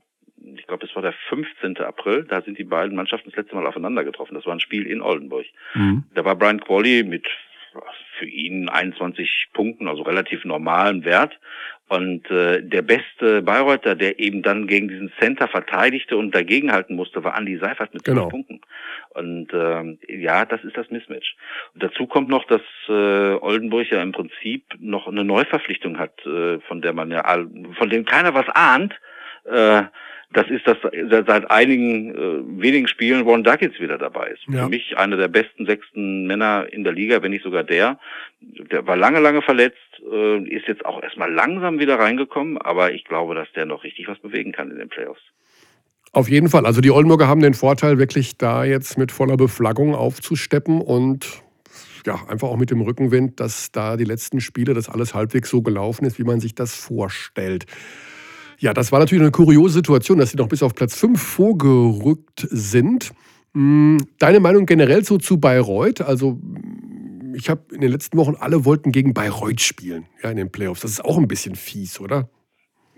glaube, 0.69 0.87
es 0.87 0.95
war 0.95 1.03
der 1.03 1.15
15. 1.29 1.79
April, 1.79 2.25
da 2.25 2.43
sind 2.43 2.59
die 2.59 2.65
beiden 2.65 2.95
Mannschaften 2.95 3.31
das 3.31 3.37
letzte 3.37 3.57
Mal 3.57 3.67
aufeinander 3.67 4.05
getroffen. 4.05 4.35
Das 4.35 4.47
war 4.47 4.55
ein 4.55 4.61
Spiel 4.61 4.87
in 4.87 5.03
Oldenburg. 5.03 5.47
Mhm. 5.75 6.05
Da 6.15 6.25
war 6.25 6.37
Brian 6.37 6.61
Qualley 6.61 7.03
mit 7.03 7.27
für 8.19 8.27
ihn 8.27 8.69
21 8.69 9.49
Punkten, 9.53 9.89
also 9.89 10.03
relativ 10.03 10.45
normalen 10.45 11.05
Wert. 11.05 11.39
Und 11.89 12.31
äh, 12.31 12.63
der 12.63 12.83
beste 12.83 13.41
Bayreuther, 13.41 13.95
der 13.95 14.19
eben 14.19 14.43
dann 14.43 14.67
gegen 14.67 14.89
diesen 14.89 15.11
Center 15.19 15.49
verteidigte 15.49 16.19
und 16.19 16.35
dagegenhalten 16.35 16.95
musste, 16.97 17.25
war 17.25 17.39
Andy 17.39 17.57
Seifert 17.57 17.95
mit 17.95 18.05
genau. 18.05 18.29
Punkten. 18.29 18.61
Und 19.11 19.49
ähm, 19.55 19.99
ja, 20.07 20.45
das 20.45 20.63
ist 20.65 20.77
das 20.77 20.91
Mismatch. 20.91 21.35
Und 21.73 21.83
dazu 21.83 22.07
kommt 22.07 22.29
noch, 22.29 22.45
dass 22.45 22.61
äh, 22.89 22.93
Oldenburg 22.93 23.91
ja 23.91 24.03
im 24.03 24.13
Prinzip 24.13 24.65
noch 24.79 25.07
eine 25.07 25.25
Neuverpflichtung 25.25 25.99
hat, 25.99 26.15
äh, 26.27 26.59
von 26.61 26.83
der 26.83 26.93
man 26.93 27.11
ja, 27.11 27.25
von 27.79 27.89
dem 27.89 28.05
keiner 28.05 28.35
was 28.35 28.49
ahnt. 28.51 28.95
Äh, 29.45 29.85
das 30.33 30.47
ist, 30.51 30.67
dass 30.67 30.77
seit 31.27 31.51
einigen 31.51 32.15
äh, 32.15 32.63
wenigen 32.63 32.87
Spielen 32.87 33.23
Ron 33.23 33.45
Duckets 33.45 33.81
wieder 33.81 33.97
dabei 33.97 34.29
ist. 34.29 34.43
Ja. 34.49 34.65
Für 34.65 34.69
mich 34.69 34.97
einer 34.99 35.17
der 35.17 35.29
besten 35.29 35.65
sechsten 35.65 36.27
Männer 36.27 36.67
in 36.71 36.85
der 36.85 36.93
Liga, 36.93 37.23
wenn 37.23 37.31
nicht 37.31 37.45
sogar 37.45 37.65
der. 37.65 37.99
Der 38.41 38.87
war 38.87 38.97
lange, 38.97 39.21
lange 39.21 39.41
verletzt, 39.41 39.79
äh, 40.11 40.43
ist 40.45 40.69
jetzt 40.69 40.85
auch 40.85 41.03
erstmal 41.03 41.33
langsam 41.33 41.79
wieder 41.79 41.99
reingekommen, 41.99 42.59
aber 42.59 42.93
ich 42.93 43.05
glaube, 43.05 43.35
dass 43.35 43.51
der 43.53 43.65
noch 43.65 43.85
richtig 43.85 44.07
was 44.09 44.19
bewegen 44.19 44.53
kann 44.53 44.71
in 44.71 44.79
den 44.79 44.89
Playoffs. 44.89 45.23
Auf 46.13 46.29
jeden 46.29 46.49
Fall. 46.49 46.67
Also 46.67 46.81
die 46.81 46.91
Oldenburger 46.91 47.27
haben 47.27 47.41
den 47.41 47.55
Vorteil, 47.55 47.99
wirklich 47.99 48.37
da 48.37 48.65
jetzt 48.65 48.99
mit 48.99 49.13
voller 49.13 49.37
Beflaggung 49.37 49.95
aufzusteppen 49.95 50.81
und 50.81 51.43
ja, 52.07 52.21
einfach 52.29 52.49
auch 52.49 52.57
mit 52.57 52.71
dem 52.71 52.81
Rückenwind, 52.81 53.41
dass 53.41 53.73
da 53.73 53.97
die 53.97 54.05
letzten 54.05 54.41
Spiele, 54.41 54.75
das 54.75 54.89
alles 54.89 55.15
halbwegs 55.15 55.51
so 55.51 55.63
gelaufen 55.63 56.05
ist, 56.05 56.19
wie 56.19 56.25
man 56.25 56.41
sich 56.41 56.55
das 56.55 56.75
vorstellt. 56.75 57.67
Ja, 58.59 58.75
das 58.75 58.91
war 58.91 58.99
natürlich 58.99 59.23
eine 59.23 59.31
kuriose 59.31 59.75
Situation, 59.75 60.19
dass 60.19 60.31
sie 60.31 60.37
noch 60.37 60.49
bis 60.49 60.63
auf 60.63 60.75
Platz 60.75 60.99
5 60.99 61.21
vorgerückt 61.21 62.47
sind. 62.51 63.13
Hm, 63.55 63.99
deine 64.19 64.41
Meinung 64.41 64.67
generell 64.67 65.05
so 65.05 65.19
zu 65.19 65.39
Bayreuth? 65.39 66.01
Also 66.01 66.41
ich 67.35 67.49
habe 67.49 67.63
in 67.73 67.81
den 67.81 67.93
letzten 67.93 68.19
Wochen 68.19 68.35
alle 68.39 68.65
wollten 68.65 68.91
gegen 68.91 69.15
Bayreuth 69.15 69.61
spielen, 69.61 70.07
ja, 70.23 70.31
in 70.31 70.37
den 70.37 70.51
Playoffs. 70.51 70.81
Das 70.81 70.91
ist 70.91 71.05
auch 71.05 71.19
ein 71.19 71.29
bisschen 71.29 71.55
fies, 71.55 72.01
oder? 72.01 72.29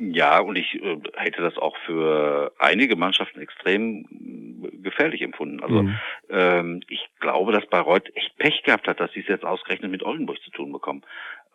Ja, 0.02 0.40
und 0.40 0.56
ich 0.56 0.82
äh, 0.82 0.96
hätte 1.16 1.42
das 1.42 1.58
auch 1.58 1.76
für 1.84 2.52
einige 2.58 2.96
Mannschaften 2.96 3.38
extrem 3.40 4.62
äh, 4.62 4.76
gefährlich 4.78 5.20
empfunden. 5.20 5.60
Also 5.60 5.82
mhm. 5.82 5.98
ähm, 6.30 6.80
ich 6.88 7.06
glaube, 7.20 7.52
dass 7.52 7.66
Bayreuth 7.66 8.10
echt 8.14 8.34
Pech 8.38 8.62
gehabt 8.62 8.88
hat, 8.88 8.98
dass 8.98 9.12
sie 9.12 9.20
es 9.20 9.28
jetzt 9.28 9.44
ausgerechnet 9.44 9.90
mit 9.90 10.02
Oldenburg 10.02 10.40
zu 10.42 10.50
tun 10.52 10.72
bekommen. 10.72 11.02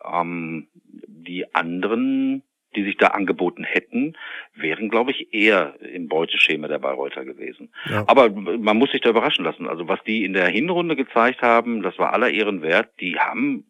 Ähm, 0.04 0.68
die 1.08 1.52
anderen, 1.56 2.44
die 2.76 2.84
sich 2.84 2.96
da 2.96 3.08
angeboten 3.08 3.64
hätten, 3.64 4.14
wären, 4.54 4.88
glaube 4.88 5.10
ich, 5.10 5.32
eher 5.32 5.74
im 5.80 6.08
Beuteschema 6.08 6.68
der 6.68 6.78
Bayreuther 6.78 7.24
gewesen. 7.24 7.70
Ja. 7.90 8.04
Aber 8.06 8.30
man 8.30 8.76
muss 8.76 8.92
sich 8.92 9.00
da 9.00 9.10
überraschen 9.10 9.44
lassen. 9.44 9.66
Also 9.66 9.88
was 9.88 10.02
die 10.04 10.24
in 10.24 10.34
der 10.34 10.48
Hinrunde 10.48 10.94
gezeigt 10.94 11.42
haben, 11.42 11.82
das 11.82 11.98
war 11.98 12.12
aller 12.12 12.30
Ehren 12.30 12.62
wert. 12.62 12.88
Die 13.00 13.18
haben 13.18 13.64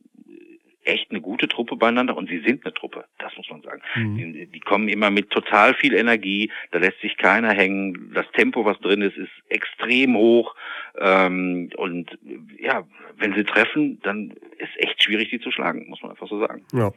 echt 0.87 1.11
eine 1.11 1.21
gute 1.21 1.49
Truppe 1.49 1.77
beieinander 1.77 2.17
und 2.17 2.29
sie 2.29 2.41
sind 2.41 2.65
eine 2.65 2.73
Truppe, 2.75 3.05
das 3.19 3.33
muss 3.37 3.49
man 3.51 3.63
sagen. 3.63 3.83
Mhm. 3.95 4.17
Die, 4.17 4.47
die, 4.47 4.61
kommen 4.61 4.89
immer 4.89 5.11
mit 5.11 5.31
total 5.31 5.75
viel 5.75 5.95
Energie, 5.95 6.51
da 6.71 6.79
lässt 6.79 7.01
sich 7.01 7.17
keiner 7.17 7.53
hängen, 7.53 8.13
das 8.15 8.27
Tempo, 8.35 8.65
was 8.65 8.79
drin 8.81 9.03
ist, 9.03 9.17
ist 9.17 9.31
extrem 9.49 10.17
hoch 10.17 10.55
ähm, 10.99 11.71
und 11.77 12.19
ja, 12.59 12.85
wenn 13.19 13.35
sie 13.35 13.45
treffen, 13.45 13.99
dann 14.03 14.31
ist 14.59 14.71
echt 14.77 15.03
schwierig, 15.03 15.31
die 15.31 15.41
zu 15.41 15.51
schlagen, 15.51 15.87
muss 15.89 16.03
man 16.03 16.13
einfach 16.13 16.29
so 16.29 16.39
sagen. 16.39 16.63
Ja, 16.73 16.93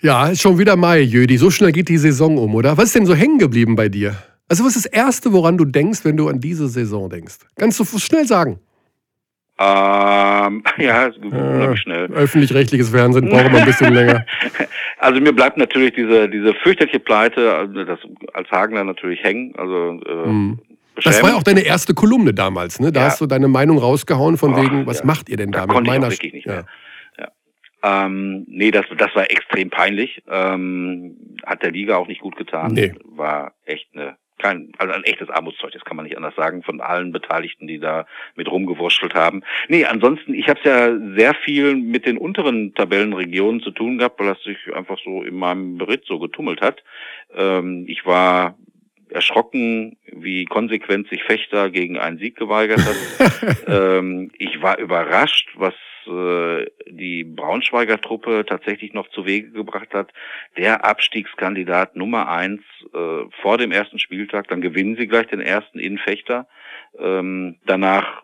ja 0.00 0.28
ist 0.28 0.40
schon 0.40 0.58
wieder 0.58 0.76
Mai, 0.76 1.00
Jödi, 1.00 1.36
so 1.36 1.50
schnell 1.50 1.72
geht 1.72 1.88
die 1.88 1.98
Saison 1.98 2.38
um, 2.38 2.54
oder? 2.54 2.76
Was 2.76 2.84
ist 2.84 2.94
denn 2.94 3.06
so 3.06 3.14
hängen 3.14 3.38
geblieben 3.38 3.76
bei 3.76 3.88
dir? 3.88 4.16
Also 4.48 4.64
was 4.64 4.74
ist 4.74 4.86
das 4.86 4.92
Erste, 4.92 5.32
woran 5.32 5.56
du 5.56 5.64
denkst, 5.64 6.04
wenn 6.04 6.16
du 6.16 6.28
an 6.28 6.40
diese 6.40 6.68
Saison 6.68 7.08
denkst? 7.08 7.38
Kannst 7.56 7.78
du 7.78 7.84
schnell 7.98 8.26
sagen. 8.26 8.58
Ähm, 9.62 10.62
ja, 10.78 11.08
es 11.08 11.16
äh, 11.18 11.76
schnell. 11.76 12.06
Öffentlich-rechtliches 12.12 12.88
Fernsehen 12.88 13.28
braucht 13.28 13.44
immer 13.46 13.58
ein 13.58 13.66
bisschen 13.66 13.94
länger. 13.94 14.24
Also 15.02 15.18
mir 15.18 15.32
bleibt 15.32 15.56
natürlich 15.56 15.94
diese, 15.94 16.28
diese 16.28 16.52
fürchterliche 16.52 17.00
Pleite, 17.00 17.54
also 17.54 17.84
das 17.84 17.98
als 18.34 18.50
Hagener 18.50 18.84
natürlich 18.84 19.22
hängen. 19.22 19.54
Also 19.56 19.98
äh, 20.06 20.28
mhm. 20.28 20.58
Das 21.02 21.22
war 21.22 21.30
ja 21.30 21.36
auch 21.36 21.42
deine 21.42 21.62
erste 21.62 21.94
Kolumne 21.94 22.34
damals, 22.34 22.80
ne? 22.80 22.92
Da 22.92 23.00
ja. 23.00 23.06
hast 23.06 23.18
du 23.18 23.24
deine 23.24 23.48
Meinung 23.48 23.78
rausgehauen 23.78 24.36
von 24.36 24.52
oh, 24.52 24.56
wegen, 24.58 24.86
was 24.86 24.98
ja. 24.98 25.06
macht 25.06 25.30
ihr 25.30 25.38
denn 25.38 25.52
da, 25.52 25.66
da 25.66 25.72
mit 25.72 25.86
meiner 25.86 26.08
ich 26.10 26.22
nicht 26.22 26.46
mehr. 26.46 26.66
Ja. 27.18 27.28
Ähm, 27.82 28.44
nee, 28.46 28.70
das, 28.70 28.84
das 28.98 29.14
war 29.14 29.30
extrem 29.30 29.70
peinlich. 29.70 30.22
Ähm, 30.28 31.16
hat 31.46 31.62
der 31.62 31.70
Liga 31.70 31.96
auch 31.96 32.06
nicht 32.06 32.20
gut 32.20 32.36
getan. 32.36 32.74
Nee. 32.74 32.92
War 33.04 33.54
echt 33.64 33.88
eine 33.94 34.16
kein, 34.40 34.72
also 34.78 34.92
ein 34.92 35.04
echtes 35.04 35.30
Armutszeug, 35.30 35.72
das 35.72 35.84
kann 35.84 35.96
man 35.96 36.04
nicht 36.04 36.16
anders 36.16 36.34
sagen, 36.34 36.62
von 36.62 36.80
allen 36.80 37.12
Beteiligten, 37.12 37.66
die 37.66 37.78
da 37.78 38.06
mit 38.36 38.50
rumgewurschtelt 38.50 39.14
haben. 39.14 39.42
Nee, 39.68 39.84
ansonsten, 39.84 40.34
ich 40.34 40.48
habe 40.48 40.58
es 40.60 40.64
ja 40.64 40.98
sehr 41.16 41.34
viel 41.34 41.76
mit 41.76 42.06
den 42.06 42.18
unteren 42.18 42.74
Tabellenregionen 42.74 43.60
zu 43.60 43.70
tun 43.70 43.98
gehabt, 43.98 44.18
weil 44.18 44.28
das 44.28 44.42
sich 44.42 44.58
einfach 44.74 44.98
so 45.04 45.22
in 45.22 45.36
meinem 45.36 45.78
Beritt 45.78 46.04
so 46.06 46.18
getummelt 46.18 46.60
hat. 46.60 46.82
Ähm, 47.34 47.84
ich 47.86 48.06
war 48.06 48.56
erschrocken, 49.10 49.96
wie 50.06 50.44
konsequent 50.44 51.08
sich 51.08 51.22
Fechter 51.24 51.70
gegen 51.70 51.98
einen 51.98 52.18
Sieg 52.18 52.36
geweigert 52.36 52.80
hat. 52.80 53.56
ähm, 53.66 54.30
ich 54.38 54.62
war 54.62 54.78
überrascht, 54.78 55.48
was 55.56 55.74
äh, 56.06 56.66
die 56.88 57.24
Braunschweiger 57.24 58.00
Truppe 58.00 58.44
tatsächlich 58.46 58.92
noch 58.92 59.08
zu 59.10 59.26
Wege 59.26 59.50
gebracht 59.50 59.92
hat. 59.92 60.12
Der 60.56 60.84
Abstiegskandidat 60.84 61.96
Nummer 61.96 62.28
eins 62.28 62.62
äh, 62.92 63.24
vor 63.42 63.58
dem 63.58 63.72
ersten 63.72 63.98
Spieltag, 63.98 64.48
dann 64.48 64.60
gewinnen 64.60 64.96
sie 64.96 65.06
gleich 65.06 65.26
den 65.28 65.40
ersten 65.40 65.78
Innenfechter. 65.78 66.46
Ähm, 66.98 67.56
danach 67.66 68.22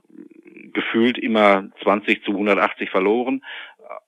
gefühlt 0.73 1.17
immer 1.19 1.69
20 1.83 2.23
zu 2.25 2.33
180 2.33 2.91
verloren, 2.91 3.43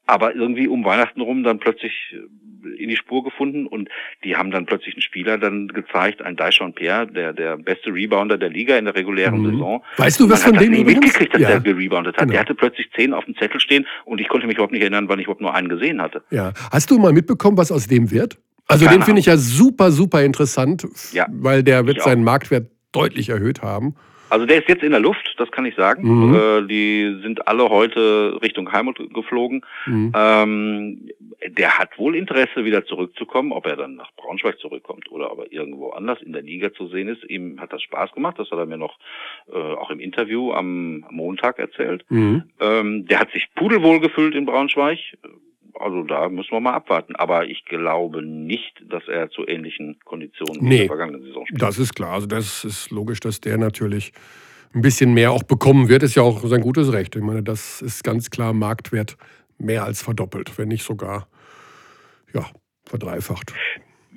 aber 0.09 0.35
irgendwie 0.35 0.67
um 0.69 0.85
Weihnachten 0.85 1.21
rum 1.21 1.45
dann 1.45 1.59
plötzlich 1.59 1.93
in 2.79 2.89
die 2.89 2.97
Spur 2.97 3.23
gefunden 3.23 3.67
und 3.67 3.89
die 4.25 4.37
haben 4.37 4.51
dann 4.51 4.67
plötzlich 4.67 4.95
einen 4.95 5.03
Spieler 5.03 5.39
dann 5.39 5.69
gezeigt, 5.69 6.23
ein 6.23 6.35
Daishon 6.35 6.73
Pierre, 6.73 7.07
der 7.07 7.33
der 7.33 7.57
beste 7.57 7.93
Rebounder 7.93 8.39
der 8.39 8.49
Liga 8.49 8.77
in 8.77 8.87
der 8.87 8.95
regulären 8.95 9.41
mhm. 9.41 9.53
Saison. 9.53 9.85
Weißt 9.99 10.19
du, 10.19 10.29
was 10.29 10.43
von 10.43 10.57
dem 10.57 10.73
mitgekriegt, 10.73 11.35
dass 11.35 11.43
ja. 11.43 11.49
der 11.49 11.61
gereboundet 11.61 12.17
hat? 12.17 12.23
Genau. 12.23 12.33
Der 12.33 12.41
hatte 12.41 12.55
plötzlich 12.55 12.91
zehn 12.97 13.13
auf 13.13 13.27
dem 13.27 13.37
Zettel 13.37 13.61
stehen 13.61 13.87
und 14.07 14.21
ich 14.21 14.29
konnte 14.29 14.47
mich 14.47 14.57
überhaupt 14.57 14.73
nicht 14.73 14.83
erinnern, 14.83 15.09
wann 15.09 15.19
ich 15.19 15.27
überhaupt 15.27 15.43
nur 15.43 15.55
einen 15.55 15.69
gesehen 15.69 16.01
hatte. 16.01 16.23
Ja. 16.31 16.53
Hast 16.73 16.91
du 16.91 16.99
mal 16.99 17.13
mitbekommen, 17.13 17.59
was 17.59 17.71
aus 17.71 17.87
dem 17.87 18.11
wird? 18.11 18.39
Also 18.67 18.87
Keine 18.87 18.99
den 18.99 19.05
finde 19.05 19.21
ich 19.21 19.27
ja 19.27 19.37
super, 19.37 19.91
super 19.91 20.23
interessant, 20.23 20.87
ja. 21.13 21.27
weil 21.31 21.63
der 21.63 21.87
wird 21.87 22.03
seinen 22.03 22.25
Marktwert 22.25 22.71
deutlich 22.93 23.29
erhöht 23.29 23.63
haben. 23.63 23.95
Also 24.31 24.47
der 24.47 24.59
ist 24.59 24.69
jetzt 24.69 24.83
in 24.83 24.91
der 24.91 25.01
Luft, 25.01 25.35
das 25.39 25.51
kann 25.51 25.65
ich 25.65 25.75
sagen. 25.75 26.03
Mhm. 26.03 26.35
Äh, 26.35 26.67
die 26.67 27.21
sind 27.23 27.47
alle 27.49 27.69
heute 27.69 28.39
Richtung 28.43 28.71
Heimat 28.73 28.97
geflogen. 29.13 29.65
Mhm. 29.87 30.13
Ähm, 30.15 31.11
der 31.47 31.79
hat 31.79 31.99
wohl 31.99 32.15
Interesse, 32.17 32.65
wieder 32.65 32.85
zurückzukommen. 32.85 33.53
Ob 33.53 33.67
er 33.67 33.77
dann 33.77 33.95
nach 33.95 34.11
Braunschweig 34.17 34.59
zurückkommt 34.59 35.11
oder 35.11 35.33
ob 35.33 35.41
er 35.41 35.53
irgendwo 35.53 35.91
anders 35.91 36.21
in 36.23 36.33
der 36.33 36.43
Liga 36.43 36.73
zu 36.73 36.89
sehen 36.89 37.09
ist. 37.09 37.25
Ihm 37.25 37.61
hat 37.61 37.73
das 37.73 37.83
Spaß 37.83 38.13
gemacht. 38.13 38.39
Das 38.39 38.51
hat 38.51 38.59
er 38.59 38.67
mir 38.67 38.79
noch 38.79 38.99
äh, 39.53 39.57
auch 39.57 39.91
im 39.91 40.01
Interview 40.01 40.53
am 40.53 41.05
Montag 41.11 41.59
erzählt. 41.59 42.05
Mhm. 42.09 42.45
Ähm, 42.61 43.07
der 43.07 43.21
hat 43.21 43.33
sich 43.33 43.49
pudelwohl 43.55 44.01
gefühlt 44.01 44.35
in 44.35 44.47
Braunschweig. 44.47 44.99
Also 45.79 46.03
da 46.03 46.29
müssen 46.29 46.51
wir 46.51 46.61
mal 46.61 46.75
abwarten. 46.75 47.17
Aber 47.17 47.47
ich 47.47 47.65
glaube 47.65 48.23
nicht, 48.23 48.83
dass 48.89 49.07
er 49.09 49.31
zu 49.31 49.47
ähnlichen 49.47 49.99
Konditionen 50.05 50.63
nee, 50.63 50.75
in 50.75 50.79
der 50.79 50.87
vergangenen 50.89 51.23
Saison 51.23 51.47
spielt. 51.47 51.63
Das 51.63 51.79
ist 51.79 51.95
klar. 51.95 52.13
Also 52.13 52.27
das 52.27 52.65
ist 52.65 52.91
logisch, 52.91 53.21
dass 53.21 53.41
der 53.41 53.59
natürlich 53.59 54.13
ein 54.75 54.83
bisschen 54.83 55.15
mehr 55.15 55.33
auch 55.33 55.43
bekommen 55.43 55.89
wird. 55.89 56.03
Ist 56.03 56.15
ja 56.15 56.23
auch 56.23 56.45
sein 56.45 56.61
gutes 56.61 56.93
Recht. 56.93 57.17
Ich 57.17 57.23
meine, 57.23 57.43
das 57.43 57.81
ist 57.83 58.05
ganz 58.05 58.31
klar 58.31 58.53
Marktwert 58.53 59.17
mehr 59.59 59.85
als 59.85 60.03
verdoppelt, 60.03 60.57
wenn 60.59 60.69
nicht 60.69 60.85
sogar 60.85 61.29
ja, 62.33 62.45
verdreifacht 62.85 63.53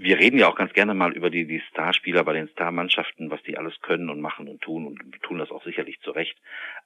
wir 0.01 0.19
reden 0.19 0.39
ja 0.39 0.47
auch 0.47 0.55
ganz 0.55 0.73
gerne 0.73 0.93
mal 0.93 1.13
über 1.13 1.29
die, 1.29 1.45
die 1.45 1.61
Starspieler 1.71 2.23
bei 2.23 2.33
den 2.33 2.47
Starmannschaften, 2.49 3.29
was 3.29 3.41
die 3.43 3.57
alles 3.57 3.73
können 3.81 4.09
und 4.09 4.19
machen 4.19 4.47
und 4.47 4.61
tun 4.61 4.85
und 4.87 4.99
tun 5.21 5.37
das 5.37 5.51
auch 5.51 5.63
sicherlich 5.63 5.99
zu 6.01 6.11
Recht. 6.11 6.35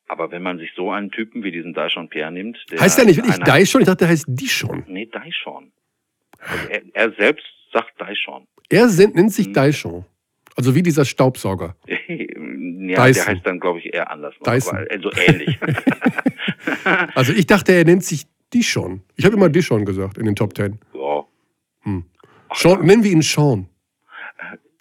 Aber 0.07 0.32
wenn 0.32 0.43
man 0.43 0.59
sich 0.59 0.72
so 0.76 0.91
einen 0.91 1.11
Typen 1.11 1.43
wie 1.43 1.51
diesen 1.51 1.74
Daishon 1.74 2.09
Pierre 2.09 2.32
nimmt, 2.32 2.57
der 2.72 2.82
heißt 2.82 2.97
der 2.97 3.05
nicht 3.05 3.18
wirklich 3.18 3.38
Daishon? 3.38 3.82
Ich 3.82 3.88
dachte, 3.88 3.99
der 3.99 4.09
heißt 4.09 4.26
Dishon. 4.28 4.84
Nee, 4.88 5.07
Daishon. 5.07 5.72
Also 6.39 6.68
er, 6.70 6.82
er, 6.93 7.11
selbst 7.13 7.45
sagt 7.72 7.99
Daishon. 7.99 8.47
Er 8.70 8.88
nennt 8.88 9.32
sich 9.32 9.47
hm. 9.47 9.53
Daishon. 9.53 10.05
Also 10.55 10.76
wie 10.76 10.84
dieser 10.84 11.05
Staubsauger. 11.05 11.76
ja, 11.88 11.95
Dyson. 11.97 12.95
der 12.95 13.28
heißt 13.28 13.45
dann, 13.45 13.59
glaube 13.59 13.80
ich, 13.80 13.93
eher 13.93 14.09
anders. 14.11 14.36
Noch, 14.39 14.53
Dyson. 14.53 14.78
Aber, 14.78 14.91
also 14.91 15.11
ähnlich. 15.28 15.57
also 17.16 17.34
ich 17.34 17.47
dachte, 17.47 17.74
er 17.74 17.84
nennt 17.86 18.03
sich 18.03 18.26
Dishon. 18.53 19.01
Ich 19.16 19.26
habe 19.26 19.36
immer 19.36 19.49
Dishon 19.49 19.86
gesagt 19.86 20.18
in 20.18 20.26
den 20.26 20.36
Top 20.36 20.53
Ten. 20.53 20.80
Ja. 20.93 21.26
Hm. 21.84 22.05
Sean, 22.56 22.86
nennen 22.86 23.03
wir 23.03 23.12
ihn 23.12 23.22
Sean. 23.22 23.70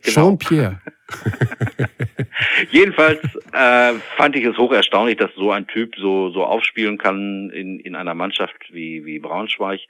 Genau. 0.02 0.14
Sean 0.14 0.38
Pierre. 0.38 0.80
Jedenfalls 2.70 3.20
äh, 3.52 3.94
fand 4.16 4.36
ich 4.36 4.44
es 4.44 4.56
hoch 4.58 4.72
erstaunlich, 4.72 5.16
dass 5.16 5.34
so 5.34 5.50
ein 5.50 5.66
Typ 5.66 5.94
so 5.96 6.30
so 6.30 6.44
aufspielen 6.44 6.98
kann 6.98 7.50
in, 7.50 7.80
in 7.80 7.94
einer 7.94 8.14
Mannschaft 8.14 8.56
wie 8.70 9.04
wie 9.04 9.18
Braunschweig 9.18 9.80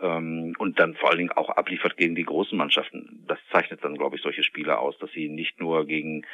ähm, 0.00 0.54
und 0.58 0.78
dann 0.80 0.94
vor 0.94 1.10
allen 1.10 1.18
Dingen 1.18 1.32
auch 1.32 1.50
abliefert 1.50 1.96
gegen 1.96 2.14
die 2.14 2.24
großen 2.24 2.56
Mannschaften. 2.56 3.24
Das 3.28 3.38
zeichnet 3.52 3.84
dann, 3.84 3.96
glaube 3.96 4.16
ich, 4.16 4.22
solche 4.22 4.42
Spieler 4.42 4.80
aus, 4.80 4.98
dass 4.98 5.10
sie 5.12 5.28
nicht 5.28 5.60
nur 5.60 5.86
gegen, 5.86 6.24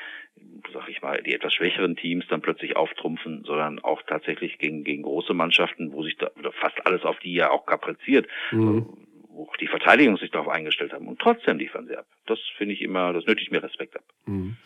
sag 0.73 0.89
ich 0.89 1.03
mal, 1.03 1.23
die 1.23 1.35
etwas 1.35 1.55
schwächeren 1.55 1.97
Teams 1.97 2.25
dann 2.29 2.43
plötzlich 2.43 2.77
auftrumpfen, 2.77 3.45
sondern 3.45 3.81
auch 3.81 4.03
tatsächlich 4.03 4.59
gegen 4.59 4.85
gegen 4.85 5.03
große 5.03 5.35
Mannschaften, 5.35 5.93
wo 5.93 6.03
sich 6.03 6.17
da 6.17 6.31
fast 6.61 6.87
alles 6.87 7.03
auf 7.05 7.19
die 7.19 7.35
ja 7.35 7.51
auch 7.51 7.67
kapriziert. 7.67 8.27
Mhm 8.51 8.87
wo 9.37 9.49
die 9.61 9.67
Verteidigung 9.67 10.17
sich 10.17 10.31
darauf 10.31 10.49
eingestellt 10.49 10.93
haben. 10.93 11.07
Und 11.07 11.19
trotzdem 11.19 11.59
liefern 11.59 11.87
sie 11.87 11.97
ab. 11.97 12.07
Das 12.27 12.39
finde 12.57 12.73
ich 12.73 12.81
immer, 12.81 13.13
das 13.13 13.27
nötigt 13.27 13.53
mir 13.53 13.63
Respekt 13.63 13.95
ab. 13.95 14.03
Mhm. 14.25 14.57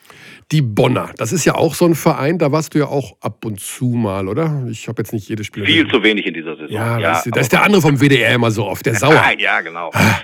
Die 0.52 0.62
Bonner, 0.62 1.10
das 1.16 1.32
ist 1.32 1.44
ja 1.44 1.56
auch 1.56 1.74
so 1.74 1.86
ein 1.86 1.96
Verein, 1.96 2.38
da 2.38 2.52
warst 2.52 2.74
du 2.74 2.78
ja 2.78 2.86
auch 2.86 3.16
ab 3.20 3.44
und 3.44 3.60
zu 3.60 3.86
mal, 3.86 4.28
oder? 4.28 4.66
Ich 4.70 4.86
habe 4.86 5.02
jetzt 5.02 5.12
nicht 5.12 5.28
jedes 5.28 5.46
Spiel. 5.46 5.66
Viel 5.66 5.88
zu 5.88 6.02
wenig 6.02 6.24
in 6.24 6.34
dieser 6.34 6.56
Saison. 6.56 6.72
Ja, 6.72 6.98
ja 6.98 7.22
da 7.26 7.40
ist 7.40 7.52
der 7.52 7.64
andere 7.64 7.82
vom 7.82 8.00
WDR 8.00 8.34
immer 8.34 8.50
so 8.50 8.66
oft, 8.66 8.86
der 8.86 8.94
Sauer. 8.94 9.14
Nein, 9.14 9.40
ja, 9.40 9.60
genau. 9.60 9.90
Ah. 9.92 10.20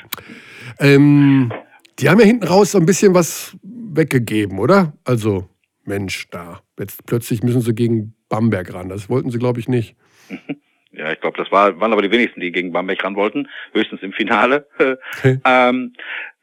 Ähm, 0.79 1.53
die 1.99 2.09
haben 2.09 2.21
ja 2.21 2.27
hinten 2.27 2.45
raus 2.45 2.73
so 2.73 2.79
ein 2.79 2.87
bisschen 2.87 3.15
was 3.15 3.57
weggegeben, 3.63 4.59
oder? 4.59 4.93
Also, 5.05 5.49
Mensch, 5.85 6.29
da. 6.31 6.61
Jetzt 6.79 7.05
plötzlich 7.07 7.43
müssen 7.43 7.63
sie 7.63 7.75
gegen 7.75 8.15
Bamberg 8.29 8.73
ran. 8.73 8.89
Das 8.89 9.09
wollten 9.09 9.31
sie, 9.31 9.39
glaube 9.39 9.59
ich, 9.61 9.69
nicht. 9.69 9.97
Ja, 10.97 11.13
ich 11.13 11.21
glaube, 11.21 11.37
das 11.37 11.51
war, 11.53 11.79
waren 11.81 11.93
aber 11.93 12.03
die 12.03 12.11
wenigsten, 12.11 12.41
die 12.41 12.53
gegen 12.53 12.73
Bamberg 12.73 13.05
ran 13.05 13.17
wollten, 13.17 13.49
höchstens 13.73 14.03
im 14.03 14.13
Finale. 14.13 14.67
ähm, 15.45 15.93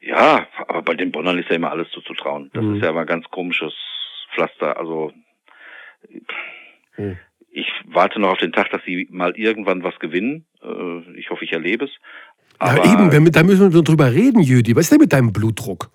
Ja, 0.00 0.46
aber 0.68 0.82
bei 0.82 0.94
den 0.94 1.10
Bonnern 1.12 1.38
ist 1.38 1.48
ja 1.48 1.56
immer 1.56 1.70
alles 1.70 1.88
zuzutrauen. 1.90 2.50
Das 2.54 2.62
Mhm. 2.62 2.76
ist 2.76 2.82
ja 2.82 2.90
immer 2.90 3.00
ein 3.00 3.06
ganz 3.06 3.24
komisches 3.30 3.72
Pflaster. 4.34 4.76
Also 4.78 5.12
Mhm. 6.96 7.16
ich 7.50 7.66
warte 7.86 8.20
noch 8.20 8.30
auf 8.32 8.38
den 8.38 8.52
Tag, 8.52 8.70
dass 8.70 8.82
sie 8.84 9.08
mal 9.10 9.32
irgendwann 9.36 9.82
was 9.82 9.98
gewinnen. 9.98 10.44
Äh, 10.62 11.18
ich 11.18 11.30
hoffe, 11.30 11.44
ich 11.44 11.52
erlebe 11.52 11.86
es. 11.86 11.90
Ja, 12.60 12.76
eben, 12.84 13.32
da 13.32 13.42
müssen 13.42 13.72
wir 13.74 13.82
drüber 13.82 14.12
reden, 14.12 14.40
Jüdi. 14.40 14.76
Was 14.76 14.82
ist 14.84 14.92
denn 14.92 15.00
mit 15.00 15.12
deinem 15.12 15.32
Blutdruck? 15.32 15.90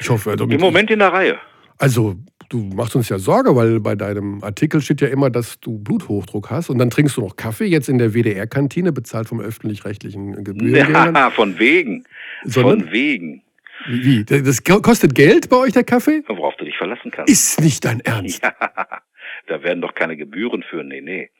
Ich 0.00 0.08
hoffe, 0.10 0.30
also 0.30 0.44
im 0.44 0.60
Moment 0.60 0.90
in 0.90 0.98
der 0.98 1.12
Reihe. 1.12 1.38
Also, 1.78 2.16
du 2.52 2.58
machst 2.74 2.94
uns 2.96 3.08
ja 3.08 3.18
Sorge, 3.18 3.56
weil 3.56 3.80
bei 3.80 3.94
deinem 3.94 4.42
Artikel 4.42 4.80
steht 4.80 5.00
ja 5.00 5.08
immer, 5.08 5.30
dass 5.30 5.58
du 5.60 5.78
Bluthochdruck 5.78 6.50
hast. 6.50 6.70
Und 6.70 6.78
dann 6.78 6.90
trinkst 6.90 7.16
du 7.16 7.20
noch 7.22 7.36
Kaffee 7.36 7.64
jetzt 7.66 7.88
in 7.88 7.98
der 7.98 8.14
WDR-Kantine, 8.14 8.92
bezahlt 8.92 9.28
vom 9.28 9.40
öffentlich-rechtlichen 9.40 10.44
Gebührengeldern. 10.44 11.14
Ja, 11.14 11.30
von 11.30 11.58
wegen. 11.58 12.04
Sondern? 12.44 12.80
Von 12.82 12.92
wegen. 12.92 13.42
Wie? 13.88 14.24
Das 14.24 14.62
ko- 14.62 14.80
kostet 14.80 15.14
Geld 15.14 15.48
bei 15.48 15.56
euch, 15.56 15.72
der 15.72 15.82
Kaffee? 15.84 16.22
Worauf 16.28 16.54
du 16.56 16.64
dich 16.64 16.76
verlassen 16.76 17.10
kannst. 17.10 17.32
Ist 17.32 17.60
nicht 17.60 17.84
dein 17.84 18.00
Ernst. 18.00 18.42
Ja, 18.42 18.54
da 19.48 19.62
werden 19.62 19.80
doch 19.80 19.94
keine 19.94 20.16
Gebühren 20.16 20.62
für. 20.62 20.84
Nee, 20.84 21.00
nee. 21.00 21.30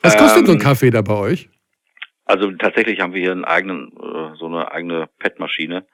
Was 0.00 0.16
kostet 0.16 0.46
so 0.46 0.52
ein 0.52 0.58
Ähm, 0.58 0.62
Kaffee 0.64 0.90
da 0.90 1.02
bei 1.02 1.14
euch? 1.14 1.48
Also 2.24 2.50
tatsächlich 2.52 3.00
haben 3.00 3.12
wir 3.12 3.20
hier 3.20 3.32
einen 3.32 3.44
eigenen, 3.44 3.88
äh, 3.88 4.36
so 4.38 4.46
eine 4.46 4.70
eigene 4.72 5.08
PET-Maschine. 5.18 5.84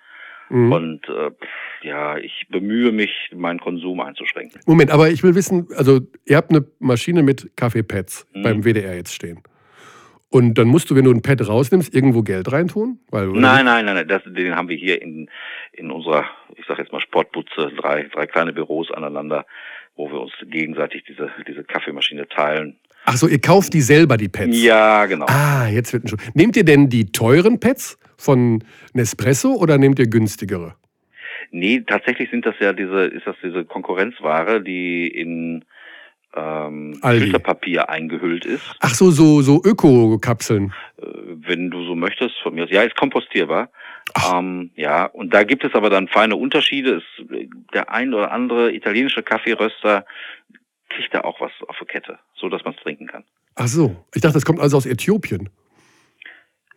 Mhm. 0.49 0.73
Und 0.73 1.09
äh, 1.09 1.31
ja, 1.83 2.17
ich 2.19 2.47
bemühe 2.49 2.93
mich, 2.93 3.11
meinen 3.35 3.61
Konsum 3.61 4.01
einzuschränken. 4.01 4.61
Moment, 4.67 4.91
aber 4.91 5.09
ich 5.11 5.23
will 5.23 5.35
wissen, 5.35 5.67
also 5.77 6.01
ihr 6.25 6.37
habt 6.37 6.51
eine 6.51 6.65
Maschine 6.79 7.23
mit 7.23 7.51
Kaffeepads 7.57 8.27
Mhm. 8.35 8.43
beim 8.43 8.63
WDR 8.65 8.95
jetzt 8.95 9.15
stehen. 9.15 9.41
Und 10.29 10.59
dann 10.59 10.67
musst 10.69 10.91
du, 10.91 10.97
wenn 10.97 11.05
du 11.05 11.13
ein 11.13 11.23
Pad 11.23 11.47
rausnimmst, 11.47 11.95
irgendwo 11.95 12.23
Geld 12.23 12.51
reintun? 12.51 12.99
Weil, 13.11 13.29
Nein, 13.29 13.65
nein, 13.65 13.85
nein, 13.85 13.95
nein, 13.95 14.09
das, 14.09 14.23
den 14.27 14.57
haben 14.57 14.69
wir 14.69 14.77
hier 14.77 15.01
in, 15.01 15.31
in 15.73 15.91
unserer, 15.91 16.25
ich 16.57 16.65
sag 16.67 16.79
jetzt 16.79 16.93
mal 16.93 17.01
Sportbutze, 17.01 17.71
drei, 17.81 18.09
drei 18.13 18.27
kleine 18.27 18.53
Büros 18.53 18.91
aneinander, 18.91 19.47
wo 19.95 20.11
wir 20.11 20.21
uns 20.21 20.33
gegenseitig 20.51 21.05
diese, 21.09 21.31
diese 21.47 21.63
Kaffeemaschine 21.65 22.29
teilen. 22.29 22.77
Ach 23.05 23.17
so, 23.17 23.29
ihr 23.29 23.41
kauft 23.41 23.73
die 23.73 23.81
selber, 23.81 24.17
die 24.17 24.29
Pads? 24.29 24.61
Ja, 24.61 25.07
genau. 25.07 25.27
Ah, 25.29 25.69
jetzt 25.69 25.93
wird 25.93 26.05
ein 26.05 26.09
schon. 26.09 26.19
Nehmt 26.35 26.57
ihr 26.57 26.65
denn 26.65 26.89
die 26.89 27.07
teuren 27.13 27.61
Pads 27.61 27.97
von 28.17 28.65
Nespresso 28.93 29.55
oder 29.55 29.79
nehmt 29.79 29.99
ihr 29.99 30.09
günstigere? 30.09 30.75
Nee, 31.51 31.83
tatsächlich 31.87 32.31
sind 32.31 32.45
das 32.45 32.55
ja 32.61 32.73
diese, 32.73 33.05
ist 33.07 33.27
das 33.27 33.37
diese 33.43 33.65
Konkurrenzware, 33.65 34.61
die 34.63 35.09
in 35.09 35.65
ähm. 36.35 36.99
Filterpapier 37.03 37.89
eingehüllt 37.89 38.45
ist. 38.45 38.63
Ach 38.81 38.95
so, 38.95 39.11
so, 39.11 39.41
so 39.43 39.63
Öko-Kapseln. 39.65 40.73
Äh, 40.99 41.05
wenn 41.47 41.71
du 41.71 41.85
so 41.85 41.95
möchtest, 41.95 42.37
von 42.43 42.55
mir 42.55 42.65
aus. 42.65 42.71
Ja, 42.71 42.83
ist 42.83 42.97
kompostierbar. 42.97 43.71
Ähm, 44.31 44.71
ja, 44.77 45.07
und 45.07 45.33
da 45.35 45.43
gibt 45.45 45.65
es 45.65 45.75
aber 45.75 45.91
dann 45.91 46.09
feine 46.09 46.37
Unterschiede. 46.37 46.97
Es, 46.97 47.27
der 47.73 47.91
ein 47.91 48.13
oder 48.13 48.31
andere 48.33 48.73
italienische 48.73 49.23
Kaffeeröster 49.23 50.05
kriegt 50.91 51.15
da 51.15 51.23
auch 51.23 51.41
was 51.41 51.53
auf 51.67 51.77
der 51.79 51.87
Kette, 51.87 52.19
so 52.35 52.49
dass 52.49 52.65
man 52.65 52.75
es 52.75 52.83
trinken 52.83 53.07
kann. 53.07 53.25
Ach 53.55 53.67
so, 53.67 53.97
ich 54.15 54.21
dachte, 54.21 54.35
das 54.35 54.45
kommt 54.45 54.61
also 54.61 54.77
aus 54.77 54.87
Äthiopien. 54.87 55.49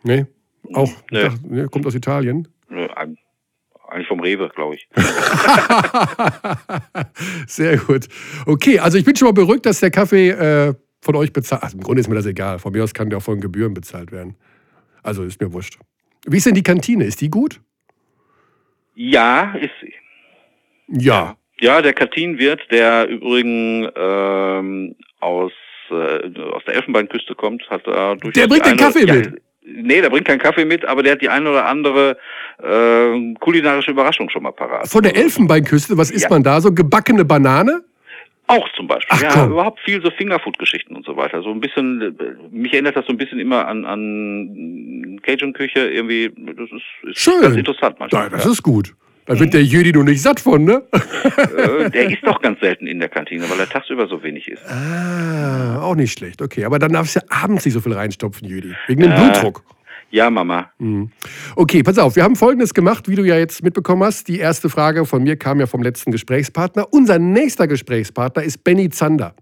Nee, 0.02 0.26
auch. 0.74 0.90
Nee. 1.10 1.22
dachte, 1.22 1.40
nee, 1.44 1.66
kommt 1.66 1.86
aus 1.86 1.94
Italien. 1.94 2.46
Eig- 2.70 3.16
Eigentlich 3.88 4.06
vom 4.06 4.20
Rewe, 4.20 4.48
glaube 4.54 4.76
ich. 4.76 4.88
Sehr 7.46 7.76
gut. 7.78 8.06
Okay, 8.46 8.78
also 8.78 8.98
ich 8.98 9.04
bin 9.04 9.16
schon 9.16 9.26
mal 9.26 9.32
beruhigt, 9.32 9.66
dass 9.66 9.80
der 9.80 9.90
Kaffee 9.90 10.30
äh, 10.30 10.74
von 11.02 11.16
euch 11.16 11.32
bezahlt. 11.32 11.62
Also 11.62 11.76
Im 11.76 11.82
Grunde 11.82 12.00
ist 12.00 12.08
mir 12.08 12.14
das 12.14 12.26
egal. 12.26 12.58
Von 12.58 12.72
mir 12.72 12.84
aus 12.84 12.94
kann 12.94 13.10
der 13.10 13.18
auch 13.18 13.22
von 13.22 13.40
Gebühren 13.40 13.74
bezahlt 13.74 14.12
werden. 14.12 14.36
Also 15.02 15.22
ist 15.24 15.40
mir 15.40 15.52
wurscht. 15.52 15.78
Wie 16.26 16.36
ist 16.36 16.46
denn 16.46 16.54
die 16.54 16.62
Kantine? 16.62 17.04
Ist 17.04 17.20
die 17.20 17.30
gut? 17.30 17.60
Ja, 18.94 19.54
ist 19.54 19.70
sie. 19.80 19.94
Ja. 20.88 21.36
Ja, 21.58 21.82
der 21.82 21.92
Kantinenwirt, 21.92 22.60
der 22.70 23.06
übrigens 23.08 23.90
ähm, 23.96 24.94
aus, 25.20 25.52
äh, 25.90 26.40
aus 26.52 26.62
der 26.66 26.74
Elfenbeinküste 26.76 27.34
kommt, 27.34 27.68
hat 27.70 27.86
da 27.86 28.14
durchaus 28.14 28.32
Der 28.34 28.46
bringt 28.48 28.64
den 28.66 28.72
eine- 28.72 28.82
Kaffee 28.82 29.06
ja, 29.06 29.14
mit? 29.14 29.42
Nee, 29.62 30.00
der 30.00 30.10
bringt 30.10 30.26
keinen 30.26 30.38
Kaffee 30.38 30.64
mit, 30.64 30.84
aber 30.86 31.02
der 31.02 31.12
hat 31.12 31.22
die 31.22 31.28
eine 31.28 31.50
oder 31.50 31.66
andere 31.66 32.16
äh, 32.62 33.34
kulinarische 33.40 33.90
Überraschung 33.90 34.30
schon 34.30 34.42
mal 34.42 34.52
parat. 34.52 34.88
Von 34.88 35.02
der 35.02 35.14
Elfenbeinküste, 35.16 35.96
was 35.98 36.10
isst 36.10 36.24
Ja. 36.24 36.30
man 36.30 36.42
da? 36.42 36.60
So 36.60 36.72
gebackene 36.72 37.24
Banane? 37.24 37.82
Auch 38.46 38.66
zum 38.74 38.88
Beispiel. 38.88 39.08
Ach, 39.16 39.22
ja, 39.22 39.28
komm. 39.32 39.52
überhaupt 39.52 39.78
viel 39.80 40.02
so 40.02 40.10
Fingerfood-Geschichten 40.10 40.96
und 40.96 41.04
so 41.04 41.16
weiter. 41.16 41.40
So 41.42 41.50
ein 41.50 41.60
bisschen, 41.60 42.16
mich 42.50 42.72
erinnert 42.72 42.96
das 42.96 43.06
so 43.06 43.12
ein 43.12 43.16
bisschen 43.16 43.38
immer 43.38 43.68
an, 43.68 43.84
an 43.84 45.20
Cajun-Küche. 45.22 45.88
Irgendwie, 45.88 46.32
das 46.56 46.68
ist, 46.72 47.10
ist 47.10 47.18
Schön. 47.20 47.42
ganz 47.42 47.56
interessant 47.56 47.96
Ja, 48.00 48.06
manchmal. 48.10 48.30
das 48.30 48.46
ist 48.46 48.62
gut. 48.62 48.94
Da 49.32 49.38
wird 49.38 49.54
der 49.54 49.62
Jüdi 49.62 49.92
nur 49.92 50.02
nicht 50.02 50.20
satt 50.22 50.40
von, 50.40 50.64
ne? 50.64 50.82
äh, 50.92 51.88
der 51.88 52.10
ist 52.10 52.18
doch 52.24 52.42
ganz 52.42 52.58
selten 52.58 52.88
in 52.88 52.98
der 52.98 53.08
Kantine, 53.08 53.48
weil 53.48 53.60
er 53.60 53.68
tagsüber 53.68 54.08
so 54.08 54.20
wenig 54.24 54.48
ist. 54.48 54.60
Ah, 54.68 55.80
auch 55.82 55.94
nicht 55.94 56.12
schlecht. 56.18 56.42
Okay, 56.42 56.64
aber 56.64 56.80
dann 56.80 56.92
darfst 56.92 57.14
du 57.14 57.20
ja 57.20 57.26
abends 57.28 57.64
nicht 57.64 57.74
so 57.74 57.80
viel 57.80 57.92
reinstopfen, 57.92 58.48
Jüdi. 58.48 58.74
Wegen 58.88 59.02
dem 59.02 59.12
Äh. 59.12 59.14
Blutdruck. 59.20 59.62
Ja, 60.10 60.28
Mama. 60.30 60.72
Mhm. 60.78 61.12
Okay, 61.54 61.84
pass 61.84 61.96
auf, 61.98 62.16
wir 62.16 62.24
haben 62.24 62.34
Folgendes 62.34 62.74
gemacht, 62.74 63.08
wie 63.08 63.14
du 63.14 63.22
ja 63.22 63.36
jetzt 63.38 63.62
mitbekommen 63.62 64.02
hast. 64.02 64.26
Die 64.26 64.40
erste 64.40 64.68
Frage 64.68 65.06
von 65.06 65.22
mir 65.22 65.36
kam 65.36 65.60
ja 65.60 65.66
vom 65.66 65.84
letzten 65.84 66.10
Gesprächspartner. 66.10 66.92
Unser 66.92 67.20
nächster 67.20 67.68
Gesprächspartner 67.68 68.42
ist 68.42 68.64
Benny 68.64 68.90
Zander. 68.90 69.36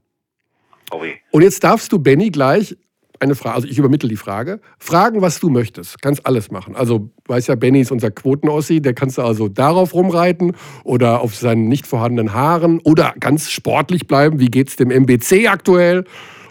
Oh 0.90 1.00
weh. 1.02 1.14
Und 1.30 1.40
jetzt 1.40 1.64
darfst 1.64 1.90
du 1.92 1.98
Benny 1.98 2.28
gleich 2.30 2.76
eine 3.20 3.34
Frage, 3.34 3.54
also 3.54 3.68
ich 3.68 3.78
übermittle 3.78 4.08
die 4.08 4.16
Frage, 4.16 4.60
fragen, 4.78 5.22
was 5.22 5.40
du 5.40 5.50
möchtest. 5.50 6.00
Kannst 6.02 6.26
alles 6.26 6.50
machen. 6.50 6.76
Also, 6.76 7.10
weißt 7.26 7.48
ja, 7.48 7.54
Benny 7.54 7.80
ist 7.80 7.90
unser 7.90 8.10
Quotenossi, 8.10 8.80
der 8.80 8.94
kannst 8.94 9.18
du 9.18 9.22
also 9.22 9.48
darauf 9.48 9.94
rumreiten 9.94 10.56
oder 10.84 11.20
auf 11.20 11.34
seinen 11.34 11.68
nicht 11.68 11.86
vorhandenen 11.86 12.34
Haaren 12.34 12.80
oder 12.80 13.14
ganz 13.20 13.50
sportlich 13.50 14.06
bleiben. 14.06 14.40
Wie 14.40 14.50
geht's 14.50 14.76
dem 14.76 14.90
MBC 14.90 15.48
aktuell? 15.48 16.04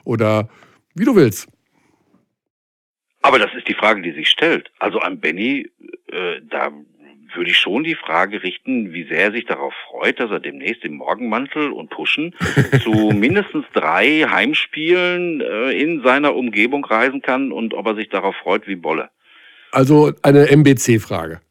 Oder 0.04 0.50
wie 0.96 1.06
du 1.06 1.16
willst. 1.16 1.48
Aber 3.22 3.40
das 3.40 3.54
ist 3.58 3.68
die 3.68 3.74
Frage, 3.74 4.02
die 4.02 4.14
sich 4.14 4.30
stellt. 4.30 4.72
Also 4.80 5.00
an 5.00 5.20
Benny, 5.20 5.70
äh, 6.08 6.42
da 6.50 6.72
würde 7.38 7.52
ich 7.52 7.58
schon 7.58 7.84
die 7.84 7.96
Frage 7.96 8.44
richten, 8.44 8.94
wie 8.94 9.04
sehr 9.08 9.20
er 9.20 9.32
sich 9.32 9.46
darauf 9.46 9.74
freut, 9.90 10.20
dass 10.20 10.32
er 10.32 10.40
demnächst 10.40 10.84
im 10.84 10.96
Morgenmantel 10.96 11.72
und 11.72 11.90
Puschen 11.90 12.36
zu 12.84 13.12
mindestens 13.14 13.66
drei 13.74 14.26
Heimspielen 14.30 15.42
äh, 15.42 15.72
in 15.72 16.04
seiner 16.04 16.36
Umgebung 16.36 16.84
reisen 16.84 17.22
kann 17.22 17.52
und 17.52 17.74
ob 17.74 17.88
er 17.88 17.96
sich 17.96 18.10
darauf 18.10 18.36
freut 18.36 18.68
wie 18.68 18.76
Bolle. 18.76 19.10
Also 19.72 20.12
eine 20.24 20.50
MBC-Frage. 20.50 21.42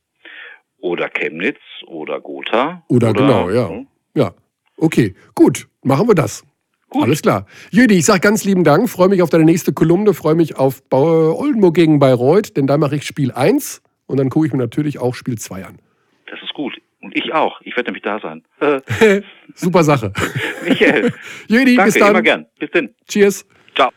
Oder 0.78 1.08
Chemnitz 1.08 1.58
oder 1.86 2.20
Gotha. 2.20 2.84
Oder, 2.88 3.12
genau, 3.12 3.50
ja. 3.50 3.68
hm? 3.68 3.86
Ja. 4.14 4.34
Okay, 4.76 5.14
gut, 5.34 5.68
machen 5.82 6.08
wir 6.08 6.14
das. 6.14 6.44
Gut. 6.88 7.04
Alles 7.04 7.22
klar. 7.22 7.46
Jüdi, 7.70 7.98
ich 7.98 8.04
sage 8.04 8.20
ganz 8.20 8.44
lieben 8.44 8.62
Dank, 8.62 8.88
freue 8.88 9.08
mich 9.08 9.22
auf 9.22 9.30
deine 9.30 9.44
nächste 9.44 9.72
Kolumne, 9.72 10.14
freue 10.14 10.34
mich 10.34 10.56
auf 10.56 10.82
Oldenburg 10.90 11.74
gegen 11.74 11.98
Bayreuth, 11.98 12.56
denn 12.56 12.66
da 12.66 12.78
mache 12.78 12.96
ich 12.96 13.04
Spiel 13.04 13.32
1 13.32 13.82
und 14.06 14.18
dann 14.18 14.30
gucke 14.30 14.46
ich 14.46 14.52
mir 14.52 14.58
natürlich 14.58 14.98
auch 14.98 15.14
Spiel 15.14 15.38
2 15.38 15.64
an. 15.64 15.78
Das 16.30 16.40
ist 16.42 16.54
gut. 16.54 16.74
Und 17.00 17.16
ich 17.16 17.32
auch. 17.32 17.60
Ich 17.62 17.76
werde 17.76 17.88
nämlich 17.88 18.02
da 18.02 18.18
sein. 18.20 18.42
Super 19.54 19.84
Sache. 19.84 20.12
Michael, 20.68 21.12
Jüdi, 21.48 21.76
danke, 21.76 21.92
bis 21.92 22.00
dann. 22.00 22.10
immer 22.10 22.22
gern. 22.22 22.46
Bis 22.58 22.70
dann. 22.72 22.90
Cheers. 23.08 23.46
Ciao. 23.74 23.90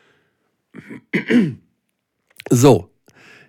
So, 2.51 2.89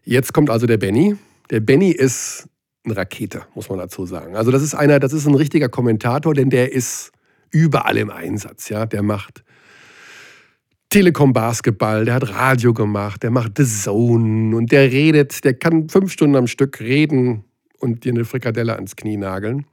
jetzt 0.05 0.35
kommt 0.35 0.51
also 0.51 0.67
der 0.67 0.77
Benny. 0.77 1.17
Der 1.49 1.61
Benny 1.61 1.91
ist 1.91 2.51
eine 2.85 2.99
Rakete, 2.99 3.47
muss 3.55 3.71
man 3.71 3.79
dazu 3.79 4.05
sagen. 4.05 4.37
Also 4.37 4.51
das 4.51 4.63
ist 4.63 4.75
einer, 4.75 4.99
das 4.99 5.15
ist 5.15 5.27
ein 5.27 5.35
richtiger 5.35 5.71
Kommentator, 5.71 6.35
denn 6.35 6.51
der 6.51 6.73
ist 6.73 7.11
überall 7.51 7.97
im 7.97 8.11
Einsatz, 8.11 8.69
ja. 8.69 8.85
Der 8.85 9.03
macht 9.03 9.43
Telekom 10.91 11.33
Basketball, 11.33 12.05
der 12.05 12.15
hat 12.15 12.31
Radio 12.31 12.75
gemacht, 12.75 13.23
der 13.23 13.31
macht 13.31 13.59
The 13.59 13.65
Zone 13.65 14.57
und 14.57 14.73
der 14.73 14.91
redet, 14.91 15.45
der 15.45 15.55
kann 15.55 15.89
fünf 15.89 16.11
Stunden 16.11 16.35
am 16.35 16.49
Stück 16.49 16.81
reden 16.81 17.45
und 17.79 18.05
dir 18.05 18.13
eine 18.13 18.25
Frikadelle 18.25 18.75
ans 18.75 18.97
Knie 18.97 19.17
nageln. 19.17 19.67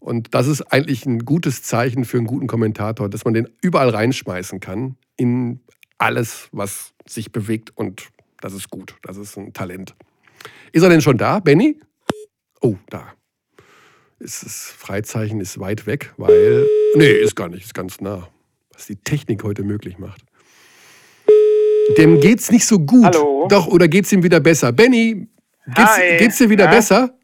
Und 0.00 0.34
das 0.34 0.46
ist 0.46 0.62
eigentlich 0.72 1.04
ein 1.04 1.26
gutes 1.26 1.62
Zeichen 1.62 2.06
für 2.06 2.16
einen 2.16 2.26
guten 2.26 2.46
Kommentator, 2.46 3.10
dass 3.10 3.26
man 3.26 3.34
den 3.34 3.50
überall 3.60 3.90
reinschmeißen 3.90 4.58
kann 4.60 4.96
in 5.18 5.60
alles, 5.98 6.48
was 6.52 6.94
sich 7.06 7.32
bewegt 7.32 7.72
und 7.74 8.08
das 8.40 8.54
ist 8.54 8.70
gut. 8.70 8.96
Das 9.02 9.18
ist 9.18 9.36
ein 9.36 9.52
Talent. 9.52 9.94
Ist 10.72 10.82
er 10.82 10.88
denn 10.88 11.02
schon 11.02 11.18
da, 11.18 11.38
Benny? 11.38 11.78
Oh, 12.62 12.76
da. 12.88 13.12
Ist 14.20 14.42
das 14.42 14.70
Freizeichen 14.70 15.38
ist 15.38 15.60
weit 15.60 15.86
weg, 15.86 16.14
weil. 16.16 16.66
Nee, 16.94 17.12
ist 17.12 17.36
gar 17.36 17.50
nicht, 17.50 17.66
ist 17.66 17.74
ganz 17.74 18.00
nah. 18.00 18.28
Was 18.72 18.86
die 18.86 18.96
Technik 18.96 19.42
heute 19.44 19.62
möglich 19.62 19.98
macht. 19.98 20.24
Dem 21.96 22.20
geht's 22.20 22.50
nicht 22.50 22.66
so 22.66 22.78
gut. 22.78 23.04
Hallo? 23.04 23.46
Doch, 23.48 23.66
oder 23.66 23.88
geht's 23.88 24.12
ihm 24.12 24.22
wieder 24.22 24.40
besser? 24.40 24.72
Benny, 24.72 25.28
geht's, 25.74 25.96
geht's 26.18 26.38
dir 26.38 26.50
wieder 26.50 26.66
Na? 26.66 26.70
besser? 26.70 27.16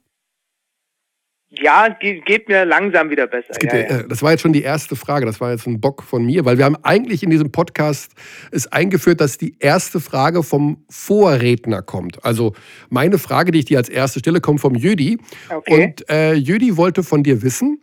Ja, 1.55 1.89
geht, 1.89 2.24
geht 2.24 2.48
mir 2.48 2.64
langsam 2.64 3.10
wieder 3.10 3.26
besser. 3.26 3.52
Geht, 3.59 3.72
ja, 3.72 3.78
ja. 3.78 4.01
Äh, 4.01 4.09
das 4.09 4.22
war 4.22 4.30
jetzt 4.30 4.40
schon 4.40 4.55
die 4.55 4.62
erste 4.62 4.97
Frage, 4.97 5.26
das 5.26 5.39
war 5.39 5.51
jetzt 5.51 5.66
ein 5.66 5.80
Bock 5.80 6.02
von 6.02 6.24
mir, 6.24 6.47
weil 6.47 6.56
wir 6.56 6.64
haben 6.64 6.76
eigentlich 6.82 7.22
in 7.22 7.28
diesem 7.28 7.52
Podcast 7.52 8.12
es 8.51 8.72
eingeführt, 8.72 9.20
dass 9.20 9.36
die 9.36 9.56
erste 9.59 10.01
Frage 10.01 10.43
vom 10.43 10.84
Vorredner 10.89 11.82
kommt. 11.82 12.24
Also 12.24 12.55
meine 12.89 13.18
Frage, 13.18 13.52
die 13.52 13.59
ich 13.59 13.64
dir 13.66 13.76
als 13.78 13.90
erste 13.90 14.20
stelle, 14.20 14.40
kommt 14.40 14.60
vom 14.60 14.74
Jödi. 14.74 15.18
Okay. 15.51 15.84
Und 15.84 16.09
äh, 16.09 16.32
Jödi 16.32 16.78
wollte 16.78 17.02
von 17.02 17.22
dir 17.22 17.43
wissen, 17.43 17.82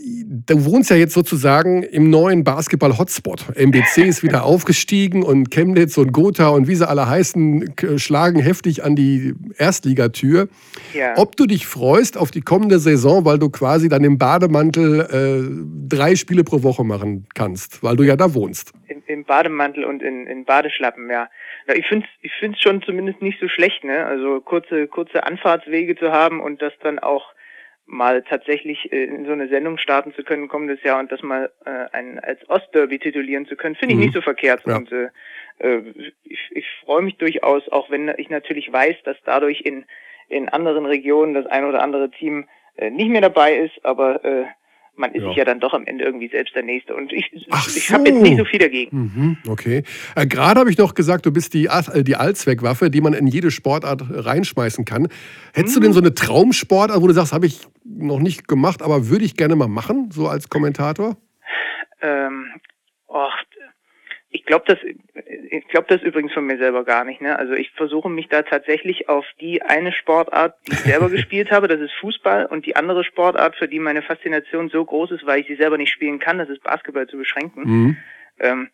du 0.00 0.64
wohnst 0.64 0.90
ja 0.90 0.96
jetzt 0.96 1.14
sozusagen 1.14 1.82
im 1.82 2.10
neuen 2.10 2.44
Basketball-Hotspot. 2.44 3.56
MBC 3.56 3.98
ist 4.06 4.22
wieder 4.22 4.44
aufgestiegen 4.44 5.22
und 5.22 5.50
Chemnitz 5.50 5.96
und 5.98 6.12
Gotha 6.12 6.48
und 6.48 6.68
wie 6.68 6.74
sie 6.74 6.88
alle 6.88 7.08
heißen, 7.08 7.74
schlagen 7.96 8.40
heftig 8.40 8.84
an 8.84 8.96
die 8.96 9.34
Erstligatür. 9.56 10.48
Ja. 10.94 11.14
Ob 11.16 11.36
du 11.36 11.46
dich 11.46 11.66
freust 11.66 12.16
auf 12.16 12.30
die 12.30 12.40
kommende 12.40 12.78
Saison, 12.78 13.24
weil 13.24 13.38
du 13.38 13.50
quasi 13.50 13.88
dann 13.88 14.04
im 14.04 14.18
Bademantel 14.18 15.00
äh, 15.00 15.88
drei 15.88 16.16
Spiele 16.16 16.44
pro 16.44 16.62
Woche 16.62 16.84
machen 16.84 17.26
kannst, 17.34 17.82
weil 17.82 17.96
du 17.96 18.02
ja 18.04 18.16
da 18.16 18.34
wohnst. 18.34 18.72
Im, 18.88 19.02
im 19.06 19.24
Bademantel 19.24 19.84
und 19.84 20.02
in, 20.02 20.26
in 20.26 20.44
Badeschlappen, 20.44 21.10
ja. 21.10 21.28
ja 21.66 21.74
ich 21.74 21.86
finde 21.86 22.06
es 22.06 22.18
ich 22.22 22.32
find's 22.38 22.60
schon 22.60 22.82
zumindest 22.82 23.22
nicht 23.22 23.38
so 23.40 23.48
schlecht, 23.48 23.84
ne? 23.84 24.06
Also 24.06 24.40
kurze, 24.40 24.86
kurze 24.86 25.24
Anfahrtswege 25.24 25.96
zu 25.96 26.12
haben 26.12 26.40
und 26.40 26.62
das 26.62 26.72
dann 26.82 26.98
auch 26.98 27.32
mal 27.88 28.22
tatsächlich 28.22 28.92
äh, 28.92 29.04
in 29.04 29.24
so 29.24 29.32
eine 29.32 29.48
Sendung 29.48 29.78
starten 29.78 30.12
zu 30.14 30.22
können 30.22 30.48
kommendes 30.48 30.82
Jahr 30.82 31.00
und 31.00 31.10
das 31.10 31.22
mal 31.22 31.50
äh, 31.64 31.86
ein, 31.92 32.20
als 32.20 32.48
Ostderby 32.48 32.98
titulieren 32.98 33.46
zu 33.46 33.56
können, 33.56 33.74
finde 33.74 33.94
ich 33.94 33.98
mhm. 33.98 34.04
nicht 34.04 34.14
so 34.14 34.20
verkehrt. 34.20 34.62
Ja. 34.66 34.76
Und 34.76 34.92
äh, 34.92 35.08
äh, 35.58 35.82
ich, 36.24 36.38
ich 36.52 36.66
freue 36.84 37.02
mich 37.02 37.16
durchaus, 37.16 37.68
auch 37.70 37.90
wenn 37.90 38.12
ich 38.18 38.28
natürlich 38.28 38.72
weiß, 38.72 38.96
dass 39.04 39.16
dadurch 39.24 39.62
in, 39.62 39.84
in 40.28 40.48
anderen 40.48 40.86
Regionen 40.86 41.34
das 41.34 41.46
ein 41.46 41.64
oder 41.64 41.82
andere 41.82 42.10
Team 42.10 42.46
äh, 42.76 42.90
nicht 42.90 43.08
mehr 43.08 43.22
dabei 43.22 43.56
ist, 43.56 43.84
aber 43.84 44.24
äh, 44.24 44.44
man 44.98 45.12
ist 45.12 45.22
ja. 45.22 45.28
sich 45.28 45.36
ja 45.36 45.44
dann 45.44 45.60
doch 45.60 45.72
am 45.72 45.86
Ende 45.86 46.04
irgendwie 46.04 46.28
selbst 46.28 46.54
der 46.54 46.62
Nächste. 46.62 46.94
Und 46.94 47.12
ich, 47.12 47.30
ich 47.32 47.46
so. 47.48 47.94
habe 47.94 48.08
jetzt 48.08 48.20
nicht 48.20 48.38
so 48.38 48.44
viel 48.44 48.58
dagegen. 48.58 48.96
Mhm, 48.96 49.36
okay. 49.48 49.82
Äh, 50.16 50.26
Gerade 50.26 50.60
habe 50.60 50.70
ich 50.70 50.76
doch 50.76 50.94
gesagt, 50.94 51.24
du 51.24 51.32
bist 51.32 51.54
die, 51.54 51.66
äh, 51.66 52.02
die 52.02 52.16
Allzweckwaffe, 52.16 52.90
die 52.90 53.00
man 53.00 53.14
in 53.14 53.26
jede 53.26 53.50
Sportart 53.50 54.02
reinschmeißen 54.10 54.84
kann. 54.84 55.08
Hättest 55.54 55.76
mhm. 55.76 55.80
du 55.80 55.86
denn 55.86 55.92
so 55.94 56.00
eine 56.00 56.14
Traumsportart, 56.14 57.00
wo 57.00 57.06
du 57.06 57.14
sagst, 57.14 57.32
habe 57.32 57.46
ich 57.46 57.60
noch 57.84 58.18
nicht 58.18 58.48
gemacht, 58.48 58.82
aber 58.82 59.08
würde 59.08 59.24
ich 59.24 59.36
gerne 59.36 59.56
mal 59.56 59.68
machen, 59.68 60.10
so 60.10 60.28
als 60.28 60.48
Kommentator? 60.48 61.16
Ähm, 62.02 62.46
och, 63.08 63.32
ich 64.30 64.44
glaube 64.44 64.64
das, 64.66 64.78
ich 65.50 65.66
glaube 65.68 65.86
das 65.88 66.02
übrigens 66.02 66.32
von 66.32 66.44
mir 66.44 66.58
selber 66.58 66.84
gar 66.84 67.04
nicht. 67.04 67.20
Ne? 67.20 67.38
Also 67.38 67.54
ich 67.54 67.70
versuche 67.70 68.10
mich 68.10 68.28
da 68.28 68.42
tatsächlich 68.42 69.08
auf 69.08 69.24
die 69.40 69.62
eine 69.62 69.92
Sportart, 69.92 70.54
die 70.66 70.72
ich 70.72 70.80
selber 70.80 71.08
gespielt 71.10 71.50
habe, 71.50 71.68
das 71.68 71.80
ist 71.80 71.92
Fußball, 72.00 72.46
und 72.46 72.66
die 72.66 72.76
andere 72.76 73.04
Sportart, 73.04 73.56
für 73.56 73.68
die 73.68 73.78
meine 73.78 74.02
Faszination 74.02 74.68
so 74.68 74.84
groß 74.84 75.12
ist, 75.12 75.26
weil 75.26 75.40
ich 75.40 75.46
sie 75.46 75.56
selber 75.56 75.78
nicht 75.78 75.92
spielen 75.92 76.18
kann, 76.18 76.38
das 76.38 76.50
ist 76.50 76.62
Basketball 76.62 77.06
zu 77.06 77.16
beschränken. 77.16 77.62
Mhm. 77.64 77.96
Ähm, 78.40 78.68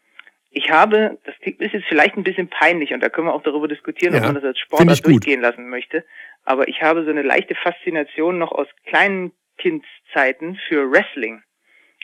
ich 0.51 0.71
habe, 0.71 1.19
das 1.25 1.35
ist 1.43 1.73
jetzt 1.73 1.87
vielleicht 1.89 2.17
ein 2.17 2.25
bisschen 2.25 2.49
peinlich 2.49 2.93
und 2.93 3.03
da 3.03 3.09
können 3.09 3.27
wir 3.27 3.35
auch 3.35 3.43
darüber 3.43 3.67
diskutieren, 3.67 4.15
ja, 4.15 4.21
ob 4.21 4.27
man 4.27 4.35
das 4.37 4.45
als 4.45 4.59
Sportart 4.59 5.05
durchgehen 5.05 5.41
lassen 5.41 5.69
möchte. 5.69 6.05
Aber 6.45 6.69
ich 6.69 6.83
habe 6.83 7.05
so 7.05 7.11
eine 7.11 7.23
leichte 7.23 7.55
Faszination 7.55 8.39
noch 8.39 8.53
aus 8.53 8.69
kleinen 8.87 9.33
Kindszeiten 9.59 10.57
für 10.69 10.91
Wrestling. 10.91 11.43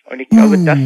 Und 0.05 0.21
ich 0.21 0.29
glaube, 0.29 0.57
uh. 0.57 0.65
das, 0.65 0.79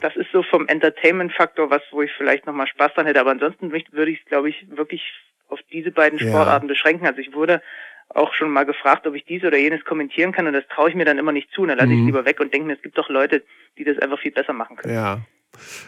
das 0.00 0.16
ist 0.16 0.32
so 0.32 0.42
vom 0.42 0.66
Entertainment-Faktor 0.66 1.70
was, 1.70 1.82
wo 1.90 2.02
ich 2.02 2.10
vielleicht 2.16 2.46
nochmal 2.46 2.66
Spaß 2.66 2.94
dran 2.94 3.06
hätte. 3.06 3.20
Aber 3.20 3.30
ansonsten 3.30 3.70
würde 3.70 4.10
ich 4.10 4.20
es, 4.20 4.24
glaube 4.26 4.50
ich, 4.50 4.66
wirklich 4.70 5.02
auf 5.48 5.60
diese 5.70 5.90
beiden 5.90 6.18
Sportarten 6.18 6.66
ja. 6.66 6.72
beschränken. 6.72 7.06
Also 7.06 7.20
ich 7.20 7.34
wurde 7.34 7.62
auch 8.08 8.34
schon 8.34 8.50
mal 8.50 8.64
gefragt, 8.64 9.06
ob 9.06 9.14
ich 9.14 9.24
dies 9.24 9.44
oder 9.44 9.58
jenes 9.58 9.84
kommentieren 9.84 10.32
kann 10.32 10.46
und 10.46 10.52
das 10.52 10.64
traue 10.68 10.90
ich 10.90 10.94
mir 10.94 11.04
dann 11.04 11.18
immer 11.18 11.32
nicht 11.32 11.50
zu. 11.52 11.62
Und 11.62 11.68
dann 11.68 11.78
lasse 11.78 11.88
mhm. 11.88 11.94
ich 11.94 12.00
es 12.00 12.06
lieber 12.06 12.24
weg 12.24 12.40
und 12.40 12.52
denke 12.52 12.66
mir, 12.66 12.74
es 12.74 12.82
gibt 12.82 12.98
doch 12.98 13.08
Leute, 13.08 13.42
die 13.78 13.84
das 13.84 13.98
einfach 13.98 14.18
viel 14.18 14.32
besser 14.32 14.52
machen 14.52 14.76
können. 14.76 14.94
Ja. 14.94 15.20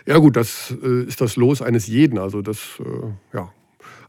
Ja 0.07 0.19
gut, 0.19 0.37
das 0.37 0.75
äh, 0.83 1.05
ist 1.05 1.21
das 1.21 1.37
Los 1.37 1.63
eines 1.63 1.87
jeden. 1.87 2.19
Also 2.19 2.43
das, 2.43 2.81
äh, 2.81 3.37
ja. 3.37 3.53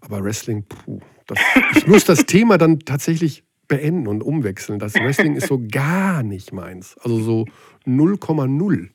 Aber 0.01 0.23
Wrestling, 0.23 0.65
puh. 0.67 0.99
Das, 1.27 1.39
ich 1.75 1.87
muss 1.87 2.05
das 2.05 2.25
Thema 2.25 2.57
dann 2.57 2.79
tatsächlich 2.79 3.43
beenden 3.67 4.07
und 4.07 4.21
umwechseln. 4.21 4.79
Das 4.79 4.93
Wrestling 4.95 5.35
ist 5.35 5.47
so 5.47 5.59
gar 5.71 6.21
nicht 6.23 6.53
meins. 6.53 6.97
Also 6.99 7.19
so 7.19 7.45
0,0. 7.87 8.89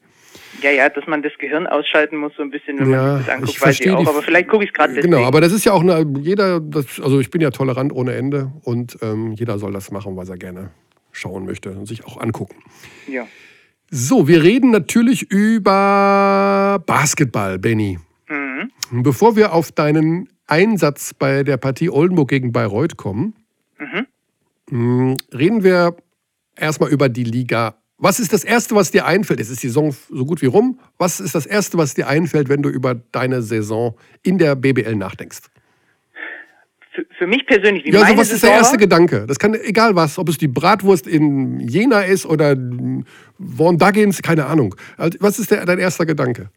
Ja, 0.63 0.71
ja, 0.71 0.89
dass 0.89 1.07
man 1.07 1.23
das 1.23 1.33
Gehirn 1.39 1.67
ausschalten 1.67 2.17
muss, 2.17 2.33
so 2.37 2.43
ein 2.43 2.51
bisschen, 2.51 2.79
wenn 2.79 2.91
ja, 2.91 3.03
man 3.03 3.17
sich 3.19 3.27
das 3.27 3.35
anguckt, 3.35 3.51
ich 3.51 3.63
weiß 3.63 3.81
ich 3.81 3.91
auch. 3.91 4.07
Aber 4.07 4.23
vielleicht 4.23 4.49
gucke 4.49 4.65
ich 4.65 4.71
es 4.71 4.75
gerade 4.75 4.95
Genau, 5.01 5.25
aber 5.25 5.41
das 5.41 5.53
ist 5.53 5.65
ja 5.65 5.73
auch 5.73 5.81
eine, 5.81 6.05
jeder, 6.21 6.61
das, 6.61 7.01
also 7.01 7.21
ich 7.21 7.31
bin 7.31 7.41
ja 7.41 7.51
tolerant 7.51 7.93
ohne 7.93 8.15
Ende 8.15 8.53
und 8.63 8.99
ähm, 9.03 9.33
jeder 9.33 9.59
soll 9.59 9.73
das 9.73 9.91
machen, 9.91 10.17
was 10.17 10.29
er 10.29 10.37
gerne 10.37 10.71
schauen 11.13 11.47
möchte 11.47 11.71
und 11.71 11.87
sich 11.87 12.05
auch 12.05 12.21
angucken. 12.21 12.57
Ja. 13.09 13.27
So, 13.91 14.29
wir 14.29 14.43
reden 14.43 14.71
natürlich 14.71 15.23
über 15.31 16.83
Basketball, 16.87 17.59
Benny. 17.59 17.99
Mhm. 18.29 19.03
Bevor 19.03 19.37
wir 19.37 19.53
auf 19.53 19.73
deinen 19.73 20.29
Einsatz 20.47 21.15
bei 21.15 21.43
der 21.43 21.57
Partie 21.57 21.91
Oldenburg 21.91 22.29
gegen 22.29 22.53
Bayreuth 22.53 22.97
kommen, 22.97 23.35
mhm. 23.79 24.07
Mm, 24.73 25.17
reden 25.33 25.65
wir 25.65 25.97
erstmal 26.55 26.91
über 26.91 27.09
die 27.09 27.25
Liga 27.25 27.75
was 28.01 28.19
ist 28.19 28.33
das 28.33 28.45
Erste, 28.45 28.75
was 28.75 28.91
dir 28.91 29.05
einfällt? 29.05 29.41
Es 29.41 29.51
ist 29.51 29.63
die 29.63 29.69
Saison 29.69 29.95
so 30.09 30.25
gut 30.25 30.41
wie 30.41 30.47
rum. 30.47 30.81
Was 30.97 31.21
ist 31.21 31.35
das 31.35 31.45
Erste, 31.45 31.77
was 31.77 31.95
dir 31.95 32.09
einfällt, 32.09 32.49
wenn 32.49 32.63
du 32.63 32.71
über 32.71 32.95
deine 32.95 33.43
Saison 33.43 33.95
in 34.23 34.39
der 34.39 34.57
BBL 34.57 34.97
nachdenkst? 34.97 35.43
Für, 36.93 37.05
für 37.19 37.27
mich 37.27 37.47
persönlich, 37.47 37.85
wie 37.85 37.91
ja, 37.91 38.01
also 38.01 38.17
was 38.17 38.33
ist 38.33 38.43
der 38.43 38.53
erste 38.53 38.79
Gedanke? 38.79 39.27
Das 39.29 39.39
kann 39.39 39.55
egal 39.55 39.95
was, 39.95 40.19
ob 40.19 40.29
es 40.31 40.39
die 40.39 40.49
Bratwurst 40.49 41.07
in 41.07 41.61
Jena 41.61 42.01
ist 42.01 42.25
oder 42.25 42.57
Von 43.39 43.79
Duggins, 43.79 44.23
keine 44.23 44.47
Ahnung. 44.47 44.75
Also, 44.97 45.19
was 45.21 45.39
ist 45.39 45.51
der, 45.51 45.67
dein 45.67 45.79
erster 45.79 46.07
Gedanke? 46.07 46.51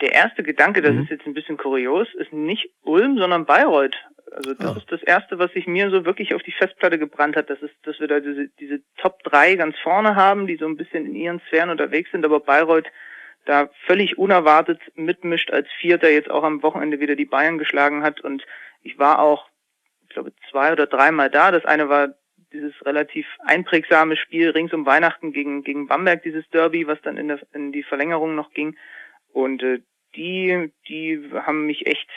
Der 0.00 0.12
erste 0.12 0.42
Gedanke, 0.42 0.82
das 0.82 0.92
mhm. 0.92 1.02
ist 1.02 1.10
jetzt 1.10 1.26
ein 1.26 1.34
bisschen 1.34 1.56
kurios, 1.56 2.08
ist 2.18 2.32
nicht 2.32 2.68
Ulm, 2.82 3.16
sondern 3.16 3.46
Bayreuth. 3.46 3.96
Also 4.34 4.52
das 4.54 4.74
ah. 4.74 4.78
ist 4.78 4.90
das 4.90 5.02
Erste, 5.02 5.38
was 5.38 5.52
sich 5.52 5.66
mir 5.66 5.90
so 5.90 6.04
wirklich 6.04 6.34
auf 6.34 6.42
die 6.42 6.52
Festplatte 6.52 6.98
gebrannt 6.98 7.36
hat. 7.36 7.50
Das 7.50 7.62
ist, 7.62 7.74
dass 7.84 8.00
wir 8.00 8.08
da 8.08 8.20
diese, 8.20 8.48
diese 8.58 8.80
Top 8.96 9.22
3 9.22 9.54
ganz 9.56 9.78
vorne 9.78 10.16
haben, 10.16 10.46
die 10.46 10.56
so 10.56 10.66
ein 10.66 10.76
bisschen 10.76 11.06
in 11.06 11.14
ihren 11.14 11.40
Sphären 11.46 11.70
unterwegs 11.70 12.10
sind, 12.10 12.24
aber 12.24 12.40
Bayreuth 12.40 12.86
da 13.44 13.68
völlig 13.86 14.18
unerwartet 14.18 14.80
mitmischt 14.96 15.50
als 15.50 15.68
Vierter 15.78 16.10
jetzt 16.10 16.30
auch 16.30 16.42
am 16.42 16.62
Wochenende 16.62 16.98
wieder 16.98 17.14
die 17.14 17.26
Bayern 17.26 17.58
geschlagen 17.58 18.02
hat. 18.02 18.20
Und 18.22 18.44
ich 18.82 18.98
war 18.98 19.20
auch, 19.20 19.48
ich 20.02 20.08
glaube, 20.10 20.32
zwei 20.50 20.72
oder 20.72 20.86
dreimal 20.86 21.30
da. 21.30 21.50
Das 21.50 21.64
eine 21.64 21.88
war 21.88 22.14
dieses 22.52 22.74
relativ 22.84 23.26
einprägsame 23.44 24.16
Spiel 24.16 24.50
rings 24.50 24.72
um 24.72 24.86
Weihnachten 24.86 25.32
gegen, 25.32 25.62
gegen 25.62 25.86
Bamberg, 25.86 26.22
dieses 26.22 26.48
Derby, 26.50 26.86
was 26.86 27.00
dann 27.02 27.18
in, 27.18 27.28
der, 27.28 27.40
in 27.52 27.72
die 27.72 27.82
Verlängerung 27.82 28.34
noch 28.34 28.52
ging. 28.52 28.76
Und 29.32 29.62
äh, 29.62 29.80
die, 30.16 30.72
die 30.88 31.30
haben 31.34 31.66
mich 31.66 31.86
echt 31.86 32.08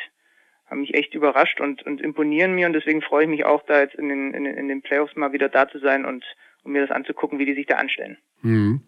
haben 0.67 0.81
mich 0.81 0.93
echt 0.93 1.13
überrascht 1.13 1.59
und, 1.61 1.83
und 1.83 2.01
imponieren 2.01 2.53
mir 2.53 2.67
und 2.67 2.73
deswegen 2.73 3.01
freue 3.01 3.23
ich 3.23 3.29
mich 3.29 3.45
auch, 3.45 3.63
da 3.65 3.81
jetzt 3.81 3.95
in 3.95 4.09
den, 4.09 4.33
in, 4.33 4.45
in 4.45 4.67
den 4.67 4.81
Playoffs 4.81 5.15
mal 5.15 5.31
wieder 5.33 5.49
da 5.49 5.69
zu 5.69 5.79
sein 5.79 6.05
und 6.05 6.23
um 6.63 6.73
mir 6.73 6.85
das 6.85 6.95
anzugucken, 6.95 7.39
wie 7.39 7.45
die 7.45 7.55
sich 7.55 7.65
da 7.65 7.75
anstellen. 7.75 8.17
Mhm. 8.41 8.81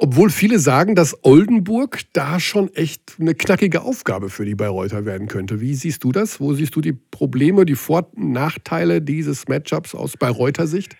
Obwohl 0.00 0.30
viele 0.30 0.60
sagen, 0.60 0.94
dass 0.94 1.24
Oldenburg 1.24 2.02
da 2.12 2.38
schon 2.38 2.72
echt 2.74 3.16
eine 3.18 3.34
knackige 3.34 3.82
Aufgabe 3.82 4.28
für 4.28 4.44
die 4.44 4.54
Bayreuther 4.54 5.04
werden 5.04 5.26
könnte. 5.26 5.60
Wie 5.60 5.74
siehst 5.74 6.04
du 6.04 6.12
das? 6.12 6.40
Wo 6.40 6.52
siehst 6.52 6.76
du 6.76 6.80
die 6.80 6.92
Probleme, 6.92 7.64
die 7.64 7.74
Vor- 7.74 8.08
und 8.14 8.30
Nachteile 8.30 9.02
dieses 9.02 9.48
Matchups 9.48 9.96
aus 9.96 10.16
Bayreuther 10.16 10.68
Sicht? 10.68 10.96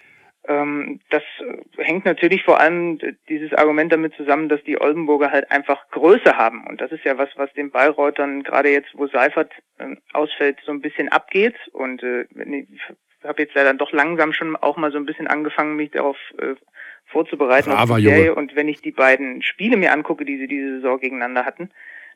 Ähm, 0.48 1.00
das 1.10 1.22
hängt 1.76 2.06
natürlich 2.06 2.42
vor 2.42 2.58
allem 2.58 2.98
dieses 3.28 3.52
Argument 3.52 3.92
damit 3.92 4.14
zusammen, 4.14 4.48
dass 4.48 4.64
die 4.64 4.80
Oldenburger 4.80 5.30
halt 5.30 5.50
einfach 5.50 5.88
Größe 5.90 6.38
haben. 6.38 6.66
Und 6.66 6.80
das 6.80 6.90
ist 6.90 7.04
ja 7.04 7.18
was, 7.18 7.28
was 7.36 7.52
den 7.52 7.70
Bayreutern 7.70 8.42
gerade 8.42 8.70
jetzt, 8.70 8.88
wo 8.94 9.06
Seifert 9.08 9.52
äh, 9.76 9.94
ausfällt, 10.14 10.58
so 10.64 10.72
ein 10.72 10.80
bisschen 10.80 11.10
abgeht. 11.10 11.54
Und 11.72 12.02
äh, 12.02 12.22
ich 12.22 13.24
habe 13.24 13.42
jetzt 13.42 13.54
ja 13.54 13.64
dann 13.64 13.76
doch 13.76 13.92
langsam 13.92 14.32
schon 14.32 14.56
auch 14.56 14.78
mal 14.78 14.90
so 14.90 14.96
ein 14.96 15.04
bisschen 15.04 15.26
angefangen, 15.26 15.76
mich 15.76 15.90
darauf 15.90 16.16
äh, 16.38 16.54
vorzubereiten 17.04 17.70
auf 17.70 17.94
die 17.96 18.04
Serie. 18.04 18.34
Und 18.34 18.56
wenn 18.56 18.68
ich 18.68 18.80
die 18.80 18.92
beiden 18.92 19.42
Spiele 19.42 19.76
mir 19.76 19.92
angucke, 19.92 20.24
die 20.24 20.38
sie 20.38 20.48
diese 20.48 20.76
Saison 20.76 20.98
gegeneinander 20.98 21.44
hatten, 21.44 21.70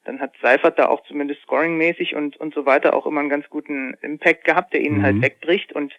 dann 0.05 0.21
hat 0.21 0.33
Seifert 0.41 0.79
da 0.79 0.89
auch 0.89 1.05
zumindest 1.05 1.43
scoringmäßig 1.43 2.15
und, 2.15 2.39
und 2.39 2.55
so 2.55 2.65
weiter 2.65 2.95
auch 2.95 3.07
immer 3.07 3.21
einen 3.21 3.29
ganz 3.29 3.49
guten 3.51 3.95
Impact 4.01 4.45
gehabt, 4.45 4.73
der 4.73 4.81
ihnen 4.81 5.03
halt 5.03 5.17
mhm. 5.17 5.23
halt 5.23 5.33
wegbricht. 5.33 5.73
Und 5.75 5.93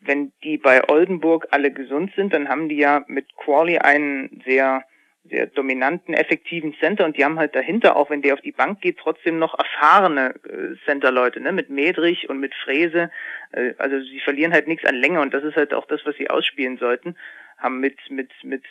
wenn 0.00 0.32
die 0.42 0.58
bei 0.58 0.88
Oldenburg 0.88 1.48
alle 1.50 1.70
gesund 1.70 2.12
sind, 2.16 2.32
dann 2.32 2.48
haben 2.48 2.68
die 2.68 2.78
ja 2.78 3.04
mit 3.06 3.36
Quali 3.36 3.78
einen 3.78 4.42
sehr 4.46 4.84
sehr 5.24 5.46
dominanten, 5.46 6.14
effektiven 6.14 6.74
Center 6.80 7.04
und 7.04 7.16
die 7.16 7.24
haben 7.24 7.38
halt 7.38 7.54
dahinter, 7.54 7.96
auch 7.96 8.10
wenn 8.10 8.22
der 8.22 8.34
auf 8.34 8.40
die 8.40 8.52
Bank 8.52 8.80
geht, 8.80 8.98
trotzdem 8.98 9.38
noch 9.38 9.56
erfahrene 9.58 10.34
äh, 10.44 10.76
Center-Leute, 10.86 11.40
ne, 11.40 11.52
mit 11.52 11.68
Medrich 11.68 12.28
und 12.28 12.40
mit 12.40 12.54
Frese. 12.54 13.10
Äh, 13.52 13.74
also 13.78 14.00
sie 14.00 14.20
verlieren 14.20 14.52
halt 14.52 14.66
nichts 14.66 14.86
an 14.86 14.96
Länge 14.96 15.20
und 15.20 15.34
das 15.34 15.44
ist 15.44 15.56
halt 15.56 15.74
auch 15.74 15.86
das, 15.86 16.00
was 16.04 16.16
sie 16.16 16.30
ausspielen 16.30 16.78
sollten. 16.78 17.16
Haben 17.58 17.80
mit, 17.80 17.98
mit, 18.08 18.30
mit, 18.42 18.64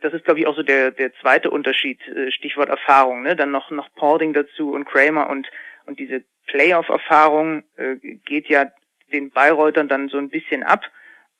das 0.00 0.14
ist 0.14 0.24
glaube 0.24 0.40
ich 0.40 0.46
auch 0.46 0.56
so 0.56 0.62
der, 0.62 0.90
der 0.90 1.12
zweite 1.20 1.50
Unterschied, 1.50 2.00
äh, 2.08 2.30
Stichwort 2.32 2.70
Erfahrung, 2.70 3.22
ne, 3.22 3.36
dann 3.36 3.50
noch, 3.50 3.70
noch 3.70 3.94
Paulding 3.94 4.32
dazu 4.32 4.72
und 4.72 4.86
Kramer 4.86 5.28
und, 5.28 5.48
und 5.84 5.98
diese 5.98 6.24
Playoff-Erfahrung 6.46 7.62
äh, 7.76 7.96
geht 8.24 8.48
ja 8.48 8.72
den 9.12 9.30
Bayreutern 9.30 9.88
dann 9.88 10.08
so 10.08 10.18
ein 10.18 10.30
bisschen 10.30 10.62
ab. 10.62 10.84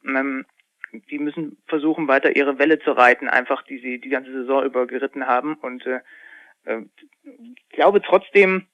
Ähm, 0.04 0.44
die 1.10 1.18
müssen 1.18 1.58
versuchen, 1.66 2.08
weiter 2.08 2.34
ihre 2.34 2.58
Welle 2.58 2.78
zu 2.78 2.92
reiten, 2.92 3.28
einfach 3.28 3.62
die 3.62 3.78
sie 3.78 3.98
die 3.98 4.08
ganze 4.08 4.32
Saison 4.32 4.64
über 4.64 4.86
geritten 4.86 5.26
haben. 5.26 5.54
Und 5.54 5.86
äh, 5.86 6.00
äh, 6.64 6.82
glaube 7.70 8.00
trotzdem, 8.02 8.66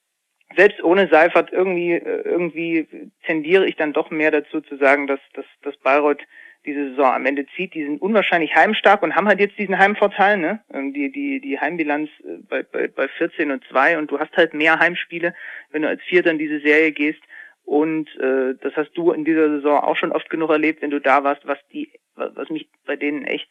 selbst 0.55 0.81
ohne 0.83 1.07
Seifert 1.09 1.51
irgendwie, 1.51 1.93
äh, 1.93 2.21
irgendwie 2.23 3.11
tendiere 3.25 3.65
ich 3.65 3.75
dann 3.75 3.93
doch 3.93 4.11
mehr 4.11 4.31
dazu 4.31 4.61
zu 4.61 4.77
sagen, 4.77 5.07
dass, 5.07 5.19
dass, 5.33 5.45
dass 5.61 5.75
Bayreuth 5.77 6.21
diese 6.65 6.89
Saison 6.89 7.13
am 7.13 7.25
Ende 7.25 7.45
zieht. 7.55 7.73
Die 7.73 7.83
sind 7.83 8.01
unwahrscheinlich 8.01 8.55
heimstark 8.55 9.03
und 9.03 9.15
haben 9.15 9.27
halt 9.27 9.39
jetzt 9.39 9.57
diesen 9.57 9.77
Heimvorteil, 9.77 10.37
ne? 10.37 10.61
Ähm, 10.73 10.93
die, 10.93 11.11
die, 11.11 11.39
die 11.39 11.59
Heimbilanz 11.59 12.09
äh, 12.23 12.37
bei, 12.49 12.63
bei, 12.63 12.87
bei 12.87 13.07
14 13.07 13.51
und 13.51 13.63
2 13.69 13.97
und 13.97 14.11
du 14.11 14.19
hast 14.19 14.35
halt 14.35 14.53
mehr 14.53 14.79
Heimspiele, 14.79 15.33
wenn 15.71 15.83
du 15.83 15.87
als 15.87 16.01
Vierter 16.03 16.31
in 16.31 16.39
diese 16.39 16.59
Serie 16.59 16.91
gehst. 16.91 17.21
Und 17.65 18.07
äh, 18.17 18.53
das 18.61 18.75
hast 18.75 18.91
du 18.93 19.11
in 19.11 19.25
dieser 19.25 19.49
Saison 19.49 19.79
auch 19.79 19.97
schon 19.97 20.11
oft 20.11 20.29
genug 20.29 20.51
erlebt, 20.51 20.81
wenn 20.81 20.91
du 20.91 21.01
da 21.01 21.23
warst, 21.23 21.45
was 21.47 21.57
die, 21.73 21.91
was 22.15 22.49
mich 22.49 22.69
bei 22.85 22.95
denen 22.95 23.25
echt 23.25 23.49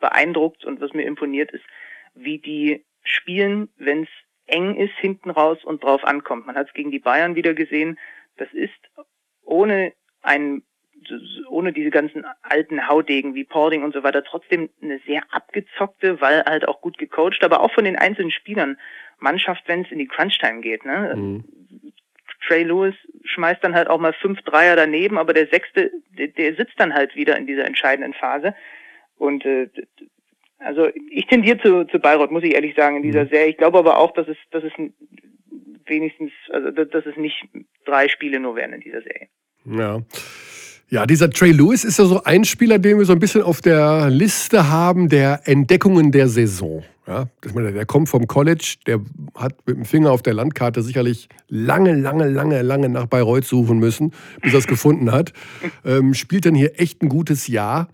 beeindruckt 0.00 0.64
und 0.64 0.80
was 0.80 0.94
mir 0.94 1.04
imponiert 1.04 1.52
ist, 1.52 1.64
wie 2.14 2.38
die 2.38 2.84
spielen, 3.02 3.68
wenn 3.76 4.04
es 4.04 4.08
eng 4.46 4.76
ist 4.76 4.94
hinten 4.98 5.30
raus 5.30 5.58
und 5.62 5.84
drauf 5.84 6.04
ankommt. 6.04 6.46
Man 6.46 6.56
hat 6.56 6.68
es 6.68 6.74
gegen 6.74 6.90
die 6.90 6.98
Bayern 6.98 7.36
wieder 7.36 7.54
gesehen. 7.54 7.98
Das 8.36 8.48
ist 8.52 8.72
ohne 9.44 9.92
ein 10.22 10.62
ohne 11.48 11.72
diese 11.72 11.90
ganzen 11.90 12.26
alten 12.42 12.86
Haudegen 12.86 13.34
wie 13.34 13.44
Pording 13.44 13.82
und 13.82 13.94
so 13.94 14.02
weiter 14.02 14.22
trotzdem 14.22 14.68
eine 14.82 15.00
sehr 15.06 15.22
abgezockte, 15.30 16.20
weil 16.20 16.44
halt 16.44 16.68
auch 16.68 16.82
gut 16.82 16.98
gecoacht, 16.98 17.42
aber 17.42 17.60
auch 17.60 17.72
von 17.72 17.84
den 17.84 17.96
einzelnen 17.96 18.30
Spielern 18.30 18.78
Mannschaft, 19.18 19.64
wenn 19.66 19.82
es 19.82 19.90
in 19.90 19.98
die 19.98 20.06
Crunch-Time 20.06 20.60
geht. 20.60 20.84
Ne? 20.84 21.14
Mhm. 21.16 21.44
Trey 22.46 22.64
Lewis 22.64 22.94
schmeißt 23.24 23.62
dann 23.62 23.74
halt 23.74 23.88
auch 23.88 24.00
mal 24.00 24.12
fünf 24.14 24.40
Dreier 24.42 24.76
daneben, 24.76 25.18
aber 25.18 25.32
der 25.32 25.46
sechste, 25.48 25.90
der, 26.18 26.28
der 26.28 26.54
sitzt 26.54 26.78
dann 26.78 26.94
halt 26.94 27.14
wieder 27.14 27.36
in 27.36 27.46
dieser 27.46 27.64
entscheidenden 27.64 28.14
Phase. 28.14 28.54
Und 29.18 29.44
äh, 29.44 29.68
also 30.58 30.88
ich 31.10 31.26
tendiere 31.26 31.58
zu, 31.58 31.84
zu 31.84 31.98
Bayreuth, 31.98 32.30
muss 32.30 32.44
ich 32.44 32.54
ehrlich 32.54 32.74
sagen, 32.74 32.96
in 32.96 33.02
dieser 33.02 33.24
mhm. 33.24 33.28
Serie. 33.28 33.48
Ich 33.48 33.56
glaube 33.56 33.78
aber 33.78 33.98
auch, 33.98 34.12
dass 34.12 34.28
es, 34.28 34.36
dass 34.50 34.64
es 34.64 34.72
wenigstens, 35.86 36.32
also 36.50 36.70
dass 36.70 37.06
es 37.06 37.16
nicht 37.16 37.48
drei 37.84 38.08
Spiele 38.08 38.40
nur 38.40 38.56
werden 38.56 38.74
in 38.74 38.80
dieser 38.80 39.02
Serie. 39.02 39.28
Ja. 39.64 40.00
Ja, 40.92 41.06
dieser 41.06 41.30
Trey 41.30 41.52
Lewis 41.52 41.84
ist 41.84 42.00
ja 42.00 42.04
so 42.04 42.24
ein 42.24 42.44
Spieler, 42.44 42.80
den 42.80 42.98
wir 42.98 43.04
so 43.04 43.12
ein 43.12 43.20
bisschen 43.20 43.42
auf 43.42 43.60
der 43.60 44.10
Liste 44.10 44.70
haben 44.70 45.08
der 45.08 45.40
Entdeckungen 45.44 46.10
der 46.10 46.26
Saison. 46.26 46.82
Ja, 47.10 47.28
der 47.42 47.86
kommt 47.86 48.08
vom 48.08 48.28
College, 48.28 48.76
der 48.86 49.00
hat 49.34 49.66
mit 49.66 49.78
dem 49.78 49.84
Finger 49.84 50.12
auf 50.12 50.22
der 50.22 50.32
Landkarte 50.32 50.80
sicherlich 50.80 51.28
lange, 51.48 51.92
lange, 51.92 52.28
lange, 52.28 52.62
lange 52.62 52.88
nach 52.88 53.06
Bayreuth 53.06 53.44
suchen 53.44 53.80
müssen, 53.80 54.12
bis 54.42 54.52
er 54.52 54.60
es 54.60 54.68
gefunden 54.68 55.10
hat. 55.10 55.32
Ähm, 55.84 56.14
spielt 56.14 56.44
dann 56.44 56.54
hier 56.54 56.78
echt 56.78 57.02
ein 57.02 57.08
gutes 57.08 57.46
Jahr. 57.46 57.88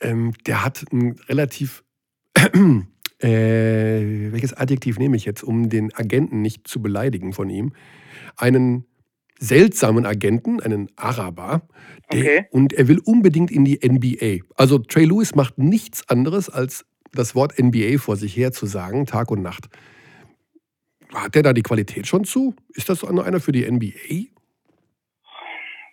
Ähm, 0.00 0.32
der 0.46 0.64
hat 0.64 0.84
ein 0.90 1.16
relativ, 1.28 1.84
äh, 2.34 4.32
welches 4.32 4.54
Adjektiv 4.54 4.98
nehme 4.98 5.16
ich 5.16 5.24
jetzt, 5.24 5.42
um 5.44 5.68
den 5.68 5.94
Agenten 5.94 6.40
nicht 6.40 6.66
zu 6.66 6.80
beleidigen 6.80 7.32
von 7.32 7.50
ihm, 7.50 7.72
einen 8.36 8.86
seltsamen 9.38 10.06
Agenten, 10.06 10.60
einen 10.60 10.88
Araber, 10.96 11.68
der, 12.12 12.20
okay. 12.20 12.46
und 12.50 12.72
er 12.72 12.88
will 12.88 13.00
unbedingt 13.04 13.50
in 13.50 13.64
die 13.64 13.80
NBA. 13.86 14.44
Also 14.56 14.78
Trey 14.78 15.04
Lewis 15.04 15.34
macht 15.34 15.58
nichts 15.58 16.08
anderes, 16.08 16.48
als 16.48 16.86
das 17.12 17.34
Wort 17.34 17.58
NBA 17.58 17.98
vor 17.98 18.16
sich 18.16 18.36
her 18.36 18.52
zu 18.52 18.66
sagen, 18.66 19.06
Tag 19.06 19.30
und 19.30 19.42
Nacht. 19.42 19.68
Hat 21.14 21.34
der 21.34 21.42
da 21.42 21.52
die 21.52 21.62
Qualität 21.62 22.06
schon 22.06 22.24
zu? 22.24 22.54
Ist 22.70 22.88
das 22.88 23.04
einer 23.04 23.40
für 23.40 23.52
die 23.52 23.70
NBA? 23.70 24.30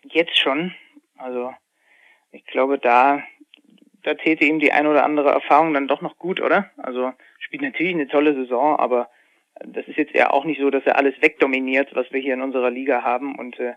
Jetzt 0.03 0.37
schon. 0.37 0.73
Also 1.17 1.53
ich 2.31 2.45
glaube, 2.45 2.79
da, 2.79 3.21
da 4.03 4.13
täte 4.13 4.45
ihm 4.45 4.59
die 4.59 4.71
ein 4.71 4.87
oder 4.87 5.03
andere 5.03 5.29
Erfahrung 5.29 5.73
dann 5.73 5.87
doch 5.87 6.01
noch 6.01 6.17
gut, 6.17 6.39
oder? 6.41 6.69
Also 6.77 7.13
spielt 7.39 7.61
natürlich 7.61 7.93
eine 7.93 8.07
tolle 8.07 8.33
Saison, 8.33 8.79
aber 8.79 9.09
das 9.65 9.87
ist 9.87 9.97
jetzt 9.97 10.15
ja 10.15 10.31
auch 10.31 10.45
nicht 10.45 10.61
so, 10.61 10.69
dass 10.69 10.85
er 10.85 10.95
alles 10.95 11.15
wegdominiert, 11.21 11.93
was 11.95 12.11
wir 12.11 12.21
hier 12.21 12.33
in 12.33 12.41
unserer 12.41 12.69
Liga 12.69 13.03
haben. 13.03 13.37
Und 13.37 13.59
äh, 13.59 13.73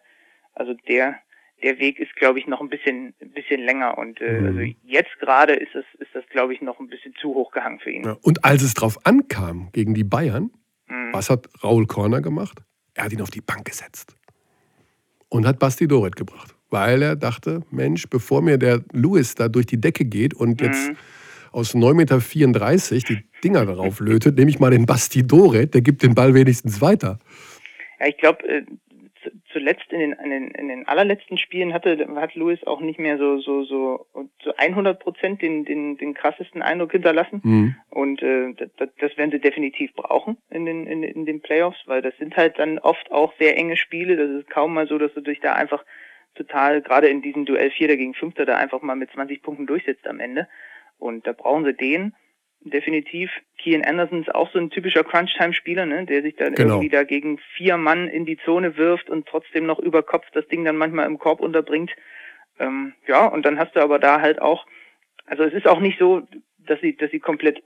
also 0.54 0.74
der 0.74 1.18
der 1.62 1.78
Weg 1.78 1.98
ist, 1.98 2.14
glaube 2.16 2.38
ich, 2.38 2.46
noch 2.46 2.60
ein 2.60 2.68
bisschen 2.68 3.14
ein 3.20 3.30
bisschen 3.30 3.60
länger. 3.60 3.98
Und 3.98 4.20
äh, 4.20 4.40
mhm. 4.40 4.46
also 4.46 4.60
jetzt 4.84 5.18
gerade 5.20 5.54
ist 5.54 5.74
das 5.74 5.84
ist 5.98 6.14
das, 6.14 6.24
glaube 6.30 6.54
ich, 6.54 6.60
noch 6.60 6.80
ein 6.80 6.88
bisschen 6.88 7.14
zu 7.20 7.34
hoch 7.34 7.52
gehangen 7.52 7.80
für 7.80 7.90
ihn. 7.90 8.04
Ja, 8.04 8.16
und 8.22 8.44
als 8.44 8.62
es 8.62 8.74
drauf 8.74 8.98
ankam 9.04 9.70
gegen 9.72 9.94
die 9.94 10.04
Bayern, 10.04 10.50
mhm. 10.88 11.12
was 11.12 11.30
hat 11.30 11.48
Raul 11.62 11.86
Korner 11.86 12.20
gemacht? 12.20 12.58
Er 12.94 13.04
hat 13.04 13.12
ihn 13.12 13.22
auf 13.22 13.30
die 13.30 13.40
Bank 13.40 13.64
gesetzt 13.64 14.16
und 15.28 15.46
hat 15.46 15.58
Basti 15.58 15.88
Doret 15.88 16.16
gebracht, 16.16 16.54
weil 16.70 17.02
er 17.02 17.16
dachte, 17.16 17.62
Mensch, 17.70 18.08
bevor 18.10 18.42
mir 18.42 18.58
der 18.58 18.82
Louis 18.92 19.34
da 19.34 19.48
durch 19.48 19.66
die 19.66 19.80
Decke 19.80 20.04
geht 20.04 20.34
und 20.34 20.60
jetzt 20.60 20.90
mhm 20.90 20.96
aus 21.52 21.74
9,34 21.74 22.94
Meter 22.94 23.00
die 23.08 23.24
Dinger 23.44 23.66
darauf 23.66 24.00
lötet, 24.00 24.36
nehme 24.36 24.50
ich 24.50 24.58
mal 24.58 24.70
den 24.70 24.86
Basti 24.86 25.26
Doret, 25.26 25.74
der 25.74 25.82
gibt 25.82 26.02
den 26.02 26.14
Ball 26.14 26.34
wenigstens 26.34 26.80
weiter. 26.80 27.18
Ja, 28.00 28.08
ich 28.08 28.16
glaube, 28.16 28.42
äh, 28.48 28.62
zuletzt 29.52 29.92
in 29.92 30.00
den, 30.00 30.12
in 30.12 30.30
den, 30.30 30.50
in 30.50 30.68
den 30.68 30.88
allerletzten 30.88 31.38
Spielen 31.38 31.72
hatte 31.72 32.08
hat 32.16 32.34
Louis 32.34 32.62
auch 32.66 32.80
nicht 32.80 32.98
mehr 32.98 33.18
so 33.18 33.38
so 33.38 33.64
so 33.64 34.06
so 34.42 34.54
100 34.56 34.98
Prozent 34.98 35.42
den, 35.42 35.64
den 35.64 35.96
den 35.96 36.14
krassesten 36.14 36.62
Eindruck 36.62 36.92
hinterlassen 36.92 37.40
mhm. 37.42 37.76
und 37.90 38.22
äh, 38.22 38.54
das, 38.54 38.88
das 38.98 39.16
werden 39.16 39.30
sie 39.30 39.40
definitiv 39.40 39.92
brauchen 39.94 40.36
in 40.50 40.66
den 40.66 40.86
in, 40.86 41.02
in 41.02 41.26
den 41.26 41.40
Playoffs, 41.40 41.82
weil 41.86 42.02
das 42.02 42.16
sind 42.18 42.36
halt 42.36 42.58
dann 42.58 42.78
oft 42.78 43.10
auch 43.10 43.32
sehr 43.38 43.56
enge 43.56 43.76
Spiele. 43.76 44.16
Das 44.16 44.30
ist 44.30 44.50
kaum 44.50 44.74
mal 44.74 44.86
so, 44.86 44.98
dass 44.98 45.12
du 45.14 45.20
dich 45.20 45.40
da 45.40 45.54
einfach 45.54 45.84
total 46.34 46.82
gerade 46.82 47.08
in 47.08 47.22
diesem 47.22 47.44
Duell 47.44 47.70
Vierter 47.70 47.96
gegen 47.96 48.14
Fünfter 48.14 48.46
da 48.46 48.56
einfach 48.56 48.82
mal 48.82 48.96
mit 48.96 49.10
20 49.10 49.42
Punkten 49.42 49.66
durchsetzt 49.66 50.06
am 50.06 50.20
Ende. 50.20 50.48
Und 50.98 51.26
da 51.26 51.32
brauchen 51.32 51.64
sie 51.64 51.74
den 51.74 52.14
definitiv. 52.64 53.30
Kian 53.58 53.84
Anderson 53.84 54.22
ist 54.22 54.34
auch 54.34 54.50
so 54.52 54.58
ein 54.58 54.70
typischer 54.70 55.04
Crunch-Time-Spieler, 55.04 55.86
ne, 55.86 56.04
der 56.06 56.22
sich 56.22 56.36
dann 56.36 56.54
genau. 56.54 56.74
irgendwie 56.74 56.88
da 56.88 57.04
gegen 57.04 57.38
vier 57.56 57.76
Mann 57.76 58.08
in 58.08 58.24
die 58.24 58.38
Zone 58.44 58.76
wirft 58.76 59.10
und 59.10 59.26
trotzdem 59.26 59.66
noch 59.66 59.78
über 59.78 60.02
Kopf 60.02 60.26
das 60.32 60.46
Ding 60.48 60.64
dann 60.64 60.76
manchmal 60.76 61.06
im 61.06 61.18
Korb 61.18 61.40
unterbringt. 61.40 61.90
Ähm, 62.58 62.94
ja, 63.06 63.26
und 63.26 63.44
dann 63.44 63.58
hast 63.58 63.74
du 63.74 63.80
aber 63.80 63.98
da 63.98 64.20
halt 64.20 64.40
auch, 64.40 64.66
also 65.26 65.44
es 65.44 65.54
ist 65.54 65.66
auch 65.66 65.80
nicht 65.80 65.98
so, 65.98 66.22
dass 66.66 66.80
sie, 66.80 66.96
dass 66.96 67.10
sie 67.10 67.20
komplett 67.20 67.62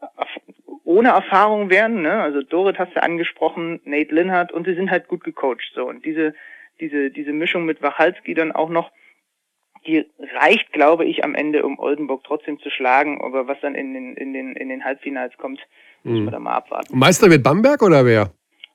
ohne 0.84 1.10
Erfahrung 1.10 1.68
wären, 1.70 2.02
ne? 2.02 2.22
Also 2.22 2.42
Dorit 2.42 2.78
hast 2.78 2.94
du 2.94 3.02
angesprochen, 3.02 3.80
Nate 3.84 4.14
Linhardt 4.14 4.52
und 4.52 4.66
sie 4.66 4.74
sind 4.74 4.90
halt 4.90 5.08
gut 5.08 5.24
gecoacht, 5.24 5.72
so. 5.74 5.86
Und 5.86 6.04
diese, 6.04 6.34
diese, 6.80 7.10
diese 7.10 7.32
Mischung 7.32 7.64
mit 7.64 7.82
Wachalski 7.82 8.34
dann 8.34 8.52
auch 8.52 8.70
noch, 8.70 8.90
die 9.86 10.06
reicht, 10.40 10.72
glaube 10.72 11.04
ich, 11.04 11.24
am 11.24 11.34
Ende, 11.34 11.64
um 11.64 11.78
Oldenburg 11.78 12.22
trotzdem 12.24 12.58
zu 12.60 12.70
schlagen. 12.70 13.20
Aber 13.22 13.48
was 13.48 13.58
dann 13.60 13.74
in 13.74 13.94
den, 13.94 14.16
in 14.16 14.32
den, 14.32 14.56
in 14.56 14.68
den 14.68 14.84
Halbfinals 14.84 15.36
kommt, 15.38 15.60
müssen 16.02 16.24
wir 16.24 16.30
mhm. 16.30 16.32
da 16.32 16.38
mal 16.38 16.54
abwarten. 16.54 16.98
Meister 16.98 17.30
wird 17.30 17.42
Bamberg 17.42 17.82
oder 17.82 18.04
wer? 18.04 18.30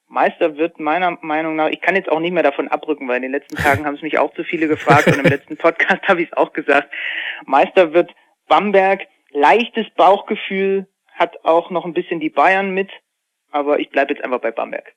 Meister 0.08 0.58
wird 0.58 0.78
meiner 0.80 1.18
Meinung 1.22 1.56
nach, 1.56 1.70
ich 1.70 1.80
kann 1.80 1.96
jetzt 1.96 2.12
auch 2.12 2.20
nicht 2.20 2.34
mehr 2.34 2.44
davon 2.44 2.68
abrücken, 2.68 3.08
weil 3.08 3.18
in 3.18 3.22
den 3.24 3.32
letzten 3.32 3.56
Tagen 3.56 3.86
haben 3.86 3.96
es 3.96 4.02
mich 4.02 4.18
auch 4.18 4.34
zu 4.34 4.44
viele 4.44 4.68
gefragt 4.68 5.08
und 5.08 5.18
im 5.18 5.24
letzten 5.32 5.56
Podcast 5.56 6.02
habe 6.08 6.22
ich 6.22 6.30
es 6.30 6.38
auch 6.38 6.52
gesagt. 6.52 6.92
Meister 7.46 7.94
wird 7.94 8.12
Bamberg, 8.50 9.02
leichtes 9.32 9.86
Bauchgefühl, 9.96 10.88
hat 11.14 11.46
auch 11.46 11.70
noch 11.70 11.86
ein 11.86 11.94
bisschen 11.94 12.20
die 12.20 12.30
Bayern 12.30 12.72
mit, 12.72 12.90
aber 13.52 13.80
ich 13.80 13.90
bleibe 13.90 14.14
jetzt 14.14 14.24
einfach 14.24 14.42
bei 14.42 14.52
Bamberg. 14.52 14.94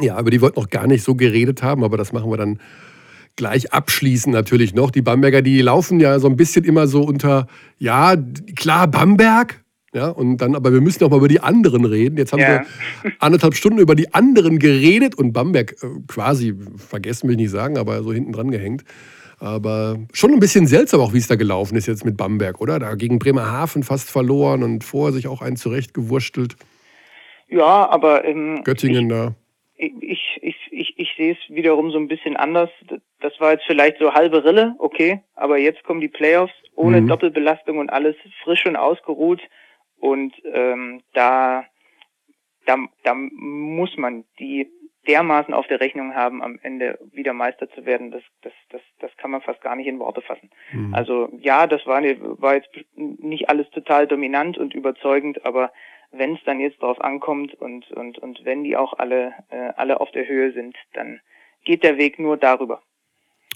Ja, 0.00 0.16
aber 0.16 0.30
die 0.30 0.42
wollten 0.42 0.60
noch 0.60 0.68
gar 0.68 0.86
nicht 0.86 1.02
so 1.02 1.14
geredet 1.14 1.62
haben, 1.62 1.82
aber 1.82 1.96
das 1.96 2.12
machen 2.12 2.30
wir 2.30 2.36
dann 2.36 2.60
gleich 3.36 3.72
abschließen 3.72 4.32
natürlich 4.32 4.74
noch. 4.74 4.90
Die 4.90 5.02
Bamberger, 5.02 5.42
die 5.42 5.60
laufen 5.62 6.00
ja 6.00 6.18
so 6.18 6.28
ein 6.28 6.36
bisschen 6.36 6.64
immer 6.64 6.86
so 6.86 7.02
unter, 7.02 7.46
ja, 7.78 8.14
klar, 8.56 8.88
Bamberg. 8.88 9.62
Ja, 9.94 10.08
und 10.08 10.38
dann, 10.38 10.54
aber 10.54 10.72
wir 10.72 10.80
müssen 10.80 11.04
auch 11.04 11.10
mal 11.10 11.18
über 11.18 11.28
die 11.28 11.40
anderen 11.40 11.84
reden. 11.84 12.16
Jetzt 12.16 12.32
haben 12.32 12.40
ja. 12.40 12.64
wir 13.04 13.12
anderthalb 13.18 13.54
Stunden 13.54 13.78
über 13.78 13.94
die 13.94 14.14
anderen 14.14 14.58
geredet 14.58 15.14
und 15.14 15.34
Bamberg 15.34 15.72
äh, 15.82 15.86
quasi, 16.08 16.54
vergessen 16.76 17.28
will 17.28 17.34
ich 17.34 17.42
nicht 17.42 17.50
sagen, 17.50 17.76
aber 17.76 18.02
so 18.02 18.12
hinten 18.12 18.32
dran 18.32 18.50
gehängt. 18.50 18.84
Aber 19.38 19.98
schon 20.12 20.32
ein 20.32 20.38
bisschen 20.38 20.66
seltsam 20.66 21.00
auch, 21.00 21.12
wie 21.12 21.18
es 21.18 21.26
da 21.26 21.34
gelaufen 21.34 21.76
ist 21.76 21.86
jetzt 21.86 22.04
mit 22.04 22.16
Bamberg, 22.16 22.60
oder? 22.60 22.78
Da 22.78 22.94
gegen 22.94 23.18
Bremerhaven 23.18 23.82
fast 23.82 24.10
verloren 24.10 24.62
und 24.62 24.84
vorher 24.84 25.12
sich 25.12 25.26
auch 25.26 25.42
einen 25.42 25.56
zurechtgewurstelt. 25.56 26.56
Ja, 27.48 27.90
aber 27.90 28.24
ähm, 28.24 28.62
Göttingen 28.64 29.06
ich, 29.06 29.10
da. 29.10 29.34
Ich, 29.76 30.38
ich, 30.40 30.56
ich, 30.70 30.94
ich 30.96 31.08
sehe 31.18 31.32
es 31.32 31.54
wiederum 31.54 31.90
so 31.90 31.98
ein 31.98 32.08
bisschen 32.08 32.36
anders 32.36 32.70
das 33.22 33.38
war 33.40 33.52
jetzt 33.52 33.64
vielleicht 33.66 33.98
so 33.98 34.12
halbe 34.12 34.44
Rille, 34.44 34.74
okay, 34.78 35.22
aber 35.34 35.58
jetzt 35.58 35.82
kommen 35.84 36.00
die 36.00 36.08
Playoffs 36.08 36.52
ohne 36.74 37.00
mhm. 37.00 37.08
Doppelbelastung 37.08 37.78
und 37.78 37.90
alles 37.90 38.16
frisch 38.42 38.66
und 38.66 38.76
ausgeruht 38.76 39.40
und 39.98 40.34
ähm, 40.52 41.02
da, 41.14 41.64
da, 42.66 42.76
da 43.04 43.14
muss 43.14 43.96
man 43.96 44.24
die 44.38 44.68
dermaßen 45.06 45.52
auf 45.52 45.66
der 45.66 45.80
Rechnung 45.80 46.14
haben, 46.14 46.42
am 46.42 46.58
Ende 46.62 46.98
wieder 47.12 47.32
Meister 47.32 47.68
zu 47.70 47.84
werden, 47.86 48.10
das, 48.10 48.22
das, 48.42 48.52
das, 48.70 48.80
das 49.00 49.10
kann 49.16 49.32
man 49.32 49.42
fast 49.42 49.60
gar 49.60 49.74
nicht 49.74 49.86
in 49.86 49.98
Worte 49.98 50.22
fassen. 50.22 50.50
Mhm. 50.72 50.94
Also 50.94 51.28
ja, 51.38 51.66
das 51.66 51.86
war, 51.86 52.02
war 52.02 52.54
jetzt 52.54 52.70
nicht 52.96 53.48
alles 53.48 53.68
total 53.70 54.06
dominant 54.06 54.58
und 54.58 54.74
überzeugend, 54.74 55.44
aber 55.44 55.72
wenn 56.12 56.34
es 56.34 56.44
dann 56.44 56.60
jetzt 56.60 56.82
drauf 56.82 57.00
ankommt 57.00 57.54
und, 57.54 57.90
und, 57.90 58.18
und 58.18 58.44
wenn 58.44 58.64
die 58.64 58.76
auch 58.76 58.92
alle, 58.98 59.34
äh, 59.50 59.72
alle 59.76 60.00
auf 60.00 60.10
der 60.12 60.28
Höhe 60.28 60.52
sind, 60.52 60.76
dann 60.92 61.20
geht 61.64 61.82
der 61.82 61.96
Weg 61.96 62.18
nur 62.18 62.36
darüber. 62.36 62.82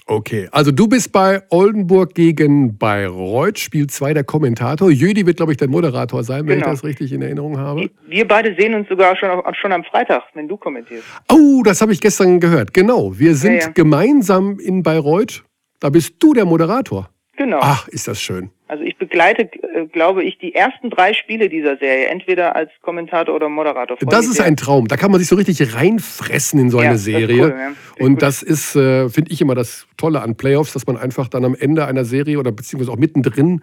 Okay, 0.09 0.47
also 0.53 0.71
du 0.71 0.87
bist 0.87 1.11
bei 1.11 1.41
Oldenburg 1.49 2.13
gegen 2.15 2.77
Bayreuth, 2.77 3.59
Spiel 3.59 3.87
2 3.87 4.13
der 4.13 4.23
Kommentator. 4.23 4.89
Jödi 4.89 5.25
wird, 5.25 5.35
glaube 5.35 5.51
ich, 5.51 5.57
der 5.57 5.67
Moderator 5.67 6.23
sein, 6.23 6.47
wenn 6.47 6.59
Genau. 6.59 6.67
ich 6.67 6.79
das 6.79 6.83
richtig 6.85 7.11
in 7.11 7.21
Erinnerung 7.21 7.57
habe. 7.57 7.89
Wir 8.07 8.25
beide 8.25 8.55
sehen 8.57 8.73
uns 8.73 8.87
sogar 8.87 9.17
schon, 9.17 9.29
schon 9.59 9.73
am 9.73 9.83
Freitag, 9.83 10.23
wenn 10.33 10.47
du 10.47 10.55
kommentierst. 10.55 11.03
Oh, 11.29 11.61
das 11.61 11.81
habe 11.81 11.91
ich 11.91 11.99
gestern 11.99 12.39
gehört. 12.39 12.73
Genau, 12.73 13.19
wir 13.19 13.35
sind 13.35 13.57
ja. 13.57 13.67
gemeinsam 13.67 14.59
in 14.59 14.81
Bayreuth. 14.81 15.43
Da 15.81 15.89
bist 15.89 16.15
du 16.19 16.33
der 16.33 16.45
Moderator. 16.45 17.09
Genau. 17.37 17.59
Ach, 17.61 17.87
ist 17.87 18.07
das 18.07 18.19
schön. 18.19 18.49
Also 18.67 18.83
ich 18.83 18.97
begleite, 18.97 19.43
äh, 19.43 19.85
glaube 19.85 20.23
ich, 20.23 20.39
die 20.39 20.53
ersten 20.55 20.89
drei 20.89 21.13
Spiele 21.13 21.49
dieser 21.49 21.77
Serie, 21.77 22.07
entweder 22.07 22.55
als 22.55 22.71
Kommentator 22.81 23.35
oder 23.35 23.47
Moderator. 23.47 23.95
Das 24.01 24.25
ist 24.25 24.41
ein 24.41 24.57
Traum. 24.57 24.87
Da 24.87 24.97
kann 24.97 25.11
man 25.11 25.19
sich 25.19 25.29
so 25.29 25.35
richtig 25.35 25.75
reinfressen 25.75 26.59
in 26.59 26.69
so 26.71 26.77
Ja, 26.79 26.85
eine 26.85 26.93
das 26.95 27.03
Serie. 27.03 27.43
cool, 27.43 27.55
ja. 27.57 28.03
Und 28.03 28.13
gut. 28.13 28.21
das 28.23 28.41
ist, 28.41 28.75
äh, 28.75 29.07
finde 29.09 29.31
ich, 29.31 29.39
immer 29.39 29.55
das 29.55 29.87
Tolle 29.97 30.21
an 30.21 30.35
Playoffs, 30.35 30.73
dass 30.73 30.87
man 30.87 30.97
einfach 30.97 31.27
dann 31.27 31.45
am 31.45 31.55
Ende 31.55 31.85
einer 31.85 32.05
Serie 32.05 32.39
oder 32.39 32.51
beziehungsweise 32.51 32.91
auch 32.91 32.97
mittendrin 32.97 33.61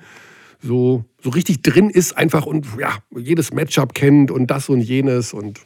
so, 0.60 1.04
so 1.20 1.30
richtig 1.30 1.60
drin 1.62 1.90
ist 1.90 2.16
einfach 2.16 2.46
und 2.46 2.66
ja, 2.80 2.96
jedes 3.14 3.52
Matchup 3.52 3.92
kennt 3.94 4.30
und 4.30 4.50
das 4.50 4.68
und 4.68 4.80
jenes 4.80 5.34
und 5.34 5.60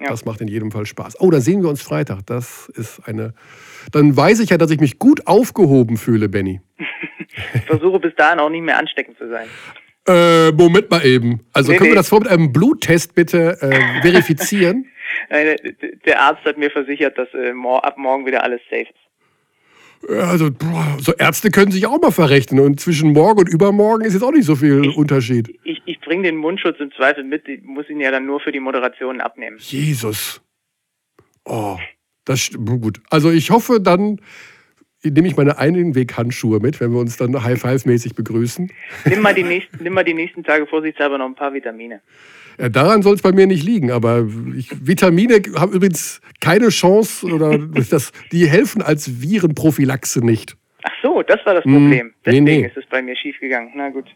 ja, 0.00 0.08
das 0.10 0.24
macht 0.26 0.40
in 0.42 0.48
jedem 0.48 0.70
Fall 0.70 0.86
Spaß. 0.86 1.20
Oh, 1.20 1.30
da 1.30 1.40
sehen 1.40 1.62
wir 1.62 1.68
uns 1.70 1.80
Freitag. 1.82 2.26
Das 2.26 2.68
ist 2.74 3.00
eine. 3.08 3.32
Dann 3.92 4.16
weiß 4.16 4.40
ich 4.40 4.50
ja, 4.50 4.58
dass 4.58 4.70
ich 4.70 4.80
mich 4.80 4.98
gut 4.98 5.26
aufgehoben 5.26 5.96
fühle, 5.96 6.28
Benny. 6.28 6.60
Ich 7.54 7.62
versuche 7.62 7.98
bis 8.00 8.14
dahin 8.16 8.38
auch 8.40 8.50
nicht 8.50 8.62
mehr 8.62 8.78
ansteckend 8.78 9.18
zu 9.18 9.28
sein. 9.28 9.48
Äh, 10.06 10.52
Moment 10.52 10.90
mal 10.90 11.04
eben. 11.04 11.40
Also 11.52 11.72
Nee, 11.72 11.78
können 11.78 11.90
wir 11.90 11.94
nee. 11.94 11.98
das 12.00 12.08
vor 12.08 12.20
mit 12.20 12.28
einem 12.28 12.52
Bluttest 12.52 13.14
bitte 13.14 13.58
äh, 13.60 14.02
verifizieren? 14.02 14.86
Äh, 15.28 15.56
d- 15.56 15.96
Der 16.06 16.20
Arzt 16.20 16.44
hat 16.44 16.58
mir 16.58 16.70
versichert, 16.70 17.16
dass 17.16 17.28
äh, 17.34 17.52
ab 17.82 17.96
morgen 17.96 18.26
wieder 18.26 18.42
alles 18.42 18.60
safe 18.68 18.82
ist. 18.82 20.10
Ja, 20.10 20.28
Also, 20.28 20.50
boah, 20.50 20.96
so 20.98 21.12
Ärzte 21.14 21.50
können 21.50 21.70
sich 21.70 21.86
auch 21.86 22.00
mal 22.00 22.10
verrechnen. 22.10 22.58
Und 22.64 22.80
zwischen 22.80 23.12
morgen 23.12 23.38
und 23.40 23.48
übermorgen 23.48 24.04
ist 24.04 24.14
jetzt 24.14 24.22
auch 24.24 24.32
nicht 24.32 24.44
so 24.44 24.56
viel 24.56 24.88
Unterschied. 24.90 25.56
Ich, 25.62 25.80
ich 25.86 26.00
bringe 26.00 26.24
den 26.24 26.36
Mundschutz 26.36 26.78
im 26.80 26.90
Zweifel 26.92 27.22
mit, 27.22 27.46
ich 27.48 27.62
muss 27.62 27.88
ihn 27.88 28.00
ja 28.00 28.10
dann 28.10 28.26
nur 28.26 28.40
für 28.40 28.50
die 28.50 28.60
Moderation 28.60 29.20
abnehmen. 29.20 29.56
Jesus. 29.60 30.42
Oh, 31.44 31.78
das 32.24 32.50
gut. 32.66 33.00
Also 33.10 33.30
ich 33.30 33.50
hoffe, 33.50 33.80
dann 33.80 34.20
nehme 35.10 35.28
ich 35.28 35.36
meine 35.36 35.58
Einweghandschuhe 35.58 36.60
mit, 36.60 36.80
wenn 36.80 36.92
wir 36.92 36.98
uns 37.00 37.16
dann 37.16 37.42
High-Five-mäßig 37.42 38.14
begrüßen. 38.14 38.70
Nimm 39.06 39.20
mal 39.20 39.34
die 39.34 39.42
nächsten, 39.42 39.82
nimm 39.82 39.92
mal 39.94 40.04
die 40.04 40.14
nächsten 40.14 40.42
Tage 40.44 40.66
vorsichtshalber 40.66 41.18
noch 41.18 41.26
ein 41.26 41.34
paar 41.34 41.52
Vitamine. 41.52 42.00
Ja, 42.58 42.68
daran 42.68 43.02
soll 43.02 43.14
es 43.14 43.22
bei 43.22 43.32
mir 43.32 43.46
nicht 43.46 43.64
liegen, 43.64 43.90
aber 43.90 44.26
ich, 44.56 44.70
Vitamine 44.86 45.42
haben 45.56 45.72
übrigens 45.72 46.20
keine 46.40 46.68
Chance 46.68 47.26
oder 47.26 47.58
das, 47.90 48.12
die 48.32 48.46
helfen 48.46 48.80
als 48.82 49.20
Virenprophylaxe 49.20 50.24
nicht. 50.24 50.56
Ach 50.84 50.92
so, 51.02 51.22
das 51.22 51.40
war 51.44 51.54
das 51.54 51.64
Hm, 51.64 51.72
Problem. 51.72 52.06
nee, 52.06 52.12
Deswegen 52.24 52.44
nee. 52.44 52.66
ist 52.66 52.76
es 52.76 52.84
bei 52.90 53.02
mir 53.02 53.16
schief 53.16 53.38
gegangen. 53.40 53.72
Na 53.74 53.88
gut. 53.90 54.06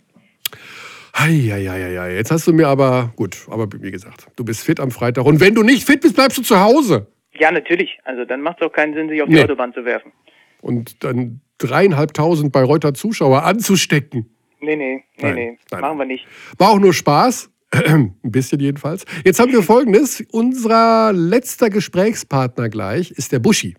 Eieieiei, 1.13 2.15
jetzt 2.15 2.31
hast 2.31 2.47
du 2.47 2.53
mir 2.53 2.69
aber, 2.69 3.13
gut, 3.17 3.37
aber 3.51 3.67
wie 3.81 3.91
gesagt, 3.91 4.27
du 4.37 4.45
bist 4.45 4.63
fit 4.65 4.79
am 4.79 4.91
Freitag. 4.91 5.25
Und 5.25 5.41
wenn 5.41 5.55
du 5.55 5.63
nicht 5.63 5.85
fit 5.85 6.01
bist, 6.01 6.15
bleibst 6.15 6.39
du 6.39 6.43
zu 6.43 6.61
Hause. 6.61 7.07
Ja, 7.35 7.51
natürlich. 7.51 7.99
Also 8.05 8.25
dann 8.25 8.41
macht 8.41 8.59
es 8.61 8.67
auch 8.67 8.73
keinen 8.73 8.95
Sinn, 8.95 9.09
sich 9.09 9.21
auf 9.23 9.29
die 9.29 9.35
Nee. 9.35 9.43
Autobahn 9.43 9.73
zu 9.73 9.85
werfen. 9.85 10.13
Und 10.61 11.05
dann 11.05 11.41
dreieinhalbtausend 11.59 12.53
Bayreuther 12.53 12.95
Zuschauer 12.95 13.45
anzustecken. 13.45 14.27
Nee, 14.61 14.77
nee, 14.77 14.95
nee, 14.95 15.03
Nein, 15.23 15.35
nee. 15.35 15.59
nein. 15.71 15.81
Machen 15.81 15.99
wir 15.99 16.05
nicht. 16.07 16.27
War 16.57 16.71
auch 16.71 16.79
nur 16.79 16.93
Spaß. 16.93 17.51
Ein 17.71 18.15
bisschen 18.23 18.61
jedenfalls. 18.61 19.05
Jetzt 19.25 19.39
haben 19.41 19.53
wir 19.53 19.63
folgendes. 19.63 20.25
Unser 20.33 21.13
letzter 21.13 21.71
Gesprächspartner 21.71 22.69
gleich 22.69 23.11
ist 23.13 23.31
der 23.33 23.39
Buschi. 23.41 23.77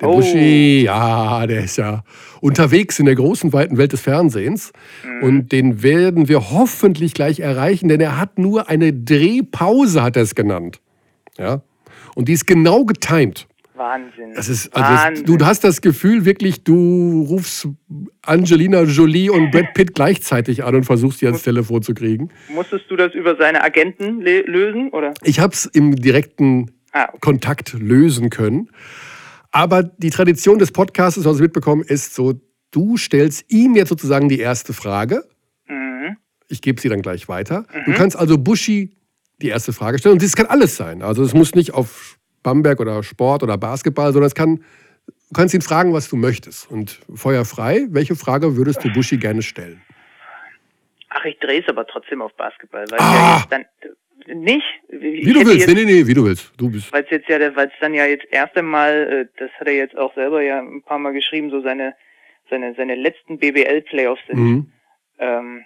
Der 0.00 0.08
Oh. 0.08 0.16
Buschi, 0.16 0.82
ja, 0.84 1.46
der 1.46 1.64
ist 1.64 1.76
ja 1.78 2.02
unterwegs 2.40 2.98
in 2.98 3.06
der 3.06 3.14
großen, 3.14 3.52
weiten 3.52 3.78
Welt 3.78 3.92
des 3.92 4.00
Fernsehens. 4.00 4.72
Und 5.22 5.52
den 5.52 5.82
werden 5.82 6.28
wir 6.28 6.50
hoffentlich 6.50 7.14
gleich 7.14 7.40
erreichen, 7.40 7.88
denn 7.88 8.00
er 8.00 8.18
hat 8.18 8.38
nur 8.38 8.68
eine 8.68 8.92
Drehpause, 8.92 10.02
hat 10.02 10.16
er 10.16 10.22
es 10.22 10.34
genannt. 10.34 10.80
Ja. 11.38 11.62
Und 12.14 12.28
die 12.28 12.32
ist 12.32 12.46
genau 12.46 12.84
getimed. 12.84 13.46
Wahnsinn. 13.76 14.32
Das 14.34 14.48
ist, 14.48 14.74
also 14.74 14.90
Wahnsinn. 14.90 15.26
du 15.38 15.44
hast 15.46 15.64
das 15.64 15.80
Gefühl 15.80 16.24
wirklich, 16.24 16.64
du 16.64 17.22
rufst 17.28 17.68
Angelina 18.22 18.82
Jolie 18.82 19.30
und 19.30 19.50
Brad 19.50 19.74
Pitt 19.74 19.94
gleichzeitig 19.94 20.64
an 20.64 20.74
und 20.74 20.84
versuchst 20.84 21.20
die 21.20 21.26
ans 21.26 21.42
Telefon 21.42 21.82
zu 21.82 21.94
kriegen. 21.94 22.30
Musstest 22.48 22.84
du 22.90 22.96
das 22.96 23.14
über 23.14 23.36
seine 23.36 23.62
Agenten 23.62 24.20
lösen, 24.20 24.90
oder? 24.90 25.14
Ich 25.22 25.40
habe 25.40 25.52
es 25.52 25.66
im 25.66 25.94
direkten 25.96 26.70
Ah, 26.92 27.08
okay. 27.08 27.18
Kontakt 27.20 27.74
lösen 27.74 28.30
können. 28.30 28.70
Aber 29.50 29.82
die 29.82 30.08
Tradition 30.10 30.58
des 30.58 30.72
Podcasts, 30.72 31.22
was 31.24 31.36
ich 31.36 31.42
mitbekommen, 31.42 31.82
ist 31.82 32.14
so, 32.14 32.40
du 32.70 32.96
stellst 32.96 33.44
ihm 33.52 33.76
jetzt 33.76 33.90
sozusagen 33.90 34.30
die 34.30 34.38
erste 34.38 34.72
Frage. 34.72 35.22
Mhm. 35.68 36.16
Ich 36.48 36.62
gebe 36.62 36.80
sie 36.80 36.88
dann 36.88 37.02
gleich 37.02 37.28
weiter. 37.28 37.66
Du 37.84 37.92
kannst 37.92 38.16
also 38.16 38.38
Buschi 38.38 38.96
die 39.42 39.48
erste 39.48 39.74
Frage 39.74 39.98
stellen. 39.98 40.14
Und 40.14 40.22
das 40.22 40.36
kann 40.36 40.46
alles 40.46 40.76
sein. 40.76 41.02
Also 41.02 41.22
es 41.22 41.34
muss 41.34 41.54
nicht 41.54 41.74
auf 41.74 42.18
Bamberg 42.46 42.78
oder 42.78 43.02
Sport 43.02 43.42
oder 43.42 43.58
Basketball, 43.58 44.12
sondern 44.12 44.28
es 44.28 44.34
kann, 44.36 44.62
du 45.06 45.34
kannst 45.34 45.52
ihn 45.52 45.62
fragen, 45.62 45.92
was 45.92 46.08
du 46.08 46.14
möchtest. 46.14 46.70
Und 46.70 47.00
Feuer 47.12 47.44
frei, 47.44 47.86
welche 47.90 48.14
Frage 48.14 48.56
würdest 48.56 48.84
du 48.84 48.92
Buschi 48.92 49.16
gerne 49.16 49.42
stellen? 49.42 49.82
Ach, 51.08 51.24
ich 51.24 51.36
drehe 51.40 51.60
es 51.60 51.68
aber 51.68 51.84
trotzdem 51.88 52.22
auf 52.22 52.32
Basketball, 52.36 52.84
weil 52.90 53.00
Ah. 53.00 53.14
ja 53.14 53.36
jetzt 53.38 53.52
dann 53.52 53.62
äh, 53.62 54.34
nicht. 54.36 54.64
Wie 54.90 55.32
du 55.32 55.44
willst. 55.44 55.66
Nee, 55.66 55.74
nee, 55.74 55.84
nee, 55.84 56.06
wie 56.06 56.14
du 56.14 56.24
willst. 56.24 56.52
Du 56.56 56.70
bist. 56.70 56.92
Weil 56.92 57.02
es 57.02 57.10
jetzt 57.10 57.28
ja, 57.28 57.38
weil 57.56 57.66
es 57.66 57.72
dann 57.80 57.94
ja 57.94 58.06
jetzt 58.06 58.26
erst 58.30 58.56
einmal, 58.56 58.92
äh, 59.12 59.26
das 59.38 59.50
hat 59.58 59.66
er 59.66 59.74
jetzt 59.74 59.96
auch 59.98 60.14
selber 60.14 60.40
ja 60.42 60.60
ein 60.60 60.82
paar 60.82 61.00
Mal 61.00 61.12
geschrieben, 61.12 61.50
so 61.50 61.60
seine 61.62 61.94
seine 62.48 62.74
seine 62.76 62.94
letzten 62.94 63.38
BBL 63.38 63.82
Playoffs 63.82 64.22
sind. 64.28 64.38
Mhm. 64.38 64.72
Ähm, 65.18 65.64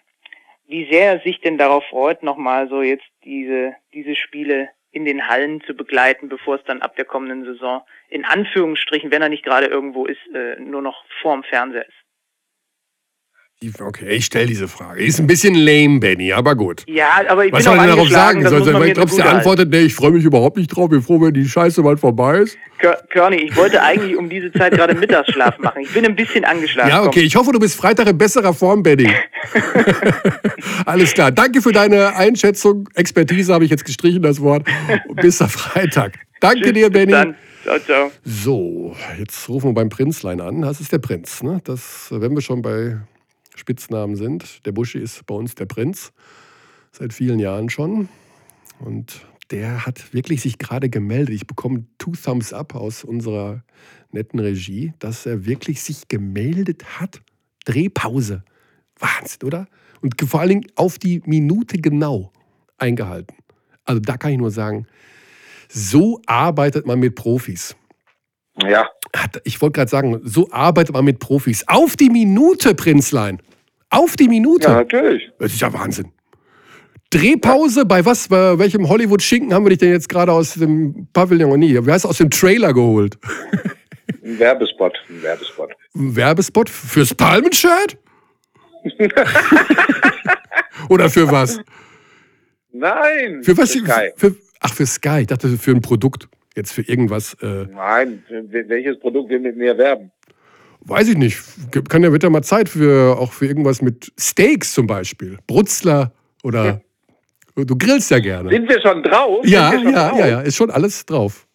wie 0.67 0.89
sehr 0.91 1.13
er 1.15 1.21
sich 1.21 1.41
denn 1.43 1.59
darauf 1.59 1.85
freut, 1.91 2.23
nochmal 2.23 2.69
so 2.71 2.81
jetzt 2.81 3.05
diese 3.25 3.75
diese 3.93 4.17
Spiele 4.17 4.71
in 4.93 5.05
den 5.05 5.29
Hallen 5.29 5.61
zu 5.63 5.75
begleiten, 5.75 6.29
bevor 6.29 6.57
es 6.57 6.65
dann 6.65 6.83
ab 6.83 6.97
der 6.97 7.05
kommenden 7.05 7.45
Saison 7.45 7.83
in 8.09 8.25
Anführungsstrichen, 8.25 9.11
wenn 9.11 9.23
er 9.23 9.29
nicht 9.29 9.45
gerade 9.45 9.67
irgendwo 9.67 10.07
ist, 10.07 10.21
äh, 10.35 10.59
nur 10.59 10.83
noch 10.83 11.05
vorm 11.23 11.45
Fernseher 11.45 11.87
ist. 11.87 12.00
Okay, 13.79 14.09
ich 14.17 14.25
stelle 14.25 14.47
diese 14.47 14.69
Frage. 14.69 15.05
Ist 15.05 15.21
ein 15.21 15.27
bisschen 15.27 15.55
lame, 15.55 16.01
Benny, 16.01 16.33
aber 16.33 16.55
gut. 16.57 16.83
Ja, 16.89 17.23
aber 17.29 17.45
ich 17.45 17.53
Was 17.53 17.59
bin 17.59 17.65
soll 17.77 17.79
er 17.79 17.87
darauf 17.89 18.09
sagen? 18.09 18.49
Soll, 18.49 18.65
soll, 18.65 18.73
der 18.73 18.95
zugutehalten. 18.95 19.37
antwortet, 19.37 19.69
nee, 19.69 19.81
ich 19.81 19.95
freue 19.95 20.13
mich 20.13 20.25
überhaupt 20.25 20.57
nicht 20.57 20.69
drauf, 20.69 20.89
bin 20.89 21.03
froh, 21.03 21.21
wenn 21.21 21.35
die 21.35 21.47
Scheiße 21.47 21.83
mal 21.83 21.99
vorbei 21.99 22.39
ist? 22.39 22.57
Kör- 22.81 22.97
Körny, 23.11 23.37
ich 23.37 23.55
wollte 23.57 23.83
eigentlich 23.83 24.17
um 24.17 24.31
diese 24.31 24.51
Zeit 24.53 24.73
gerade 24.73 24.95
Mittagsschlaf 24.95 25.59
machen. 25.59 25.83
Ich 25.83 25.93
bin 25.93 26.07
ein 26.07 26.17
bisschen 26.17 26.47
angeschlagen. 26.47 26.89
Ja, 26.89 27.03
okay, 27.05 27.21
ich 27.21 27.37
hoffe, 27.37 27.53
du 27.53 27.59
bist 27.59 27.77
Freitag 27.77 28.09
in 28.09 28.17
besserer 28.17 28.55
Form, 28.55 28.83
Benny. 28.83 29.11
Alles 30.87 31.13
klar. 31.13 31.31
Danke 31.31 31.61
für 31.61 31.73
deine 31.73 32.17
Einschätzung. 32.17 32.89
Expertise 32.95 33.53
habe 33.53 33.65
ich 33.65 33.71
jetzt 33.71 33.85
gestrichen, 33.85 34.23
das 34.23 34.41
Wort. 34.41 34.67
Und 35.07 35.17
bis 35.21 35.43
am 35.43 35.51
Freitag. 35.51 36.15
Danke 36.41 36.63
Tschüss, 36.63 36.73
dir, 36.73 36.91
Benny. 36.91 37.13
Dann. 37.13 37.35
Ciao, 37.63 37.79
ciao. 37.79 38.11
So, 38.25 38.97
jetzt 39.19 39.47
rufen 39.51 39.69
wir 39.71 39.75
beim 39.75 39.91
Prinzlein 39.91 40.41
an. 40.41 40.63
Das 40.63 40.81
ist 40.81 40.93
der 40.93 40.99
Prinz. 40.99 41.43
Ne? 41.43 41.61
Das, 41.65 42.07
wenn 42.11 42.35
wir 42.35 42.41
schon 42.41 42.63
bei 42.63 42.97
Spitznamen 43.61 44.17
sind. 44.17 44.67
Der 44.67 44.73
Buschi 44.73 44.99
ist 44.99 45.25
bei 45.27 45.35
uns 45.35 45.55
der 45.55 45.67
Prinz. 45.67 46.13
Seit 46.93 47.13
vielen 47.13 47.39
Jahren 47.39 47.71
schon. 47.71 48.09
Und 48.81 49.25
der 49.51 49.87
hat 49.87 50.13
wirklich 50.13 50.43
sich 50.43 50.59
gerade 50.59 50.89
gemeldet. 50.89 51.35
Ich 51.35 51.47
bekomme 51.47 51.85
two 51.99 52.13
Thumbs 52.13 52.53
up 52.53 52.75
aus 52.75 53.05
unserer 53.05 53.63
netten 54.11 54.41
Regie, 54.41 54.93
dass 54.99 55.27
er 55.27 55.45
wirklich 55.47 55.83
sich 55.83 56.09
gemeldet 56.09 56.99
hat. 56.99 57.23
Drehpause. 57.65 58.43
Wahnsinn, 58.99 59.47
oder? 59.47 59.67
Und 60.01 60.21
vor 60.21 60.41
allen 60.41 60.49
Dingen 60.49 60.67
auf 60.77 60.99
die 60.99 61.23
Minute 61.25 61.79
genau 61.79 62.33
eingehalten. 62.79 63.37
Also 63.85 64.01
da 64.01 64.17
kann 64.17 64.33
ich 64.33 64.39
nur 64.39 64.51
sagen, 64.51 64.87
so 65.69 66.21
arbeitet 66.27 66.87
man 66.87 66.99
mit 66.99 67.15
Profis. 67.15 67.77
Ja, 68.63 68.89
Ich 69.45 69.61
wollte 69.61 69.75
gerade 69.79 69.91
sagen, 69.91 70.21
so 70.25 70.51
arbeitet 70.51 70.95
man 70.95 71.05
mit 71.05 71.19
Profis. 71.19 71.67
Auf 71.67 71.97
die 71.97 72.11
Minute, 72.11 72.75
Prinzlein. 72.75 73.41
Auf 73.91 74.17
die 74.17 74.29
Minute. 74.29 74.69
ja, 74.69 74.75
natürlich. 74.77 75.31
Das 75.39 75.53
ist 75.53 75.61
ja 75.61 75.73
Wahnsinn. 75.73 76.13
Drehpause 77.11 77.85
bei 77.85 78.05
was? 78.05 78.29
Bei 78.29 78.57
welchem 78.59 78.89
Hollywood-Schinken 78.89 79.53
haben 79.53 79.65
wir 79.65 79.71
dich 79.71 79.79
denn 79.79 79.91
jetzt 79.91 80.09
gerade 80.09 80.31
aus 80.33 80.55
dem 80.55 81.09
Pavillon? 81.13 81.59
Nee, 81.59 81.75
wie 81.85 81.91
heißt 81.91 82.05
es, 82.05 82.11
aus 82.11 82.19
dem 82.19 82.31
Trailer 82.31 82.73
geholt? 82.73 83.19
Ein 84.25 84.39
Werbespot, 84.39 84.93
ein 85.09 85.23
Werbespot. 85.23 85.71
Ein 85.95 86.15
Werbespot 86.15 86.69
fürs 86.69 87.15
Palmenshirt? 87.15 87.97
Oder 90.89 91.11
für 91.11 91.31
was? 91.31 91.61
Nein. 92.73 93.43
Für 93.43 93.57
was? 93.57 93.71
Sky. 93.73 94.11
Für, 94.17 94.35
ach, 94.61 94.75
für 94.75 94.87
Sky. 94.87 95.21
Ich 95.23 95.27
dachte, 95.29 95.49
für 95.49 95.71
ein 95.73 95.81
Produkt. 95.81 96.29
Jetzt 96.57 96.73
für 96.73 96.83
irgendwas. 96.83 97.35
Äh, 97.43 97.67
Nein, 97.73 98.25
wel- 98.29 98.69
welches 98.69 98.99
Produkt 99.01 99.31
will 99.31 99.41
mit 99.41 99.57
mir 99.57 99.77
werben? 99.79 100.11
Weiß 100.87 101.09
ich 101.09 101.17
nicht. 101.17 101.39
Kann 101.89 102.03
ja 102.03 102.13
wieder 102.13 102.31
mal 102.31 102.43
Zeit 102.43 102.69
für 102.69 103.19
auch 103.19 103.33
für 103.33 103.47
irgendwas 103.47 103.83
mit 103.83 104.13
Steaks 104.19 104.73
zum 104.75 104.87
Beispiel. 104.87 105.39
Brutzler 105.47 106.13
oder. 106.43 106.81
Du 107.57 107.77
grillst 107.77 108.11
ja 108.11 108.21
gerne. 108.21 108.49
Sind 108.51 108.69
wir 108.69 108.81
schon 108.81 109.03
drauf? 109.03 109.45
Ja, 109.45 109.73
schon 109.73 109.93
ja, 109.93 110.09
drauf? 110.09 110.19
ja, 110.19 110.27
ja. 110.29 110.41
Ist 110.41 110.57
schon 110.57 110.71
alles 110.71 111.05
drauf. 111.05 111.47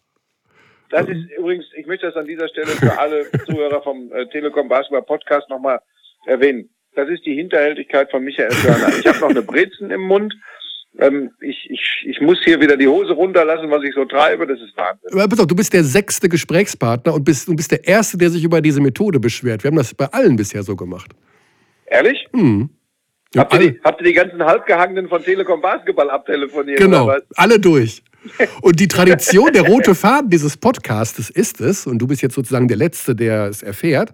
das 0.90 1.08
ist 1.08 1.30
übrigens, 1.36 1.64
ich 1.76 1.86
möchte 1.86 2.06
das 2.06 2.14
an 2.16 2.26
dieser 2.26 2.48
Stelle 2.48 2.68
für 2.68 2.96
alle 2.96 3.26
Zuhörer 3.46 3.82
vom 3.82 4.12
äh, 4.12 4.26
Telekom 4.28 4.68
Basketball 4.68 5.02
Podcast 5.02 5.48
nochmal 5.48 5.80
erwähnen. 6.26 6.68
Das 6.94 7.08
ist 7.08 7.26
die 7.26 7.34
Hinterhältigkeit 7.34 8.10
von 8.10 8.22
Michael 8.22 8.50
Körner. 8.50 8.88
Ich 8.98 9.06
habe 9.06 9.18
noch 9.18 9.30
eine 9.30 9.42
Brezen 9.42 9.90
im 9.90 10.02
Mund. 10.02 10.34
Ähm, 10.98 11.30
ich, 11.40 11.68
ich, 11.70 12.06
ich 12.06 12.20
muss 12.20 12.38
hier 12.44 12.60
wieder 12.60 12.76
die 12.76 12.88
Hose 12.88 13.12
runterlassen, 13.12 13.70
was 13.70 13.82
ich 13.84 13.94
so 13.94 14.04
treibe. 14.04 14.46
Das 14.46 14.58
ist 14.60 14.76
Wahnsinn. 14.76 15.10
Aber 15.12 15.28
pass 15.28 15.40
auf, 15.40 15.46
du 15.46 15.54
bist 15.54 15.72
der 15.72 15.84
sechste 15.84 16.28
Gesprächspartner 16.28 17.14
und 17.14 17.24
bist, 17.24 17.48
du 17.48 17.54
bist 17.54 17.70
der 17.70 17.86
Erste, 17.86 18.16
der 18.16 18.30
sich 18.30 18.42
über 18.44 18.60
diese 18.60 18.80
Methode 18.80 19.20
beschwert. 19.20 19.62
Wir 19.62 19.70
haben 19.70 19.76
das 19.76 19.94
bei 19.94 20.06
allen 20.06 20.36
bisher 20.36 20.62
so 20.62 20.74
gemacht. 20.74 21.12
Ehrlich? 21.86 22.26
Hm. 22.32 22.70
Ja, 23.34 23.42
Habt 23.42 23.54
ihr, 23.54 23.58
die, 23.58 23.80
habt 23.84 24.00
ihr 24.00 24.06
die 24.06 24.12
ganzen 24.14 24.42
Halbgehangenen 24.42 25.08
von 25.08 25.22
Telekom 25.22 25.60
Basketball 25.60 26.08
abtelefoniert? 26.10 26.78
genau, 26.78 27.12
alle 27.34 27.60
durch. 27.60 28.02
Und 28.62 28.80
die 28.80 28.88
Tradition, 28.88 29.52
der 29.52 29.62
rote 29.62 29.94
Faden 29.94 30.30
dieses 30.30 30.56
Podcastes 30.56 31.30
ist 31.30 31.60
es, 31.60 31.86
und 31.86 31.98
du 31.98 32.08
bist 32.08 32.22
jetzt 32.22 32.34
sozusagen 32.34 32.66
der 32.66 32.76
Letzte, 32.76 33.14
der 33.14 33.44
es 33.44 33.62
erfährt, 33.62 34.12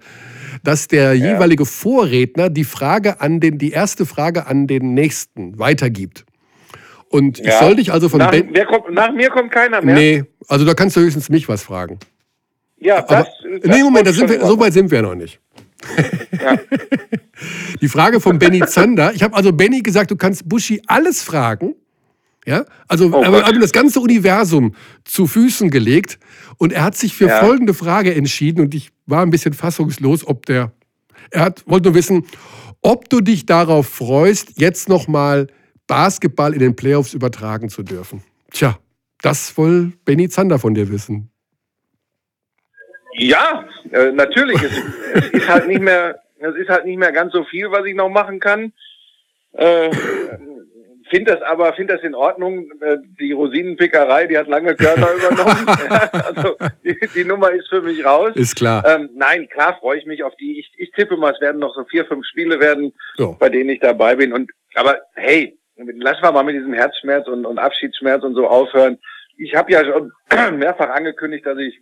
dass 0.65 0.87
der 0.87 1.15
jeweilige 1.15 1.65
Vorredner 1.65 2.51
die 2.51 2.65
Frage 2.65 3.21
an 3.21 3.41
den, 3.41 3.57
die 3.57 3.71
erste 3.71 4.05
Frage 4.05 4.47
an 4.47 4.67
den 4.67 4.93
nächsten 4.93 5.59
weitergibt. 5.59 6.27
Und 7.13 7.39
ich 7.39 7.47
Ja. 7.47 7.59
soll 7.61 7.77
dich 7.77 7.93
also 7.93 8.09
von 8.09 8.19
nach, 8.19 8.31
Ben. 8.31 8.49
wer 8.53 8.65
kommt, 8.67 8.91
nach 8.91 9.13
mir 9.13 9.29
kommt 9.31 9.51
keiner 9.53 9.83
mehr. 9.83 9.95
Nee, 9.95 10.25
also 10.49 10.65
da 10.65 10.75
kannst 10.75 10.97
du 10.97 11.01
höchstens 11.01 11.29
mich 11.29 11.49
was 11.49 11.63
fragen. 11.63 11.99
Ja, 12.79 12.99
Aber, 12.99 13.07
das, 13.07 13.27
das 13.63 13.77
nee, 13.77 13.83
Moment, 13.83 14.07
da 14.09 14.13
sind 14.13 14.29
wir, 14.31 14.41
so 14.45 14.59
weit 14.59 14.73
sind 14.73 14.91
wir 14.91 15.03
noch 15.03 15.15
nicht. 15.15 15.39
Ja. 16.43 16.57
Die 17.81 17.89
Frage 17.89 18.21
von 18.21 18.39
Benny 18.39 18.61
Zander. 18.67 19.13
Ich 19.15 19.23
habe 19.23 19.35
also 19.37 19.53
Benny 19.53 19.81
gesagt, 19.83 20.11
du 20.11 20.17
kannst 20.17 20.49
Buschi 20.49 20.81
alles 20.87 21.23
fragen. 21.23 21.75
Ja, 22.47 22.65
also 22.89 23.11
Oh 23.13 23.23
aber 23.23 23.49
ihm 23.53 23.61
das 23.61 23.71
ganze 23.73 24.01
Universum 24.01 24.75
zu 25.05 25.29
Füßen 25.29 25.71
gelegt 25.71 26.19
und 26.57 26.73
er 26.73 26.83
hat 26.83 26.97
sich 26.97 27.15
für 27.15 27.27
Ja. 27.29 27.39
folgende 27.41 27.73
Frage 27.75 28.15
entschieden 28.15 28.61
und 28.63 28.75
ich 28.75 28.91
war 29.07 29.23
ein 29.23 29.31
bisschen 29.31 29.53
fassungslos, 29.53 30.27
ob 30.27 30.47
der 30.47 30.73
er 31.31 31.43
hat 31.45 31.63
wollte 31.67 31.89
nur 31.91 31.95
wissen, 31.95 32.25
ob 32.81 33.09
du 33.11 33.21
dich 33.21 33.47
darauf 33.47 33.87
freust, 33.87 34.55
jetzt 34.61 34.89
noch 34.89 35.07
mal 35.07 35.47
Basketball 35.93 36.55
in 36.55 36.61
den 36.61 36.75
Playoffs 36.75 37.13
übertragen 37.13 37.69
zu 37.69 37.83
dürfen. 37.83 38.23
Tja, 38.51 38.79
das 39.21 39.57
will 39.59 39.93
Benny 40.07 40.27
Zander 40.29 40.59
von 40.59 40.73
dir 40.73 40.91
wissen. 40.91 41.31
Ja, 43.19 43.69
äh, 43.91 44.11
natürlich. 44.11 44.63
Es, 44.63 44.73
es 45.15 45.31
ist 45.33 45.49
halt 45.49 45.69
nicht 45.69 45.83
mehr, 45.83 46.19
es 46.39 46.55
ist 46.57 46.71
halt 46.71 46.87
nicht 46.87 46.97
mehr 46.97 47.13
ganz 47.13 47.35
so 47.35 47.45
viel, 47.45 47.71
was 47.71 47.85
ich 47.85 47.95
noch 47.95 48.09
machen 48.09 48.41
kann. 48.41 48.73
Äh, 49.53 49.91
finde 51.11 51.33
das 51.33 51.43
aber, 51.43 51.75
finde 51.75 51.95
das 51.97 52.03
in 52.05 52.15
Ordnung. 52.15 52.71
Äh, 52.81 52.97
die 53.21 53.33
Rosinenpickerei, 53.33 54.29
die 54.29 54.39
hat 54.39 54.49
lange 54.49 54.75
Körner 54.75 55.09
übernommen. 55.17 55.67
also 56.25 56.57
die, 56.83 56.97
die 57.15 57.25
Nummer 57.25 57.51
ist 57.51 57.69
für 57.69 57.83
mich 57.83 58.03
raus. 58.03 58.33
Ist 58.35 58.57
klar. 58.57 58.83
Ähm, 58.87 59.11
nein, 59.15 59.47
klar 59.51 59.77
freue 59.79 59.99
ich 59.99 60.07
mich 60.07 60.25
auf 60.25 60.35
die. 60.37 60.59
Ich, 60.59 60.73
ich 60.79 60.91
tippe 60.93 61.19
mal, 61.19 61.35
es 61.35 61.41
werden 61.43 61.59
noch 61.59 61.75
so 61.75 61.85
vier, 61.85 62.07
fünf 62.07 62.25
Spiele 62.25 62.61
werden, 62.61 62.95
So. 63.19 63.37
bei 63.39 63.51
denen 63.51 63.69
ich 63.69 63.81
dabei 63.81 64.17
bin. 64.17 64.33
Und 64.33 64.51
aber 64.75 64.99
hey, 65.17 65.59
lass 65.77 66.21
mal 66.23 66.33
mal 66.33 66.45
mit 66.45 66.57
diesem 66.57 66.73
Herzschmerz 66.73 67.27
und, 67.29 67.45
und 67.45 67.59
Abschiedsschmerz 67.59 68.23
und 68.23 68.35
so 68.35 68.47
aufhören. 68.47 68.99
Ich 69.37 69.55
habe 69.55 69.73
ja 69.73 69.85
schon 69.85 70.13
mehrfach 70.59 70.91
angekündigt, 70.91 71.47
dass 71.47 71.59
ich 71.59 71.81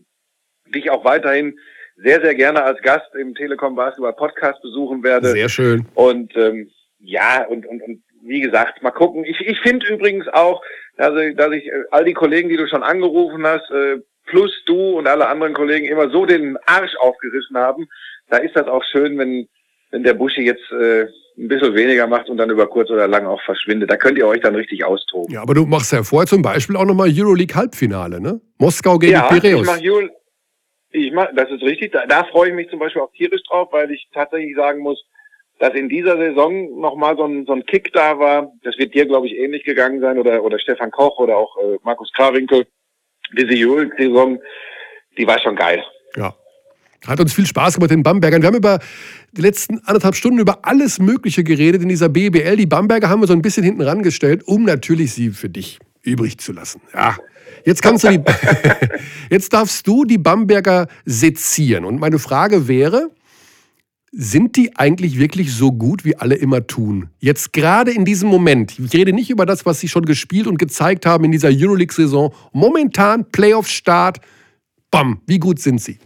dich 0.75 0.91
auch 0.91 1.05
weiterhin 1.05 1.59
sehr, 1.97 2.21
sehr 2.23 2.35
gerne 2.35 2.63
als 2.63 2.81
Gast 2.83 3.15
im 3.15 3.35
Telekom 3.35 3.75
Basketball 3.75 4.15
Podcast 4.15 4.63
besuchen 4.63 5.03
werde. 5.03 5.29
Sehr 5.29 5.49
schön. 5.49 5.87
Und 5.95 6.35
ähm, 6.37 6.71
ja, 6.99 7.45
und, 7.47 7.67
und, 7.67 7.83
und 7.83 8.03
wie 8.23 8.41
gesagt, 8.41 8.83
mal 8.83 8.91
gucken. 8.91 9.25
Ich, 9.25 9.41
ich 9.41 9.61
finde 9.61 9.87
übrigens 9.87 10.29
auch, 10.29 10.63
dass 10.97 11.19
ich, 11.19 11.37
dass 11.37 11.53
ich 11.53 11.67
äh, 11.67 11.85
all 11.91 12.05
die 12.05 12.15
Kollegen, 12.15 12.49
die 12.49 12.57
du 12.57 12.67
schon 12.69 12.83
angerufen 12.83 13.47
hast, 13.47 13.71
äh, 13.71 13.99
plus 14.27 14.53
du 14.67 14.99
und 14.99 15.07
alle 15.07 15.29
anderen 15.29 15.55
Kollegen 15.55 15.87
immer 15.87 16.11
so 16.11 16.27
den 16.27 16.57
Arsch 16.67 16.95
aufgerissen 16.97 17.57
haben. 17.57 17.89
Da 18.29 18.39
ist 18.39 18.55
das 18.55 18.69
auch 18.69 18.85
schön, 18.85 19.19
wenn, 19.19 19.49
wenn 19.91 20.03
der 20.03 20.15
Buschi 20.15 20.43
jetzt 20.43 20.71
äh, 20.73 21.07
ein 21.39 21.49
bisschen 21.49 21.75
weniger 21.75 22.07
macht 22.07 22.29
und 22.29 22.37
dann 22.37 22.51
über 22.51 22.67
kurz 22.67 22.91
oder 22.91 23.09
lang 23.09 23.27
auch 23.27 23.41
verschwindet. 23.43 23.91
Da 23.91 23.97
könnt 23.97 24.19
ihr 24.19 24.27
euch 24.27 24.41
dann 24.41 24.55
richtig 24.55 24.85
austoben. 24.85 25.33
Ja, 25.33 25.43
aber 25.43 25.55
du 25.55 25.65
machst 25.65 25.93
ja 25.93 26.03
vorher 26.03 26.27
zum 26.27 26.43
Beispiel 26.43 26.77
auch 26.77 26.85
nochmal 26.85 27.11
Euroleague 27.13 27.55
Halbfinale, 27.55 28.21
ne? 28.21 28.41
Moskau 28.59 28.99
gegen 28.99 29.13
ja, 29.13 29.29
Piräus. 29.29 29.63
ich 29.63 29.67
mach 29.67 29.79
Jul 29.79 30.11
ich 30.93 31.13
mach, 31.13 31.29
das 31.35 31.51
ist 31.51 31.63
richtig. 31.63 31.93
Da, 31.93 32.07
da 32.07 32.25
freue 32.25 32.49
ich 32.49 32.55
mich 32.55 32.69
zum 32.69 32.79
Beispiel 32.79 33.03
auch 33.03 33.13
tierisch 33.13 33.43
drauf, 33.49 33.69
weil 33.73 33.91
ich 33.91 34.09
tatsächlich 34.13 34.57
sagen 34.57 34.81
muss, 34.81 35.03
dass 35.59 35.75
in 35.75 35.89
dieser 35.89 36.17
Saison 36.17 36.81
nochmal 36.81 37.17
so 37.17 37.25
ein, 37.25 37.45
so 37.47 37.53
ein 37.53 37.65
Kick 37.67 37.93
da 37.93 38.19
war. 38.19 38.53
Das 38.63 38.77
wird 38.79 38.95
dir, 38.95 39.07
glaube 39.07 39.27
ich, 39.27 39.37
ähnlich 39.37 39.65
gegangen 39.65 40.01
sein 40.01 40.19
oder, 40.19 40.43
oder 40.43 40.59
Stefan 40.59 40.91
Koch 40.91 41.19
oder 41.19 41.37
auch 41.37 41.57
äh, 41.59 41.79
Markus 41.83 42.11
Krawinkel. 42.13 42.67
Diese 43.37 43.55
Jul-Saison, 43.55 44.41
die 45.17 45.27
war 45.27 45.39
schon 45.39 45.55
geil. 45.55 45.85
Ja. 46.17 46.35
Hat 47.07 47.21
uns 47.21 47.33
viel 47.33 47.47
Spaß 47.47 47.75
gemacht 47.75 47.93
in 47.93 48.03
Bambergern. 48.03 48.43
Wir 48.43 48.49
haben 48.49 48.57
über 48.57 48.79
die 49.33 49.41
letzten 49.41 49.79
anderthalb 49.81 50.15
Stunden 50.15 50.39
über 50.39 50.61
alles 50.67 50.99
Mögliche 50.99 51.45
geredet 51.45 51.83
in 51.83 51.89
dieser 51.89 52.09
BBL. 52.09 52.57
Die 52.57 52.67
Bamberger 52.67 53.09
haben 53.09 53.21
wir 53.21 53.27
so 53.27 53.33
ein 53.33 53.43
bisschen 53.43 53.65
hinten 53.65 53.83
rangestellt, 53.83 54.47
um 54.47 54.65
natürlich 54.65 55.13
sie 55.13 55.31
für 55.31 55.49
dich 55.49 55.79
übrig 56.03 56.39
zu 56.39 56.53
lassen. 56.53 56.81
Ja. 56.95 57.17
Jetzt 57.65 57.83
kannst 57.83 58.05
du 58.05 58.11
die, 58.11 58.21
jetzt 59.31 59.53
darfst 59.53 59.87
du 59.87 60.05
die 60.05 60.19
Bamberger 60.19 60.89
sezieren. 61.05 61.85
Und 61.85 62.01
meine 62.01 62.19
Frage 62.19 62.69
wäre, 62.69 63.11
sind 64.13 64.57
die 64.57 64.77
eigentlich 64.77 65.19
wirklich 65.19 65.53
so 65.53 65.73
gut, 65.73 66.05
wie 66.05 66.17
alle 66.17 66.35
immer 66.35 66.67
tun? 66.67 67.11
Jetzt 67.19 67.53
gerade 67.53 67.93
in 67.93 68.05
diesem 68.05 68.29
Moment. 68.29 68.79
Ich 68.79 68.93
rede 68.93 69.13
nicht 69.13 69.31
über 69.31 69.47
das, 69.47 69.65
was 69.67 69.81
sie 69.81 69.89
schon 69.89 70.05
gespielt 70.05 70.47
und 70.47 70.59
gezeigt 70.59 71.07
haben 71.07 71.25
in 71.25 71.33
dieser 71.33 71.51
Euroleague-Saison. 71.51 72.35
Momentan 72.53 73.25
Playoff-Start. 73.31 74.21
Bam, 74.91 75.21
wie 75.27 75.39
gut 75.39 75.61
sind 75.61 75.81
sie? 75.81 75.99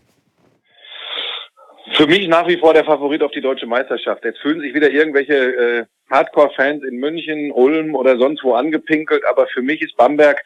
Für 1.93 2.07
mich 2.07 2.27
nach 2.29 2.49
wie 2.49 2.57
vor 2.57 2.73
der 2.73 2.85
Favorit 2.85 3.23
auf 3.23 3.31
die 3.33 3.43
deutsche 3.43 3.67
Meisterschaft. 3.67 4.25
Jetzt 4.25 4.41
fühlen 4.41 4.61
sich 4.61 4.75
wieder 4.75 4.91
irgendwelche 4.91 5.35
äh, 5.35 5.85
Hardcore-Fans 6.11 6.83
in 6.83 6.97
München, 6.97 7.51
Ulm 7.53 7.95
oder 7.95 8.17
sonst 8.17 8.43
wo 8.43 8.55
angepinkelt, 8.55 9.25
aber 9.27 9.47
für 9.49 9.61
mich 9.61 9.83
ist 9.83 9.97
Bamberg, 9.97 10.43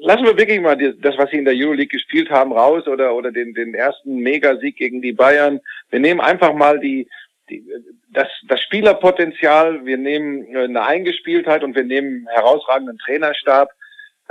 lassen 0.00 0.24
wir 0.24 0.36
wirklich 0.36 0.60
mal 0.60 0.76
das, 0.76 1.18
was 1.18 1.30
sie 1.30 1.38
in 1.38 1.44
der 1.44 1.54
Euroleague 1.54 1.86
gespielt 1.88 2.30
haben, 2.30 2.52
raus 2.52 2.86
oder, 2.88 3.14
oder 3.14 3.30
den, 3.30 3.54
den 3.54 3.74
ersten 3.74 4.16
Megasieg 4.16 4.76
gegen 4.76 5.02
die 5.02 5.12
Bayern. 5.12 5.60
Wir 5.90 6.00
nehmen 6.00 6.20
einfach 6.20 6.52
mal 6.52 6.80
die, 6.80 7.08
die, 7.48 7.64
das, 8.12 8.28
das 8.48 8.60
Spielerpotenzial, 8.62 9.84
wir 9.84 9.98
nehmen 9.98 10.46
äh, 10.52 10.64
eine 10.64 10.84
Eingespieltheit 10.84 11.62
und 11.62 11.76
wir 11.76 11.84
nehmen 11.84 12.26
herausragenden 12.32 12.98
Trainerstab. 12.98 13.70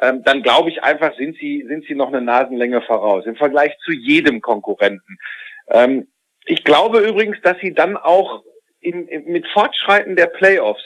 Ähm, 0.02 0.24
dann 0.26 0.44
glaube 0.44 0.70
ich 0.70 0.84
einfach, 0.84 1.16
sind 1.16 1.38
sie, 1.38 1.64
sind 1.68 1.86
sie 1.86 1.96
noch 1.96 2.10
eine 2.10 2.22
Nasenlänge 2.22 2.82
voraus 2.82 3.26
im 3.26 3.38
Vergleich 3.38 3.78
zu 3.86 3.94
jedem 3.94 4.42
Konkurrenten. 4.42 5.18
Ähm, 5.70 6.08
ich 6.46 6.64
glaube 6.64 7.00
übrigens, 7.00 7.38
dass 7.42 7.58
sie 7.60 7.74
dann 7.74 7.98
auch 7.98 8.44
in, 8.80 9.08
in, 9.08 9.26
mit 9.26 9.48
Fortschreiten 9.48 10.16
der 10.16 10.28
Playoffs 10.28 10.84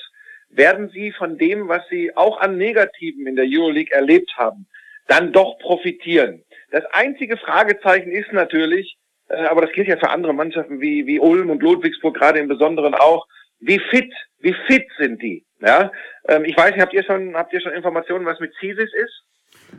werden 0.49 0.90
sie 0.90 1.11
von 1.11 1.38
dem, 1.38 1.68
was 1.68 1.81
sie 1.90 2.15
auch 2.15 2.40
an 2.40 2.57
Negativen 2.57 3.27
in 3.27 3.36
der 3.36 3.45
Euroleague 3.48 3.94
erlebt 3.94 4.31
haben, 4.38 4.68
dann 5.07 5.31
doch 5.31 5.60
profitieren. 5.60 6.44
Das 6.72 6.84
einzige 6.91 7.38
Fragezeichen 7.38 8.11
ist 8.11 8.31
natürlich, 8.31 8.98
äh, 9.27 9.45
aber 9.45 9.61
das 9.61 9.72
gilt 9.73 9.88
ja 9.88 9.98
für 9.98 10.10
andere 10.10 10.34
Mannschaften 10.34 10.81
wie, 10.81 11.06
wie 11.06 11.19
Ulm 11.19 11.49
und 11.49 11.61
Ludwigsburg 11.61 12.15
gerade 12.15 12.40
im 12.40 12.48
Besonderen 12.48 12.95
auch, 12.95 13.27
wie 13.60 13.80
fit, 13.90 14.11
wie 14.40 14.56
fit 14.68 14.88
sind 14.98 15.22
die? 15.22 15.45
Ja, 15.61 15.91
ähm, 16.27 16.45
ich 16.45 16.56
weiß 16.56 16.72
nicht, 16.72 16.81
habt 16.81 16.94
ihr 16.94 17.03
schon, 17.03 17.36
habt 17.36 17.53
ihr 17.53 17.61
schon 17.61 17.73
Informationen, 17.73 18.26
was 18.26 18.40
mit 18.40 18.53
CISIS 18.60 18.91
ist? 18.94 19.23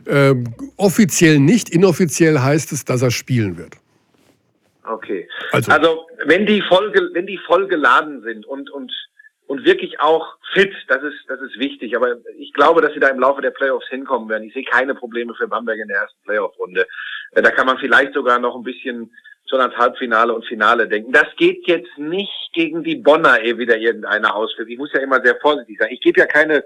Ähm, 0.07 0.43
offiziell 0.77 1.39
nicht, 1.39 1.69
inoffiziell 1.69 2.39
heißt 2.39 2.71
es, 2.71 2.85
dass 2.85 3.01
er 3.01 3.11
spielen 3.11 3.57
wird. 3.57 3.80
Okay. 4.83 5.27
Also- 5.51 5.71
Also, 5.71 6.07
wenn 6.25 6.45
die 6.45 6.61
voll, 6.61 6.91
wenn 7.13 7.27
die 7.27 7.37
voll 7.37 7.67
geladen 7.67 8.21
sind 8.23 8.45
und 8.45 8.69
und 8.69 8.91
und 9.47 9.65
wirklich 9.65 9.99
auch 9.99 10.25
fit, 10.53 10.71
das 10.87 11.03
ist 11.03 11.15
das 11.27 11.41
ist 11.41 11.59
wichtig. 11.59 11.95
Aber 11.95 12.15
ich 12.37 12.53
glaube, 12.53 12.81
dass 12.81 12.93
sie 12.93 12.99
da 12.99 13.09
im 13.09 13.19
Laufe 13.19 13.41
der 13.41 13.51
Playoffs 13.51 13.87
hinkommen 13.89 14.29
werden. 14.29 14.45
Ich 14.45 14.53
sehe 14.53 14.63
keine 14.63 14.95
Probleme 14.95 15.33
für 15.35 15.47
Bamberg 15.47 15.77
in 15.79 15.87
der 15.89 15.97
ersten 15.97 16.21
Playoff-Runde. 16.23 16.87
Äh, 17.33 17.41
Da 17.41 17.51
kann 17.51 17.65
man 17.67 17.77
vielleicht 17.77 18.13
sogar 18.13 18.39
noch 18.39 18.55
ein 18.55 18.63
bisschen 18.63 19.11
schon 19.49 19.59
ans 19.59 19.75
Halbfinale 19.75 20.33
und 20.33 20.45
Finale 20.45 20.87
denken. 20.87 21.11
Das 21.11 21.27
geht 21.35 21.67
jetzt 21.67 21.97
nicht 21.97 22.31
gegen 22.53 22.83
die 22.85 22.95
Bonner 22.95 23.43
eh 23.43 23.57
wieder 23.57 23.77
irgendeiner 23.77 24.33
ausführt. 24.35 24.69
Ich 24.69 24.77
muss 24.77 24.93
ja 24.93 25.01
immer 25.01 25.21
sehr 25.21 25.35
vorsichtig 25.41 25.77
sein. 25.79 25.89
Ich 25.91 25.99
gebe 25.99 26.21
ja 26.21 26.25
keine 26.25 26.63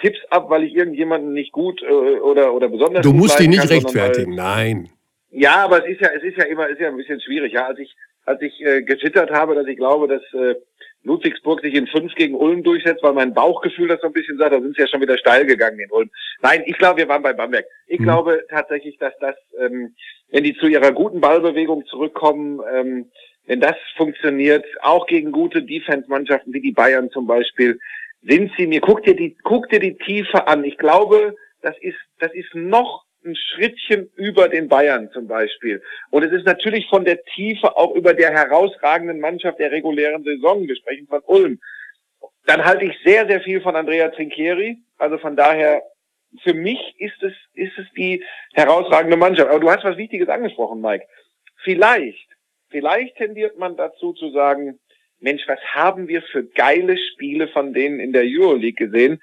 Tipps 0.00 0.20
ab, 0.30 0.48
weil 0.48 0.62
ich 0.62 0.74
irgendjemanden 0.76 1.32
nicht 1.32 1.50
gut 1.50 1.82
äh, 1.82 1.86
oder 2.20 2.54
oder 2.54 2.68
besonders 2.68 3.02
Du 3.02 3.12
musst 3.12 3.36
leiden 3.40 3.50
nicht 3.50 3.60
kann, 3.62 3.68
rechtfertigen, 3.68 4.34
nein. 4.36 4.88
Ja, 5.30 5.56
aber 5.64 5.84
es 5.84 5.92
ist 5.92 6.00
ja, 6.00 6.08
es 6.08 6.22
ist 6.22 6.36
ja 6.36 6.44
immer, 6.44 6.66
es 6.66 6.72
ist 6.74 6.80
ja 6.80 6.88
ein 6.88 6.96
bisschen 6.96 7.20
schwierig. 7.20 7.52
Ja, 7.52 7.66
als 7.66 7.78
ich, 7.78 7.94
als 8.24 8.40
ich 8.42 8.60
äh, 8.60 8.82
getwittert 8.82 9.30
habe, 9.30 9.54
dass 9.54 9.66
ich 9.66 9.76
glaube, 9.76 10.08
dass 10.08 10.22
äh, 10.32 10.54
Ludwigsburg 11.04 11.60
sich 11.60 11.74
in 11.74 11.86
fünf 11.86 12.14
gegen 12.14 12.34
Ulm 12.34 12.62
durchsetzt, 12.62 13.02
weil 13.02 13.12
mein 13.12 13.34
Bauchgefühl 13.34 13.88
das 13.88 14.00
so 14.00 14.08
ein 14.08 14.12
bisschen 14.12 14.36
sagt, 14.36 14.52
da 14.52 14.60
sind 14.60 14.74
sie 14.74 14.82
ja 14.82 14.88
schon 14.88 15.00
wieder 15.00 15.16
steil 15.16 15.46
gegangen 15.46 15.78
in 15.78 15.90
Ulm. 15.90 16.10
Nein, 16.42 16.62
ich 16.66 16.76
glaube, 16.76 16.98
wir 16.98 17.08
waren 17.08 17.22
bei 17.22 17.32
Bamberg. 17.32 17.66
Ich 17.86 18.00
Mhm. 18.00 18.04
glaube 18.04 18.44
tatsächlich, 18.50 18.98
dass 18.98 19.16
das, 19.20 19.36
ähm, 19.60 19.94
wenn 20.30 20.44
die 20.44 20.56
zu 20.56 20.66
ihrer 20.66 20.92
guten 20.92 21.20
Ballbewegung 21.20 21.86
zurückkommen, 21.86 22.60
ähm, 22.72 23.10
wenn 23.46 23.60
das 23.60 23.76
funktioniert, 23.96 24.66
auch 24.82 25.06
gegen 25.06 25.32
gute 25.32 25.62
Defense-Mannschaften 25.62 26.52
wie 26.52 26.60
die 26.60 26.72
Bayern 26.72 27.10
zum 27.10 27.26
Beispiel, 27.26 27.78
sind 28.22 28.52
sie 28.58 28.66
mir, 28.66 28.80
guck 28.80 29.02
dir 29.04 29.14
die, 29.16 29.36
guck 29.42 29.68
dir 29.70 29.80
die 29.80 29.96
Tiefe 29.96 30.46
an. 30.48 30.64
Ich 30.64 30.76
glaube, 30.76 31.34
das 31.62 31.76
ist, 31.80 31.96
das 32.18 32.34
ist 32.34 32.54
noch 32.54 33.04
ein 33.24 33.36
Schrittchen 33.36 34.10
über 34.16 34.48
den 34.48 34.68
Bayern 34.68 35.10
zum 35.12 35.26
Beispiel. 35.26 35.82
Und 36.10 36.22
es 36.22 36.32
ist 36.32 36.46
natürlich 36.46 36.88
von 36.88 37.04
der 37.04 37.22
Tiefe 37.24 37.76
auch 37.76 37.94
über 37.94 38.14
der 38.14 38.30
herausragenden 38.30 39.20
Mannschaft 39.20 39.58
der 39.58 39.70
regulären 39.70 40.22
Saison. 40.24 40.66
Wir 40.66 40.76
sprechen 40.76 41.06
von 41.06 41.20
Ulm. 41.26 41.60
Dann 42.46 42.64
halte 42.64 42.84
ich 42.84 42.96
sehr, 43.04 43.26
sehr 43.26 43.40
viel 43.40 43.60
von 43.60 43.76
Andrea 43.76 44.08
Trinchieri. 44.08 44.78
Also 44.96 45.18
von 45.18 45.36
daher, 45.36 45.82
für 46.42 46.54
mich 46.54 46.78
ist 46.98 47.22
es, 47.22 47.34
ist 47.54 47.76
es 47.78 47.86
die 47.96 48.24
herausragende 48.54 49.16
Mannschaft. 49.16 49.50
Aber 49.50 49.60
du 49.60 49.70
hast 49.70 49.84
was 49.84 49.96
Wichtiges 49.96 50.28
angesprochen, 50.28 50.80
Mike. 50.80 51.06
Vielleicht, 51.62 52.28
vielleicht 52.70 53.16
tendiert 53.16 53.58
man 53.58 53.76
dazu 53.76 54.12
zu 54.12 54.30
sagen, 54.30 54.78
Mensch, 55.20 55.42
was 55.48 55.58
haben 55.74 56.06
wir 56.08 56.22
für 56.22 56.44
geile 56.44 56.96
Spiele 56.96 57.48
von 57.48 57.72
denen 57.72 57.98
in 57.98 58.12
der 58.12 58.22
Euroleague 58.24 58.86
gesehen? 58.86 59.20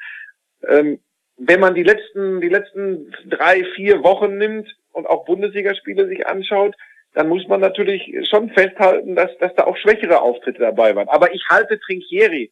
Ähm, 0.67 0.99
wenn 1.37 1.59
man 1.59 1.75
die 1.75 1.83
letzten, 1.83 2.41
die 2.41 2.49
letzten 2.49 3.11
drei, 3.25 3.63
vier 3.75 4.03
Wochen 4.03 4.37
nimmt 4.37 4.75
und 4.91 5.07
auch 5.07 5.25
Bundesligaspiele 5.25 6.07
sich 6.07 6.25
anschaut, 6.27 6.75
dann 7.13 7.29
muss 7.29 7.47
man 7.47 7.61
natürlich 7.61 8.11
schon 8.29 8.49
festhalten, 8.49 9.15
dass, 9.15 9.35
dass 9.37 9.53
da 9.55 9.65
auch 9.65 9.77
schwächere 9.77 10.21
Auftritte 10.21 10.59
dabei 10.59 10.95
waren. 10.95 11.09
Aber 11.09 11.33
ich 11.33 11.43
halte 11.49 11.79
Trinchieri 11.79 12.51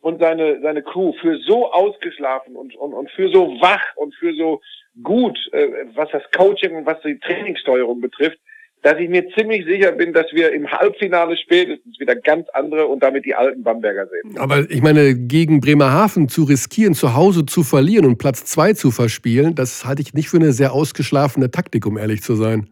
und 0.00 0.20
seine, 0.20 0.60
seine 0.62 0.82
Crew 0.82 1.12
für 1.20 1.38
so 1.38 1.70
ausgeschlafen 1.70 2.56
und, 2.56 2.74
und, 2.76 2.94
und 2.94 3.10
für 3.10 3.28
so 3.30 3.60
wach 3.60 3.84
und 3.96 4.14
für 4.14 4.34
so 4.34 4.60
gut, 5.02 5.38
äh, 5.52 5.86
was 5.94 6.10
das 6.10 6.22
Coaching 6.36 6.76
und 6.76 6.86
was 6.86 7.00
die 7.02 7.18
Trainingssteuerung 7.18 8.00
betrifft, 8.00 8.38
dass 8.82 8.98
ich 8.98 9.08
mir 9.08 9.28
ziemlich 9.30 9.64
sicher 9.66 9.92
bin, 9.92 10.12
dass 10.12 10.26
wir 10.32 10.52
im 10.52 10.70
Halbfinale 10.70 11.36
spätestens 11.36 11.98
wieder 11.98 12.14
ganz 12.14 12.48
andere 12.52 12.86
und 12.86 13.02
damit 13.02 13.24
die 13.24 13.34
alten 13.34 13.62
Bamberger 13.62 14.06
sehen. 14.06 14.38
Aber 14.38 14.70
ich 14.70 14.82
meine, 14.82 15.14
gegen 15.14 15.60
Bremerhaven 15.60 16.28
zu 16.28 16.44
riskieren, 16.44 16.94
zu 16.94 17.14
Hause 17.14 17.44
zu 17.44 17.62
verlieren 17.64 18.06
und 18.06 18.18
Platz 18.18 18.44
zwei 18.44 18.72
zu 18.72 18.90
verspielen, 18.90 19.54
das 19.54 19.84
halte 19.84 20.02
ich 20.02 20.14
nicht 20.14 20.28
für 20.28 20.36
eine 20.36 20.52
sehr 20.52 20.72
ausgeschlafene 20.72 21.50
Taktik, 21.50 21.86
um 21.86 21.98
ehrlich 21.98 22.22
zu 22.22 22.34
sein. 22.34 22.68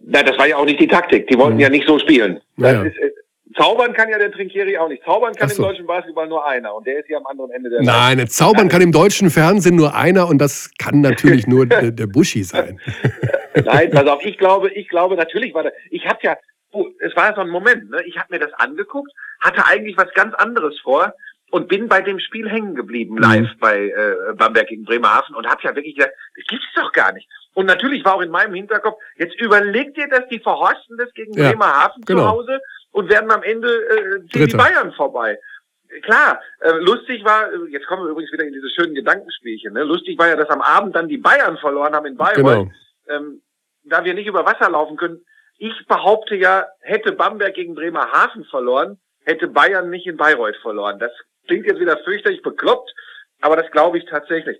Na, 0.00 0.22
das 0.22 0.38
war 0.38 0.46
ja 0.46 0.56
auch 0.56 0.64
nicht 0.64 0.80
die 0.80 0.86
Taktik. 0.86 1.26
Die 1.26 1.36
wollten 1.36 1.54
mhm. 1.54 1.60
ja 1.60 1.68
nicht 1.68 1.86
so 1.86 1.98
spielen. 1.98 2.40
Naja. 2.56 2.82
Ist, 2.82 2.96
äh, 2.96 3.10
zaubern 3.56 3.92
kann 3.92 4.08
ja 4.08 4.18
der 4.18 4.30
Trinkieri 4.30 4.78
auch 4.78 4.88
nicht. 4.88 5.02
Zaubern 5.04 5.34
kann 5.34 5.48
so. 5.48 5.62
im 5.62 5.68
deutschen 5.68 5.86
Basketball 5.86 6.28
nur 6.28 6.46
einer 6.46 6.74
und 6.74 6.86
der 6.86 7.00
ist 7.00 7.06
hier 7.06 7.16
am 7.16 7.26
anderen 7.26 7.50
Ende 7.50 7.70
der 7.70 7.82
Nein, 7.82 8.18
Welt. 8.18 8.32
zaubern 8.32 8.68
kann 8.68 8.82
im 8.82 8.92
deutschen 8.92 9.30
Fernsehen 9.30 9.76
nur 9.76 9.94
einer 9.94 10.28
und 10.28 10.38
das 10.38 10.70
kann 10.78 11.00
natürlich 11.00 11.46
nur 11.46 11.66
der, 11.66 11.90
der 11.90 12.06
Buschi 12.06 12.42
sein. 12.42 12.80
Nein, 13.64 13.90
pass 13.90 14.06
auf, 14.06 14.24
ich 14.24 14.38
glaube, 14.38 14.70
ich 14.70 14.88
glaube, 14.88 15.16
natürlich 15.16 15.54
war 15.54 15.64
das, 15.64 15.72
ich 15.90 16.06
hatte 16.06 16.26
ja, 16.26 16.36
es 17.00 17.16
war 17.16 17.34
so 17.34 17.40
ein 17.40 17.48
Moment, 17.48 17.90
ne? 17.90 18.02
ich 18.04 18.18
habe 18.18 18.34
mir 18.34 18.38
das 18.38 18.52
angeguckt, 18.54 19.10
hatte 19.40 19.64
eigentlich 19.66 19.96
was 19.96 20.12
ganz 20.14 20.34
anderes 20.34 20.78
vor 20.80 21.12
und 21.50 21.68
bin 21.68 21.88
bei 21.88 22.00
dem 22.00 22.18
Spiel 22.18 22.48
hängen 22.48 22.74
geblieben, 22.74 23.14
mhm. 23.14 23.22
live 23.22 23.54
mhm. 23.54 23.58
bei 23.60 23.88
äh, 23.88 24.34
Bamberg 24.34 24.68
gegen 24.68 24.84
Bremerhaven 24.84 25.34
und 25.34 25.46
habe 25.46 25.62
ja 25.62 25.74
wirklich 25.74 25.96
gesagt, 25.96 26.14
das 26.36 26.46
gibt's 26.46 26.66
doch 26.74 26.92
gar 26.92 27.12
nicht. 27.12 27.28
Und 27.54 27.66
natürlich 27.66 28.04
war 28.04 28.16
auch 28.16 28.20
in 28.20 28.30
meinem 28.30 28.54
Hinterkopf, 28.54 29.00
jetzt 29.16 29.40
überlegt 29.40 29.96
ihr, 29.96 30.08
dass 30.08 30.28
die 30.28 30.40
verhorsten 30.40 30.98
das 30.98 31.12
gegen 31.14 31.32
ja, 31.32 31.48
Bremerhaven 31.50 32.02
genau. 32.04 32.22
zu 32.22 32.28
Hause 32.28 32.60
und 32.90 33.08
werden 33.08 33.30
am 33.30 33.42
Ende 33.42 33.68
äh, 33.68 34.26
ziehen 34.28 34.48
die 34.48 34.56
Bayern 34.56 34.92
vorbei. 34.92 35.38
Klar, 36.02 36.40
äh, 36.60 36.72
lustig 36.80 37.24
war, 37.24 37.50
äh, 37.50 37.70
jetzt 37.70 37.86
kommen 37.86 38.04
wir 38.04 38.10
übrigens 38.10 38.32
wieder 38.32 38.44
in 38.44 38.52
diese 38.52 38.68
schönen 38.70 38.94
Gedankenspielchen, 38.94 39.72
ne? 39.72 39.84
lustig 39.84 40.18
war 40.18 40.28
ja, 40.28 40.36
dass 40.36 40.50
am 40.50 40.60
Abend 40.60 40.96
dann 40.96 41.08
die 41.08 41.16
Bayern 41.16 41.56
verloren 41.56 41.94
haben 41.94 42.06
in 42.06 42.16
Bayreuth. 42.16 42.68
Genau. 42.68 42.70
Ähm, 43.08 43.40
da 43.86 44.04
wir 44.04 44.14
nicht 44.14 44.26
über 44.26 44.44
Wasser 44.44 44.70
laufen 44.70 44.96
können, 44.96 45.24
ich 45.58 45.72
behaupte 45.86 46.34
ja, 46.36 46.66
hätte 46.80 47.12
Bamberg 47.12 47.54
gegen 47.54 47.74
Bremerhaven 47.74 48.44
verloren, 48.44 48.98
hätte 49.24 49.48
Bayern 49.48 49.90
nicht 49.90 50.06
in 50.06 50.16
Bayreuth 50.16 50.56
verloren. 50.56 50.98
Das 50.98 51.12
klingt 51.46 51.66
jetzt 51.66 51.80
wieder 51.80 51.98
fürchterlich 51.98 52.42
bekloppt, 52.42 52.92
aber 53.40 53.56
das 53.56 53.70
glaube 53.70 53.98
ich 53.98 54.04
tatsächlich. 54.06 54.58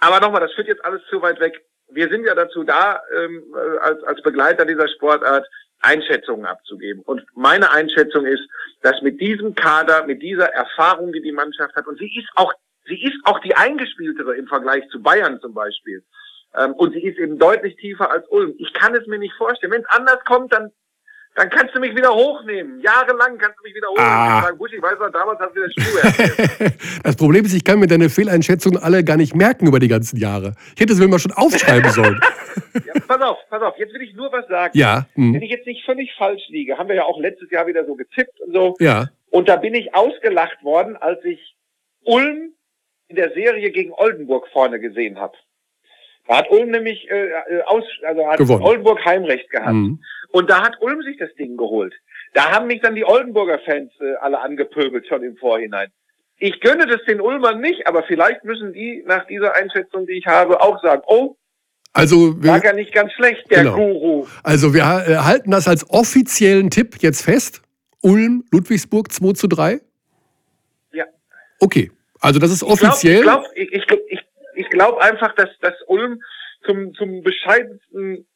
Aber 0.00 0.20
nochmal, 0.20 0.40
das 0.40 0.52
führt 0.52 0.68
jetzt 0.68 0.84
alles 0.84 1.02
zu 1.08 1.22
weit 1.22 1.40
weg. 1.40 1.64
Wir 1.88 2.08
sind 2.08 2.24
ja 2.24 2.34
dazu 2.34 2.64
da, 2.64 3.00
ähm, 3.16 3.44
äh, 3.54 3.78
als, 3.78 4.02
als 4.04 4.22
Begleiter 4.22 4.64
dieser 4.66 4.88
Sportart 4.88 5.46
Einschätzungen 5.80 6.46
abzugeben. 6.46 7.02
Und 7.02 7.24
meine 7.34 7.70
Einschätzung 7.70 8.26
ist, 8.26 8.42
dass 8.82 9.00
mit 9.02 9.20
diesem 9.20 9.54
Kader, 9.54 10.06
mit 10.06 10.22
dieser 10.22 10.48
Erfahrung, 10.52 11.12
die 11.12 11.20
die 11.20 11.32
Mannschaft 11.32 11.74
hat, 11.76 11.86
und 11.86 11.98
sie 11.98 12.10
ist 12.18 12.28
auch, 12.36 12.52
sie 12.86 13.02
ist 13.02 13.18
auch 13.24 13.38
die 13.40 13.54
eingespieltere 13.54 14.34
im 14.34 14.46
Vergleich 14.46 14.88
zu 14.88 15.02
Bayern 15.02 15.40
zum 15.40 15.54
Beispiel, 15.54 16.02
und 16.76 16.92
sie 16.92 17.02
ist 17.02 17.18
eben 17.18 17.38
deutlich 17.38 17.76
tiefer 17.76 18.10
als 18.10 18.26
Ulm. 18.28 18.54
Ich 18.58 18.72
kann 18.74 18.94
es 18.94 19.06
mir 19.06 19.18
nicht 19.18 19.34
vorstellen. 19.34 19.72
Wenn 19.72 19.82
es 19.82 19.88
anders 19.88 20.24
kommt, 20.24 20.52
dann 20.52 20.70
dann 21.34 21.50
kannst 21.50 21.74
du 21.74 21.80
mich 21.80 21.94
wieder 21.96 22.14
hochnehmen. 22.14 22.80
Jahrelang 22.80 23.36
kannst 23.38 23.58
du 23.58 23.62
mich 23.64 23.74
wieder 23.74 23.88
hochnehmen. 23.88 24.08
Ah. 24.08 24.48
Ich, 24.52 24.56
Busch, 24.58 24.72
ich 24.72 24.80
weiß 24.80 24.98
noch, 25.00 25.10
damals 25.10 25.40
hast 25.40 25.50
du 25.50 25.62
wieder 25.62 26.62
Schuhe 26.62 26.72
Das 27.02 27.16
Problem 27.16 27.44
ist, 27.44 27.54
ich 27.54 27.64
kann 27.64 27.80
mir 27.80 27.88
deine 27.88 28.08
Fehleinschätzungen 28.08 28.80
alle 28.80 29.02
gar 29.02 29.16
nicht 29.16 29.34
merken 29.34 29.66
über 29.66 29.80
die 29.80 29.88
ganzen 29.88 30.16
Jahre. 30.16 30.54
Ich 30.76 30.80
hätte 30.80 30.92
es 30.92 31.00
mir 31.00 31.08
mal 31.08 31.18
schon 31.18 31.32
aufschreiben 31.32 31.90
sollen. 31.90 32.20
ja, 32.86 32.92
pass 33.06 33.20
auf, 33.20 33.38
pass 33.50 33.62
auf. 33.62 33.76
Jetzt 33.78 33.92
will 33.94 34.02
ich 34.02 34.14
nur 34.14 34.30
was 34.30 34.46
sagen. 34.46 34.78
Ja. 34.78 35.06
Hm. 35.14 35.34
Wenn 35.34 35.42
ich 35.42 35.50
jetzt 35.50 35.66
nicht 35.66 35.84
völlig 35.84 36.14
falsch 36.16 36.42
liege, 36.50 36.78
haben 36.78 36.88
wir 36.88 36.96
ja 36.96 37.04
auch 37.04 37.18
letztes 37.18 37.50
Jahr 37.50 37.66
wieder 37.66 37.84
so 37.84 37.96
getippt 37.96 38.40
und 38.40 38.54
so. 38.54 38.76
Ja. 38.78 39.08
Und 39.30 39.48
da 39.48 39.56
bin 39.56 39.74
ich 39.74 39.92
ausgelacht 39.92 40.62
worden, 40.62 40.96
als 40.96 41.24
ich 41.24 41.56
Ulm 42.04 42.52
in 43.08 43.16
der 43.16 43.32
Serie 43.32 43.72
gegen 43.72 43.92
Oldenburg 43.92 44.46
vorne 44.52 44.78
gesehen 44.78 45.18
habe. 45.18 45.36
Da 46.26 46.38
hat 46.38 46.50
Ulm 46.50 46.70
nämlich 46.70 47.08
äh, 47.10 47.26
äh, 47.26 47.62
aus, 47.66 47.84
also 48.06 48.26
hat 48.26 48.38
Gewonnen. 48.38 48.62
Oldenburg 48.62 49.04
Heimrecht 49.04 49.50
gehabt. 49.50 49.74
Mhm. 49.74 50.02
Und 50.30 50.50
da 50.50 50.62
hat 50.62 50.80
Ulm 50.80 51.02
sich 51.02 51.18
das 51.18 51.32
Ding 51.34 51.56
geholt. 51.56 51.94
Da 52.32 52.50
haben 52.50 52.66
mich 52.66 52.80
dann 52.80 52.94
die 52.94 53.04
Oldenburger 53.04 53.58
Fans 53.60 53.92
äh, 54.00 54.14
alle 54.20 54.40
angepöbelt 54.40 55.06
schon 55.06 55.22
im 55.22 55.36
Vorhinein. 55.36 55.88
Ich 56.38 56.60
gönne 56.60 56.86
das 56.86 57.00
den 57.06 57.20
Ulmern 57.20 57.60
nicht, 57.60 57.86
aber 57.86 58.02
vielleicht 58.04 58.42
müssen 58.44 58.72
die 58.72 59.04
nach 59.06 59.26
dieser 59.26 59.54
Einschätzung, 59.54 60.06
die 60.06 60.14
ich 60.14 60.26
habe, 60.26 60.60
auch 60.60 60.82
sagen, 60.82 61.02
oh, 61.06 61.36
also 61.96 62.42
wir, 62.42 62.50
war 62.50 62.64
ja 62.64 62.72
nicht 62.72 62.92
ganz 62.92 63.12
schlecht, 63.12 63.48
der 63.52 63.62
genau. 63.62 63.76
Guru. 63.76 64.26
Also 64.42 64.74
wir 64.74 64.82
äh, 64.82 65.16
halten 65.18 65.52
das 65.52 65.68
als 65.68 65.88
offiziellen 65.88 66.68
Tipp 66.68 66.96
jetzt 67.00 67.22
fest. 67.22 67.62
Ulm, 68.02 68.44
Ludwigsburg 68.50 69.12
2 69.12 69.32
zu 69.34 69.46
3? 69.46 69.80
Ja. 70.92 71.04
Okay, 71.60 71.92
also 72.20 72.40
das 72.40 72.50
ist 72.50 72.64
offiziell. 72.64 73.18
Ich 73.18 73.22
glaube 73.22 73.46
ich, 73.54 73.72
ich, 73.72 73.84
ich, 73.90 74.00
ich 74.08 74.20
glaube 74.70 75.00
einfach, 75.02 75.34
dass, 75.34 75.50
dass 75.60 75.74
Ulm 75.86 76.22
zum, 76.64 76.94
zum 76.94 77.22
bescheidensten 77.22 78.26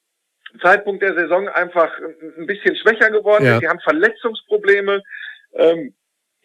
Zeitpunkt 0.63 1.03
der 1.03 1.15
Saison 1.15 1.49
einfach 1.49 1.93
ein 2.39 2.47
bisschen 2.47 2.77
schwächer 2.77 3.11
geworden 3.11 3.45
ja. 3.45 3.55
ist. 3.55 3.63
Die 3.63 3.69
haben 3.69 3.81
Verletzungsprobleme. 3.81 5.03
Ähm, 5.55 5.95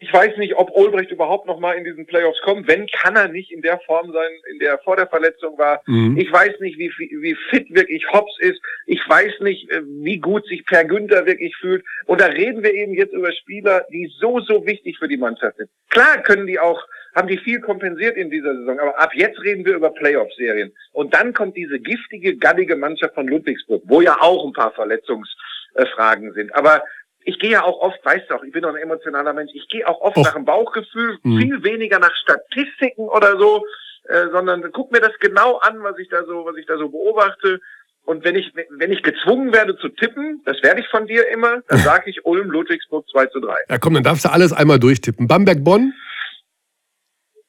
ich 0.04 0.12
weiß 0.12 0.36
nicht, 0.36 0.54
ob 0.54 0.70
Olbrecht 0.76 1.10
überhaupt 1.10 1.46
noch 1.46 1.58
mal 1.58 1.72
in 1.72 1.84
diesen 1.84 2.04
Playoffs 2.04 2.38
kommt. 2.42 2.68
Wenn, 2.68 2.86
kann 2.88 3.16
er 3.16 3.28
nicht 3.28 3.50
in 3.50 3.62
der 3.62 3.80
Form 3.86 4.12
sein, 4.12 4.30
in 4.52 4.58
der 4.58 4.72
er 4.72 4.78
vor 4.80 4.96
der 4.96 5.06
Verletzung 5.06 5.56
war. 5.56 5.80
Mhm. 5.86 6.18
Ich 6.18 6.30
weiß 6.30 6.60
nicht, 6.60 6.78
wie, 6.78 6.90
wie 6.98 7.34
fit 7.48 7.74
wirklich 7.74 8.06
Hobbs 8.12 8.36
ist. 8.40 8.60
Ich 8.84 9.00
weiß 9.08 9.40
nicht, 9.40 9.70
äh, 9.70 9.80
wie 9.82 10.18
gut 10.18 10.44
sich 10.46 10.66
Per 10.66 10.84
Günther 10.84 11.24
wirklich 11.24 11.56
fühlt. 11.56 11.82
Und 12.04 12.20
da 12.20 12.26
reden 12.26 12.62
wir 12.62 12.74
eben 12.74 12.92
jetzt 12.92 13.14
über 13.14 13.32
Spieler, 13.32 13.86
die 13.90 14.12
so, 14.20 14.40
so 14.40 14.66
wichtig 14.66 14.98
für 14.98 15.08
die 15.08 15.16
Mannschaft 15.16 15.56
sind. 15.56 15.70
Klar 15.88 16.22
können 16.22 16.46
die 16.46 16.58
auch 16.58 16.82
haben 17.14 17.28
die 17.28 17.38
viel 17.38 17.60
kompensiert 17.60 18.16
in 18.16 18.28
dieser 18.28 18.54
Saison. 18.56 18.78
Aber 18.80 18.98
ab 18.98 19.12
jetzt 19.14 19.40
reden 19.40 19.64
wir 19.64 19.76
über 19.76 19.90
Playoff-Serien. 19.90 20.72
Und 20.92 21.14
dann 21.14 21.32
kommt 21.32 21.56
diese 21.56 21.78
giftige, 21.78 22.36
gallige 22.36 22.74
Mannschaft 22.74 23.14
von 23.14 23.28
Ludwigsburg, 23.28 23.82
wo 23.86 24.00
ja 24.00 24.16
auch 24.20 24.44
ein 24.44 24.52
paar 24.52 24.72
Verletzungsfragen 24.72 26.32
sind. 26.32 26.52
Aber 26.56 26.82
ich 27.24 27.38
gehe 27.38 27.50
ja 27.50 27.62
auch 27.64 27.80
oft, 27.80 28.04
weißt 28.04 28.28
du 28.28 28.34
auch, 28.34 28.44
ich 28.44 28.52
bin 28.52 28.62
doch 28.62 28.70
ein 28.70 28.82
emotionaler 28.82 29.32
Mensch, 29.32 29.50
ich 29.54 29.68
gehe 29.68 29.86
auch 29.88 30.00
oft 30.00 30.16
oh. 30.16 30.22
nach 30.22 30.34
dem 30.34 30.44
Bauchgefühl, 30.44 31.18
mhm. 31.22 31.38
viel 31.38 31.64
weniger 31.64 31.98
nach 31.98 32.14
Statistiken 32.22 33.08
oder 33.08 33.38
so, 33.38 33.64
äh, 34.08 34.28
sondern 34.30 34.70
guck 34.72 34.92
mir 34.92 35.00
das 35.00 35.12
genau 35.20 35.56
an, 35.58 35.82
was 35.82 35.98
ich 35.98 36.08
da 36.08 36.24
so, 36.24 36.44
was 36.44 36.56
ich 36.56 36.66
da 36.66 36.76
so 36.76 36.88
beobachte. 36.88 37.60
Und 38.04 38.22
wenn 38.22 38.34
ich, 38.34 38.52
wenn 38.54 38.92
ich 38.92 39.02
gezwungen 39.02 39.54
werde 39.54 39.78
zu 39.78 39.88
tippen, 39.88 40.42
das 40.44 40.62
werde 40.62 40.80
ich 40.80 40.88
von 40.88 41.06
dir 41.06 41.26
immer, 41.28 41.62
dann 41.68 41.78
sage 41.90 42.10
ich 42.10 42.24
Ulm, 42.26 42.50
Ludwigsburg 42.50 43.08
2 43.08 43.26
zu 43.26 43.40
3. 43.40 43.54
Ja 43.70 43.78
komm, 43.78 43.94
dann 43.94 44.02
darfst 44.02 44.26
du 44.26 44.30
alles 44.30 44.52
einmal 44.52 44.78
durchtippen. 44.78 45.26
Bamberg, 45.26 45.64
Bonn? 45.64 45.94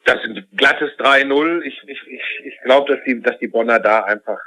Das 0.06 0.22
sind 0.22 0.46
glattes 0.56 0.92
3-0. 1.00 1.62
Ich, 1.64 1.82
ich, 1.88 2.00
ich, 2.08 2.46
ich 2.46 2.54
glaube, 2.64 2.96
dass 2.96 3.04
die, 3.06 3.22
dass 3.22 3.38
die 3.40 3.48
Bonner 3.48 3.80
da 3.80 4.04
einfach, 4.04 4.40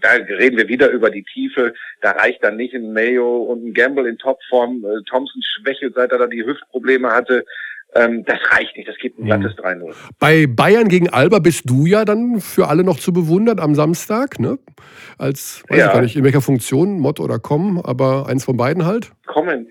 da 0.00 0.10
reden 0.12 0.56
wir 0.56 0.68
wieder 0.68 0.90
über 0.90 1.10
die 1.10 1.24
Tiefe. 1.24 1.74
Da 2.00 2.12
reicht 2.12 2.42
dann 2.44 2.56
nicht 2.56 2.74
ein 2.74 2.92
Mayo 2.92 3.42
und 3.42 3.64
ein 3.64 3.74
Gamble 3.74 4.08
in 4.08 4.18
Topform. 4.18 4.84
Äh, 4.84 5.02
Thompson 5.08 5.42
schwächelt, 5.42 5.94
seit 5.94 6.12
er 6.12 6.18
da 6.18 6.26
die 6.26 6.44
Hüftprobleme 6.44 7.10
hatte. 7.10 7.44
Ähm, 7.94 8.24
das 8.24 8.38
reicht 8.50 8.76
nicht. 8.76 8.88
Das 8.88 8.96
gibt 8.98 9.18
ein 9.18 9.26
glattes 9.26 9.52
3-0. 9.56 9.92
Bei 10.18 10.46
Bayern 10.46 10.88
gegen 10.88 11.08
Alba 11.08 11.40
bist 11.40 11.68
du 11.68 11.86
ja 11.86 12.04
dann 12.04 12.40
für 12.40 12.68
alle 12.68 12.84
noch 12.84 12.98
zu 12.98 13.12
bewundern 13.12 13.58
am 13.58 13.74
Samstag, 13.74 14.38
ne? 14.38 14.58
Als, 15.18 15.64
weiß 15.68 15.78
ja. 15.78 15.86
ich 15.86 15.92
gar 15.92 16.02
nicht, 16.02 16.16
in 16.16 16.24
welcher 16.24 16.40
Funktion, 16.40 17.00
Mod 17.00 17.18
oder 17.18 17.38
Com, 17.38 17.80
aber 17.82 18.28
eins 18.28 18.44
von 18.44 18.56
beiden 18.56 18.86
halt. 18.86 19.10
Kommen 19.26 19.68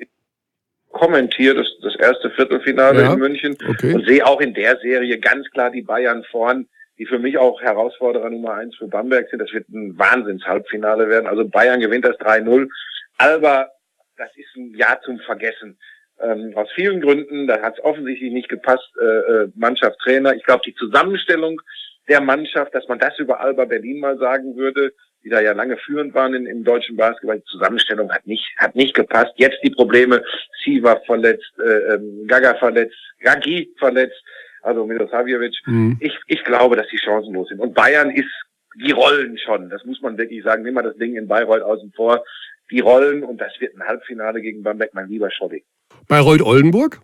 kommentiere 1.00 1.56
das, 1.56 1.68
das 1.82 1.96
erste 1.96 2.30
Viertelfinale 2.32 3.02
ja, 3.02 3.14
in 3.14 3.20
München 3.20 3.58
okay. 3.70 3.94
und 3.94 4.06
sehe 4.06 4.26
auch 4.26 4.42
in 4.42 4.54
der 4.54 4.78
Serie 4.80 5.18
ganz 5.20 5.50
klar 5.52 5.72
die 5.72 5.82
Bayern 5.82 6.24
vorn, 6.30 6.68
die 7.00 7.06
für 7.06 7.18
mich 7.18 7.38
auch 7.38 7.62
Herausforderer 7.62 8.30
Nummer 8.30 8.56
eins 8.56 8.76
für 8.76 8.88
Bamberg 8.88 9.30
sind. 9.30 9.40
Das 9.40 9.54
wird 9.54 9.68
ein 9.70 9.98
Wahnsinns-Halbfinale 9.98 11.10
werden. 11.10 11.28
Also 11.28 11.48
Bayern 11.48 11.80
gewinnt 11.80 12.06
das 12.06 12.18
3-0. 12.18 12.68
Alba, 13.18 13.70
das 14.18 14.30
ist 14.36 14.56
ein 14.58 14.76
Jahr 14.76 15.02
zum 15.02 15.18
Vergessen. 15.20 15.80
Ähm, 16.22 16.52
aus 16.56 16.70
vielen 16.76 17.00
Gründen, 17.00 17.48
da 17.48 17.62
hat 17.62 17.78
es 17.78 17.84
offensichtlich 17.84 18.34
nicht 18.34 18.50
gepasst, 18.50 18.92
äh, 19.02 19.06
äh, 19.06 19.52
Mannschaft, 19.56 19.98
Trainer. 20.00 20.36
Ich 20.36 20.44
glaube, 20.44 20.62
die 20.66 20.76
Zusammenstellung 20.76 21.62
der 22.10 22.20
Mannschaft, 22.20 22.76
dass 22.76 22.88
man 22.90 23.00
das 23.00 23.18
über 23.18 23.40
Alba 23.40 23.64
Berlin 23.64 24.02
mal 24.02 24.18
sagen 24.18 24.58
würde, 24.58 24.92
die 25.24 25.30
da 25.30 25.40
ja 25.40 25.54
lange 25.54 25.78
führend 25.78 26.14
waren 26.14 26.34
in, 26.34 26.46
im 26.46 26.66
deutschen 26.66 26.98
Basketball. 26.98 27.40
Die 27.40 27.46
Zusammenstellung 27.46 28.12
hat 28.12 28.28
nicht, 28.28 28.46
hat 28.58 28.76
nicht 28.76 28.94
gepasst. 28.94 29.34
Jetzt 29.36 29.60
die 29.64 29.70
Probleme. 29.70 30.22
Siva 30.64 31.00
verletzt, 31.06 31.54
äh, 31.60 31.94
ähm, 31.94 32.26
Gaga 32.28 32.56
verletzt, 32.56 32.98
Gagi 33.22 33.74
verletzt, 33.78 34.22
also 34.62 34.86
Milosavljevic. 34.86 35.56
Mhm. 35.66 35.98
Ich, 36.00 36.18
ich 36.28 36.44
glaube, 36.44 36.76
dass 36.76 36.88
die 36.88 36.98
chancenlos 36.98 37.50
sind. 37.50 37.60
Und 37.60 37.74
Bayern 37.74 38.12
ist, 38.12 38.32
die 38.76 38.92
rollen 38.92 39.38
schon. 39.38 39.70
Das 39.70 39.84
muss 39.86 40.02
man 40.02 40.18
wirklich 40.18 40.44
sagen. 40.44 40.64
Nimm 40.64 40.76
mal 40.76 40.84
das 40.84 40.98
Ding 40.98 41.16
in 41.16 41.28
Bayreuth 41.28 41.62
außen 41.62 41.92
vor. 41.96 42.24
Die 42.72 42.80
rollen 42.80 43.24
und 43.24 43.40
das 43.40 43.52
wird 43.60 43.76
ein 43.76 43.88
Halbfinale 43.88 44.42
gegen 44.42 44.62
Bamberg, 44.62 44.94
mein 44.94 45.10
lieber 45.10 45.32
Schobby. 45.32 45.64
Bayreuth-Oldenburg? 46.08 47.00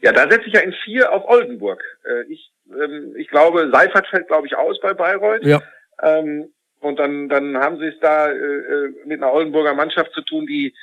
Ja, 0.00 0.12
da 0.12 0.30
setze 0.30 0.46
ich 0.46 0.52
ja 0.52 0.60
in 0.60 0.72
vier 0.84 1.12
auf 1.12 1.24
Oldenburg. 1.28 1.82
Äh, 2.04 2.32
ich, 2.32 2.52
ähm, 2.70 3.14
ich 3.16 3.28
glaube, 3.28 3.70
Seifert 3.72 4.06
fällt, 4.06 4.28
glaube 4.28 4.46
ich, 4.46 4.56
aus 4.56 4.78
bei 4.80 4.94
Bayreuth. 4.94 5.44
Ja. 5.44 5.60
Ähm, 6.02 6.52
und 6.80 6.98
dann, 6.98 7.28
dann 7.28 7.56
haben 7.56 7.78
sie 7.78 7.86
es 7.86 7.98
da 8.00 8.28
äh, 8.28 8.34
äh, 8.34 8.94
mit 9.06 9.22
einer 9.22 9.32
Oldenburger 9.32 9.74
Mannschaft 9.74 10.12
zu 10.12 10.20
tun, 10.22 10.46
die 10.46 10.74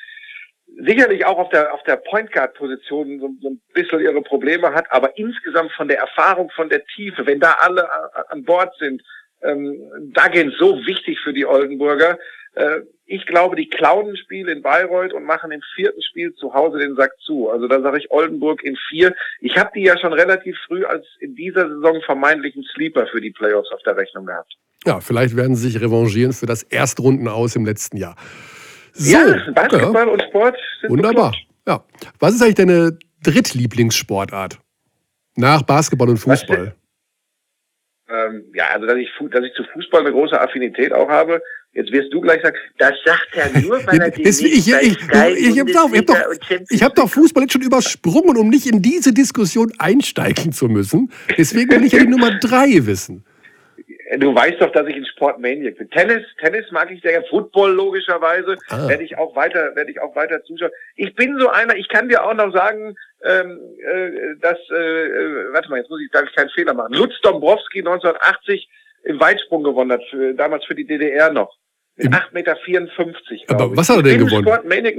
sicherlich 0.66 1.26
auch 1.26 1.38
auf 1.38 1.50
der, 1.50 1.74
auf 1.74 1.84
der 1.84 1.98
Point 1.98 2.32
Guard 2.32 2.54
Position 2.56 3.20
so, 3.20 3.30
so 3.42 3.50
ein 3.50 3.62
bisschen 3.74 4.00
ihre 4.02 4.22
Probleme 4.22 4.74
hat, 4.74 4.92
aber 4.92 5.18
insgesamt 5.18 5.72
von 5.74 5.88
der 5.88 6.00
Erfahrung, 6.00 6.50
von 6.56 6.70
der 6.70 6.84
Tiefe, 6.86 7.26
wenn 7.26 7.40
da 7.40 7.58
alle 7.60 7.88
an 8.30 8.44
Bord 8.44 8.74
sind, 8.80 9.02
ähm, 9.42 9.82
da 10.14 10.28
gehen 10.28 10.54
so 10.58 10.86
wichtig 10.86 11.20
für 11.20 11.34
die 11.34 11.46
Oldenburger. 11.46 12.18
Äh, 12.56 12.82
ich 13.06 13.26
glaube, 13.26 13.56
die 13.56 13.68
klauen 13.68 14.12
ein 14.12 14.18
Spiel 14.18 14.48
in 14.48 14.62
Bayreuth 14.62 15.14
und 15.14 15.26
machen 15.26 15.52
im 15.52 15.62
vierten 15.76 16.02
Spiel 16.02 16.34
zu 16.36 16.54
Hause 16.54 16.80
den 16.80 16.96
Sack 16.96 17.12
zu. 17.26 17.50
Also 17.50 17.68
da 17.68 17.82
sage 17.82 17.98
ich 17.98 18.12
Oldenburg 18.12 18.64
in 18.64 18.78
vier. 18.90 19.14
Ich 19.42 19.58
habe 19.58 19.72
die 19.76 19.84
ja 19.84 19.98
schon 19.98 20.14
relativ 20.14 20.58
früh 20.66 20.86
als 20.86 21.06
in 21.20 21.36
dieser 21.36 21.68
Saison 21.68 22.02
vermeintlichen 22.02 22.64
Sleeper 22.74 23.06
für 23.08 23.20
die 23.20 23.32
Playoffs 23.32 23.72
auf 23.72 23.82
der 23.84 23.98
Rechnung 23.98 24.26
gehabt. 24.26 24.54
Ja, 24.86 25.00
vielleicht 25.02 25.36
werden 25.36 25.56
sie 25.56 25.70
sich 25.70 25.82
revanchieren 25.82 26.34
für 26.34 26.46
das 26.46 26.64
Erstrunden 26.64 27.28
aus 27.28 27.56
im 27.56 27.66
letzten 27.66 27.98
Jahr. 27.98 28.16
So, 28.94 29.12
ja, 29.12 29.52
Basketball 29.54 30.08
ja. 30.08 30.14
und 30.14 30.22
Sport 30.24 30.58
sind 30.82 30.92
Wunderbar. 30.92 31.32
Bekloppt. 31.32 31.48
Ja. 31.68 31.84
Was 32.20 32.36
ist 32.36 32.42
eigentlich 32.42 32.56
deine 32.56 32.98
Drittlieblingssportart? 33.24 34.60
Nach 35.36 35.64
Basketball 35.64 36.10
und 36.10 36.18
Fußball? 36.18 36.76
Ähm, 38.10 38.44
ja, 38.54 38.66
also 38.74 38.86
dass 38.86 38.98
ich, 38.98 39.10
dass 39.32 39.44
ich 39.44 39.54
zu 39.54 39.64
Fußball 39.74 40.02
eine 40.02 40.12
große 40.12 40.40
Affinität 40.40 40.94
auch 40.94 41.10
habe. 41.10 41.42
Jetzt 41.72 41.92
wirst 41.92 42.14
du 42.14 42.22
gleich 42.22 42.40
sagen, 42.44 42.56
das 42.78 42.94
sagt 43.04 43.30
er 43.34 43.62
nur, 43.62 43.84
weil 43.88 44.00
er 44.00 44.12
den 44.12 44.28
ich, 44.28 44.44
ich, 44.44 44.68
ich, 44.68 44.98
ich 44.98 45.60
habe 45.60 45.72
doch, 45.72 45.92
hab 45.92 46.06
doch, 46.06 46.82
hab 46.82 46.96
doch 46.96 47.10
Fußball 47.10 47.44
jetzt 47.44 47.54
schon 47.54 47.64
übersprungen, 47.64 48.38
um 48.38 48.50
nicht 48.50 48.68
in 48.68 48.84
diese 48.84 49.12
Diskussion 49.12 49.72
einsteigen 49.80 50.52
zu 50.52 50.68
müssen. 50.68 51.12
Deswegen 51.36 51.72
will 51.72 51.86
ich 51.86 51.94
ja 51.94 52.00
die 52.00 52.08
Nummer 52.08 52.38
drei 52.38 52.86
wissen. 52.86 53.26
Du 54.18 54.36
weißt 54.36 54.62
doch, 54.62 54.72
dass 54.72 54.88
ich 54.88 54.96
ein 54.96 55.06
Sportmaniac 55.06 55.78
bin. 55.78 55.90
Tennis, 55.90 56.24
Tennis 56.40 56.70
mag 56.72 56.92
ich 56.92 57.02
sehr 57.02 57.12
gerne. 57.12 57.26
Football 57.30 57.72
logischerweise 57.74 58.58
ah. 58.70 58.88
werde 58.88 59.04
ich 59.04 59.18
auch 59.18 59.36
weiter, 59.36 59.76
werde 59.76 59.92
ich 59.92 60.02
auch 60.02 60.16
weiter 60.16 60.44
zuschauen. 60.44 60.72
Ich 60.96 61.16
bin 61.16 61.40
so 61.40 61.50
einer. 61.50 61.76
Ich 61.76 61.88
kann 61.90 62.10
dir 62.10 62.26
auch 62.26 62.34
noch 62.34 62.54
sagen, 62.54 62.96
ähm, 63.24 63.60
äh, 63.80 64.36
dass, 64.42 64.58
äh, 64.72 64.76
äh 64.76 65.54
warte 65.54 65.70
mal, 65.70 65.78
jetzt 65.78 65.90
muss 65.90 66.02
ich, 66.02 66.12
darf 66.12 66.24
ich 66.30 66.36
keinen 66.36 66.50
Fehler 66.50 66.74
machen. 66.74 66.94
Lutz 66.94 67.14
Dombrowski 67.22 67.80
1980 67.80 68.70
im 69.04 69.20
Weitsprung 69.20 69.64
gewonnen 69.64 69.92
hat, 69.92 70.04
für, 70.10 70.34
damals 70.34 70.66
für 70.66 70.76
die 70.76 70.86
DDR 70.86 71.32
noch. 71.32 71.56
Mit 71.96 72.12
8,54 72.12 72.34
Meter. 72.34 73.54
Aber 73.54 73.78
was 73.78 73.90
hat 73.90 73.98
er 73.98 74.04
denn 74.04 74.26
gewonnen? 74.26 74.44
Sportmaniac 74.44 74.98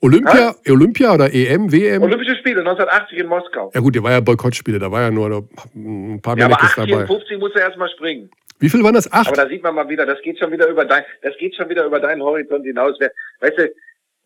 Olympia, 0.00 0.48
ha? 0.48 0.56
Olympia 0.68 1.14
oder 1.14 1.32
EM, 1.32 1.72
WM? 1.72 2.02
Olympische 2.02 2.36
Spiele 2.36 2.60
1980 2.60 3.18
in 3.18 3.26
Moskau. 3.26 3.70
Ja 3.74 3.80
gut, 3.80 3.94
der 3.94 4.02
war 4.02 4.12
ja 4.12 4.20
Boykottspiele, 4.20 4.78
da 4.78 4.90
war 4.90 5.02
ja 5.02 5.10
nur 5.10 5.48
ein 5.74 6.20
paar 6.20 6.36
ja, 6.36 6.48
Minuten 6.48 6.66
dabei. 6.76 6.94
Aber 6.94 7.06
50 7.06 7.38
muss 7.38 7.52
er 7.54 7.62
erstmal 7.62 7.88
springen. 7.90 8.30
Wie 8.58 8.68
viel 8.68 8.82
waren 8.82 8.94
das? 8.94 9.10
Acht? 9.12 9.28
Aber 9.28 9.36
da 9.36 9.48
sieht 9.48 9.62
man 9.62 9.74
mal 9.74 9.88
wieder, 9.88 10.06
das 10.06 10.20
geht 10.22 10.38
schon 10.38 10.50
wieder 10.52 10.68
über 10.68 10.84
dein, 10.84 11.02
das 11.22 11.36
geht 11.38 11.54
schon 11.54 11.68
wieder 11.68 11.84
über 11.84 12.00
deinen 12.00 12.22
Horizont 12.22 12.64
hinaus. 12.64 12.98
Weißt 13.40 13.58
du, 13.58 13.74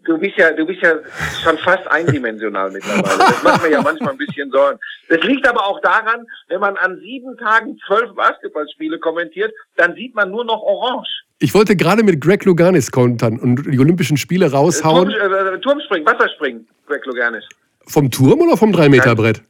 du 0.05 0.18
bist 0.18 0.36
ja, 0.36 0.51
du 0.52 0.66
bist 0.66 0.82
ja 0.82 0.94
schon 1.43 1.59
fast 1.59 1.86
eindimensional 1.89 2.70
mittlerweile. 2.72 3.18
Das 3.18 3.43
macht 3.43 3.62
mir 3.62 3.70
ja 3.70 3.82
manchmal 3.82 4.12
ein 4.12 4.18
bisschen 4.18 4.51
Sorgen. 4.51 4.78
Das 5.09 5.20
liegt 5.22 5.47
aber 5.48 5.64
auch 5.66 5.81
daran, 5.81 6.27
wenn 6.48 6.60
man 6.60 6.77
an 6.77 6.98
sieben 6.98 7.36
Tagen 7.39 7.78
zwölf 7.86 8.14
Basketballspiele 8.14 8.98
kommentiert, 8.98 9.52
dann 9.77 9.94
sieht 9.94 10.14
man 10.14 10.31
nur 10.31 10.44
noch 10.44 10.62
Orange. 10.62 11.09
Ich 11.39 11.55
wollte 11.55 11.74
gerade 11.74 12.02
mit 12.02 12.20
Greg 12.20 12.44
Luganis 12.44 12.90
kontern 12.90 13.39
und 13.39 13.64
die 13.72 13.78
Olympischen 13.78 14.16
Spiele 14.16 14.51
raushauen. 14.51 15.10
Turm, 15.10 15.32
äh, 15.32 15.59
Turmspringen, 15.60 16.06
Wasserspringen, 16.06 16.68
Greg 16.86 17.05
Luganis. 17.06 17.44
Vom 17.86 18.10
Turm 18.10 18.40
oder 18.40 18.56
vom 18.56 18.72
3-Meter-Brett? 18.72 19.43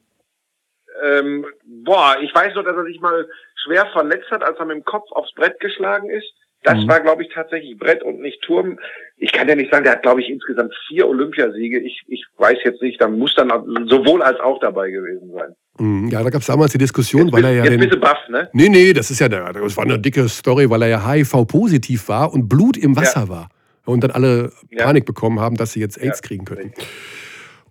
Ähm, 1.03 1.45
boah, 1.85 2.17
ich 2.21 2.33
weiß 2.35 2.55
nur, 2.55 2.65
dass 2.65 2.77
er 2.77 2.85
sich 2.85 3.01
mal 3.01 3.27
schwer 3.65 3.87
verletzt 3.93 4.31
hat, 4.31 4.43
als 4.43 4.59
er 4.59 4.67
mit 4.67 4.77
dem 4.77 4.85
Kopf 4.85 5.11
aufs 5.13 5.33
Brett 5.35 5.59
geschlagen 5.61 6.11
ist. 6.11 6.33
Das 6.63 6.79
mhm. 6.79 6.89
war, 6.89 7.01
glaube 7.01 7.23
ich, 7.23 7.31
tatsächlich 7.33 7.79
Brett 7.79 8.03
und 8.03 8.21
nicht 8.21 8.43
Turm. 8.43 8.79
Ich 9.17 9.33
kann 9.33 9.49
ja 9.49 9.55
nicht 9.55 9.73
sagen, 9.73 9.85
der 9.85 9.95
hat, 9.95 10.03
glaube 10.03 10.21
ich, 10.21 10.29
insgesamt 10.29 10.75
vier 10.89 11.09
Olympiasiege. 11.09 11.79
Ich, 11.79 12.03
ich 12.09 12.25
weiß 12.37 12.59
jetzt 12.65 12.83
nicht, 12.83 13.01
da 13.01 13.09
muss 13.09 13.35
dann 13.35 13.49
sowohl 13.87 14.23
als 14.23 14.39
auch 14.41 14.61
dabei 14.61 14.91
gewesen 14.91 15.31
sein. 15.33 15.55
Mhm. 15.79 16.09
Ja, 16.09 16.23
da 16.23 16.29
gab 16.29 16.43
es 16.43 16.47
damals 16.47 16.73
die 16.73 16.79
Diskussion, 16.79 17.27
jetzt 17.27 17.33
weil 17.33 17.45
er 17.45 17.53
ja. 17.53 17.65
Jetzt 17.65 17.73
den, 17.73 17.81
bist 17.81 17.95
du 17.95 18.01
baff, 18.01 18.19
ne? 18.29 18.51
Nee, 18.53 18.69
nee, 18.69 18.93
das 18.93 19.11
ist 19.11 19.21
ja, 19.21 19.29
der, 19.29 19.53
das 19.53 19.77
war 19.77 19.85
eine 19.85 19.99
dicke 19.99 20.29
Story, 20.29 20.69
weil 20.69 20.83
er 20.83 20.89
ja 20.89 21.11
HIV-positiv 21.11 22.09
war 22.09 22.33
und 22.33 22.49
Blut 22.49 22.77
im 22.77 22.95
Wasser 22.95 23.23
ja. 23.23 23.29
war. 23.29 23.49
Und 23.87 24.05
dann 24.05 24.11
alle 24.11 24.53
ja. 24.71 24.85
Panik 24.85 25.07
bekommen 25.07 25.41
haben, 25.41 25.57
dass 25.57 25.73
sie 25.73 25.81
jetzt 25.81 26.01
AIDS 26.01 26.21
ja. 26.23 26.29
kriegen 26.29 26.45
könnten. 26.45 26.73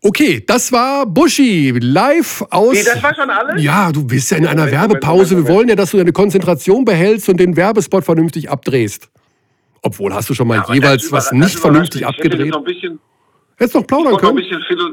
Okay, 0.02 0.42
das 0.46 0.72
war 0.72 1.06
Buschi 1.06 1.72
live 1.72 2.46
aus. 2.52 2.74
Nee, 2.74 2.84
das 2.84 3.04
war 3.04 3.14
schon 3.14 3.30
alles? 3.30 3.62
Ja, 3.62 3.92
du 3.92 4.06
bist 4.06 4.32
ja 4.32 4.38
in 4.38 4.48
einer 4.48 4.72
Werbepause. 4.72 5.36
Wir 5.36 5.48
wollen 5.48 5.68
ja, 5.68 5.76
dass 5.76 5.92
du 5.92 5.98
deine 5.98 6.14
Konzentration 6.14 6.86
behältst 6.86 7.28
und 7.28 7.38
den 7.38 7.58
Werbespot 7.58 8.06
vernünftig 8.06 8.50
abdrehst. 8.50 9.10
Obwohl, 9.82 10.14
hast 10.14 10.30
du 10.30 10.34
schon 10.34 10.48
mal 10.48 10.64
ja, 10.68 10.74
jeweils 10.74 11.12
was 11.12 11.32
nicht 11.32 11.60
vernünftig 11.60 12.06
abgedreht? 12.06 12.52
Noch 12.52 12.64
bisschen, 12.64 13.00
Hättest 13.58 13.76
noch 13.76 13.88
plaudern 13.88 14.16
können? 14.16 14.36
Noch 14.36 14.42
ein 14.42 14.62
bisschen 14.66 14.90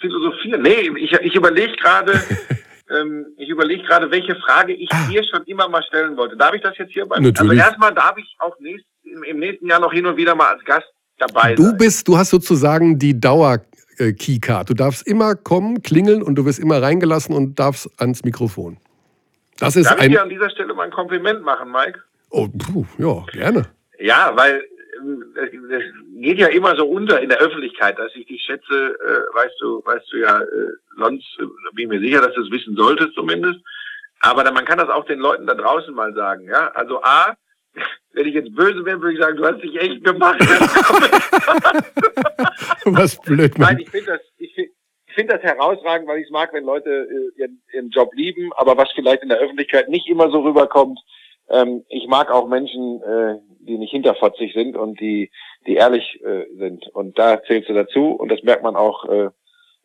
philosophieren. 0.00 0.62
Nee, 0.62 0.90
ich, 0.98 1.12
ich 1.12 1.34
überlege 1.36 1.72
gerade, 1.76 2.20
ähm, 2.90 3.26
ich 3.36 3.48
überlege 3.48 3.84
gerade, 3.84 4.10
welche 4.10 4.34
Frage 4.36 4.72
ich 4.72 4.90
ah. 4.92 5.08
dir 5.08 5.22
schon 5.24 5.44
immer 5.44 5.68
mal 5.68 5.82
stellen 5.84 6.16
wollte. 6.16 6.36
Darf 6.36 6.52
ich 6.52 6.62
das 6.62 6.76
jetzt 6.78 6.92
hier 6.92 7.06
beim? 7.06 7.22
Natürlich. 7.22 7.60
Also 7.60 7.70
erstmal 7.70 7.94
darf 7.94 8.16
ich 8.16 8.36
auch 8.40 8.58
nächst, 8.58 8.86
im, 9.04 9.22
im 9.22 9.38
nächsten 9.38 9.68
Jahr 9.68 9.78
noch 9.78 9.92
hin 9.92 10.04
und 10.04 10.16
wieder 10.16 10.34
mal 10.34 10.52
als 10.52 10.64
Gast 10.64 10.86
dabei 11.18 11.54
du 11.54 11.62
sein. 11.62 11.72
Du 11.72 11.78
bist, 11.78 12.08
du 12.08 12.18
hast 12.18 12.30
sozusagen 12.30 12.98
die 12.98 13.18
Dauer 13.18 13.60
Keycard. 13.96 14.70
Du 14.70 14.74
darfst 14.74 15.06
immer 15.06 15.34
kommen, 15.34 15.82
klingeln 15.82 16.22
und 16.22 16.36
du 16.36 16.44
wirst 16.44 16.58
immer 16.58 16.80
reingelassen 16.82 17.34
und 17.34 17.58
darfst 17.58 17.90
ans 17.98 18.24
Mikrofon. 18.24 18.78
Das 19.58 19.76
ist 19.76 19.86
Darf 19.86 20.00
ein... 20.00 20.10
ich 20.10 20.16
dir 20.16 20.22
an 20.22 20.28
dieser 20.28 20.50
Stelle 20.50 20.74
mal 20.74 20.84
ein 20.84 20.90
Kompliment 20.90 21.42
machen, 21.42 21.70
Mike? 21.70 22.00
Oh, 22.30 22.48
puh, 22.48 22.84
ja, 22.98 23.24
gerne. 23.32 23.66
Ja, 23.98 24.32
weil 24.34 24.62
es 25.34 25.82
geht 26.20 26.38
ja 26.38 26.48
immer 26.48 26.76
so 26.76 26.86
unter 26.86 27.20
in 27.20 27.28
der 27.28 27.38
Öffentlichkeit, 27.38 27.98
dass 27.98 28.14
ich 28.14 28.26
dich 28.26 28.42
schätze, 28.42 28.96
äh, 29.00 29.36
weißt 29.36 29.54
du, 29.60 29.82
weißt 29.84 30.12
du 30.12 30.16
ja, 30.18 30.40
äh, 30.40 30.46
sonst 30.96 31.26
äh, 31.40 31.44
bin 31.74 31.84
ich 31.84 31.88
mir 31.88 32.00
sicher, 32.00 32.20
dass 32.20 32.34
du 32.34 32.42
es 32.42 32.50
wissen 32.50 32.76
solltest 32.76 33.14
zumindest. 33.14 33.60
Aber 34.20 34.44
dann, 34.44 34.54
man 34.54 34.64
kann 34.64 34.78
das 34.78 34.88
auch 34.88 35.04
den 35.04 35.18
Leuten 35.18 35.46
da 35.46 35.54
draußen 35.54 35.92
mal 35.94 36.14
sagen, 36.14 36.46
ja. 36.46 36.68
Also 36.74 37.02
A, 37.02 37.34
wenn 38.12 38.28
ich 38.28 38.34
jetzt 38.34 38.54
böse 38.54 38.84
wäre, 38.84 39.00
würde 39.00 39.14
ich 39.14 39.20
sagen, 39.20 39.36
du 39.36 39.46
hast 39.46 39.62
dich 39.62 39.74
echt 39.80 40.04
gemacht. 40.04 40.38
Was 42.84 43.18
blöd, 43.20 43.56
Mann. 43.58 43.74
Nein, 43.74 43.80
ich 43.80 43.90
finde 43.90 44.12
das, 44.12 44.20
ich 44.38 44.54
finde 44.54 44.70
ich 45.12 45.14
finde 45.14 45.34
das 45.34 45.42
herausragend, 45.42 46.08
weil 46.08 46.20
ich 46.20 46.24
es 46.24 46.30
mag, 46.30 46.54
wenn 46.54 46.64
Leute 46.64 46.88
äh, 46.88 47.38
ihren, 47.38 47.62
ihren 47.74 47.90
Job 47.90 48.14
lieben, 48.14 48.50
aber 48.54 48.78
was 48.78 48.90
vielleicht 48.94 49.22
in 49.22 49.28
der 49.28 49.40
Öffentlichkeit 49.40 49.90
nicht 49.90 50.08
immer 50.08 50.30
so 50.30 50.40
rüberkommt. 50.40 50.98
Ähm, 51.50 51.84
ich 51.90 52.08
mag 52.08 52.30
auch 52.30 52.48
Menschen, 52.48 53.02
äh, 53.02 53.34
die 53.60 53.76
nicht 53.76 53.90
hinterfotzig 53.90 54.54
sind 54.54 54.74
und 54.74 54.98
die, 55.00 55.30
die 55.66 55.74
ehrlich 55.74 56.18
äh, 56.24 56.46
sind. 56.56 56.88
Und 56.94 57.18
da 57.18 57.42
zählst 57.42 57.68
du 57.68 57.74
dazu 57.74 58.12
und 58.12 58.30
das 58.30 58.42
merkt 58.42 58.62
man 58.62 58.74
auch 58.74 59.04
äh, 59.04 59.28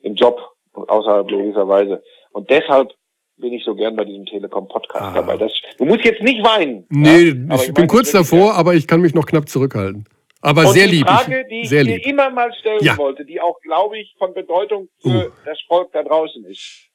im 0.02 0.16
Job 0.16 0.40
und 0.72 0.88
außerhalb 0.88 1.30
logischerweise. 1.30 2.02
Und 2.32 2.50
deshalb 2.50 2.94
bin 3.38 3.54
ich 3.54 3.64
so 3.64 3.76
gern 3.76 3.96
bei 3.96 4.06
diesem 4.06 4.26
Telekom-Podcast 4.26 5.02
ah. 5.02 5.14
dabei. 5.14 5.38
Das, 5.38 5.52
du 5.78 5.86
musst 5.86 6.04
jetzt 6.04 6.22
nicht 6.22 6.44
weinen. 6.44 6.86
Nee, 6.90 7.30
ja? 7.30 7.56
ich, 7.56 7.68
ich 7.70 7.74
bin 7.74 7.88
kurz 7.88 8.12
davor, 8.12 8.56
aber 8.56 8.74
ich 8.74 8.88
kann 8.88 9.02
mich 9.02 9.14
noch 9.14 9.26
knapp 9.26 9.48
zurückhalten. 9.48 10.06
Aber 10.42 10.68
und 10.68 10.74
sehr 10.74 10.88
lieb. 10.88 11.06
Die 11.06 11.14
Frage, 11.14 11.46
die 11.50 11.62
ich, 11.62 11.70
dir 11.70 12.06
immer 12.06 12.30
mal 12.30 12.54
stellen 12.54 12.84
ja. 12.84 12.98
wollte, 12.98 13.26
die 13.26 13.42
auch, 13.42 13.60
glaube 13.62 13.98
ich, 14.00 14.16
von 14.18 14.34
Bedeutung 14.34 14.90
für 15.02 15.28
uh. 15.28 15.32
das 15.46 15.60
Volk 15.68 15.92
da 15.94 16.04
draußen 16.04 16.44
ist. 16.46 16.90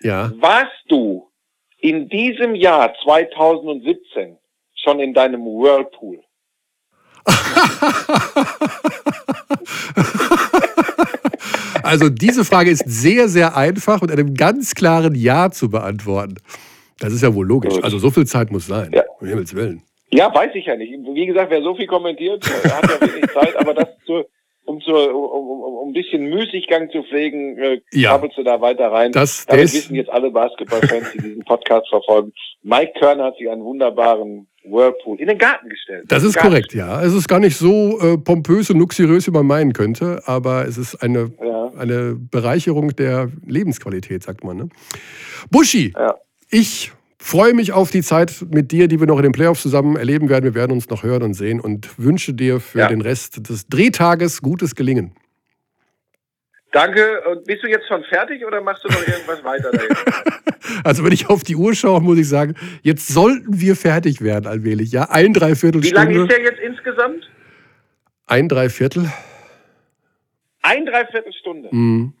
Ja. 0.00 0.32
Warst 0.36 0.84
du 0.88 1.30
in 1.78 2.08
diesem 2.08 2.54
Jahr 2.54 2.94
2017 3.02 4.38
schon 4.74 5.00
in 5.00 5.12
deinem 5.12 5.44
Whirlpool? 5.44 6.22
Also 11.82 12.08
diese 12.08 12.44
Frage 12.44 12.70
ist 12.70 12.84
sehr, 12.86 13.28
sehr 13.28 13.56
einfach 13.56 14.00
mit 14.00 14.10
einem 14.10 14.34
ganz 14.34 14.74
klaren 14.74 15.14
Ja 15.14 15.50
zu 15.50 15.70
beantworten. 15.70 16.36
Das 16.98 17.12
ist 17.12 17.22
ja 17.22 17.34
wohl 17.34 17.46
logisch. 17.46 17.82
Also 17.82 17.98
so 17.98 18.10
viel 18.10 18.26
Zeit 18.26 18.50
muss 18.50 18.66
sein. 18.66 18.90
Ja. 18.92 19.02
Um 19.20 19.26
Himmels 19.26 19.54
Willen. 19.54 19.82
Ja, 20.12 20.34
weiß 20.34 20.50
ich 20.54 20.66
ja 20.66 20.76
nicht. 20.76 20.92
Wie 21.14 21.26
gesagt, 21.26 21.50
wer 21.50 21.62
so 21.62 21.74
viel 21.74 21.86
kommentiert, 21.86 22.44
hat 22.44 22.90
ja 22.90 23.00
wenig 23.00 23.30
Zeit, 23.30 23.56
aber 23.56 23.74
das 23.74 23.88
zu, 24.04 24.24
um, 24.70 24.80
zu, 24.80 24.92
um, 24.92 25.48
um, 25.48 25.74
um 25.82 25.88
ein 25.90 25.92
bisschen 25.92 26.24
Müßiggang 26.30 26.90
zu 26.90 27.02
pflegen, 27.04 27.58
äh, 27.58 27.80
Ja. 27.92 28.10
krabbelst 28.10 28.38
du 28.38 28.42
da 28.42 28.60
weiter 28.60 28.90
rein. 28.90 29.12
Das, 29.12 29.44
Damit 29.46 29.64
ist, 29.66 29.74
wissen 29.74 29.94
jetzt 29.96 30.10
alle 30.10 30.30
Basketballfans, 30.30 31.12
die 31.12 31.18
diesen 31.22 31.44
Podcast 31.44 31.88
verfolgen. 31.88 32.32
Mike 32.62 32.92
Körner 32.98 33.24
hat 33.24 33.36
sich 33.36 33.48
einen 33.50 33.62
wunderbaren 33.64 34.46
Whirlpool 34.64 35.18
in 35.18 35.28
den 35.28 35.38
Garten 35.38 35.68
gestellt. 35.70 36.04
das 36.08 36.22
ist 36.22 36.34
Garten. 36.34 36.48
korrekt, 36.50 36.74
ja. 36.74 37.02
Es 37.02 37.14
ist 37.14 37.28
gar 37.28 37.40
nicht 37.40 37.56
so 37.56 37.98
äh, 38.00 38.18
pompös 38.18 38.68
und 38.70 38.78
luxuriös, 38.78 39.26
wie 39.26 39.30
man 39.30 39.46
meinen 39.46 39.72
könnte, 39.72 40.20
aber 40.26 40.66
es 40.66 40.76
ist 40.78 40.96
eine, 41.02 41.32
Ja. 41.42 41.72
eine 41.78 42.14
Bereicherung 42.30 42.94
der 42.94 43.30
Lebensqualität, 43.46 44.22
sagt 44.22 44.44
man. 44.44 44.56
Ne? 44.58 44.68
Buschi, 45.50 45.92
Ja. 45.96 46.14
ich 46.50 46.92
freue 47.20 47.54
mich 47.54 47.72
auf 47.72 47.90
die 47.90 48.02
Zeit 48.02 48.44
mit 48.50 48.72
dir, 48.72 48.88
die 48.88 48.98
wir 48.98 49.06
noch 49.06 49.18
in 49.18 49.24
den 49.24 49.32
Playoffs 49.32 49.62
zusammen 49.62 49.96
erleben 49.96 50.28
werden. 50.28 50.44
Wir 50.44 50.54
werden 50.54 50.72
uns 50.72 50.88
noch 50.88 51.02
hören 51.02 51.22
und 51.22 51.34
sehen 51.34 51.60
und 51.60 51.98
wünsche 51.98 52.32
dir 52.34 52.60
für 52.60 52.80
Ja. 52.80 52.88
den 52.88 53.02
Rest 53.02 53.48
des 53.48 53.66
Drehtages 53.68 54.40
gutes 54.42 54.74
Gelingen. 54.74 55.12
Danke. 56.72 57.20
Und 57.30 57.44
bist 57.44 57.62
du 57.62 57.68
jetzt 57.68 57.86
schon 57.88 58.02
fertig 58.04 58.44
oder 58.46 58.60
machst 58.60 58.84
du 58.84 58.88
noch 58.88 59.06
irgendwas 59.06 59.44
weiter? 59.44 59.70
Also 60.84 61.04
wenn 61.04 61.10
ich 61.12 61.28
auf 61.28 61.42
die 61.42 61.56
Uhr 61.56 61.74
schaue, 61.74 62.00
muss 62.00 62.16
ich 62.18 62.28
sagen, 62.28 62.54
jetzt 62.82 63.08
sollten 63.08 63.60
wir 63.60 63.74
fertig 63.74 64.20
werden, 64.22 64.46
allmählich. 64.46 64.92
Ja, 64.92 65.10
ein 65.10 65.34
Wie 65.34 65.90
lange 65.90 66.16
ist 66.22 66.30
der 66.30 66.42
jetzt 66.42 66.60
insgesamt? 66.60 67.28
Ein 68.26 68.48
Dreiviertel. 68.48 69.10
Ein 70.62 70.84
Dreiviertelstunde. 70.84 71.70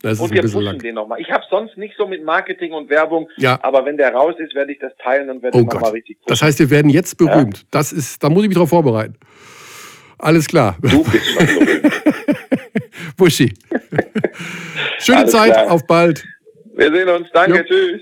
Das 0.02 0.14
ist 0.14 0.20
Und 0.20 0.32
wir 0.32 0.40
pushen 0.42 0.62
lang. 0.62 0.78
den 0.78 0.94
nochmal. 0.94 1.20
Ich 1.20 1.30
habe 1.30 1.44
sonst 1.50 1.76
nicht 1.76 1.94
so 1.98 2.06
mit 2.06 2.24
Marketing 2.24 2.72
und 2.72 2.88
Werbung, 2.88 3.28
Ja, 3.36 3.58
aber 3.62 3.84
wenn 3.84 3.96
der 3.98 4.14
raus 4.14 4.34
ist, 4.38 4.54
werde 4.54 4.72
ich 4.72 4.78
das 4.78 4.92
teilen 5.02 5.28
und 5.28 5.42
werde 5.42 5.58
Oh 5.58 5.62
nochmal 5.62 5.90
richtig 5.90 6.16
pushen. 6.18 6.28
das 6.28 6.40
heißt, 6.42 6.58
wir 6.58 6.70
werden 6.70 6.90
jetzt 6.90 7.18
berühmt. 7.18 7.66
Das 7.70 7.92
ist, 7.92 8.22
da 8.24 8.30
muss 8.30 8.42
ich 8.44 8.48
mich 8.48 8.56
drauf 8.56 8.70
vorbereiten. 8.70 9.16
Alles 10.18 10.46
klar. 10.46 10.76
Du 10.80 11.04
bist 11.04 11.26
schon 11.26 11.46
berühmt. 11.46 11.92
Buschi. 13.16 13.52
Schöne 14.98 15.18
Alles 15.18 15.30
Zeit, 15.32 15.52
klar. 15.52 15.70
auf 15.70 15.86
bald. 15.86 16.24
Wir 16.76 16.90
sehen 16.92 17.08
uns. 17.08 17.28
Danke. 17.32 17.58
Jo. 17.58 17.64
Tschüss. 17.64 18.00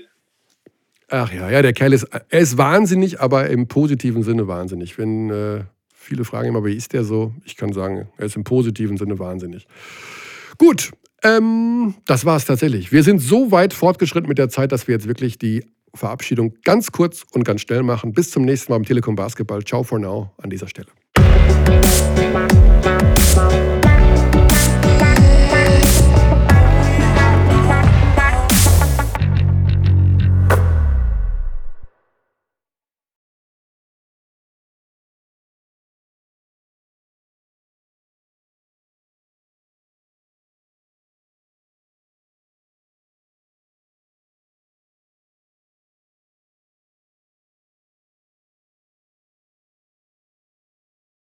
Ach 1.09 1.33
ja, 1.33 1.49
ja, 1.49 1.61
der 1.61 1.73
Kerl 1.73 1.91
ist, 1.93 2.03
er 2.03 2.39
ist 2.39 2.57
wahnsinnig, 2.57 3.19
aber 3.19 3.49
im 3.49 3.67
positiven 3.67 4.21
Sinne 4.23 4.47
wahnsinnig. 4.47 4.97
Wenn 4.97 5.29
äh, 5.31 5.63
viele 5.93 6.23
fragen 6.23 6.49
immer, 6.49 6.63
wie 6.63 6.75
ist 6.75 6.93
der 6.93 7.03
so? 7.03 7.33
Ich 7.45 7.57
kann 7.57 7.73
sagen, 7.73 8.09
er 8.17 8.25
ist 8.27 8.35
im 8.35 8.43
positiven 8.43 8.95
Sinne 8.95 9.17
wahnsinnig. 9.17 9.67
Gut, 10.59 10.91
ähm, 11.23 11.95
das 12.05 12.25
war 12.25 12.35
es 12.35 12.43
tatsächlich. 12.45 12.91
Wir 12.91 13.03
sind 13.03 13.19
so 13.19 13.51
weit 13.51 13.73
fortgeschritten 13.73 14.27
mit 14.27 14.37
der 14.37 14.49
Zeit, 14.49 14.73
dass 14.73 14.87
wir 14.87 14.93
jetzt 14.93 15.07
wirklich 15.07 15.39
die 15.39 15.65
Verabschiedung 15.95 16.53
ganz 16.63 16.91
kurz 16.91 17.25
und 17.31 17.45
ganz 17.45 17.61
schnell 17.61 17.81
machen. 17.81 18.11
Bis 18.11 18.29
zum 18.29 18.43
nächsten 18.43 18.71
Mal 18.71 18.77
im 18.77 18.85
Telekom 18.85 19.15
Basketball. 19.15 19.63
Ciao 19.63 19.83
for 19.83 19.99
now 19.99 20.31
an 20.37 20.49
dieser 20.49 20.67
Stelle. 20.67 20.89